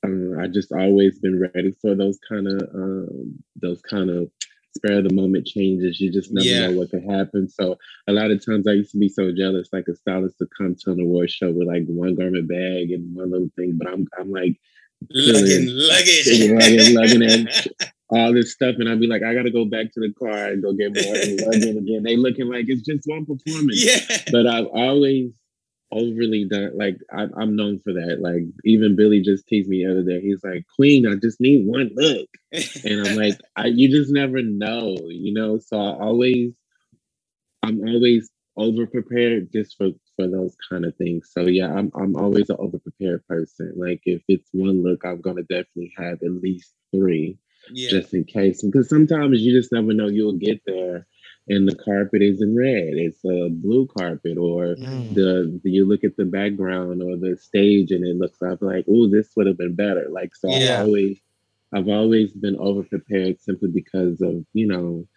Um, 0.04 0.38
I 0.40 0.48
just 0.48 0.72
always 0.72 1.20
been 1.20 1.40
ready 1.40 1.74
for 1.82 1.96
those 1.96 2.20
kind 2.30 2.48
of 2.48 2.62
um, 2.74 3.40
those 3.62 3.82
kind 3.82 4.10
of 4.10 4.30
spare 4.76 5.02
the 5.02 5.14
moment 5.14 5.48
changes. 5.48 6.00
You 6.00 6.12
just 6.12 6.32
never 6.32 6.46
yeah. 6.46 6.68
know 6.68 6.78
what 6.78 6.92
could 6.92 7.10
happen. 7.10 7.50
So 7.50 7.78
a 8.08 8.14
lot 8.14 8.32
of 8.32 8.46
times 8.46 8.68
I 8.68 8.74
used 8.74 8.92
to 8.92 9.00
be 9.00 9.10
so 9.10 9.32
jealous, 9.36 9.70
like 9.72 9.88
a 9.88 9.96
stylist 9.96 10.38
to 10.40 10.48
come 10.58 10.76
to 10.82 10.92
an 10.92 11.00
award 11.00 11.32
show 11.32 11.52
with 11.52 11.68
like 11.68 11.86
one 11.88 12.16
garment 12.16 12.48
bag 12.48 12.92
and 12.92 13.16
one 13.16 13.32
little 13.32 13.50
thing, 13.56 13.78
but 13.78 13.88
I'm 13.88 14.08
I'm 14.20 14.32
like 14.32 14.60
lugging 15.10 15.68
luggage, 15.70 16.52
lugging, 16.52 16.96
lugging 16.96 17.48
all 18.10 18.34
this 18.34 18.54
stuff, 18.54 18.76
and 18.80 18.88
I'd 18.88 19.00
be 19.00 19.08
like, 19.08 19.24
I 19.24 19.34
gotta 19.34 19.52
go 19.52 19.66
back 19.66 19.92
to 19.94 20.00
the 20.00 20.14
car 20.14 20.48
and 20.48 20.64
go 20.64 20.74
get 20.74 20.94
more 20.94 21.16
and 21.16 21.42
lugging 21.42 21.78
again. 21.84 22.04
They 22.04 22.18
looking 22.18 22.50
like 22.50 22.66
it's 22.68 22.82
just 22.84 23.04
one 23.06 23.26
performance, 23.26 23.84
yeah. 23.84 24.18
But 24.32 24.48
I've 24.48 24.68
always 24.68 25.32
overly 25.92 26.46
done 26.50 26.72
like 26.76 26.98
I, 27.12 27.28
I'm 27.38 27.56
known 27.56 27.80
for 27.84 27.94
that. 27.94 28.18
Like 28.22 28.44
even 28.64 28.96
Billy 28.96 29.22
just 29.22 29.48
teased 29.48 29.70
me 29.70 29.84
the 29.86 29.92
other 29.92 30.04
day. 30.04 30.22
He's 30.22 30.44
like, 30.44 30.64
Queen, 30.76 31.08
I 31.08 31.16
just 31.16 31.42
need 31.42 31.66
one 31.66 31.90
look, 31.96 32.28
and 32.84 33.08
I'm 33.08 33.16
like, 33.16 33.40
I, 33.56 33.68
you 33.68 33.90
just 33.90 34.12
never 34.12 34.42
know, 34.42 34.96
you 35.10 35.34
know. 35.34 35.60
So 35.60 35.80
I 35.80 36.00
always, 36.00 36.54
I'm 37.64 37.80
always 37.82 38.30
over 38.58 38.86
prepared 38.86 39.52
just 39.52 39.76
for 39.78 39.90
for 40.16 40.28
those 40.28 40.56
kind 40.70 40.86
of 40.86 40.96
things. 40.96 41.30
So 41.32 41.42
yeah, 41.42 41.74
I'm 41.74 41.92
I'm 41.96 42.16
always 42.16 42.50
an 42.50 42.58
overprepared 42.58 43.26
person. 43.28 43.74
Like 43.76 44.02
if 44.06 44.22
it's 44.28 44.50
one 44.52 44.84
look, 44.84 45.06
I'm 45.06 45.22
gonna 45.22 45.44
definitely 45.44 45.94
have 45.98 46.22
at 46.24 46.32
least 46.32 46.74
three, 46.92 47.38
yeah. 47.72 47.90
just 47.90 48.14
in 48.14 48.24
case. 48.24 48.64
Because 48.64 48.90
sometimes 48.90 49.42
you 49.42 49.54
just 49.54 49.72
never 49.72 49.94
know 49.94 50.08
you'll 50.08 50.38
get 50.38 50.62
there, 50.66 51.08
and 51.48 51.68
the 51.68 51.76
carpet 51.76 52.22
isn't 52.22 52.56
red; 52.56 52.94
it's 52.96 53.24
a 53.26 53.50
blue 53.50 53.88
carpet, 53.88 54.38
or 54.38 54.76
mm. 54.76 55.14
the, 55.14 55.60
the, 55.64 55.70
you 55.70 55.86
look 55.86 56.04
at 56.04 56.18
the 56.18 56.26
background 56.26 57.02
or 57.02 57.18
the 57.18 57.38
stage 57.38 57.92
and 57.92 58.06
it 58.06 58.16
looks 58.16 58.42
up 58.42 58.62
like, 58.62 58.86
oh, 58.90 59.10
this 59.10 59.32
would 59.36 59.48
have 59.48 59.58
been 59.58 59.76
better. 59.76 60.08
Like 60.10 60.36
so, 60.36 60.50
yeah. 60.50 60.80
I 60.80 60.82
always 60.82 61.20
I've 61.74 61.90
always 61.90 62.32
been 62.32 62.56
overprepared 62.56 63.42
simply 63.42 63.70
because 63.70 64.22
of 64.22 64.46
you 64.54 64.68
know 64.68 65.08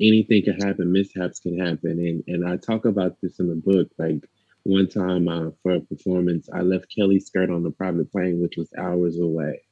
anything 0.00 0.42
can 0.44 0.60
happen, 0.60 0.92
mishaps 0.92 1.40
can 1.40 1.58
happen, 1.58 1.98
and 1.98 2.24
and 2.26 2.48
I 2.48 2.56
talk 2.56 2.84
about 2.84 3.20
this 3.20 3.38
in 3.38 3.48
the 3.48 3.54
book 3.54 3.88
like 3.98 4.28
one 4.64 4.88
time 4.88 5.28
uh, 5.28 5.50
for 5.62 5.72
a 5.72 5.80
performance, 5.80 6.48
I 6.52 6.60
left 6.60 6.94
Kelly's 6.94 7.26
skirt 7.26 7.50
on 7.50 7.62
the 7.62 7.70
private 7.70 8.10
plane, 8.12 8.40
which 8.40 8.56
was 8.56 8.72
hours 8.78 9.18
away. 9.18 9.62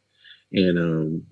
And 0.53 0.79
um, 0.79 1.27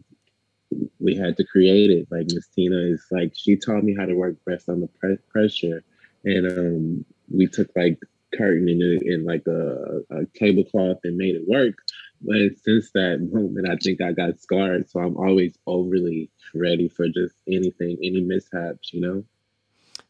we 0.98 1.16
had 1.16 1.36
to 1.38 1.44
create 1.44 1.90
it. 1.90 2.08
Like 2.10 2.26
Miss 2.32 2.48
Tina 2.48 2.76
is 2.76 3.04
like, 3.10 3.32
she 3.34 3.56
taught 3.56 3.84
me 3.84 3.94
how 3.98 4.06
to 4.06 4.14
work 4.14 4.36
best 4.44 4.68
under 4.68 4.88
pre- 5.00 5.18
pressure. 5.28 5.82
And 6.24 6.46
um, 6.46 7.04
we 7.32 7.46
took 7.46 7.70
like 7.76 7.98
curtain 8.34 8.68
and, 8.68 9.02
and 9.02 9.24
like 9.24 9.46
a, 9.46 10.00
a, 10.10 10.26
tablecloth 10.34 10.98
and 11.04 11.16
made 11.16 11.36
it 11.36 11.48
work. 11.48 11.76
but 12.20 12.36
since 12.62 12.90
that 12.92 13.20
moment, 13.32 13.68
I 13.68 13.76
think 13.76 14.02
I 14.02 14.12
got 14.12 14.40
scarred. 14.40 14.90
So 14.90 15.00
I'm 15.00 15.16
always 15.16 15.56
overly 15.66 16.30
ready 16.54 16.88
for 16.88 17.06
just 17.08 17.36
anything, 17.48 17.98
any 18.02 18.20
mishaps, 18.20 18.92
you 18.92 19.00
know? 19.00 19.24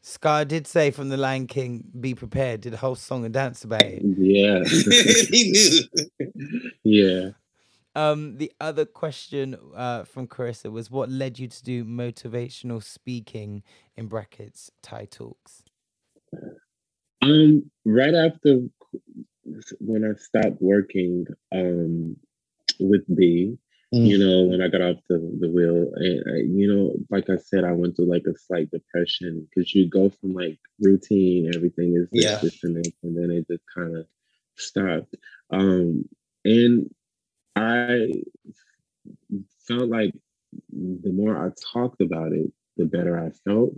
Scar 0.09 0.45
did 0.45 0.69
say 0.69 0.93
from 0.93 1.09
The 1.09 1.17
Lion 1.17 1.49
King, 1.49 1.83
be 1.99 2.15
prepared, 2.15 2.61
did 2.61 2.73
a 2.73 2.77
whole 2.77 2.95
song 2.95 3.25
and 3.25 3.35
dance 3.35 3.65
about 3.65 3.83
it. 3.83 4.03
Yeah. 4.05 4.63
he 4.63 5.51
knew. 6.21 6.71
yeah. 6.85 7.31
Um, 7.97 8.37
the 8.37 8.53
other 8.61 8.85
question 8.85 9.57
uh, 9.75 10.05
from 10.05 10.29
Carissa 10.29 10.71
was 10.71 10.93
what 10.93 11.11
led 11.11 11.41
you 11.41 11.49
to 11.49 11.65
do 11.65 11.85
motivational 11.85 12.81
speaking 12.81 13.65
in 13.97 14.07
brackets 14.07 14.71
Ty 14.81 15.09
Talks? 15.11 15.65
Um, 17.21 17.69
right 17.85 18.15
after 18.15 18.61
when 19.81 20.05
I 20.05 20.15
stopped 20.21 20.63
working 20.63 21.27
um 21.53 22.17
with 22.79 23.03
B, 23.13 23.59
Mm. 23.95 24.07
you 24.09 24.19
know, 24.19 24.45
when 24.45 24.61
I 24.61 24.69
got 24.69 24.81
off 24.83 24.97
the, 25.09 25.19
the 25.41 25.49
wheel, 25.49 25.91
and 25.95 26.25
I, 26.29 26.39
you 26.39 26.67
know, 26.73 26.95
like 27.11 27.31
I 27.31 27.37
said, 27.37 27.65
I 27.65 27.73
went 27.73 27.97
through 27.97 28.11
like 28.11 28.25
a 28.27 28.37
slight 28.37 28.71
depression 28.71 29.47
because 29.49 29.75
you 29.75 29.89
go 29.89 30.11
from 30.11 30.35
like 30.35 30.59
routine, 30.81 31.53
everything 31.55 31.95
is 31.97 32.09
this, 32.15 32.23
Yeah. 32.23 32.41
this, 32.43 32.65
and 32.65 32.77
this, 32.77 32.95
and 33.03 33.17
then 33.17 33.31
it 33.31 33.47
just 33.49 33.65
kind 33.75 33.97
of 33.97 34.07
stopped. 34.57 35.15
Um, 35.51 36.09
and 36.45 36.91
I 37.57 38.09
felt 39.67 39.89
like 39.89 40.13
the 40.71 41.13
more 41.13 41.37
I 41.37 41.51
talked 41.73 42.01
about 42.01 42.33
it, 42.33 42.51
the 42.77 42.85
better 42.87 43.19
I 43.19 43.31
felt, 43.49 43.73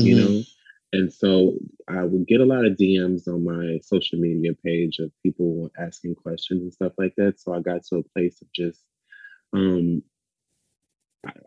you 0.00 0.14
Mhm. 0.14 0.16
know. 0.16 0.46
And 0.92 1.12
so 1.12 1.54
I 1.88 2.04
would 2.04 2.26
get 2.26 2.40
a 2.40 2.44
lot 2.44 2.64
of 2.64 2.76
DMs 2.76 3.26
on 3.28 3.44
my 3.44 3.80
social 3.82 4.18
media 4.18 4.52
page 4.64 4.98
of 5.00 5.10
people 5.22 5.70
asking 5.78 6.14
questions 6.16 6.62
and 6.62 6.72
stuff 6.72 6.92
like 6.98 7.14
that. 7.16 7.40
So 7.40 7.52
I 7.54 7.60
got 7.60 7.84
to 7.86 7.96
a 7.96 8.02
place 8.04 8.40
of 8.42 8.48
just, 8.54 8.84
um, 9.54 10.02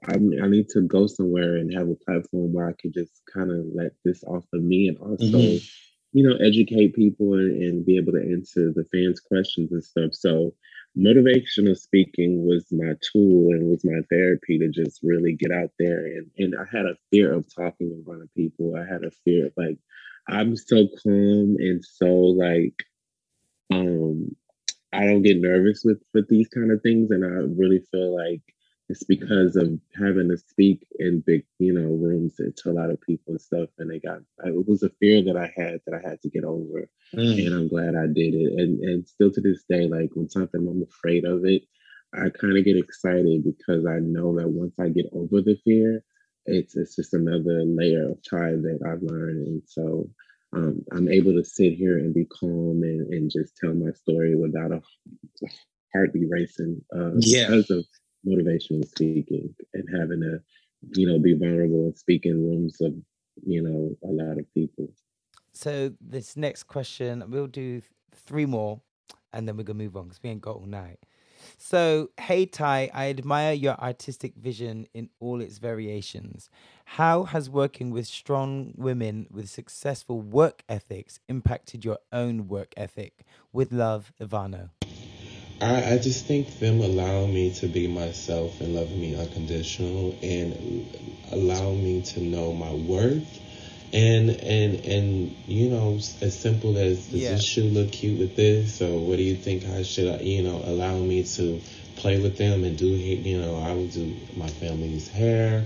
I, 0.08 0.16
I 0.16 0.48
need 0.48 0.70
to 0.70 0.82
go 0.84 1.08
somewhere 1.08 1.58
and 1.58 1.74
have 1.76 1.90
a 1.90 1.96
platform 1.96 2.54
where 2.54 2.70
I 2.70 2.74
can 2.80 2.92
just 2.94 3.22
kind 3.34 3.52
of 3.52 3.66
let 3.74 3.94
this 4.06 4.24
off 4.26 4.46
of 4.54 4.64
me 4.64 4.90
and 4.90 4.98
also, 5.00 5.40
Mhm. 5.40 5.62
you 6.14 6.24
know, 6.28 6.36
educate 6.38 6.96
people 6.96 7.36
and, 7.36 7.62
and 7.64 7.86
be 7.86 7.98
able 7.98 8.14
to 8.14 8.22
answer 8.34 8.74
the 8.74 8.86
fans' 8.92 9.22
questions 9.22 9.72
and 9.72 9.84
stuff. 9.84 10.14
So 10.16 10.56
motivational 10.98 11.78
speaking 11.78 12.46
was 12.46 12.66
my 12.72 12.96
tool 13.14 13.52
and 13.54 13.70
was 13.70 13.86
my 13.86 14.02
therapy 14.12 14.60
to 14.60 14.70
just 14.70 15.02
really 15.04 15.34
get 15.34 15.52
out 15.52 15.72
there 15.80 16.06
and 16.08 16.30
and 16.38 16.56
I 16.58 16.66
had 16.76 16.86
a 16.88 16.98
fear 17.12 17.34
of 17.34 17.46
talking 17.56 17.92
in 17.92 18.04
front 18.06 18.24
of 18.24 18.34
people. 18.36 18.76
I 18.76 18.86
had 18.92 19.04
a 19.06 19.12
fear 19.26 19.48
of 19.48 19.54
like 19.58 19.80
I'm 20.30 20.58
so 20.58 20.88
calm 21.04 21.58
and 21.60 21.84
so 21.86 22.08
like 22.08 22.76
um 23.72 24.36
I 24.94 25.06
don't 25.06 25.24
get 25.24 25.40
nervous 25.42 25.84
with 25.86 26.02
with 26.14 26.28
these 26.30 26.48
kind 26.50 26.72
of 26.72 26.82
things 26.82 27.12
and 27.12 27.24
I 27.26 27.30
really 27.58 27.82
feel 27.92 28.16
like 28.16 28.42
it's 28.90 29.04
because 29.04 29.56
of 29.58 29.80
having 29.96 30.30
to 30.30 30.38
speak 30.38 30.86
in 31.00 31.22
big, 31.26 31.46
you 31.60 31.74
know, 31.74 31.90
rooms 31.90 32.36
to 32.38 32.70
a 32.70 32.72
lot 32.72 32.90
of 32.90 33.02
people 33.02 33.34
and 33.34 33.42
stuff. 33.42 33.70
And 33.80 33.92
they 33.92 34.00
got 34.00 34.20
it 34.46 34.68
was 34.68 34.84
a 34.84 34.90
fear 35.00 35.24
that 35.26 35.38
I 35.38 35.52
had 35.56 35.82
that 35.86 36.02
I 36.04 36.10
had 36.10 36.22
to 36.22 36.30
get 36.30 36.44
over 36.46 36.90
Mm. 37.16 37.46
and 37.48 37.56
I'm 37.56 37.68
glad 37.70 37.96
I 37.96 38.08
did 38.08 38.34
it. 38.36 38.54
And 38.60 38.80
and 38.82 39.08
still 39.08 39.32
to 39.32 39.42
this 39.42 39.64
day, 39.70 39.88
like 39.88 40.10
when 40.14 40.30
something 40.30 40.68
I'm 40.68 40.84
afraid 40.84 41.26
of 41.26 41.46
it, 41.46 41.64
I 42.14 42.30
kind 42.30 42.58
of 42.58 42.66
get 42.66 42.78
excited 42.78 43.44
because 43.44 43.86
I 43.86 44.00
know 44.00 44.36
that 44.38 44.50
once 44.50 44.76
I 44.80 44.90
get 44.90 45.08
over 45.14 45.42
the 45.42 45.58
fear, 45.64 46.04
it's 46.46 46.76
it's 46.76 46.96
just 46.96 47.14
another 47.14 47.64
layer 47.66 48.12
of 48.12 48.20
time 48.30 48.64
that 48.64 48.80
I've 48.86 49.04
learned. 49.04 49.48
And 49.48 49.62
so 49.66 50.10
um, 50.54 50.84
I'm 50.92 51.10
able 51.10 51.34
to 51.34 51.44
sit 51.44 51.74
here 51.74 51.98
and 51.98 52.14
be 52.14 52.26
calm 52.26 52.82
and, 52.84 53.14
and 53.14 53.32
just 53.32 53.58
tell 53.58 53.74
my 53.74 53.92
story 53.92 54.36
without 54.36 54.72
a 54.72 54.82
heartbeat 55.94 56.30
racing 56.30 56.82
uh, 56.96 57.12
Yeah. 57.20 57.48
because 57.48 57.70
of 57.72 57.86
motivational 58.26 58.88
speaking 58.88 59.54
and 59.74 59.88
having 60.00 60.22
to, 60.22 60.40
you 61.00 61.08
know, 61.08 61.20
be 61.20 61.34
vulnerable 61.38 61.86
and 61.86 61.98
speak 61.98 62.26
in 62.26 62.44
rooms 62.50 62.80
of, 62.82 62.94
you 63.46 63.62
know, 63.62 63.96
a 64.08 64.12
lot 64.12 64.40
of 64.40 64.54
people. 64.54 64.90
So 65.54 65.94
this 66.00 66.38
next 66.38 66.64
question, 66.64 67.24
we'll 67.30 67.48
do 67.48 67.82
three 68.14 68.46
more, 68.46 68.80
and 69.34 69.48
then 69.48 69.58
we're 69.58 69.64
gonna 69.64 69.80
move 69.80 69.98
on 69.98 70.06
because 70.06 70.22
we 70.24 70.30
ain't 70.30 70.42
got 70.42 70.58
all 70.58 70.66
night. 70.66 71.00
So, 71.58 72.10
hey 72.20 72.46
Ty, 72.46 72.90
I 72.94 73.10
admire 73.10 73.54
your 73.54 73.76
artistic 73.76 74.36
vision 74.36 74.88
in 74.94 75.10
all 75.20 75.42
its 75.42 75.58
variations. 75.58 76.50
How 76.86 77.24
has 77.24 77.50
working 77.50 77.92
with 77.92 78.08
strong 78.08 78.74
women 78.76 79.28
with 79.30 79.50
successful 79.50 80.22
work 80.22 80.64
ethics 80.70 81.20
impacted 81.28 81.84
your 81.84 82.00
own 82.12 82.48
work 82.48 82.74
ethic? 82.78 83.26
With 83.52 83.72
love, 83.72 84.12
Ivano. 84.22 84.70
I, 85.60 85.94
I 85.94 85.98
just 85.98 86.26
think 86.26 86.60
them 86.60 86.82
allowing 86.82 87.34
me 87.34 87.54
to 87.56 87.68
be 87.68 87.88
myself 87.88 88.62
and 88.62 88.76
loving 88.76 89.02
me 89.02 89.16
unconditional 89.16 90.16
and 90.22 90.86
allowing 91.32 91.84
me 91.84 92.02
to 92.04 92.22
know 92.22 92.54
my 92.54 92.74
worth 92.74 93.40
and 93.94 94.30
and 94.30 94.86
and 94.86 95.36
you 95.48 95.70
know 95.70 95.96
as 96.22 96.38
simple 96.40 96.78
as 96.78 97.08
does 97.08 97.22
Yeah. 97.22 97.32
this 97.36 97.44
shoe 97.46 97.64
look 97.64 97.92
cute 97.92 98.20
with 98.20 98.36
this? 98.36 98.82
Or 98.82 98.98
what 98.98 99.18
do 99.18 99.24
you 99.24 99.36
think 99.36 99.66
I 99.66 99.84
should 99.84 100.22
you 100.22 100.44
know 100.44 100.62
allow 100.66 100.98
me 100.98 101.24
to 101.24 101.62
play 101.96 102.20
with 102.20 102.38
them 102.38 102.64
and 102.64 102.78
do 102.78 102.88
you 102.88 103.38
know 103.40 103.56
I 103.56 103.74
would 103.74 103.92
do 103.92 104.16
my 104.36 104.48
family's 104.48 105.08
hair. 105.10 105.66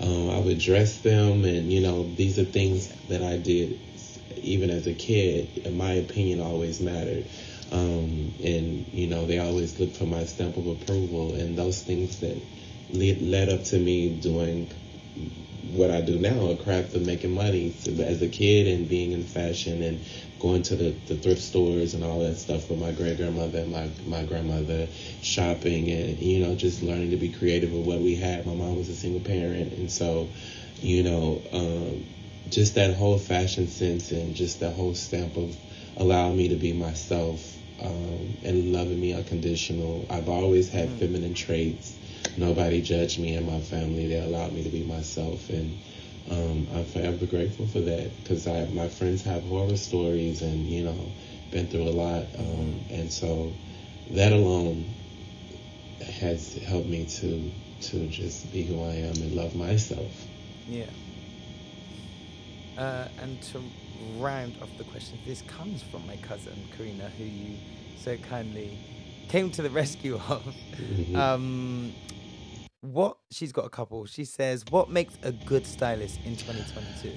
Um, 0.00 0.30
I 0.30 0.38
would 0.38 0.58
dress 0.58 0.98
them 0.98 1.44
and 1.44 1.72
you 1.72 1.80
know 1.80 2.08
these 2.16 2.38
are 2.38 2.44
things 2.44 2.88
that 3.08 3.22
I 3.22 3.36
did 3.36 3.78
even 4.42 4.70
as 4.70 4.86
a 4.86 4.94
kid 4.94 5.48
in 5.64 5.76
my 5.76 5.92
opinion 5.92 6.40
always 6.40 6.80
mattered. 6.80 7.26
Um, 7.70 8.32
and 8.42 8.86
you 8.92 9.08
know 9.08 9.26
they 9.26 9.38
always 9.38 9.78
look 9.78 9.94
for 9.94 10.06
my 10.06 10.24
stamp 10.24 10.56
of 10.56 10.66
approval. 10.66 11.34
And 11.34 11.56
those 11.56 11.82
things 11.82 12.20
that 12.20 12.40
led, 12.90 13.20
led 13.20 13.48
up 13.50 13.64
to 13.64 13.78
me 13.78 14.08
doing 14.14 14.68
what 15.72 15.90
I 15.90 16.00
do 16.00 16.18
now, 16.18 16.50
a 16.50 16.56
craft 16.56 16.94
of 16.94 17.04
making 17.06 17.32
money 17.32 17.74
as 17.86 18.22
a 18.22 18.28
kid 18.28 18.66
and 18.66 18.88
being 18.88 19.12
in 19.12 19.22
fashion 19.22 19.82
and 19.82 20.00
going 20.40 20.62
to 20.62 20.76
the, 20.76 20.90
the 21.06 21.16
thrift 21.16 21.40
stores 21.40 21.94
and 21.94 22.04
all 22.04 22.20
that 22.20 22.36
stuff 22.36 22.70
with 22.70 22.78
my 22.78 22.92
great 22.92 23.16
grandmother 23.16 23.58
and 23.58 23.72
my, 23.72 23.90
my 24.06 24.24
grandmother 24.24 24.86
shopping 25.20 25.90
and 25.90 26.18
you 26.18 26.46
know 26.46 26.54
just 26.54 26.82
learning 26.82 27.10
to 27.10 27.16
be 27.16 27.28
creative 27.28 27.72
with 27.72 27.86
what 27.86 28.00
we 28.00 28.14
had. 28.14 28.46
My 28.46 28.54
mom 28.54 28.76
was 28.76 28.88
a 28.88 28.94
single 28.94 29.20
parent 29.20 29.72
and 29.72 29.90
so 29.90 30.28
you 30.80 31.02
know 31.02 31.42
um, 31.52 32.04
just 32.50 32.74
that 32.76 32.94
whole 32.94 33.18
fashion 33.18 33.66
sense 33.66 34.10
and 34.12 34.34
just 34.34 34.60
that 34.60 34.74
whole 34.74 34.94
stamp 34.94 35.36
of 35.36 35.56
allowing 35.96 36.36
me 36.36 36.48
to 36.48 36.56
be 36.56 36.72
myself 36.72 37.56
um, 37.82 38.36
and 38.44 38.72
loving 38.72 39.00
me 39.00 39.12
unconditional. 39.12 40.06
I've 40.10 40.28
always 40.28 40.70
had 40.70 40.88
feminine 40.90 41.34
traits. 41.34 41.96
Nobody 42.36 42.80
judged 42.82 43.18
me 43.18 43.34
and 43.34 43.46
my 43.46 43.60
family. 43.60 44.06
They 44.08 44.20
allowed 44.20 44.52
me 44.52 44.62
to 44.62 44.70
be 44.70 44.84
myself, 44.84 45.50
and 45.50 45.76
um, 46.30 46.66
I'm 46.74 46.84
forever 46.84 47.26
grateful 47.26 47.66
for 47.66 47.80
that 47.80 48.10
because 48.22 48.46
I 48.46 48.66
my 48.66 48.88
friends 48.88 49.22
have 49.24 49.42
horror 49.44 49.76
stories 49.76 50.42
and 50.42 50.66
you 50.66 50.84
know 50.84 50.96
been 51.50 51.66
through 51.66 51.88
a 51.88 51.90
lot, 51.90 52.26
um, 52.38 52.80
and 52.90 53.10
so 53.10 53.52
that 54.10 54.32
alone 54.32 54.84
has 56.20 56.54
helped 56.58 56.88
me 56.88 57.06
to 57.06 57.50
to 57.80 58.06
just 58.08 58.52
be 58.52 58.62
who 58.62 58.82
I 58.82 58.94
am 58.94 59.14
and 59.14 59.34
love 59.34 59.54
myself. 59.54 60.26
Yeah. 60.68 60.84
Uh, 62.76 63.08
and 63.20 63.40
to 63.42 63.60
round 64.18 64.54
off 64.62 64.76
the 64.78 64.84
question, 64.84 65.18
this 65.26 65.42
comes 65.42 65.82
from 65.82 66.06
my 66.06 66.16
cousin 66.16 66.64
Karina, 66.76 67.08
who 67.18 67.24
you 67.24 67.56
so 67.96 68.16
kindly 68.18 68.78
came 69.28 69.50
to 69.52 69.62
the 69.62 69.70
rescue 69.82 70.16
of. 70.28 70.54
Mhm. 70.76 71.16
Um, 71.16 71.94
what 72.80 73.18
she's 73.30 73.52
got 73.52 73.66
a 73.66 73.68
couple. 73.68 74.06
She 74.06 74.24
says, 74.24 74.64
"What 74.70 74.90
makes 74.90 75.18
a 75.22 75.32
good 75.32 75.66
stylist 75.66 76.20
in 76.24 76.36
2022?" 76.36 77.12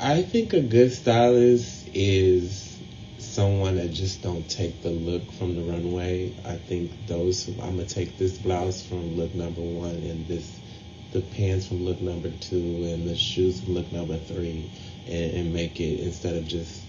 I 0.00 0.22
think 0.22 0.52
a 0.52 0.60
good 0.60 0.92
stylist 0.92 1.88
is 1.94 2.76
someone 3.18 3.76
that 3.76 3.92
just 3.92 4.22
don't 4.22 4.48
take 4.48 4.82
the 4.82 4.90
look 4.90 5.30
from 5.32 5.54
the 5.54 5.62
runway. 5.62 6.34
I 6.44 6.56
think 6.56 6.90
those 7.06 7.44
who 7.44 7.52
I'm 7.62 7.76
gonna 7.76 7.84
take 7.84 8.18
this 8.18 8.38
blouse 8.38 8.82
from 8.82 9.16
look 9.16 9.34
number 9.34 9.60
one 9.60 9.90
and 9.90 10.26
this 10.26 10.58
the 11.12 11.22
pants 11.22 11.66
from 11.66 11.84
look 11.84 12.00
number 12.02 12.30
two 12.40 12.84
and 12.84 13.08
the 13.08 13.16
shoes 13.16 13.60
from 13.60 13.74
look 13.74 13.90
number 13.92 14.18
three 14.18 14.70
and, 15.06 15.32
and 15.32 15.52
make 15.54 15.80
it 15.80 16.00
instead 16.00 16.34
of 16.34 16.46
just 16.46 16.82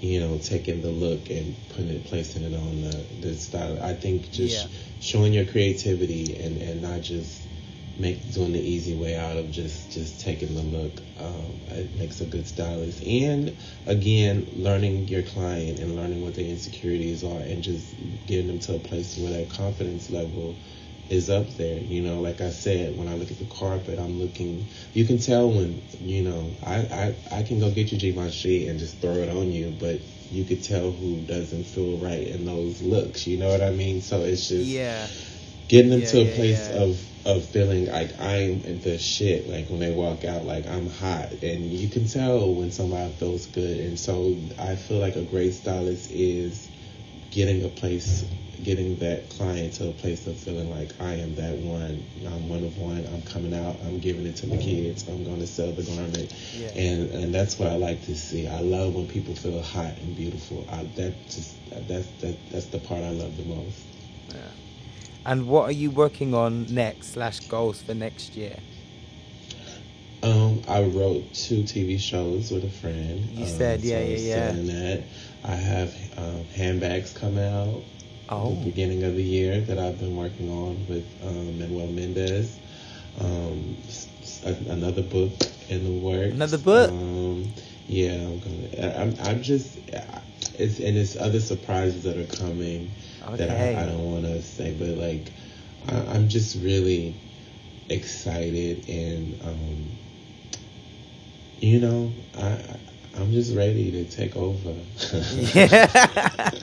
you 0.00 0.20
know 0.20 0.38
taking 0.38 0.82
the 0.82 0.90
look 0.90 1.30
and 1.30 1.54
putting 1.70 1.88
it 1.90 2.04
placing 2.04 2.42
it 2.42 2.54
on 2.54 2.80
the, 2.82 2.96
the 3.20 3.34
style. 3.34 3.78
I 3.82 3.94
think 3.94 4.30
just 4.30 4.64
Yeah. 4.66 4.70
showing 5.00 5.32
your 5.32 5.44
creativity 5.44 6.36
and, 6.36 6.60
and 6.60 6.82
not 6.82 7.00
just 7.02 7.42
make 7.98 8.32
doing 8.32 8.52
the 8.52 8.60
easy 8.60 8.94
way 8.94 9.16
out 9.16 9.36
of 9.36 9.50
just 9.50 9.90
just 9.90 10.20
taking 10.20 10.54
the 10.54 10.62
look 10.62 10.92
um, 11.18 11.60
it 11.68 11.92
makes 11.96 12.20
a 12.20 12.26
good 12.26 12.46
stylist 12.46 13.02
and 13.04 13.56
again 13.86 14.46
learning 14.52 15.08
your 15.08 15.22
client 15.22 15.80
and 15.80 15.96
learning 15.96 16.22
what 16.22 16.34
their 16.34 16.44
insecurities 16.44 17.24
are 17.24 17.40
and 17.40 17.62
just 17.62 17.94
getting 18.26 18.46
them 18.46 18.58
to 18.60 18.76
a 18.76 18.78
place 18.78 19.18
where 19.18 19.30
their 19.32 19.46
confidence 19.46 20.10
level 20.10 20.54
is 21.10 21.30
up 21.30 21.48
there. 21.56 21.78
You 21.80 22.02
know, 22.02 22.20
like 22.20 22.40
I 22.40 22.50
said, 22.50 22.96
when 22.96 23.08
I 23.08 23.14
look 23.14 23.30
at 23.30 23.38
the 23.38 23.44
carpet, 23.46 23.98
I'm 23.98 24.18
looking. 24.20 24.66
You 24.94 25.04
can 25.04 25.18
tell 25.18 25.48
when 25.50 25.82
you 26.00 26.22
know 26.22 26.50
I 26.64 26.76
I, 27.30 27.38
I 27.38 27.42
can 27.42 27.60
go 27.60 27.70
get 27.70 27.92
you 27.92 27.98
Givenchy 27.98 28.66
and 28.68 28.78
just 28.78 28.98
throw 29.00 29.14
it 29.14 29.28
on 29.28 29.52
you, 29.52 29.70
but 29.78 30.00
you 30.30 30.44
could 30.44 30.62
tell 30.62 30.90
who 30.92 31.16
doesn't 31.22 31.64
feel 31.64 31.96
right 31.98 32.26
in 32.26 32.44
those 32.44 32.82
looks. 32.82 33.26
You 33.26 33.38
know 33.38 33.48
what 33.48 33.62
I 33.62 33.70
mean? 33.70 34.00
So 34.02 34.22
it's 34.22 34.48
just 34.48 34.74
Yeah. 34.74 35.06
getting 35.68 35.90
them 35.90 36.00
Yeah, 36.02 36.06
to 36.08 36.20
a 36.22 36.24
yeah, 36.26 36.34
place 36.34 36.68
yeah. 36.70 36.82
of 36.82 37.00
of 37.26 37.44
feeling 37.44 37.86
like 37.86 38.18
I'm 38.20 38.60
the 38.80 38.98
shit. 38.98 39.48
Like 39.48 39.68
when 39.70 39.80
they 39.80 39.92
walk 39.92 40.24
out, 40.24 40.44
like 40.44 40.66
I'm 40.66 40.88
hot, 40.88 41.32
and 41.42 41.66
you 41.72 41.88
can 41.88 42.06
tell 42.06 42.52
when 42.54 42.70
somebody 42.70 43.12
feels 43.12 43.46
good. 43.46 43.80
And 43.80 43.98
so 43.98 44.36
I 44.58 44.76
feel 44.76 44.98
like 44.98 45.16
a 45.16 45.22
great 45.22 45.52
stylist 45.54 46.10
is 46.10 46.70
getting 47.30 47.64
a 47.64 47.68
place, 47.68 48.24
getting 48.62 48.96
that 48.96 49.28
client 49.30 49.74
to 49.74 49.88
a 49.88 49.92
place 49.92 50.26
of 50.26 50.36
feeling 50.36 50.70
like 50.70 50.90
I 51.00 51.14
am 51.14 51.34
that 51.36 51.56
one. 51.58 52.02
I'm 52.26 52.48
one 52.48 52.64
of 52.64 52.76
one. 52.78 53.06
I'm 53.12 53.22
coming 53.22 53.54
out. 53.54 53.76
I'm 53.84 53.98
giving 53.98 54.26
it 54.26 54.36
to 54.36 54.46
the 54.46 54.58
kids. 54.58 55.06
I'm 55.08 55.24
going 55.24 55.40
to 55.40 55.46
sell 55.46 55.72
the 55.72 55.82
garment, 55.82 56.32
Yeah. 56.54 56.68
and 56.68 57.10
and 57.10 57.34
that's 57.34 57.58
what 57.58 57.68
I 57.68 57.76
like 57.76 58.04
to 58.06 58.16
see. 58.16 58.46
I 58.48 58.60
love 58.60 58.94
when 58.94 59.06
people 59.06 59.34
feel 59.34 59.62
hot 59.62 59.96
and 59.98 60.16
beautiful. 60.16 60.66
I, 60.70 60.84
that 60.96 61.14
just 61.26 61.56
that's 61.88 62.08
that 62.20 62.36
that's 62.50 62.66
the 62.66 62.78
part 62.78 63.02
I 63.02 63.10
love 63.10 63.36
the 63.36 63.44
most. 63.44 63.80
Yeah. 64.28 64.36
And 65.26 65.46
what 65.46 65.64
are 65.64 65.72
you 65.72 65.90
working 65.90 66.34
on 66.34 66.72
next 66.72 67.12
slash 67.12 67.40
goals 67.40 67.82
for 67.82 67.94
next 67.94 68.36
year? 68.36 68.56
Um, 70.22 70.62
I 70.66 70.82
wrote 70.82 71.32
two 71.32 71.62
TV 71.62 71.98
shows 71.98 72.50
with 72.50 72.64
a 72.64 72.70
friend. 72.70 73.20
You 73.30 73.44
um, 73.44 73.48
said, 73.48 73.80
yeah, 73.82 73.98
so 73.98 74.04
yeah, 74.04 74.16
yeah. 74.18 74.52
that. 74.52 75.02
I 75.44 75.54
have 75.54 75.94
um, 76.16 76.44
handbags 76.56 77.12
come 77.12 77.38
out 77.38 77.82
Oh. 78.30 78.54
the 78.54 78.64
beginning 78.66 79.04
of 79.04 79.14
the 79.14 79.22
year 79.22 79.60
that 79.62 79.78
I've 79.78 79.98
been 79.98 80.16
working 80.16 80.50
on 80.50 80.86
with 80.88 81.06
um, 81.24 81.58
Manuel 81.58 81.86
Mendez. 81.88 82.58
Um, 83.20 83.76
s- 83.88 84.06
s- 84.22 84.42
a- 84.44 84.70
another 84.72 85.02
book 85.02 85.32
in 85.68 85.84
the 85.84 85.90
works. 86.04 86.34
Another 86.34 86.58
book? 86.58 86.90
Um, 86.90 87.48
yeah, 87.88 88.12
I'm 88.12 88.38
gonna. 88.40 88.94
I'm. 88.96 89.14
I'm 89.22 89.42
just. 89.42 89.78
It's 90.58 90.78
and 90.78 90.96
it's 90.96 91.16
other 91.16 91.40
surprises 91.40 92.02
that 92.04 92.16
are 92.16 92.36
coming 92.36 92.90
that 93.38 93.50
I, 93.50 93.82
I 93.82 93.86
don't 93.86 94.12
want 94.12 94.24
to 94.24 94.42
say, 94.42 94.74
but 94.78 94.88
like 94.98 95.32
I, 95.88 96.14
I'm 96.14 96.28
just 96.28 96.56
really 96.62 97.14
excited 97.88 98.86
and 98.88 99.40
um, 99.42 99.86
you 101.60 101.80
know 101.80 102.12
I- 102.36 102.76
I'm 103.16 103.32
just 103.32 103.54
ready 103.56 103.90
to 103.92 104.04
take 104.04 104.36
over. 104.36 104.74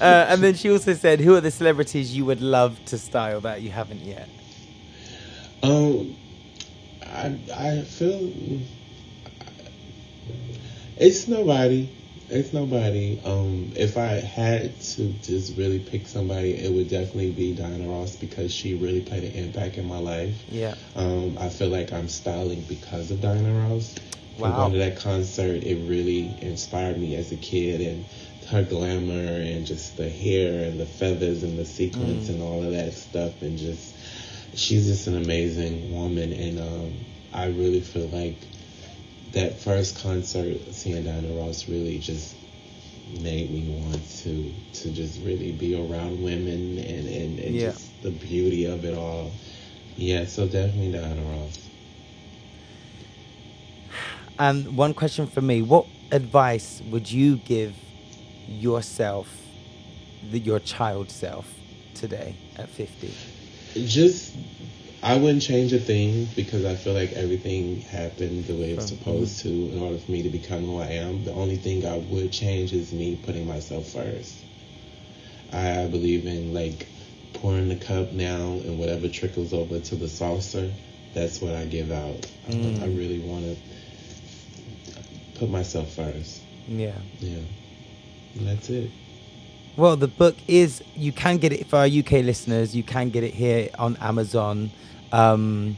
Uh, 0.00 0.26
and 0.28 0.42
then 0.42 0.54
she 0.54 0.70
also 0.70 0.94
said, 0.94 1.20
"Who 1.20 1.34
are 1.34 1.40
the 1.40 1.50
celebrities 1.50 2.16
you 2.16 2.24
would 2.24 2.40
love 2.40 2.84
to 2.86 2.98
style 2.98 3.40
that 3.40 3.62
you 3.62 3.70
haven't 3.70 4.04
yet?" 4.04 4.28
Um, 5.62 6.16
I 7.04 7.36
I 7.56 7.80
feel 7.82 8.30
it's 10.96 11.26
nobody. 11.26 11.88
It's 12.30 12.52
nobody. 12.52 13.20
Um, 13.24 13.72
if 13.74 13.96
I 13.96 14.20
had 14.20 14.78
to 14.80 15.12
just 15.22 15.56
really 15.56 15.78
pick 15.78 16.06
somebody, 16.06 16.54
it 16.54 16.70
would 16.72 16.90
definitely 16.90 17.30
be 17.30 17.54
Diana 17.54 17.88
Ross 17.88 18.16
because 18.16 18.52
she 18.52 18.74
really 18.74 19.00
played 19.00 19.24
an 19.24 19.32
impact 19.32 19.78
in 19.78 19.88
my 19.88 19.98
life. 19.98 20.34
Yeah. 20.50 20.74
Um, 20.94 21.38
I 21.40 21.48
feel 21.48 21.68
like 21.68 21.92
I'm 21.92 22.08
styling 22.08 22.60
because 22.68 23.10
of 23.10 23.20
Diana 23.22 23.68
Ross. 23.68 23.94
From 24.38 24.50
Wow. 24.50 24.56
going 24.56 24.72
to 24.74 24.78
that 24.78 24.96
concert, 24.96 25.64
it 25.64 25.76
really 25.88 26.32
inspired 26.42 26.96
me 26.96 27.16
as 27.16 27.32
a 27.32 27.36
kid, 27.36 27.80
and 27.80 28.04
her 28.50 28.62
glamour 28.62 29.40
and 29.40 29.66
just 29.66 29.96
the 29.96 30.08
hair 30.08 30.62
and 30.62 30.78
the 30.78 30.86
feathers 30.86 31.42
and 31.42 31.58
the 31.58 31.64
sequins 31.64 32.28
and 32.28 32.40
all 32.40 32.62
of 32.62 32.70
that 32.70 32.92
stuff, 32.94 33.42
and 33.42 33.58
just 33.58 33.96
she's 34.54 34.86
just 34.86 35.08
an 35.08 35.16
amazing 35.16 35.92
woman, 35.92 36.32
and 36.32 36.60
um, 36.60 36.92
I 37.32 37.46
really 37.46 37.80
feel 37.80 38.06
like 38.06 38.36
that 39.32 39.58
first 39.58 39.98
concert, 39.98 40.72
seeing 40.72 41.02
Diana 41.02 41.34
Ross, 41.34 41.68
really 41.68 41.98
just 41.98 42.36
made 43.20 43.50
me 43.50 43.66
want 43.68 44.08
to 44.18 44.54
to 44.74 44.90
just 44.92 45.20
really 45.22 45.50
be 45.50 45.74
around 45.74 46.22
women 46.22 46.78
and 46.78 47.08
and, 47.08 47.38
and 47.40 47.58
Yeah. 47.58 47.70
just 47.70 48.02
the 48.02 48.10
beauty 48.10 48.66
of 48.66 48.84
it 48.84 48.96
all. 48.96 49.32
Yeah, 49.96 50.26
so 50.26 50.46
definitely 50.46 50.92
Diana 50.92 51.22
Ross. 51.22 51.67
And 54.38 54.76
one 54.76 54.94
question 54.94 55.26
for 55.26 55.40
me: 55.42 55.62
What 55.62 55.86
advice 56.12 56.80
would 56.82 57.10
you 57.10 57.36
give 57.38 57.76
yourself, 58.46 59.54
the, 60.22 60.38
your 60.38 60.60
child 60.60 61.10
self, 61.10 61.62
today 61.94 62.36
at 62.56 62.70
fifty? 62.70 63.10
Just, 63.74 64.36
I 65.02 65.16
wouldn't 65.16 65.42
change 65.42 65.72
a 65.72 65.78
thing 65.78 66.26
because 66.36 66.64
I 66.64 66.74
feel 66.74 66.94
like 66.94 67.12
everything 67.12 67.80
happened 67.82 68.44
the 68.46 68.54
way 68.54 68.70
it's 68.72 68.86
supposed 68.88 69.40
to 69.40 69.48
in 69.48 69.80
order 69.80 69.98
for 69.98 70.10
me 70.10 70.22
to 70.22 70.30
become 70.30 70.64
who 70.64 70.78
I 70.80 70.86
am. 70.86 71.24
The 71.24 71.32
only 71.32 71.56
thing 71.56 71.84
I 71.86 71.98
would 71.98 72.32
change 72.32 72.72
is 72.72 72.92
me 72.92 73.16
putting 73.16 73.46
myself 73.46 73.88
first. 73.88 74.44
I 75.52 75.86
believe 75.86 76.26
in 76.26 76.54
like 76.54 76.86
pouring 77.34 77.68
the 77.68 77.76
cup 77.76 78.12
now 78.12 78.52
and 78.64 78.78
whatever 78.78 79.08
trickles 79.08 79.52
over 79.52 79.78
to 79.80 79.96
the 79.96 80.08
saucer, 80.08 80.70
that's 81.14 81.40
what 81.40 81.54
I 81.54 81.64
give 81.66 81.90
out. 81.90 82.26
I- 82.48 82.52
Mm. 82.52 82.82
I 82.82 82.86
really 82.86 83.18
want 83.20 83.44
to 83.44 83.56
put 85.38 85.50
myself 85.50 85.94
first. 85.94 86.42
Yeah. 86.66 86.94
Yeah. 87.18 87.38
And 88.34 88.48
that's 88.48 88.68
it. 88.70 88.90
Well, 89.76 89.96
the 89.96 90.08
book 90.08 90.36
is 90.48 90.82
you 90.96 91.12
can 91.12 91.38
get 91.38 91.52
it 91.52 91.66
for 91.68 91.76
our 91.76 91.86
UK 91.86 92.24
listeners. 92.24 92.74
You 92.74 92.82
can 92.82 93.10
get 93.10 93.22
it 93.22 93.32
here 93.32 93.68
on 93.78 93.96
Amazon. 93.96 94.70
Um, 95.12 95.76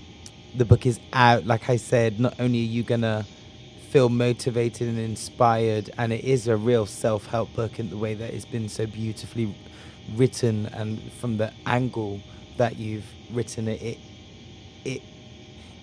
the 0.56 0.64
book 0.64 0.86
is 0.86 0.98
out. 1.12 1.46
Like 1.46 1.68
I 1.68 1.76
said, 1.76 2.18
not 2.18 2.34
only 2.40 2.60
are 2.60 2.62
you 2.62 2.82
gonna 2.82 3.26
feel 3.90 4.08
motivated 4.08 4.88
and 4.88 4.98
inspired, 4.98 5.90
and 5.98 6.12
it 6.12 6.24
is 6.24 6.48
a 6.48 6.56
real 6.56 6.86
self-help 6.86 7.52
book 7.54 7.78
in 7.78 7.90
the 7.90 7.96
way 7.96 8.14
that 8.14 8.32
it's 8.32 8.44
been 8.44 8.68
so 8.68 8.86
beautifully 8.86 9.54
written, 10.14 10.66
and 10.66 11.12
from 11.20 11.36
the 11.36 11.52
angle 11.66 12.20
that 12.56 12.76
you've 12.76 13.04
written 13.32 13.68
it, 13.68 13.82
it, 13.82 13.98
it 14.84 15.02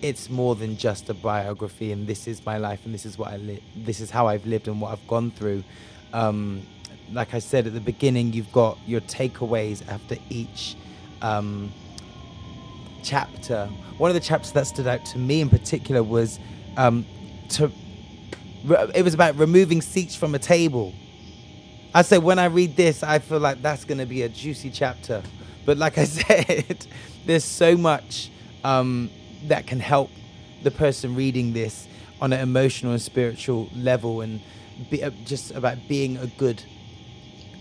it's 0.02 0.30
more 0.30 0.54
than 0.54 0.76
just 0.76 1.08
a 1.10 1.14
biography 1.14 1.92
and 1.92 2.06
this 2.06 2.26
is 2.28 2.44
my 2.46 2.58
life 2.58 2.84
and 2.84 2.94
this 2.94 3.04
is 3.06 3.18
what 3.18 3.32
I 3.32 3.36
li- 3.36 3.62
this 3.76 4.00
is 4.00 4.10
how 4.10 4.26
I've 4.28 4.46
lived 4.46 4.68
and 4.68 4.80
what 4.80 4.92
I've 4.92 5.06
gone 5.08 5.30
through. 5.30 5.64
Um, 6.12 6.62
like 7.12 7.34
I 7.34 7.38
said 7.38 7.66
at 7.66 7.74
the 7.74 7.80
beginning, 7.80 8.32
you've 8.32 8.52
got 8.52 8.78
your 8.86 9.00
takeaways 9.02 9.86
after 9.88 10.16
each 10.30 10.76
um, 11.22 11.72
chapter. 13.02 13.66
One 13.98 14.10
of 14.10 14.14
the 14.14 14.20
chapters 14.20 14.52
that 14.52 14.66
stood 14.66 14.86
out 14.86 15.04
to 15.06 15.18
me 15.18 15.40
in 15.40 15.48
particular 15.48 16.02
was 16.02 16.38
um, 16.76 17.06
to. 17.50 17.70
re- 18.64 18.90
It 18.94 19.02
was 19.02 19.14
about 19.14 19.36
removing 19.36 19.82
seats 19.82 20.14
from 20.14 20.34
a 20.34 20.38
table. 20.38 20.92
I 21.94 22.02
said 22.02 22.22
when 22.22 22.38
I 22.38 22.44
read 22.46 22.76
this, 22.76 23.02
I 23.02 23.18
feel 23.18 23.38
like 23.40 23.62
that's 23.62 23.84
going 23.84 23.98
to 23.98 24.06
be 24.06 24.22
a 24.22 24.28
juicy 24.28 24.70
chapter. 24.70 25.22
But 25.64 25.78
like 25.78 25.98
I 25.98 26.04
said, 26.18 26.86
there's 27.26 27.44
so 27.44 27.76
much 27.76 28.30
um, 28.64 29.10
that 29.46 29.66
can 29.66 29.80
help 29.80 30.10
the 30.62 30.70
person 30.70 31.14
reading 31.14 31.52
this 31.52 31.86
on 32.20 32.32
an 32.32 32.40
emotional 32.40 32.92
and 32.92 33.00
spiritual 33.00 33.68
level, 33.76 34.20
and 34.20 34.40
be, 34.90 35.02
uh, 35.02 35.10
just 35.24 35.52
about 35.52 35.76
being 35.88 36.16
a 36.16 36.26
good, 36.26 36.62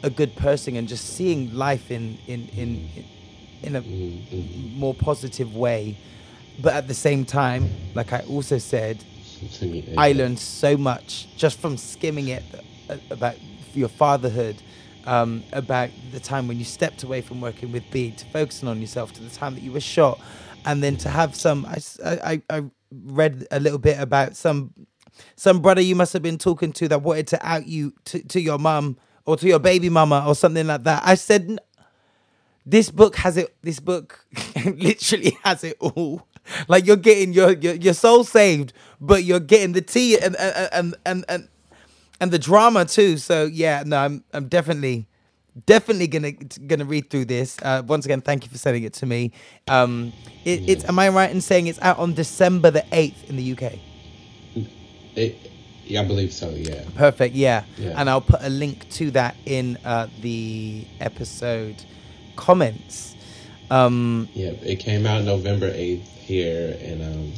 a 0.04 0.10
good 0.10 0.36
person, 0.36 0.76
and 0.76 0.88
just 0.88 1.06
seeing 1.16 1.54
life 1.54 1.92
in 1.92 2.18
in 2.28 2.48
in 2.56 2.90
in 3.64 3.76
a 3.76 3.82
more 4.76 4.94
positive 4.94 5.56
way. 5.56 5.96
But 6.60 6.74
at 6.74 6.88
the 6.88 6.94
same 6.96 7.24
time, 7.26 7.70
like 7.94 8.14
I 8.14 8.22
also 8.22 8.58
said, 8.58 9.04
I 9.98 10.12
learned 10.14 10.40
so 10.40 10.76
much 10.76 11.28
just 11.38 11.60
from 11.60 11.78
skimming 11.78 12.30
it 12.30 12.44
uh, 12.90 12.98
about 13.12 13.36
your 13.76 13.90
fatherhood, 13.90 14.56
um, 15.06 15.44
about 15.54 15.92
the 16.12 16.20
time 16.20 16.48
when 16.48 16.58
you 16.58 16.66
stepped 16.66 17.04
away 17.04 17.22
from 17.22 17.42
working 17.42 17.72
with 17.72 17.84
B 17.92 18.10
to 18.12 18.26
focusing 18.26 18.68
on 18.68 18.82
yourself, 18.82 19.14
to 19.14 19.22
the 19.24 19.30
time 19.30 19.54
that 19.54 19.62
you 19.62 19.72
were 19.72 19.80
shot, 19.80 20.20
and 20.66 20.84
then 20.84 20.98
to 20.98 21.10
have 21.10 21.36
some. 21.36 21.66
I 22.04 22.42
I 22.50 22.64
read 22.92 23.48
a 23.52 23.60
little 23.60 23.80
bit 23.80 24.00
about 24.00 24.36
some 24.36 24.74
some 25.36 25.62
brother 25.62 25.82
you 25.82 25.96
must 25.96 26.14
have 26.14 26.22
been 26.22 26.38
talking 26.38 26.72
to 26.74 26.88
that 26.88 27.02
wanted 27.02 27.28
to 27.28 27.48
out 27.48 27.68
you 27.68 27.94
to, 28.06 28.22
to 28.24 28.40
your 28.40 28.60
mum 28.60 28.98
or 29.26 29.36
to 29.38 29.48
your 29.48 29.60
baby 29.60 29.90
mama 29.90 30.24
or 30.28 30.36
something 30.36 30.68
like 30.68 30.84
that. 30.84 31.04
I 31.06 31.16
said. 31.16 31.60
This 32.70 32.92
book 32.92 33.16
has 33.16 33.38
it 33.38 33.56
this 33.64 33.80
book 33.80 34.26
literally 34.66 35.38
has 35.46 35.64
it 35.64 35.78
all 35.80 36.28
like 36.68 36.86
you're 36.86 36.96
getting 36.96 37.34
your 37.34 37.52
your, 37.54 37.76
your 37.76 37.94
soul 37.94 38.24
saved 38.24 38.74
but 39.00 39.24
you're 39.24 39.40
getting 39.40 39.74
the 39.74 39.82
tea 39.82 40.18
and 40.20 40.36
and 40.36 40.70
and 40.72 40.96
and, 41.06 41.26
and, 41.30 41.48
and 42.20 42.32
the 42.32 42.40
drama 42.40 42.86
too 42.86 43.18
so 43.18 43.46
yeah 43.46 43.84
no 43.86 43.98
i'm 43.98 44.24
i'm 44.34 44.48
definitely 44.48 45.08
definitely 45.66 46.08
gonna 46.08 46.32
gonna 46.68 46.86
read 46.86 47.10
through 47.10 47.26
this 47.26 47.58
uh, 47.64 47.82
once 47.88 48.06
again 48.06 48.22
thank 48.22 48.44
you 48.44 48.50
for 48.52 48.58
sending 48.58 48.84
it 48.84 48.94
to 48.94 49.06
me 49.06 49.32
um 49.68 50.14
it, 50.46 50.70
it's 50.70 50.86
am 50.86 51.00
i 51.00 51.10
right 51.10 51.32
in 51.32 51.42
saying 51.42 51.68
it's 51.68 51.80
out 51.82 51.98
on 52.00 52.14
december 52.14 52.70
the 52.72 52.84
8th 52.92 53.30
in 53.30 53.36
the 53.38 53.52
uk 53.54 53.74
It, 55.16 55.36
yeah, 55.86 56.02
I 56.02 56.06
believe 56.06 56.34
so. 56.34 56.50
Yeah. 56.50 56.84
Perfect. 56.96 57.34
Yeah. 57.34 57.64
Yeah. 57.78 57.94
And 57.96 58.10
I'll 58.10 58.20
put 58.20 58.42
a 58.44 58.50
link 58.50 58.90
to 58.92 59.10
that 59.12 59.36
in 59.46 59.78
uh, 59.86 60.08
the 60.22 60.86
episode 61.00 61.82
comments. 62.36 63.16
Um, 63.72 64.28
Yep, 64.34 64.60
it 64.64 64.76
came 64.80 65.06
out 65.06 65.24
November 65.24 65.72
8th 65.72 66.02
here, 66.06 66.78
and 66.82 67.02
um, 67.02 67.34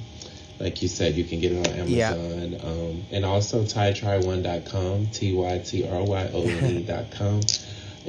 like 0.60 0.82
you 0.82 0.88
said, 0.88 1.14
you 1.14 1.24
can 1.26 1.40
get 1.40 1.52
it 1.52 1.68
on 1.80 1.88
Yeah. 1.88 2.14
Amazon. 2.14 2.60
Um, 2.64 3.04
and 3.12 3.24
also 3.24 3.64
tytry1.com, 3.64 5.08
T 5.14 5.34
Y 5.34 5.58
T 5.60 5.88
R 5.88 6.04
Y 6.04 6.30
O 6.34 6.42
N 6.42 6.78
E.com 6.90 7.42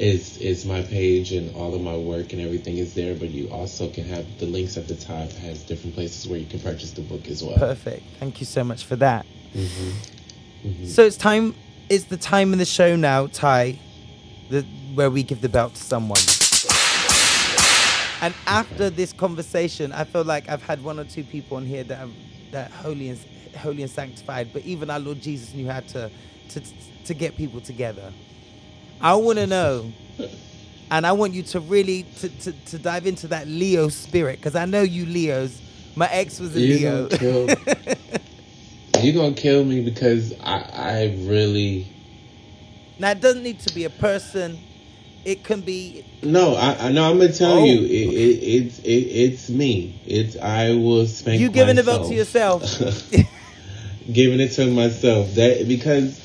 is 0.01 0.39
is 0.39 0.65
my 0.65 0.83
page, 0.83 1.33
and 1.33 1.55
all 1.55 1.75
of 1.75 1.81
my 1.83 1.97
work 1.97 2.33
and 2.33 2.41
everything 2.41 2.79
is 2.79 2.95
there. 2.95 3.15
But 3.15 3.31
you 3.31 3.49
also 3.51 3.89
can 3.91 4.05
have 4.05 4.27
the 4.39 4.47
links 4.47 4.77
at 4.77 4.89
the 4.89 4.97
top, 4.97 5.31
has 5.33 5.63
different 5.63 5.95
places 5.95 6.27
where 6.27 6.39
you 6.39 6.47
can 6.47 6.61
purchase 6.61 6.93
the 6.93 7.03
book 7.03 7.29
as 7.29 7.45
well. 7.45 7.57
perfect. 7.57 8.03
Thank 8.19 8.41
you 8.41 8.47
so 8.47 8.65
much 8.65 8.85
for 8.85 8.97
that. 8.97 9.27
Mm-hmm. 9.55 10.87
So 10.87 11.05
it's 11.05 11.17
time. 11.17 11.55
It's 11.89 12.05
the 12.05 12.17
time 12.17 12.53
in 12.53 12.59
the 12.59 12.65
show 12.65 12.97
now, 12.97 13.27
Ty, 13.27 13.79
the, 14.49 14.63
where 14.95 15.11
we 15.11 15.23
give 15.23 15.41
the 15.41 15.49
belt 15.49 15.75
to 15.75 15.83
someone. 15.83 16.21
And 18.23 18.35
after 18.47 18.91
this 18.91 19.13
conversation, 19.13 19.93
I 19.93 20.05
feel 20.05 20.25
like 20.25 20.49
I've 20.49 20.63
had 20.63 20.85
one 20.85 21.01
or 21.01 21.05
two 21.05 21.25
people 21.25 21.57
on 21.57 21.65
here 21.65 21.85
that 21.85 22.07
are 22.07 22.11
that 22.53 22.71
holy 22.71 23.09
and 23.09 23.19
holy 23.57 23.83
and 23.83 23.91
sanctified. 23.91 24.53
But 24.53 24.65
even 24.65 24.91
our 24.91 25.01
Lord 25.01 25.21
Jesus 25.21 25.55
knew 25.55 25.69
how 25.69 25.81
to 25.81 26.11
to 26.51 26.63
to 27.05 27.15
get 27.15 27.37
people 27.37 27.61
together. 27.61 28.13
I 29.01 29.15
want 29.15 29.39
to 29.39 29.47
know, 29.47 29.93
and 30.91 31.07
I 31.07 31.13
want 31.13 31.33
you 31.33 31.43
to 31.45 31.61
really 31.61 32.05
to, 32.21 32.29
to, 32.29 32.53
to 32.53 32.79
dive 32.79 33.07
into 33.07 33.29
that 33.29 33.47
Leo 33.49 33.89
spirit 33.89 34.39
because 34.39 34.55
I 34.57 34.65
know 34.67 34.83
you 34.83 35.07
Leos. 35.07 35.61
My 35.97 36.07
ex 36.09 36.39
was 36.39 36.55
a 36.57 36.61
You 36.61 36.75
Leo. 36.79 37.09
gonna 37.09 37.19
kill? 37.19 37.49
you 39.05 39.13
gonna 39.13 39.35
kill 39.35 39.65
me 39.65 39.83
because 39.83 40.33
I 40.41 40.61
I 40.73 41.17
really 41.27 41.87
now 42.99 43.11
it 43.13 43.21
doesn't 43.21 43.43
need 43.43 43.61
to 43.61 43.75
be 43.75 43.85
a 43.85 43.91
person. 43.91 44.59
It 45.25 45.45
can 45.45 45.61
be 45.61 46.05
No, 46.23 46.55
I, 46.55 46.87
I 46.89 46.93
know. 46.93 47.11
I'm 47.11 47.19
gonna 47.19 47.33
tell 47.33 47.59
Oh. 47.59 47.65
you, 47.65 47.81
it, 47.85 47.91
it, 47.91 48.65
it's 48.65 48.79
it, 48.81 48.89
it's 48.91 49.51
me. 49.51 50.01
It's 50.07 50.37
I 50.37 50.71
will 50.75 51.07
spank. 51.07 51.41
you 51.41 51.51
giving 51.51 51.77
the 51.77 51.83
myself. 51.83 52.09
to 52.09 52.15
yourself. 52.15 53.13
giving 54.13 54.41
it 54.41 54.53
to 54.53 54.67
myself. 54.71 55.35
That 55.35 55.67
because, 55.69 56.19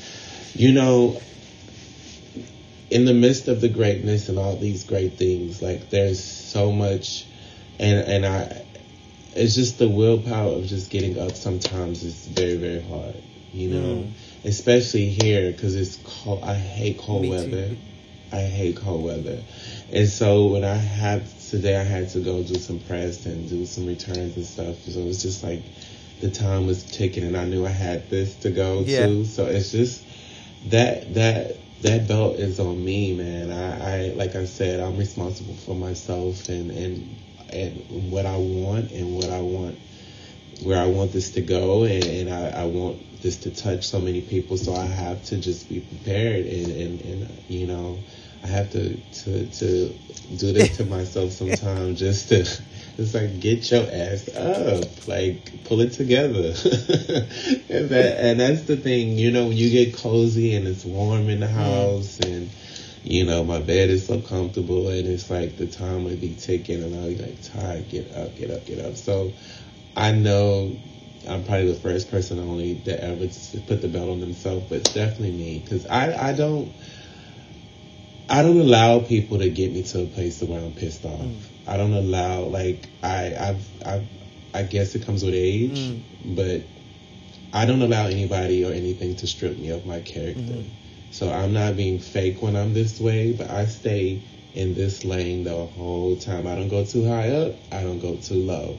you 0.54 0.72
know, 0.72 1.20
in 2.90 3.04
the 3.04 3.14
midst 3.14 3.48
of 3.48 3.60
the 3.60 3.68
greatness 3.68 4.28
and 4.28 4.38
all 4.38 4.56
these 4.56 4.84
great 4.84 5.14
things, 5.14 5.60
like 5.62 5.90
there's 5.90 6.22
so 6.22 6.70
much, 6.72 7.26
and 7.78 7.98
and 8.06 8.26
I, 8.26 8.62
it's 9.34 9.54
just 9.54 9.78
the 9.78 9.88
willpower 9.88 10.52
of 10.54 10.66
just 10.66 10.90
getting 10.90 11.18
up. 11.18 11.32
Sometimes 11.32 12.02
is 12.04 12.26
very 12.26 12.56
very 12.56 12.82
hard, 12.82 13.16
you 13.52 13.70
know, 13.70 14.04
Mm. 14.06 14.10
especially 14.44 15.08
here 15.08 15.50
because 15.50 15.74
it's 15.74 15.96
cold. 16.04 16.42
I 16.44 16.54
hate 16.54 16.98
cold 16.98 17.22
Me 17.22 17.28
too. 17.28 17.34
weather. 17.34 17.76
I 18.32 18.40
hate 18.42 18.76
cold 18.76 19.04
weather. 19.04 19.38
And 19.92 20.08
so 20.08 20.46
when 20.48 20.64
I 20.64 20.74
had 20.74 21.24
today, 21.50 21.76
I 21.76 21.84
had 21.84 22.08
to 22.10 22.20
go 22.20 22.42
do 22.42 22.56
some 22.56 22.80
press 22.80 23.24
and 23.26 23.48
do 23.48 23.64
some 23.66 23.86
returns 23.86 24.36
and 24.36 24.44
stuff. 24.44 24.76
So 24.82 25.00
it 25.00 25.04
was 25.06 25.22
just 25.22 25.42
like 25.44 25.62
the 26.20 26.30
time 26.30 26.66
was 26.66 26.82
ticking, 26.84 27.24
and 27.24 27.36
I 27.36 27.44
knew 27.44 27.66
I 27.66 27.70
had 27.70 28.08
this 28.10 28.36
to 28.36 28.50
go 28.50 28.84
Yeah. 28.86 29.06
to. 29.06 29.24
So 29.24 29.46
it's 29.46 29.70
just 29.72 30.02
that 30.70 31.14
that 31.14 31.56
that 31.86 32.08
belt 32.08 32.36
is 32.36 32.60
on 32.60 32.84
me, 32.84 33.14
man. 33.14 33.52
I, 33.52 34.08
I 34.10 34.14
like 34.14 34.36
I 34.36 34.46
said, 34.46 34.80
I'm 34.80 34.98
responsible 34.98 35.54
for 35.56 35.74
myself 35.76 36.48
and 36.48 36.70
and 36.72 37.16
and 37.52 38.12
what 38.12 38.26
I 38.26 38.36
want 38.36 38.92
and 38.92 39.16
what 39.16 39.30
I 39.30 39.40
want 39.40 39.78
where 40.62 40.80
I 40.80 40.86
want 40.86 41.12
this 41.12 41.32
to 41.32 41.42
go, 41.42 41.84
and, 41.84 42.04
and 42.04 42.30
I, 42.30 42.62
I 42.62 42.64
want 42.66 43.22
this 43.22 43.38
to 43.38 43.50
touch 43.50 43.86
so 43.88 44.00
many 44.00 44.22
people. 44.22 44.58
So 44.58 44.74
I 44.74 44.86
have 44.86 45.24
to 45.26 45.38
just 45.38 45.68
be 45.68 45.80
prepared, 45.80 46.46
and, 46.46 46.72
and, 46.72 47.02
and 47.02 47.44
you 47.48 47.66
know, 47.66 47.98
I 48.44 48.48
have 48.48 48.70
to, 48.72 48.96
to 48.96 49.46
to 49.46 50.00
do 50.36 50.52
this 50.52 50.76
to 50.78 50.86
myself 50.86 51.32
sometimes, 51.32 52.00
just 52.00 52.28
to. 52.30 52.46
It's 52.98 53.12
like 53.12 53.40
get 53.40 53.70
your 53.70 53.82
ass 53.82 54.28
up, 54.34 55.06
like 55.06 55.64
pull 55.64 55.80
it 55.80 55.92
together, 55.92 56.38
and, 57.68 57.88
that, 57.90 58.16
and 58.18 58.40
that's 58.40 58.62
the 58.62 58.76
thing. 58.76 59.18
You 59.18 59.30
know, 59.30 59.48
when 59.48 59.56
you 59.56 59.70
get 59.70 59.96
cozy 59.96 60.54
and 60.54 60.66
it's 60.66 60.84
warm 60.84 61.28
in 61.28 61.40
the 61.40 61.46
mm-hmm. 61.46 61.56
house, 61.56 62.18
and 62.20 62.48
you 63.04 63.24
know 63.24 63.44
my 63.44 63.60
bed 63.60 63.90
is 63.90 64.06
so 64.06 64.20
comfortable, 64.22 64.88
and 64.88 65.06
it's 65.06 65.28
like 65.28 65.58
the 65.58 65.66
time 65.66 66.04
would 66.04 66.22
be 66.22 66.34
ticking, 66.34 66.82
and 66.82 66.94
I'll 66.94 67.08
be 67.08 67.16
like, 67.16 67.42
"Tired, 67.42 67.88
get 67.90 68.16
up, 68.16 68.34
get 68.36 68.50
up, 68.50 68.64
get 68.64 68.82
up." 68.82 68.96
So 68.96 69.30
I 69.94 70.12
know 70.12 70.74
I'm 71.28 71.44
probably 71.44 71.72
the 71.72 71.80
first 71.80 72.10
person 72.10 72.38
only 72.38 72.74
that 72.84 73.00
ever 73.00 73.28
put 73.66 73.82
the 73.82 73.88
belt 73.88 74.08
on 74.08 74.20
themselves, 74.20 74.66
but 74.68 74.78
it's 74.78 74.94
definitely 74.94 75.32
me 75.32 75.58
because 75.58 75.86
I, 75.86 76.30
I 76.30 76.32
don't 76.32 76.72
I 78.28 78.42
don't 78.42 78.58
allow 78.58 79.00
people 79.00 79.38
to 79.38 79.50
get 79.50 79.72
me 79.72 79.82
to 79.82 80.02
a 80.02 80.06
place 80.06 80.42
where 80.42 80.60
I'm 80.60 80.72
pissed 80.72 81.04
off. 81.04 81.20
Mm. 81.20 81.36
I 81.66 81.76
don't 81.76 81.92
allow 81.92 82.42
like 82.42 82.88
I 83.02 83.34
I've, 83.38 83.86
I've 83.86 84.06
I 84.54 84.62
guess 84.62 84.94
it 84.94 85.04
comes 85.04 85.24
with 85.24 85.34
age, 85.34 85.78
mm. 85.78 86.00
but 86.24 86.62
I 87.52 87.66
don't 87.66 87.82
allow 87.82 88.06
anybody 88.06 88.64
or 88.64 88.72
anything 88.72 89.16
to 89.16 89.26
strip 89.26 89.58
me 89.58 89.70
of 89.70 89.86
my 89.86 90.00
character. 90.00 90.40
Mm-hmm. 90.40 90.68
So 91.10 91.30
I'm 91.30 91.52
not 91.52 91.76
being 91.76 91.98
fake 91.98 92.42
when 92.42 92.56
I'm 92.56 92.74
this 92.74 93.00
way, 93.00 93.32
but 93.32 93.50
I 93.50 93.66
stay 93.66 94.20
in 94.54 94.74
this 94.74 95.04
lane 95.04 95.44
the 95.44 95.54
whole 95.54 96.16
time. 96.16 96.46
I 96.46 96.54
don't 96.54 96.68
go 96.68 96.84
too 96.84 97.06
high 97.06 97.30
up. 97.30 97.54
I 97.72 97.82
don't 97.82 98.00
go 98.00 98.16
too 98.16 98.34
low 98.34 98.78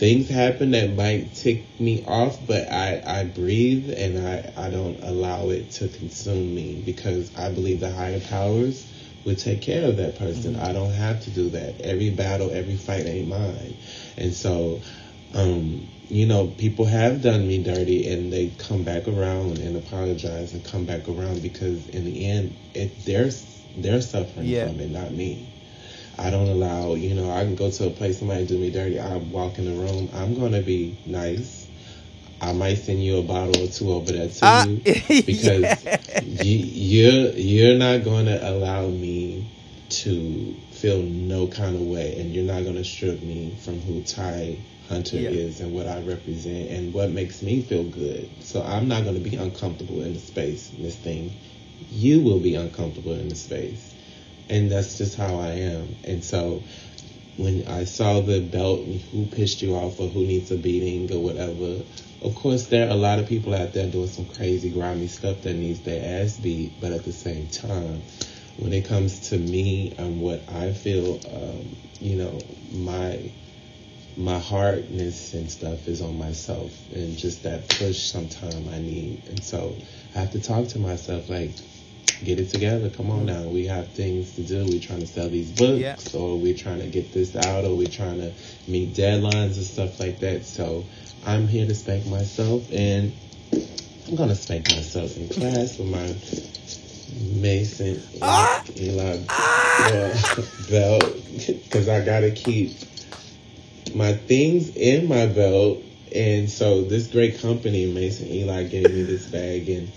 things 0.00 0.30
happen 0.30 0.70
that 0.70 0.96
might 0.96 1.34
tick 1.34 1.62
me 1.78 2.02
off, 2.06 2.38
but 2.46 2.72
I, 2.72 3.02
I 3.06 3.24
breathe 3.24 3.92
and 3.94 4.18
I, 4.26 4.50
I 4.56 4.70
don't 4.70 4.98
allow 5.02 5.50
it 5.50 5.72
to 5.72 5.88
consume 5.88 6.54
me 6.54 6.82
because 6.86 7.30
I 7.36 7.52
believe 7.52 7.80
the 7.80 7.92
higher 7.92 8.18
powers 8.18 8.90
will 9.24 9.34
take 9.36 9.60
care 9.60 9.86
of 9.86 9.96
that 9.96 10.16
person. 10.16 10.56
I 10.56 10.72
don't 10.72 10.92
have 10.92 11.22
to 11.24 11.30
do 11.30 11.50
that. 11.50 11.80
Every 11.82 12.10
battle, 12.10 12.50
every 12.50 12.76
fight 12.76 13.06
ain't 13.06 13.28
mine. 13.28 13.74
And 14.16 14.32
so, 14.32 14.80
um, 15.34 15.86
you 16.08 16.26
know, 16.26 16.48
people 16.48 16.84
have 16.86 17.22
done 17.22 17.46
me 17.46 17.62
dirty 17.62 18.08
and 18.12 18.32
they 18.32 18.48
come 18.58 18.82
back 18.82 19.06
around 19.06 19.58
and 19.58 19.76
apologize 19.76 20.52
and 20.54 20.64
come 20.64 20.84
back 20.84 21.08
around 21.08 21.42
because 21.42 21.88
in 21.90 22.04
the 22.04 22.26
end, 22.26 22.54
it, 22.74 22.90
they're, 23.04 23.30
they're 23.76 24.00
suffering 24.00 24.46
Yeah. 24.46 24.66
from 24.68 24.80
it, 24.80 24.90
not 24.90 25.12
me. 25.12 25.46
I 26.18 26.30
don't 26.30 26.48
allow, 26.48 26.94
you 26.94 27.14
know, 27.14 27.30
I 27.30 27.44
can 27.44 27.54
go 27.54 27.70
to 27.70 27.86
a 27.86 27.90
place, 27.90 28.18
somebody 28.18 28.44
do 28.46 28.58
me 28.58 28.70
dirty. 28.70 28.98
I 28.98 29.16
walk 29.16 29.58
in 29.58 29.64
the 29.64 29.72
room. 29.72 30.08
I'm 30.14 30.34
going 30.34 30.52
to 30.52 30.60
be 30.60 30.94
nice. 31.06 31.59
I 32.40 32.52
might 32.52 32.76
send 32.76 33.02
you 33.04 33.18
a 33.18 33.22
bottle 33.22 33.64
or 33.64 33.68
two 33.68 33.92
over 33.92 34.12
there 34.12 34.28
to 34.28 34.46
Ah, 34.46 34.66
you 34.66 34.76
because 35.26 35.84
yeah. 35.84 36.22
you, 36.22 36.58
you're 36.58 37.32
you're 37.32 37.78
not 37.78 38.04
going 38.04 38.26
to 38.26 38.48
allow 38.50 38.86
me 38.88 39.46
to 39.90 40.54
feel 40.72 41.02
no 41.02 41.48
kind 41.48 41.76
of 41.76 41.82
way, 41.82 42.18
and 42.18 42.34
you're 42.34 42.44
not 42.44 42.62
going 42.64 42.76
to 42.76 42.84
strip 42.84 43.22
me 43.22 43.54
from 43.64 43.80
who 43.80 44.02
Ty 44.02 44.56
Hunter 44.88 45.16
Yeah. 45.16 45.30
is 45.30 45.60
and 45.60 45.72
what 45.74 45.86
I 45.86 46.00
represent 46.02 46.70
and 46.70 46.94
what 46.94 47.10
makes 47.10 47.42
me 47.42 47.62
feel 47.62 47.84
good. 47.84 48.28
So 48.40 48.62
I'm 48.62 48.88
not 48.88 49.04
going 49.04 49.22
to 49.22 49.30
be 49.30 49.36
uncomfortable 49.36 50.02
in 50.02 50.14
the 50.14 50.20
space, 50.20 50.72
Miss 50.78 50.96
Thing. 50.96 51.32
You 51.92 52.20
will 52.22 52.40
be 52.40 52.54
uncomfortable 52.54 53.12
in 53.14 53.28
the 53.28 53.36
space 53.36 53.94
and 54.50 54.70
that's 54.70 54.98
just 54.98 55.16
how 55.16 55.38
I 55.38 55.50
am. 55.50 55.96
And 56.04 56.24
so 56.24 56.62
when 57.36 57.66
I 57.68 57.84
saw 57.84 58.20
the 58.20 58.40
belt, 58.40 58.80
and 58.86 59.00
who 59.00 59.26
pissed 59.26 59.62
you 59.62 59.74
off 59.76 60.00
or 60.00 60.08
who 60.08 60.20
needs 60.26 60.50
a 60.50 60.56
beating 60.56 61.12
or 61.12 61.22
whatever, 61.22 61.82
of 62.22 62.34
course 62.34 62.66
there 62.66 62.86
are 62.86 62.90
a 62.90 62.96
lot 62.96 63.18
of 63.18 63.26
people 63.28 63.54
out 63.54 63.72
there 63.72 63.88
doing 63.90 64.08
some 64.08 64.26
crazy 64.26 64.70
grimy 64.70 65.06
stuff 65.06 65.42
that 65.42 65.54
needs 65.54 65.80
their 65.80 66.22
ass 66.22 66.36
beat. 66.38 66.72
But 66.80 66.92
at 66.92 67.04
the 67.04 67.12
same 67.12 67.48
time, 67.48 68.02
when 68.58 68.72
it 68.72 68.84
comes 68.84 69.30
to 69.30 69.38
me 69.38 69.94
and 69.98 70.20
what 70.20 70.42
I 70.48 70.72
feel, 70.72 71.18
um, 71.32 71.76
you 72.00 72.16
know, 72.16 72.38
my 72.72 73.30
my 74.16 74.38
hardness 74.38 75.32
and 75.34 75.50
stuff 75.50 75.86
is 75.88 76.02
on 76.02 76.18
myself 76.18 76.72
and 76.92 77.16
just 77.16 77.42
that 77.44 77.66
push 77.68 78.10
sometime 78.10 78.68
I 78.68 78.78
need. 78.78 79.22
And 79.28 79.42
so 79.42 79.74
I 80.14 80.18
have 80.18 80.32
to 80.32 80.40
talk 80.42 80.68
to 80.68 80.78
myself 80.78 81.30
like, 81.30 81.52
get 82.22 82.38
it 82.38 82.50
together. 82.50 82.90
Come 82.90 83.10
on 83.10 83.24
now. 83.26 83.44
We 83.44 83.66
have 83.66 83.92
things 83.92 84.34
to 84.34 84.42
do. 84.42 84.66
We're 84.66 84.80
trying 84.80 85.00
to 85.00 85.06
sell 85.06 85.28
these 85.30 85.50
books 85.52 85.80
Yeah. 85.80 85.96
or 86.20 86.36
we're 86.38 86.56
trying 86.56 86.80
to 86.80 86.88
get 86.88 87.12
this 87.14 87.34
out 87.34 87.64
or 87.64 87.74
we're 87.76 87.88
trying 87.88 88.18
to 88.18 88.32
meet 88.68 88.92
deadlines 88.94 89.56
and 89.56 89.64
stuff 89.64 89.98
like 90.00 90.18
that. 90.18 90.44
So 90.44 90.84
I'm 91.26 91.46
here 91.46 91.66
to 91.66 91.74
spank 91.74 92.06
myself 92.06 92.70
and 92.72 93.12
I'm 94.08 94.16
going 94.16 94.28
to 94.30 94.34
spank 94.34 94.70
myself 94.70 95.16
in 95.16 95.28
class 95.28 95.78
with 95.78 95.88
my 95.88 96.14
Mason 97.40 98.02
Eli 98.78 99.18
uh, 99.28 100.22
belt 100.70 101.04
because 101.46 101.88
I 101.88 102.04
got 102.04 102.20
to 102.20 102.30
keep 102.30 102.76
my 103.94 104.14
things 104.14 104.74
in 104.76 105.08
my 105.08 105.26
belt. 105.26 105.82
And 106.14 106.50
so 106.50 106.82
this 106.82 107.06
great 107.06 107.40
company, 107.40 107.92
Mason 107.92 108.28
Eli, 108.28 108.64
gave 108.64 108.92
me 108.92 109.02
this 109.02 109.26
bag 109.26 109.68
and 109.68 109.90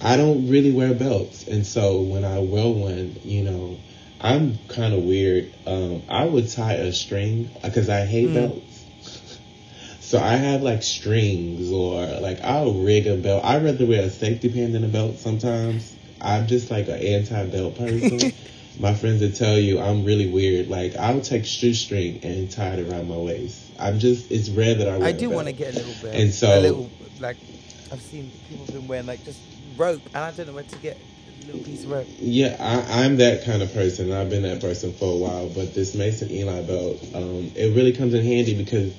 I 0.00 0.16
don't 0.16 0.48
really 0.48 0.72
wear 0.72 0.94
belts. 0.94 1.48
And 1.48 1.66
so 1.66 2.02
when 2.02 2.24
I 2.24 2.38
wear 2.38 2.68
one, 2.68 3.16
you 3.24 3.42
know, 3.42 3.78
I'm 4.20 4.58
kind 4.68 4.94
of 4.94 5.02
weird. 5.04 5.52
Um, 5.66 6.02
I 6.08 6.24
would 6.26 6.50
tie 6.50 6.74
a 6.74 6.92
string 6.92 7.50
because 7.62 7.88
I 7.88 8.04
hate 8.04 8.32
belts. 8.34 8.65
So 10.06 10.20
I 10.20 10.36
have 10.36 10.62
like 10.62 10.84
strings 10.84 11.72
or 11.72 12.06
like 12.20 12.40
I'll 12.42 12.74
rig 12.74 13.08
a 13.08 13.16
belt. 13.16 13.44
I'd 13.44 13.64
rather 13.64 13.86
wear 13.86 14.04
a 14.04 14.10
safety 14.10 14.48
pin 14.48 14.72
than 14.72 14.84
a 14.84 14.88
belt 14.88 15.18
sometimes. 15.18 15.92
I'm 16.20 16.46
just 16.46 16.70
like 16.70 16.86
an 16.86 17.02
anti-belt 17.02 17.76
person. 17.76 18.32
my 18.78 18.94
friends 18.94 19.20
will 19.20 19.32
tell 19.32 19.58
you 19.58 19.80
I'm 19.80 20.04
really 20.04 20.30
weird. 20.30 20.68
Like 20.68 20.94
I'll 20.94 21.20
take 21.20 21.44
shoestring 21.44 22.20
and 22.22 22.48
tie 22.48 22.74
it 22.74 22.88
around 22.88 23.08
my 23.08 23.16
waist. 23.16 23.60
I'm 23.80 23.98
just 23.98 24.30
it's 24.30 24.48
rare 24.48 24.76
that 24.76 24.88
I 24.88 24.96
wear 24.96 25.08
I 25.08 25.10
do 25.10 25.28
want 25.28 25.48
to 25.48 25.52
get 25.52 25.74
a 25.74 25.78
little 25.78 25.94
bit. 26.00 26.14
And 26.14 26.32
so- 26.32 26.56
a 26.56 26.60
little 26.60 26.90
like 27.18 27.36
I've 27.90 28.00
seen 28.00 28.30
people 28.48 28.66
been 28.66 28.86
wearing 28.86 29.06
like 29.06 29.24
just 29.24 29.40
rope, 29.76 30.02
and 30.14 30.18
I 30.18 30.30
don't 30.30 30.46
know 30.46 30.52
where 30.52 30.62
to 30.62 30.78
get 30.78 30.98
a 31.42 31.46
little 31.46 31.62
piece 31.62 31.82
of 31.82 31.90
rope. 31.90 32.06
Yeah, 32.20 32.56
I, 32.60 33.02
I'm 33.04 33.16
that 33.16 33.44
kind 33.44 33.60
of 33.60 33.72
person. 33.74 34.12
I've 34.12 34.30
been 34.30 34.42
that 34.42 34.60
person 34.60 34.92
for 34.92 35.12
a 35.12 35.16
while. 35.16 35.48
But 35.48 35.74
this 35.74 35.96
Mason 35.96 36.30
Eli 36.30 36.62
belt, 36.62 37.04
um, 37.12 37.50
it 37.56 37.74
really 37.74 37.92
comes 37.92 38.14
in 38.14 38.24
handy 38.24 38.54
because 38.56 38.92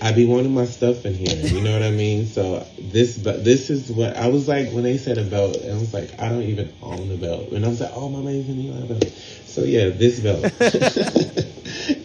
I 0.00 0.12
be 0.12 0.26
wanting 0.26 0.54
my 0.54 0.64
stuff 0.64 1.04
in 1.04 1.14
here. 1.14 1.36
You 1.36 1.60
know 1.60 1.72
what 1.72 1.82
I 1.82 1.90
mean? 1.90 2.26
So 2.26 2.66
this, 2.78 3.18
but 3.18 3.44
this 3.44 3.70
is 3.70 3.90
what 3.90 4.16
I 4.16 4.28
was 4.28 4.46
like 4.46 4.70
when 4.70 4.84
they 4.84 4.96
said 4.96 5.18
a 5.18 5.24
belt, 5.24 5.56
and 5.56 5.72
I 5.72 5.78
was 5.78 5.92
like, 5.92 6.20
I 6.20 6.28
don't 6.28 6.42
even 6.42 6.72
own 6.82 7.10
a 7.10 7.16
belt, 7.16 7.50
and 7.52 7.64
I 7.64 7.68
was 7.68 7.80
like, 7.80 7.92
oh 7.94 8.08
my 8.08 8.20
Mason 8.20 8.60
Eli 8.60 8.86
belt. 8.86 9.12
So 9.46 9.62
yeah, 9.62 9.88
this 9.88 10.20
belt. 10.20 10.44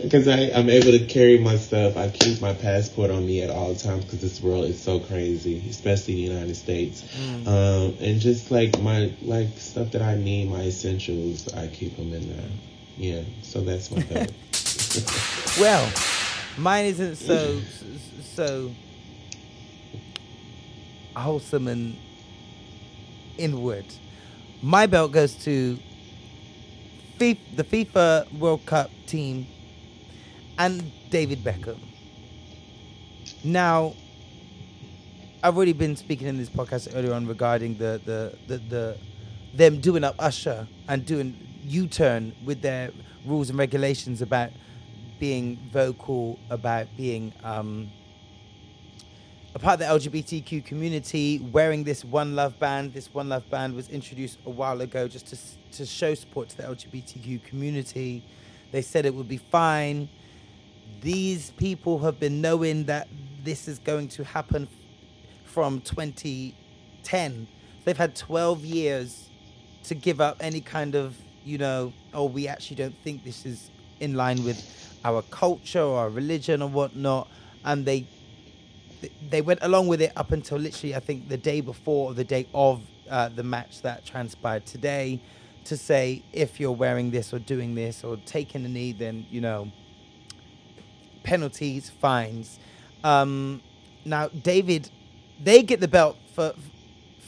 Because 0.00 0.28
I, 0.28 0.50
I'm 0.54 0.70
able 0.70 0.92
to 0.92 1.04
carry 1.06 1.38
my 1.38 1.56
stuff. 1.56 1.96
I 1.96 2.08
keep 2.08 2.40
my 2.40 2.54
passport 2.54 3.10
on 3.10 3.26
me 3.26 3.42
at 3.42 3.50
all 3.50 3.74
times 3.74 4.04
because 4.04 4.20
this 4.20 4.40
world 4.40 4.64
is 4.66 4.80
so 4.80 5.00
crazy, 5.00 5.62
especially 5.68 6.14
the 6.14 6.20
United 6.20 6.54
States. 6.54 7.04
Um, 7.46 7.96
and 8.00 8.20
just 8.20 8.50
like 8.50 8.80
my 8.80 9.12
like 9.22 9.48
stuff 9.58 9.90
that 9.92 10.02
I 10.02 10.16
need, 10.16 10.50
my 10.50 10.62
essentials, 10.62 11.52
I 11.52 11.66
keep 11.66 11.96
them 11.96 12.12
in 12.12 12.28
there. 12.36 12.48
Yeah, 12.96 13.22
so 13.42 13.60
that's 13.60 13.90
my 13.90 14.02
belt. 14.02 14.32
Well, 15.58 15.90
mine 16.58 16.86
isn't 16.86 17.16
so 17.16 17.60
so 18.34 18.70
wholesome 21.16 21.68
and 21.68 21.96
inward. 23.36 23.84
My 24.62 24.86
belt 24.86 25.12
goes 25.12 25.34
to 25.44 25.78
the 27.18 27.36
FIFA 27.64 28.32
World 28.38 28.64
Cup 28.66 28.90
team 29.06 29.46
and 30.56 30.92
David 31.10 31.42
Beckham. 31.42 31.78
Now, 33.44 33.94
I've 35.42 35.56
already 35.56 35.72
been 35.72 35.96
speaking 35.96 36.26
in 36.26 36.36
this 36.38 36.48
podcast 36.48 36.94
earlier 36.94 37.12
on 37.12 37.26
regarding 37.26 37.76
the 37.78 38.00
the 38.04 38.36
the, 38.46 38.58
the 38.58 38.96
them 39.54 39.80
doing 39.80 40.04
up 40.04 40.14
Usher 40.18 40.66
and 40.88 41.04
doing 41.04 41.36
U-turn 41.64 42.34
with 42.44 42.62
their 42.62 42.90
rules 43.24 43.50
and 43.50 43.58
regulations 43.58 44.22
about 44.22 44.50
being 45.18 45.58
vocal, 45.72 46.38
about 46.50 46.86
being 46.96 47.32
um, 47.42 47.90
a 49.54 49.58
part 49.58 49.80
of 49.80 50.00
the 50.00 50.10
LGBTQ 50.10 50.64
community, 50.64 51.40
wearing 51.52 51.84
this 51.84 52.04
One 52.04 52.36
Love 52.36 52.58
band. 52.58 52.92
This 52.92 53.12
One 53.12 53.28
Love 53.28 53.48
band 53.50 53.74
was 53.74 53.88
introduced 53.88 54.38
a 54.46 54.50
while 54.50 54.80
ago 54.80 55.08
just 55.08 55.26
to 55.28 55.38
to 55.72 55.86
show 55.86 56.14
support 56.14 56.48
to 56.50 56.56
the 56.56 56.62
LGBTQ 56.62 57.44
community. 57.44 58.22
They 58.70 58.82
said 58.82 59.06
it 59.06 59.14
would 59.14 59.28
be 59.28 59.38
fine. 59.38 60.08
These 61.00 61.50
people 61.52 61.98
have 62.00 62.18
been 62.18 62.40
knowing 62.40 62.84
that 62.84 63.08
this 63.44 63.68
is 63.68 63.78
going 63.78 64.08
to 64.08 64.24
happen 64.24 64.68
from 65.44 65.80
2010. 65.80 67.48
They've 67.84 67.96
had 67.96 68.14
12 68.14 68.64
years 68.64 69.28
to 69.84 69.94
give 69.94 70.20
up 70.20 70.36
any 70.40 70.60
kind 70.60 70.94
of, 70.94 71.16
you 71.44 71.58
know, 71.58 71.92
oh, 72.12 72.26
we 72.26 72.48
actually 72.48 72.76
don't 72.76 72.96
think 73.02 73.24
this 73.24 73.46
is 73.46 73.70
in 74.00 74.14
line 74.14 74.44
with 74.44 74.98
our 75.04 75.22
culture 75.22 75.80
or 75.80 75.98
our 75.98 76.10
religion 76.10 76.62
or 76.62 76.68
whatnot. 76.68 77.28
And 77.64 77.84
they 77.84 78.06
they 79.30 79.40
went 79.42 79.60
along 79.62 79.86
with 79.88 80.00
it 80.00 80.12
up 80.16 80.32
until 80.32 80.58
literally, 80.58 80.94
I 80.94 81.00
think, 81.00 81.28
the 81.28 81.36
day 81.36 81.60
before 81.60 82.10
or 82.10 82.14
the 82.14 82.24
day 82.24 82.46
of 82.52 82.82
uh, 83.08 83.28
the 83.28 83.42
match 83.42 83.82
that 83.82 84.04
transpired 84.04 84.66
today 84.66 85.20
to 85.64 85.76
say 85.76 86.22
if 86.32 86.58
you're 86.58 86.72
wearing 86.72 87.10
this 87.10 87.32
or 87.32 87.38
doing 87.38 87.74
this 87.74 88.02
or 88.02 88.16
taking 88.26 88.64
a 88.64 88.68
knee, 88.68 88.92
then, 88.92 89.26
you 89.30 89.40
know, 89.40 89.70
penalties, 91.22 91.90
fines. 91.90 92.58
Um, 93.04 93.62
now, 94.04 94.28
David, 94.28 94.90
they 95.40 95.62
get 95.62 95.80
the 95.80 95.88
belt 95.88 96.16
for 96.34 96.54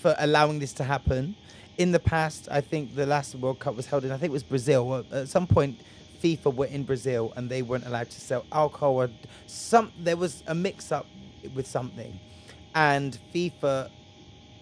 for 0.01 0.15
allowing 0.19 0.59
this 0.59 0.73
to 0.73 0.85
happen. 0.85 1.37
In 1.77 1.93
the 1.93 1.99
past, 1.99 2.49
I 2.51 2.61
think 2.61 2.95
the 2.95 3.07
last 3.07 3.35
World 3.35 3.59
Cup 3.59 3.77
was 3.77 3.87
held 3.87 4.05
in, 4.05 4.11
I 4.11 4.17
think 4.17 4.31
it 4.31 4.33
was 4.33 4.43
Brazil. 4.43 5.05
At 5.13 5.29
some 5.29 5.47
point, 5.47 5.79
FIFA 6.23 6.55
were 6.55 6.67
in 6.67 6.85
Brazil 6.85 7.33
and 7.37 7.49
they 7.49 7.63
weren't 7.63 7.87
allowed 7.87 8.11
to 8.11 8.21
sell 8.21 8.45
alcohol. 8.53 9.03
Or 9.03 9.11
some 9.47 9.93
there 9.99 10.17
was 10.17 10.43
a 10.47 10.55
mix-up 10.55 11.07
with 11.55 11.67
something, 11.67 12.19
and 12.75 13.19
FIFA 13.35 13.91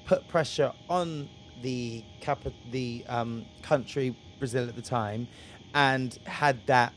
put 0.07 0.29
pressure 0.29 0.73
on 0.89 1.29
the 1.63 2.03
capi- 2.21 2.55
the 2.71 3.05
um, 3.09 3.45
country 3.63 4.15
Brazil 4.39 4.69
at 4.69 4.77
the 4.77 4.83
time, 4.83 5.29
and 5.75 6.19
had 6.25 6.67
that 6.67 6.93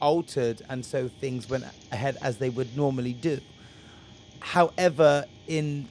altered, 0.00 0.62
and 0.68 0.84
so 0.84 1.08
things 1.08 1.48
went 1.48 1.64
ahead 1.92 2.16
as 2.22 2.38
they 2.38 2.50
would 2.50 2.76
normally 2.76 3.12
do. 3.12 3.40
However, 4.40 5.26
in 5.46 5.88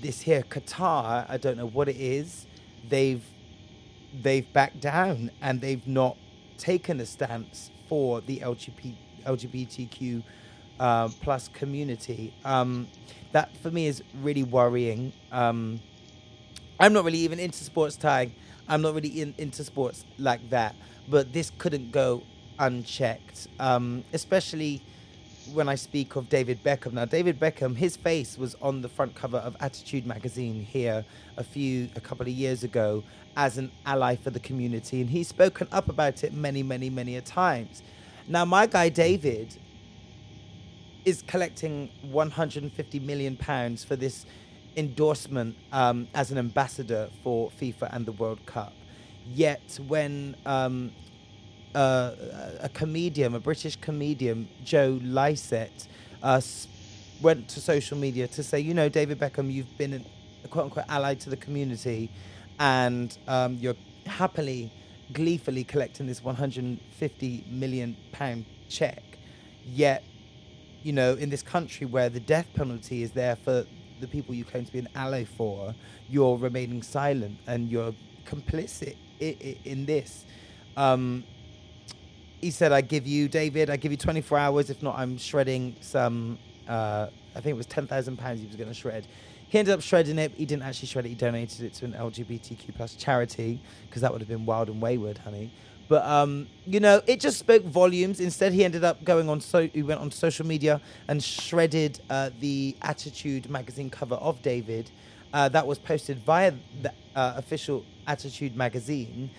this 0.00 0.20
here 0.22 0.42
Qatar, 0.42 1.26
I 1.28 1.36
don't 1.36 1.56
know 1.56 1.68
what 1.68 1.88
it 1.88 1.96
is, 1.96 2.46
they've 2.88 3.24
they've 4.22 4.50
backed 4.52 4.80
down 4.80 5.30
and 5.42 5.60
they've 5.60 5.86
not 5.86 6.16
taken 6.58 7.00
a 7.00 7.06
stance 7.06 7.70
for 7.88 8.20
the 8.22 8.38
LGBT, 8.40 8.94
LGBTQ 9.24 10.22
uh, 10.80 11.08
plus 11.20 11.48
community. 11.48 12.32
Um, 12.44 12.88
that 13.32 13.56
for 13.58 13.70
me 13.70 13.86
is 13.86 14.02
really 14.22 14.42
worrying. 14.42 15.12
Um, 15.32 15.80
I'm 16.78 16.92
not 16.92 17.04
really 17.04 17.18
even 17.18 17.38
into 17.38 17.64
sports 17.64 17.96
tag. 17.96 18.32
I'm 18.68 18.82
not 18.82 18.94
really 18.94 19.20
in, 19.20 19.34
into 19.38 19.64
sports 19.64 20.04
like 20.18 20.48
that. 20.50 20.74
But 21.08 21.32
this 21.32 21.52
couldn't 21.58 21.92
go 21.92 22.22
unchecked, 22.58 23.48
um, 23.60 24.04
especially 24.12 24.82
when 25.52 25.68
I 25.68 25.74
speak 25.74 26.16
of 26.16 26.28
David 26.28 26.62
Beckham. 26.62 26.92
Now, 26.92 27.04
David 27.04 27.38
Beckham, 27.38 27.76
his 27.76 27.96
face 27.96 28.36
was 28.36 28.54
on 28.60 28.82
the 28.82 28.88
front 28.88 29.14
cover 29.14 29.38
of 29.38 29.56
Attitude 29.60 30.06
magazine 30.06 30.64
here 30.64 31.04
a 31.36 31.44
few, 31.44 31.88
a 31.96 32.00
couple 32.00 32.26
of 32.26 32.32
years 32.32 32.64
ago 32.64 33.02
as 33.36 33.58
an 33.58 33.70
ally 33.84 34.16
for 34.16 34.30
the 34.30 34.40
community, 34.40 35.00
and 35.00 35.10
he's 35.10 35.28
spoken 35.28 35.68
up 35.70 35.88
about 35.88 36.24
it 36.24 36.32
many, 36.32 36.62
many, 36.62 36.88
many 36.88 37.16
a 37.16 37.20
times. 37.20 37.82
Now, 38.26 38.44
my 38.44 38.66
guy 38.66 38.88
David 38.88 39.56
is 41.04 41.22
collecting 41.22 41.90
150 42.02 43.00
million 43.00 43.36
pounds 43.36 43.84
for 43.84 43.94
this 43.94 44.26
endorsement 44.76 45.56
um, 45.72 46.08
as 46.14 46.30
an 46.30 46.38
ambassador 46.38 47.08
for 47.22 47.50
FIFA 47.60 47.94
and 47.94 48.06
the 48.06 48.12
World 48.12 48.44
Cup. 48.46 48.72
Yet, 49.28 49.78
when 49.86 50.36
um, 50.46 50.92
a 51.80 52.70
comedian, 52.72 53.34
a 53.34 53.40
British 53.40 53.76
comedian, 53.76 54.48
Joe 54.64 54.98
Lycett, 55.02 55.88
uh, 56.22 56.40
went 57.20 57.48
to 57.50 57.60
social 57.60 57.96
media 57.98 58.26
to 58.28 58.42
say, 58.42 58.60
you 58.60 58.74
know, 58.74 58.88
David 58.88 59.18
Beckham, 59.18 59.52
you've 59.52 59.76
been 59.78 60.04
a 60.44 60.48
quote 60.48 60.64
unquote 60.66 60.84
ally 60.88 61.14
to 61.14 61.30
the 61.30 61.36
community, 61.36 62.10
and 62.58 63.16
um, 63.28 63.54
you're 63.60 63.76
happily, 64.06 64.70
gleefully 65.12 65.64
collecting 65.64 66.06
this 66.06 66.22
150 66.22 67.44
million 67.50 67.96
pound 68.12 68.44
check. 68.68 69.02
Yet, 69.66 70.02
you 70.82 70.92
know, 70.92 71.14
in 71.14 71.30
this 71.30 71.42
country 71.42 71.86
where 71.86 72.08
the 72.08 72.20
death 72.20 72.46
penalty 72.54 73.02
is 73.02 73.12
there 73.12 73.36
for 73.36 73.66
the 74.00 74.06
people 74.06 74.34
you 74.34 74.44
claim 74.44 74.64
to 74.64 74.72
be 74.72 74.78
an 74.78 74.88
ally 74.94 75.24
for, 75.24 75.74
you're 76.08 76.36
remaining 76.36 76.82
silent 76.82 77.38
and 77.46 77.68
you're 77.70 77.94
complicit 78.26 78.94
i- 79.20 79.36
i- 79.42 79.56
in 79.64 79.86
this. 79.86 80.24
Um, 80.76 81.24
he 82.40 82.50
said, 82.50 82.72
I 82.72 82.80
give 82.80 83.06
you, 83.06 83.28
David, 83.28 83.70
I 83.70 83.76
give 83.76 83.92
you 83.92 83.98
24 83.98 84.38
hours. 84.38 84.70
If 84.70 84.82
not, 84.82 84.98
I'm 84.98 85.18
shredding 85.18 85.76
some, 85.80 86.38
uh, 86.68 87.06
I 87.34 87.40
think 87.40 87.54
it 87.54 87.56
was 87.56 87.66
10,000 87.66 88.16
pounds 88.16 88.40
he 88.40 88.46
was 88.46 88.56
going 88.56 88.68
to 88.68 88.74
shred. 88.74 89.06
He 89.48 89.58
ended 89.58 89.74
up 89.74 89.80
shredding 89.80 90.18
it. 90.18 90.32
He 90.36 90.44
didn't 90.44 90.64
actually 90.64 90.88
shred 90.88 91.06
it. 91.06 91.10
He 91.10 91.14
donated 91.14 91.62
it 91.62 91.74
to 91.74 91.84
an 91.84 91.92
LGBTQ 91.92 92.74
plus 92.74 92.94
charity 92.94 93.60
because 93.88 94.02
that 94.02 94.12
would 94.12 94.20
have 94.20 94.28
been 94.28 94.44
wild 94.44 94.68
and 94.68 94.82
wayward, 94.82 95.18
honey. 95.18 95.50
But 95.88 96.04
um, 96.04 96.48
you 96.66 96.80
know, 96.80 97.00
it 97.06 97.20
just 97.20 97.38
spoke 97.38 97.62
volumes. 97.62 98.18
Instead, 98.18 98.52
he 98.52 98.64
ended 98.64 98.82
up 98.82 99.04
going 99.04 99.28
on. 99.28 99.40
So 99.40 99.68
he 99.68 99.84
went 99.84 100.00
on 100.00 100.10
social 100.10 100.44
media 100.44 100.80
and 101.06 101.22
shredded 101.22 102.00
uh, 102.10 102.30
the 102.40 102.76
Attitude 102.82 103.48
magazine 103.48 103.88
cover 103.88 104.16
of 104.16 104.42
David. 104.42 104.90
Uh, 105.32 105.48
that 105.50 105.64
was 105.64 105.78
posted 105.78 106.18
via 106.18 106.52
the 106.82 106.92
uh, 107.14 107.34
official 107.36 107.84
Attitude 108.08 108.56
magazine 108.56 109.30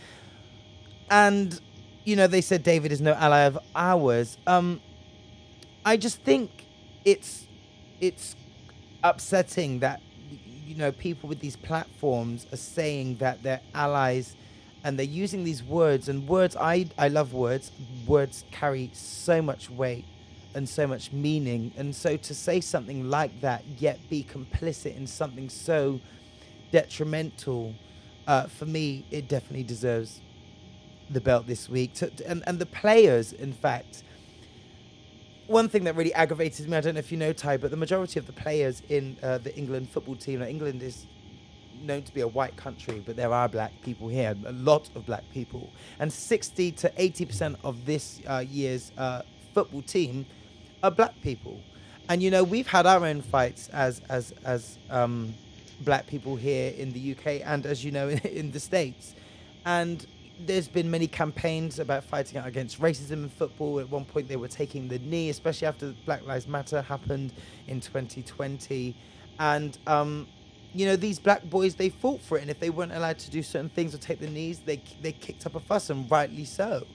and 1.10 1.62
you 2.08 2.16
know 2.16 2.26
they 2.26 2.40
said 2.40 2.64
David 2.64 2.94
is 2.94 3.02
no 3.02 3.14
ally 3.16 3.42
of 3.42 3.60
ours. 3.76 4.38
Um, 4.48 4.80
I 5.84 5.98
just 5.98 6.22
think 6.22 6.50
it's 7.04 7.46
it's 8.00 8.38
upsetting 9.04 9.80
that 9.80 10.02
you 10.66 10.76
know 10.76 10.94
people 10.94 11.28
with 11.28 11.42
these 11.42 11.58
platforms 11.58 12.48
are 12.54 12.58
saying 12.58 13.18
that 13.18 13.44
they're 13.44 13.60
allies 13.76 14.38
and 14.86 14.98
they're 14.98 15.06
using 15.06 15.44
these 15.44 15.62
words 15.62 16.08
and 16.08 16.26
words 16.30 16.56
I 16.56 16.88
I 16.98 17.10
love 17.10 17.34
words 17.34 17.74
words 18.08 18.46
carry 18.52 18.90
so 18.94 19.42
much 19.42 19.70
weight 19.70 20.06
and 20.56 20.68
so 20.68 20.88
much 20.88 21.12
meaning 21.12 21.74
and 21.76 21.94
so 21.94 22.16
to 22.16 22.34
say 22.34 22.62
something 22.62 23.10
like 23.10 23.42
that 23.42 23.66
yet 23.80 24.00
be 24.10 24.24
complicit 24.24 24.96
in 24.96 25.08
something 25.08 25.50
so 25.50 26.00
detrimental 26.72 27.76
uh, 28.28 28.44
for 28.48 28.66
me 28.66 29.04
it 29.12 29.28
definitely 29.28 29.64
deserves 29.64 30.22
the 31.10 31.22
belt 31.22 31.48
this 31.48 31.70
week, 31.70 31.94
to, 31.96 32.12
and 32.26 32.44
and 32.48 32.60
the 32.60 32.66
players, 32.66 33.34
in 33.34 33.54
fact. 33.54 34.04
One 35.48 35.70
thing 35.70 35.86
that 35.86 35.96
really 35.96 36.14
aggravated 36.14 36.68
me, 36.68 36.76
I 36.76 36.82
don't 36.82 36.96
know 36.96 37.00
if 37.00 37.10
you 37.10 37.18
know 37.18 37.32
Ty, 37.32 37.56
but 37.56 37.72
the 37.72 37.78
majority 37.78 38.20
of 38.20 38.26
the 38.26 38.34
players 38.34 38.82
in 38.90 39.16
uh, 39.24 39.38
the 39.38 39.56
England 39.56 39.90
football 39.90 40.18
team, 40.18 40.42
like 40.42 40.50
England 40.50 40.84
is 40.84 41.06
known 41.82 42.04
to 42.04 42.14
be 42.14 42.22
a 42.22 42.28
white 42.28 42.56
country, 42.58 43.02
but 43.06 43.16
there 43.16 43.32
are 43.34 43.48
black 43.48 43.72
people 43.82 44.08
here, 44.08 44.36
a 44.46 44.52
lot 44.52 44.90
of 44.96 45.06
black 45.06 45.24
people, 45.34 45.70
and 46.00 46.12
60 46.12 46.72
to 46.74 46.92
80 46.98 47.26
percent 47.26 47.58
of 47.64 47.86
this 47.86 48.20
uh, 48.28 48.44
year's 48.50 48.92
uh, 48.98 49.22
football 49.54 49.82
team 49.82 50.26
are 50.84 50.92
black 50.92 51.14
people. 51.22 51.62
And 52.10 52.22
you 52.24 52.32
know, 52.32 52.44
we've 52.44 52.68
had 52.68 52.86
our 52.86 53.06
own 53.06 53.22
fights 53.22 53.70
as 53.70 54.02
as 54.10 54.34
as 54.46 54.78
um, 54.90 55.34
black 55.82 56.08
people 56.08 56.36
here 56.36 56.74
in 56.78 56.92
the 56.92 57.12
UK, 57.12 57.42
and 57.46 57.66
as 57.66 57.84
you 57.84 57.92
know, 57.92 58.10
in, 58.10 58.20
in 58.42 58.52
the 58.52 58.60
states. 58.60 59.14
And 59.66 60.06
there's 60.46 60.68
been 60.68 60.90
many 60.90 61.08
campaigns 61.08 61.80
about 61.80 62.04
fighting 62.04 62.38
out 62.38 62.48
against 62.48 62.80
racism 62.80 63.24
in 63.24 63.30
football. 63.30 63.80
At 63.80 63.90
one 63.90 64.06
point, 64.06 64.28
they 64.28 64.36
were 64.36 64.48
taking 64.48 64.88
the 64.88 65.00
knee, 65.00 65.30
especially 65.30 65.68
after 65.68 65.94
Black 66.06 66.26
Lives 66.26 66.48
Matter 66.48 66.82
happened 66.82 67.34
in 67.68 67.80
2020. 67.80 68.96
And 69.40 69.78
um, 69.88 70.28
you 70.74 70.86
know, 70.86 70.96
these 70.96 71.20
black 71.20 71.44
boys, 71.44 71.76
they 71.76 71.90
fought 71.90 72.22
for 72.22 72.38
it. 72.38 72.42
And 72.42 72.52
if 72.52 72.60
they 72.60 72.70
weren't 72.70 72.94
allowed 72.94 73.20
to 73.20 73.32
do 73.32 73.42
certain 73.42 73.70
things 73.70 73.96
or 73.96 73.98
take 73.98 74.20
the 74.20 74.30
knees, 74.30 74.60
they, 74.60 74.82
they 75.02 75.12
kicked 75.12 75.46
up 75.46 75.56
a 75.56 75.60
fuss, 75.60 75.90
and 75.90 76.10
rightly 76.10 76.46
so. 76.46 76.86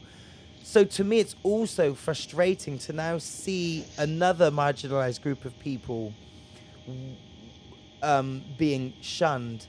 So 0.63 0.85
to 0.85 1.05
me, 1.05 1.19
it's 1.19 1.35
also 1.43 1.95
frustrating 1.95 2.79
to 2.81 2.93
now 2.93 3.19
see 3.19 3.85
another 3.99 4.51
marginalized 4.51 5.23
group 5.23 5.45
of 5.45 5.59
people 5.59 6.15
um, 8.03 8.45
being 8.57 8.93
shunned 9.01 9.67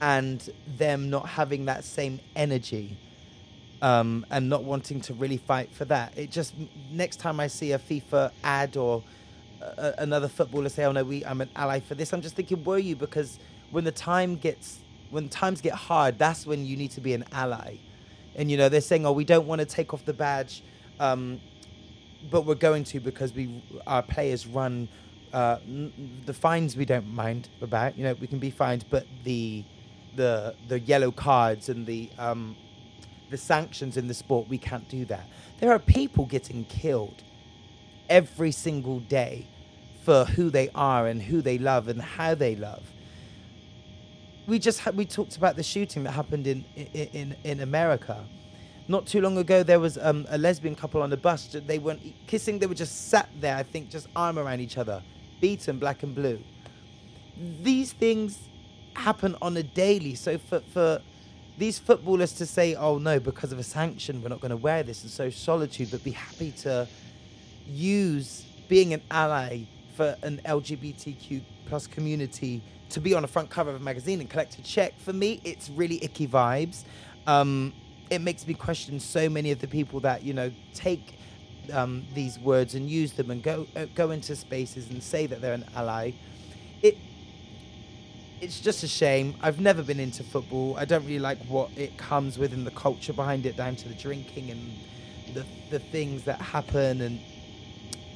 and 0.00 0.48
them 0.76 1.10
not 1.10 1.28
having 1.28 1.64
that 1.66 1.84
same 1.84 2.20
energy 2.36 2.96
um, 3.82 4.26
and 4.30 4.48
not 4.48 4.64
wanting 4.64 5.00
to 5.02 5.14
really 5.14 5.36
fight 5.36 5.70
for 5.72 5.84
that. 5.86 6.16
It 6.16 6.30
just, 6.30 6.54
next 6.90 7.16
time 7.16 7.40
I 7.40 7.46
see 7.46 7.72
a 7.72 7.78
FIFA 7.78 8.32
ad 8.42 8.76
or 8.76 9.02
uh, 9.62 9.92
another 9.98 10.28
footballer 10.28 10.68
say, 10.68 10.84
"Oh 10.84 10.92
no, 10.92 11.04
we 11.04 11.24
I'm 11.24 11.40
an 11.40 11.50
ally 11.56 11.80
for 11.80 11.94
this." 11.94 12.12
I'm 12.12 12.22
just 12.22 12.36
thinking, 12.36 12.62
were 12.64 12.78
you? 12.78 12.96
Because 12.96 13.38
when 13.70 13.84
the 13.84 13.92
time 13.92 14.36
gets 14.36 14.78
when 15.10 15.28
times 15.28 15.60
get 15.60 15.74
hard, 15.74 16.18
that's 16.18 16.46
when 16.46 16.64
you 16.64 16.76
need 16.76 16.90
to 16.92 17.00
be 17.00 17.14
an 17.14 17.24
ally. 17.32 17.76
And 18.36 18.50
you 18.50 18.56
know, 18.56 18.68
they're 18.68 18.80
saying, 18.80 19.04
"Oh, 19.04 19.12
we 19.12 19.24
don't 19.24 19.46
want 19.46 19.60
to 19.60 19.64
take 19.64 19.92
off 19.92 20.04
the 20.04 20.12
badge, 20.12 20.62
um, 21.00 21.40
but 22.30 22.44
we're 22.44 22.54
going 22.54 22.84
to 22.84 23.00
because 23.00 23.32
we 23.32 23.62
our 23.86 24.02
players 24.02 24.46
run 24.46 24.88
uh, 25.32 25.58
the 26.26 26.34
fines. 26.34 26.76
We 26.76 26.84
don't 26.84 27.12
mind 27.12 27.48
about. 27.60 27.98
You 27.98 28.04
know, 28.04 28.14
we 28.14 28.26
can 28.26 28.38
be 28.38 28.50
fined, 28.50 28.84
but 28.90 29.06
the 29.24 29.64
the 30.18 30.54
the 30.66 30.80
yellow 30.80 31.10
cards 31.10 31.70
and 31.70 31.86
the 31.86 32.10
um, 32.18 32.56
the 33.30 33.38
sanctions 33.38 33.96
in 33.96 34.08
the 34.08 34.14
sport, 34.14 34.48
we 34.48 34.58
can't 34.58 34.86
do 34.88 35.04
that. 35.06 35.26
There 35.60 35.72
are 35.72 35.78
people 35.78 36.26
getting 36.26 36.64
killed 36.64 37.22
every 38.10 38.52
single 38.52 39.00
day 39.00 39.46
for 40.04 40.24
who 40.24 40.50
they 40.50 40.70
are 40.74 41.06
and 41.06 41.22
who 41.22 41.40
they 41.40 41.56
love 41.58 41.88
and 41.88 42.02
how 42.02 42.34
they 42.34 42.56
love. 42.56 42.82
We 44.46 44.58
just 44.58 44.80
ha- 44.80 44.90
we 44.90 45.04
talked 45.04 45.36
about 45.36 45.56
the 45.56 45.62
shooting 45.62 46.02
that 46.04 46.12
happened 46.12 46.46
in 46.46 46.64
in 47.14 47.36
in 47.44 47.60
America. 47.60 48.24
Not 48.88 49.06
too 49.06 49.20
long 49.20 49.38
ago, 49.38 49.62
there 49.62 49.78
was 49.78 49.98
um, 49.98 50.26
a 50.30 50.38
lesbian 50.38 50.74
couple 50.74 51.02
on 51.02 51.10
the 51.10 51.16
bus. 51.16 51.54
They 51.66 51.78
weren't 51.78 52.02
kissing; 52.26 52.58
they 52.58 52.66
were 52.66 52.74
just 52.74 53.08
sat 53.08 53.28
there. 53.40 53.56
I 53.56 53.62
think 53.62 53.88
just 53.88 54.08
arm 54.16 54.38
around 54.38 54.60
each 54.60 54.78
other, 54.78 55.00
beaten 55.40 55.78
black 55.78 56.02
and 56.02 56.14
blue. 56.14 56.40
These 57.62 57.92
things 57.92 58.48
happen 58.98 59.36
on 59.40 59.56
a 59.56 59.62
daily. 59.62 60.14
So 60.14 60.38
for 60.38 60.60
for 60.72 61.00
these 61.56 61.78
footballers 61.78 62.32
to 62.34 62.46
say, 62.46 62.74
"Oh 62.74 62.98
no, 62.98 63.18
because 63.20 63.52
of 63.52 63.58
a 63.58 63.62
sanction, 63.62 64.22
we're 64.22 64.28
not 64.28 64.40
going 64.40 64.50
to 64.50 64.56
wear 64.56 64.82
this," 64.82 65.02
and 65.02 65.10
so 65.10 65.30
solitude, 65.30 65.90
but 65.90 66.04
be 66.04 66.12
happy 66.12 66.52
to 66.62 66.86
use 67.66 68.44
being 68.68 68.94
an 68.94 69.02
ally 69.10 69.60
for 69.96 70.16
an 70.22 70.40
LGBTQ 70.44 71.42
plus 71.66 71.86
community 71.86 72.62
to 72.90 73.00
be 73.00 73.14
on 73.14 73.22
the 73.22 73.28
front 73.28 73.50
cover 73.50 73.70
of 73.70 73.76
a 73.76 73.84
magazine 73.84 74.20
and 74.20 74.30
collect 74.30 74.58
a 74.58 74.62
check. 74.62 74.98
For 74.98 75.12
me, 75.12 75.40
it's 75.44 75.68
really 75.70 76.02
icky 76.02 76.26
vibes. 76.26 76.84
Um, 77.26 77.74
it 78.10 78.20
makes 78.20 78.46
me 78.46 78.54
question 78.54 79.00
so 79.00 79.28
many 79.28 79.50
of 79.50 79.60
the 79.60 79.68
people 79.68 80.00
that 80.00 80.22
you 80.22 80.32
know 80.32 80.50
take 80.74 81.18
um, 81.72 82.06
these 82.14 82.38
words 82.38 82.74
and 82.74 82.88
use 82.88 83.12
them 83.12 83.30
and 83.30 83.42
go 83.42 83.66
uh, 83.76 83.86
go 83.94 84.10
into 84.10 84.34
spaces 84.36 84.90
and 84.90 85.02
say 85.02 85.26
that 85.26 85.40
they're 85.40 85.54
an 85.54 85.64
ally. 85.76 86.12
It 88.40 88.44
it's 88.44 88.60
just 88.60 88.82
a 88.82 88.88
shame. 88.88 89.34
I've 89.42 89.60
never 89.60 89.82
been 89.82 90.00
into 90.00 90.22
football. 90.22 90.76
I 90.76 90.84
don't 90.84 91.04
really 91.04 91.18
like 91.18 91.38
what 91.46 91.70
it 91.76 91.96
comes 91.96 92.38
with 92.38 92.52
and 92.52 92.66
the 92.66 92.70
culture 92.72 93.12
behind 93.12 93.46
it, 93.46 93.56
down 93.56 93.76
to 93.76 93.88
the 93.88 93.94
drinking 93.94 94.50
and 94.50 94.72
the 95.34 95.44
the 95.70 95.78
things 95.78 96.24
that 96.24 96.40
happen 96.40 97.00
and 97.00 97.20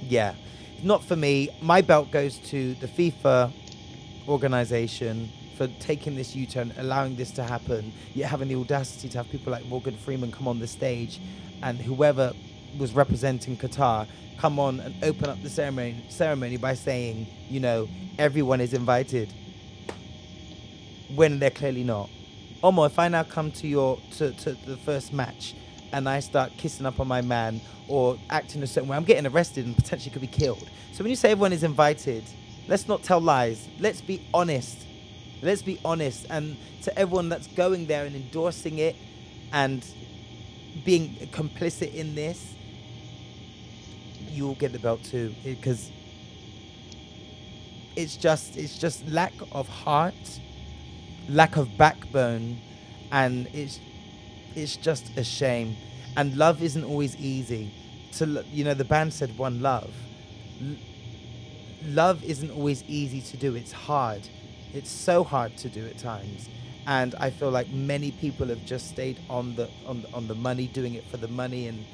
yeah, 0.00 0.34
not 0.82 1.04
for 1.04 1.16
me. 1.16 1.50
My 1.60 1.80
belt 1.80 2.10
goes 2.10 2.38
to 2.50 2.74
the 2.74 2.88
FIFA 2.88 3.52
organization 4.28 5.30
for 5.56 5.66
taking 5.78 6.16
this 6.16 6.34
U-turn, 6.34 6.72
allowing 6.78 7.16
this 7.16 7.30
to 7.32 7.42
happen, 7.42 7.92
yet 8.14 8.30
having 8.30 8.48
the 8.48 8.56
audacity 8.56 9.08
to 9.10 9.18
have 9.18 9.30
people 9.30 9.52
like 9.52 9.66
Morgan 9.66 9.96
Freeman 9.96 10.32
come 10.32 10.48
on 10.48 10.58
the 10.58 10.66
stage, 10.66 11.20
and 11.62 11.78
whoever 11.78 12.32
was 12.78 12.92
representing 12.92 13.56
Qatar 13.56 14.06
come 14.38 14.58
on 14.58 14.80
and 14.80 14.94
open 15.04 15.28
up 15.28 15.40
the 15.42 15.50
ceremony 15.50 16.02
ceremony 16.08 16.56
by 16.56 16.74
saying, 16.74 17.26
you 17.48 17.60
know, 17.60 17.88
everyone 18.18 18.60
is 18.60 18.72
invited, 18.72 19.32
when 21.14 21.38
they're 21.38 21.50
clearly 21.50 21.84
not. 21.84 22.08
Omo, 22.62 22.86
if 22.86 22.98
I 22.98 23.08
now 23.08 23.24
come 23.24 23.50
to 23.52 23.66
your 23.66 23.98
to, 24.18 24.32
to 24.32 24.52
the 24.52 24.76
first 24.76 25.12
match 25.12 25.54
and 25.92 26.08
I 26.08 26.20
start 26.20 26.52
kissing 26.56 26.86
up 26.86 27.00
on 27.00 27.08
my 27.08 27.20
man 27.20 27.60
or 27.88 28.18
acting 28.30 28.62
a 28.62 28.66
certain 28.66 28.88
way, 28.88 28.96
I'm 28.96 29.04
getting 29.04 29.26
arrested 29.26 29.66
and 29.66 29.76
potentially 29.76 30.10
could 30.10 30.22
be 30.22 30.28
killed. 30.28 30.68
So 30.92 31.02
when 31.02 31.10
you 31.10 31.16
say 31.16 31.32
everyone 31.32 31.52
is 31.52 31.64
invited, 31.64 32.24
let's 32.68 32.88
not 32.88 33.02
tell 33.02 33.20
lies. 33.20 33.68
Let's 33.80 34.00
be 34.00 34.22
honest. 34.32 34.78
Let's 35.42 35.62
be 35.62 35.80
honest. 35.84 36.26
And 36.30 36.56
to 36.82 36.96
everyone 36.98 37.28
that's 37.28 37.48
going 37.48 37.86
there 37.86 38.04
and 38.04 38.14
endorsing 38.14 38.78
it 38.78 38.96
and 39.52 39.84
being 40.84 41.16
complicit 41.32 41.92
in 41.94 42.14
this, 42.14 42.54
you 44.30 44.46
will 44.46 44.54
get 44.54 44.72
the 44.72 44.78
belt 44.78 45.02
too. 45.04 45.34
Because 45.44 45.90
it's 47.96 48.16
just 48.16 48.56
it's 48.56 48.78
just 48.78 49.06
lack 49.08 49.32
of 49.52 49.68
heart, 49.68 50.14
lack 51.28 51.56
of 51.56 51.76
backbone, 51.76 52.58
and 53.10 53.48
it's 53.52 53.80
it's 54.54 54.76
just 54.76 55.16
a 55.16 55.24
shame. 55.24 55.76
And 56.16 56.36
love 56.36 56.62
isn't 56.62 56.84
always 56.84 57.16
easy. 57.16 57.72
To 58.12 58.44
you 58.50 58.64
know, 58.64 58.74
the 58.74 58.84
band 58.84 59.12
said 59.14 59.36
one 59.38 59.60
love. 59.62 59.92
L- 60.60 60.76
love 61.84 62.22
isn't 62.24 62.50
always 62.50 62.84
easy 62.84 63.20
to 63.22 63.36
do. 63.36 63.54
It's 63.54 63.72
hard. 63.72 64.28
It's 64.72 64.90
so 64.90 65.24
hard 65.24 65.56
to 65.58 65.68
do 65.68 65.86
at 65.86 65.98
times. 65.98 66.48
And 66.86 67.14
I 67.16 67.30
feel 67.30 67.50
like 67.50 67.70
many 67.70 68.10
people 68.12 68.48
have 68.48 68.64
just 68.64 68.88
stayed 68.88 69.20
on 69.30 69.54
the 69.56 69.68
on 69.86 70.04
on 70.12 70.26
the 70.28 70.34
money, 70.34 70.66
doing 70.68 70.94
it 70.94 71.04
for 71.06 71.16
the 71.16 71.28
money, 71.28 71.68
and 71.68 71.84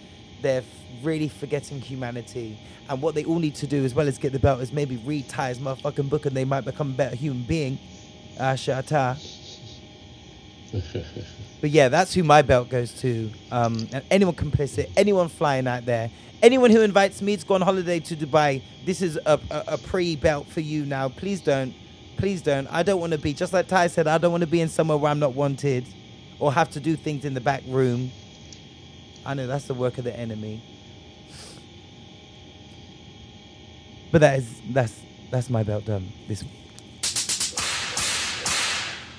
they're 0.42 0.64
really 1.02 1.28
forgetting 1.28 1.80
humanity. 1.80 2.58
And 2.88 3.02
what 3.02 3.14
they 3.14 3.24
all 3.24 3.38
need 3.38 3.54
to 3.56 3.66
do, 3.66 3.84
as 3.84 3.94
well 3.94 4.08
as 4.08 4.18
get 4.18 4.32
the 4.32 4.38
belt, 4.38 4.60
is 4.60 4.72
maybe 4.72 4.96
read 4.98 5.28
Ty's 5.28 5.58
motherfucking 5.58 6.08
book, 6.08 6.26
and 6.26 6.36
they 6.36 6.44
might 6.46 6.64
become 6.64 6.90
a 6.90 6.94
better 6.94 7.16
human 7.16 7.42
being. 7.44 7.78
Ah, 8.38 8.54
shata. 8.54 9.18
But 11.60 11.70
yeah, 11.70 11.88
that's 11.88 12.14
who 12.14 12.22
my 12.22 12.42
belt 12.42 12.68
goes 12.68 12.92
to. 13.00 13.30
Um, 13.50 13.88
and 13.92 14.04
anyone 14.10 14.34
complicit, 14.34 14.90
anyone 14.96 15.28
flying 15.28 15.66
out 15.66 15.86
there, 15.86 16.10
anyone 16.42 16.70
who 16.70 16.82
invites 16.82 17.20
me 17.20 17.36
to 17.36 17.44
go 17.46 17.54
on 17.54 17.62
holiday 17.62 17.98
to 18.00 18.16
Dubai, 18.16 18.62
this 18.84 19.02
is 19.02 19.16
a, 19.26 19.40
a, 19.50 19.64
a 19.68 19.78
pre-belt 19.78 20.46
for 20.46 20.60
you 20.60 20.84
now. 20.84 21.08
Please 21.08 21.40
don't, 21.40 21.74
please 22.16 22.42
don't. 22.42 22.68
I 22.68 22.82
don't 22.84 23.00
want 23.00 23.12
to 23.12 23.18
be 23.18 23.34
just 23.34 23.52
like 23.52 23.66
Ty 23.66 23.88
said. 23.88 24.06
I 24.06 24.18
don't 24.18 24.30
want 24.30 24.42
to 24.42 24.46
be 24.46 24.60
in 24.60 24.68
somewhere 24.68 24.98
where 24.98 25.10
I'm 25.10 25.18
not 25.18 25.34
wanted, 25.34 25.84
or 26.38 26.52
have 26.52 26.70
to 26.70 26.80
do 26.80 26.94
things 26.96 27.24
in 27.24 27.34
the 27.34 27.40
back 27.40 27.62
room. 27.66 28.12
I 29.26 29.34
know 29.34 29.46
that's 29.48 29.64
the 29.66 29.74
work 29.74 29.98
of 29.98 30.04
the 30.04 30.16
enemy. 30.16 30.62
But 34.12 34.20
that 34.22 34.38
is 34.38 34.62
that's 34.70 35.00
that's 35.30 35.50
my 35.50 35.64
belt 35.64 35.84
done 35.84 36.12
this 36.28 36.42
week. 36.44 36.67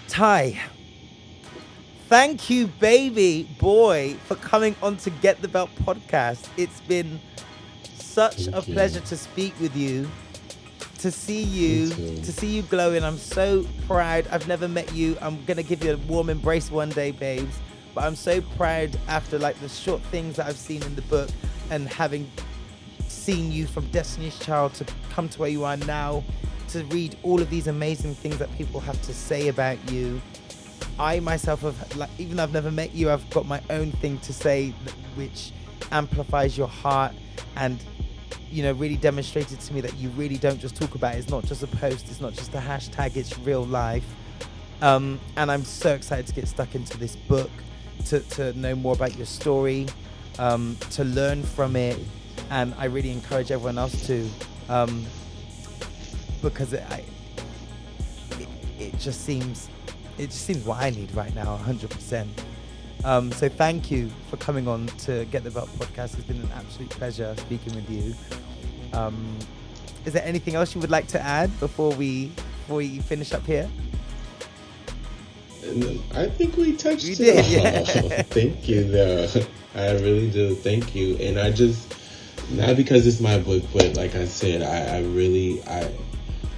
Ty. 0.10 0.60
Thank 2.07 2.49
you, 2.49 2.65
baby 2.65 3.48
boy, 3.60 4.15
for 4.26 4.36
coming 4.36 4.76
on 4.81 4.98
to 4.98 5.11
Get 5.11 5.41
the 5.44 5.48
Belt 5.48 5.69
podcast. 5.84 6.48
It's 6.57 6.81
been 6.81 7.19
such 7.94 8.45
Thank 8.45 8.56
a 8.56 8.68
you. 8.68 8.73
pleasure 8.73 9.02
to 9.02 9.15
speak 9.15 9.53
with 9.61 9.76
you, 9.76 10.10
to 10.98 11.11
see 11.11 11.44
you, 11.44 11.90
to 11.90 12.34
see 12.34 12.48
you 12.48 12.64
glowing. 12.64 13.03
I'm 13.03 13.19
so 13.19 13.68
proud. 13.86 14.27
I've 14.31 14.48
never 14.48 14.68
met 14.68 14.91
you. 14.94 15.15
I'm 15.22 15.45
gonna 15.45 15.61
give 15.61 15.84
you 15.84 15.94
a 15.94 15.98
warm 15.98 16.31
embrace 16.31 16.72
one 16.72 16.90
day, 16.90 17.11
babes. 17.11 17.60
But 17.94 18.06
I'm 18.06 18.15
so 18.15 18.41
proud 18.41 18.98
after 19.07 19.38
like 19.38 19.60
the 19.61 19.69
short 19.69 20.02
things 20.03 20.38
that 20.38 20.48
I've 20.48 20.57
seen 20.57 20.81
in 20.84 20.95
the 20.95 21.03
book 21.03 21.30
and 21.69 21.88
having 21.88 22.30
seen 23.07 23.52
you 23.52 23.68
from 23.68 23.86
Destiny's 23.91 24.38
Child 24.40 24.73
to 24.76 24.86
come 25.11 25.30
to 25.30 25.40
where 25.40 25.49
you 25.49 25.65
are 25.65 25.77
now, 25.77 26.23
to 26.70 26.84
read 26.86 27.18
all 27.24 27.41
of 27.41 27.50
these 27.50 27.68
amazing 27.68 28.16
things 28.16 28.38
that 28.38 28.52
people 28.58 28.80
have 28.80 29.02
to 29.04 29.14
say 29.14 29.48
about 29.48 29.78
you. 29.91 30.22
I 30.98 31.20
myself 31.20 31.62
have 31.62 31.96
like 31.96 32.10
even 32.18 32.38
though 32.38 32.44
I've 32.44 32.54
never 32.54 32.72
met 32.72 32.94
you, 32.94 33.10
I've 33.10 33.30
got 33.30 33.46
my 33.46 33.62
own 33.70 33.91
thing 33.94 34.18
to 34.20 34.34
say 34.34 34.74
which 35.16 35.52
amplifies 35.91 36.58
your 36.58 36.68
heart 36.68 37.14
and 37.56 37.82
you 38.52 38.64
know 38.64 38.74
really 38.74 38.98
demonstrated 38.98 39.60
to 39.60 39.74
me 39.74 39.82
that 39.82 39.96
you 39.96 40.10
really 40.10 40.38
don't 40.38 40.60
just 40.60 40.76
talk 40.76 40.96
about 40.96 41.16
it. 41.16 41.20
It's 41.20 41.30
not 41.30 41.46
just 41.46 41.64
a 41.64 41.68
post. 41.68 42.10
It's 42.10 42.22
not 42.22 42.34
just 42.34 42.54
a 42.54 42.60
hashtag. 42.60 43.16
It's 43.16 43.38
real 43.40 43.66
life. 43.66 44.06
Um, 44.82 45.20
and 45.36 45.52
I'm 45.52 45.66
so 45.66 45.94
excited 45.94 46.28
to 46.28 46.34
get 46.34 46.48
stuck 46.48 46.76
into 46.76 46.98
this 46.98 47.16
book, 47.16 47.52
to, 48.06 48.22
to 48.22 48.54
know 48.54 48.76
more 48.76 48.94
about 48.94 49.16
your 49.18 49.26
story, 49.26 49.88
um, 50.38 50.78
to 50.91 51.04
learn 51.04 51.44
from 51.44 51.76
it, 51.76 52.00
and 52.50 52.74
I 52.78 52.86
really 52.86 53.12
encourage 53.12 53.52
everyone 53.52 53.78
else 53.78 54.08
to, 54.08 54.30
um, 54.70 55.06
because 56.41 56.74
it, 56.74 56.84
I, 56.90 57.03
it, 58.40 58.48
it 58.80 58.99
just 58.99 59.26
seems, 59.26 59.70
it 60.18 60.28
just 60.28 60.45
seems 60.45 60.66
what 60.66 60.82
I 60.82 60.90
need 60.90 61.14
right 61.14 61.34
now, 61.36 61.57
100%. 61.64 62.28
Um, 63.03 63.32
so 63.32 63.48
thank 63.48 63.90
you 63.90 64.10
for 64.30 64.38
coming 64.38 64.68
on 64.68 64.88
to 64.88 65.26
Get 65.26 65.44
the 65.44 65.52
Belt 65.52 65.70
podcast. 65.78 66.18
It's 66.18 66.24
been 66.24 66.41
an 66.41 66.49
absolute 66.53 66.90
pleasure 66.90 67.34
speaking 67.38 67.74
with 67.76 67.90
you. 67.90 68.14
Um, 68.94 69.38
is 70.06 70.14
there 70.14 70.26
anything 70.26 70.56
else 70.56 70.76
you 70.76 70.82
would 70.82 70.91
like 70.91 71.07
to 71.07 71.22
add 71.22 71.57
before 71.60 71.94
we 71.94 72.28
before 72.28 72.78
we 72.78 72.99
finish 72.99 73.34
up 73.34 73.45
here? 73.45 73.70
I 76.16 76.28
think 76.28 76.56
we 76.57 76.76
touched 76.76 77.18
did, 77.18 77.45
yeah. 77.48 77.82
Thank 78.24 78.68
you, 78.68 78.84
though. 78.86 79.28
I 79.76 79.91
really 79.94 80.30
do. 80.30 80.56
Thank 80.56 80.95
you. 80.95 81.16
And 81.18 81.40
I 81.40 81.52
just, 81.52 81.95
not 82.52 82.76
because 82.76 83.06
it's 83.06 83.20
my 83.20 83.38
book, 83.40 83.64
but 83.74 83.95
like 83.95 84.16
I 84.16 84.26
said, 84.26 84.64
I, 84.64 84.98
I 84.98 85.02
really, 85.02 85.61
I, 85.64 85.91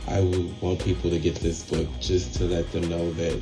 I 0.07 0.21
would 0.21 0.61
want 0.61 0.83
people 0.83 1.09
to 1.09 1.19
get 1.19 1.35
this 1.35 1.63
book 1.63 1.87
just 1.99 2.35
to 2.35 2.45
let 2.45 2.71
them 2.71 2.89
know 2.89 3.11
that 3.13 3.41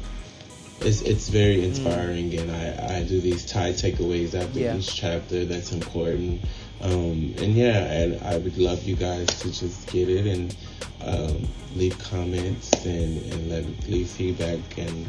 it's 0.81 1.01
it's 1.01 1.29
very 1.29 1.63
inspiring, 1.65 2.33
and 2.37 2.51
I 2.51 2.97
I 2.99 3.03
do 3.03 3.19
these 3.19 3.45
Ty 3.45 3.73
takeaways 3.73 4.33
after 4.33 4.59
Yeah. 4.59 4.77
each 4.77 4.95
chapter. 4.95 5.45
That's 5.45 5.71
important. 5.71 6.41
Um, 6.81 7.33
and 7.39 7.55
yeah, 7.55 7.91
and 7.91 8.23
I 8.23 8.37
would 8.37 8.57
love 8.57 8.83
you 8.83 8.95
guys 8.95 9.27
to 9.41 9.51
just 9.51 9.87
get 9.91 10.07
it 10.07 10.25
and 10.25 10.55
um, 11.03 11.47
leave 11.75 11.97
comments 11.99 12.71
and, 12.85 13.21
and 13.33 13.49
let 13.49 13.65
leave 13.89 14.07
feedback 14.09 14.59
and 14.77 15.05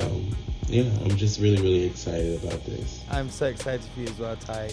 um, 0.00 0.36
yeah, 0.68 0.82
I'm 1.04 1.16
just 1.16 1.38
really 1.40 1.62
really 1.62 1.84
excited 1.84 2.42
about 2.42 2.64
this. 2.66 3.04
I'm 3.10 3.30
so 3.30 3.46
excited 3.46 3.82
for 3.94 4.00
you 4.00 4.06
as 4.08 4.18
well, 4.18 4.36
Ty. 4.36 4.70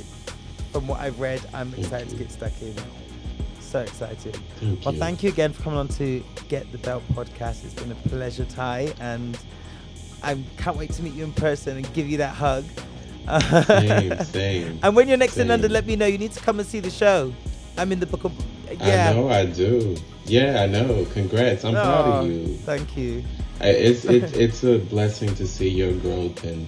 From 0.72 0.88
what 0.88 1.00
I've 1.00 1.20
read, 1.20 1.42
I'm 1.54 1.74
excited 1.76 2.10
to 2.10 2.16
get 2.16 2.32
stuck 2.32 2.60
in. 2.62 2.76
So 3.76 3.82
excited. 3.82 4.38
Thank 4.62 4.86
well, 4.86 4.94
you. 4.94 5.00
thank 5.02 5.22
you 5.22 5.28
again 5.28 5.52
for 5.52 5.64
coming 5.64 5.80
on 5.80 5.90
to 5.90 6.24
Get 6.48 6.72
the 6.72 6.78
Belt 6.78 7.04
podcast. 7.12 7.66
It's 7.66 7.74
been 7.74 7.92
a 7.92 7.96
pleasure, 8.08 8.46
Ty, 8.46 8.94
and 9.02 9.38
I 10.24 10.42
can't 10.56 10.78
wait 10.78 10.94
to 10.94 11.04
meet 11.04 11.14
you 11.14 11.26
in 11.26 11.34
person 11.34 11.76
and 11.76 11.94
give 11.94 12.08
you 12.08 12.16
that 12.20 12.34
hug. 12.34 12.64
Same, 13.66 14.18
same. 14.24 14.80
and 14.82 14.96
when 14.96 15.10
you're 15.10 15.18
next 15.18 15.36
in. 15.36 15.50
London, 15.50 15.74
let 15.74 15.86
me 15.86 15.98
know. 15.98 16.06
You 16.06 16.18
need 16.18 16.32
to 16.32 16.40
come 16.40 16.60
and 16.60 16.66
see 16.66 16.80
the 16.80 16.90
show. 16.90 17.34
I'm 17.78 17.92
in 17.92 18.00
the 18.00 18.06
book 18.06 18.24
of. 18.24 18.32
Yeah. 18.80 19.10
I 19.10 19.14
know 19.14 19.28
I 19.28 19.46
do. 19.46 19.98
Yeah, 20.24 20.62
I 20.64 20.68
know. 20.68 21.06
Congrats. 21.12 21.66
I'm 21.66 21.74
proud 21.74 22.06
Oh, 22.08 22.20
of 22.22 22.32
you. 22.32 22.56
Thank 22.60 22.96
you. 22.96 23.26
It's 23.60 24.06
it's 24.06 24.32
it's 24.32 24.64
a 24.64 24.80
blessing 24.80 25.36
to 25.36 25.46
see 25.46 25.68
your 25.68 25.92
growth 25.96 26.46
and 26.46 26.66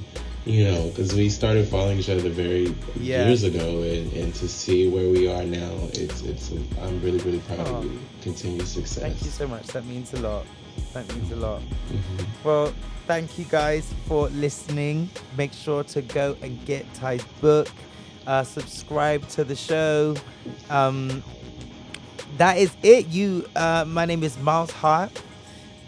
you 0.48 0.64
know 0.65 0.88
because 0.90 1.14
we 1.14 1.30
started 1.30 1.68
following 1.68 1.98
each 1.99 2.10
other 2.10 2.30
very 2.30 2.74
Yeah. 2.99 3.26
years 3.28 3.44
ago 3.44 3.82
and, 3.84 4.11
and 4.14 4.34
to 4.36 4.48
see 4.48 4.88
where 4.90 5.10
we 5.10 5.28
are 5.28 5.44
now 5.44 5.72
it's 5.94 6.22
it's 6.22 6.52
I'm 6.82 7.02
really 7.02 7.19
really 7.19 7.40
proud 7.40 7.68
Oh. 7.68 7.76
of 7.78 7.86
you. 7.86 7.99
Continued 8.22 8.68
success. 8.68 9.03
Thank 9.03 9.22
you 9.24 9.32
so 9.32 9.48
much. 9.48 9.68
That 9.68 9.86
means 9.86 10.14
a 10.14 10.19
lot. 10.19 10.45
That 10.94 11.07
means 11.15 11.32
a 11.32 11.36
lot. 11.36 11.61
Mhm. 11.91 12.26
Well, 12.44 12.74
thank 13.07 13.38
you 13.40 13.45
guys 13.45 13.86
for 14.07 14.30
listening. 14.30 15.10
Make 15.38 15.53
sure 15.53 15.84
to 15.86 16.02
go 16.02 16.36
and 16.41 16.53
get 16.65 16.84
Ty's 16.94 17.24
book. 17.41 17.68
Uh, 18.26 18.44
subscribe 18.44 19.28
to 19.30 19.44
the 19.45 19.56
show. 19.56 20.15
Um, 20.69 21.24
that 22.38 22.57
is 22.57 22.72
it. 22.84 23.07
You. 23.07 23.45
Uh, 23.56 23.86
my 23.88 24.06
name 24.06 24.24
is 24.24 24.38
Miles 24.40 24.72
Hart, 24.72 25.11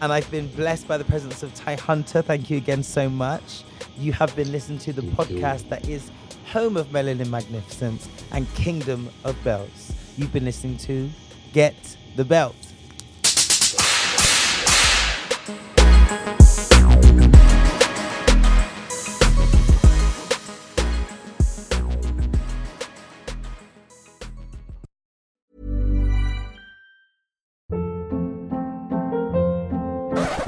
and 0.01 0.11
I've 0.13 0.29
been 0.31 0.47
blessed 0.55 0.87
by 0.87 0.97
the 0.97 1.03
presence 1.03 1.43
of 1.43 1.53
Ty 1.53 1.75
Hunter. 1.75 2.21
Thank 2.21 2.49
you 2.49 2.57
again 2.57 2.83
so 2.83 3.09
much. 3.09 3.63
You 3.97 4.13
have 4.13 4.35
been 4.35 4.51
listening 4.51 4.79
to 4.79 4.93
the 4.93 5.01
Thank 5.01 5.29
you. 5.31 5.37
podcast 5.39 5.69
that 5.69 5.87
is 5.87 6.11
home 6.51 6.77
of 6.77 6.87
Melanin 6.87 7.29
Magnificence 7.29 8.07
and 8.31 8.51
Kingdom 8.55 9.09
of 9.23 9.41
Belts. 9.43 9.93
You've 10.17 10.33
been 10.33 10.45
listening 10.45 10.77
to 10.79 11.09
Get 11.53 11.97
the 12.15 12.25
Belt. 12.25 12.55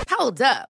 Hold 0.10 0.42
up. 0.42 0.70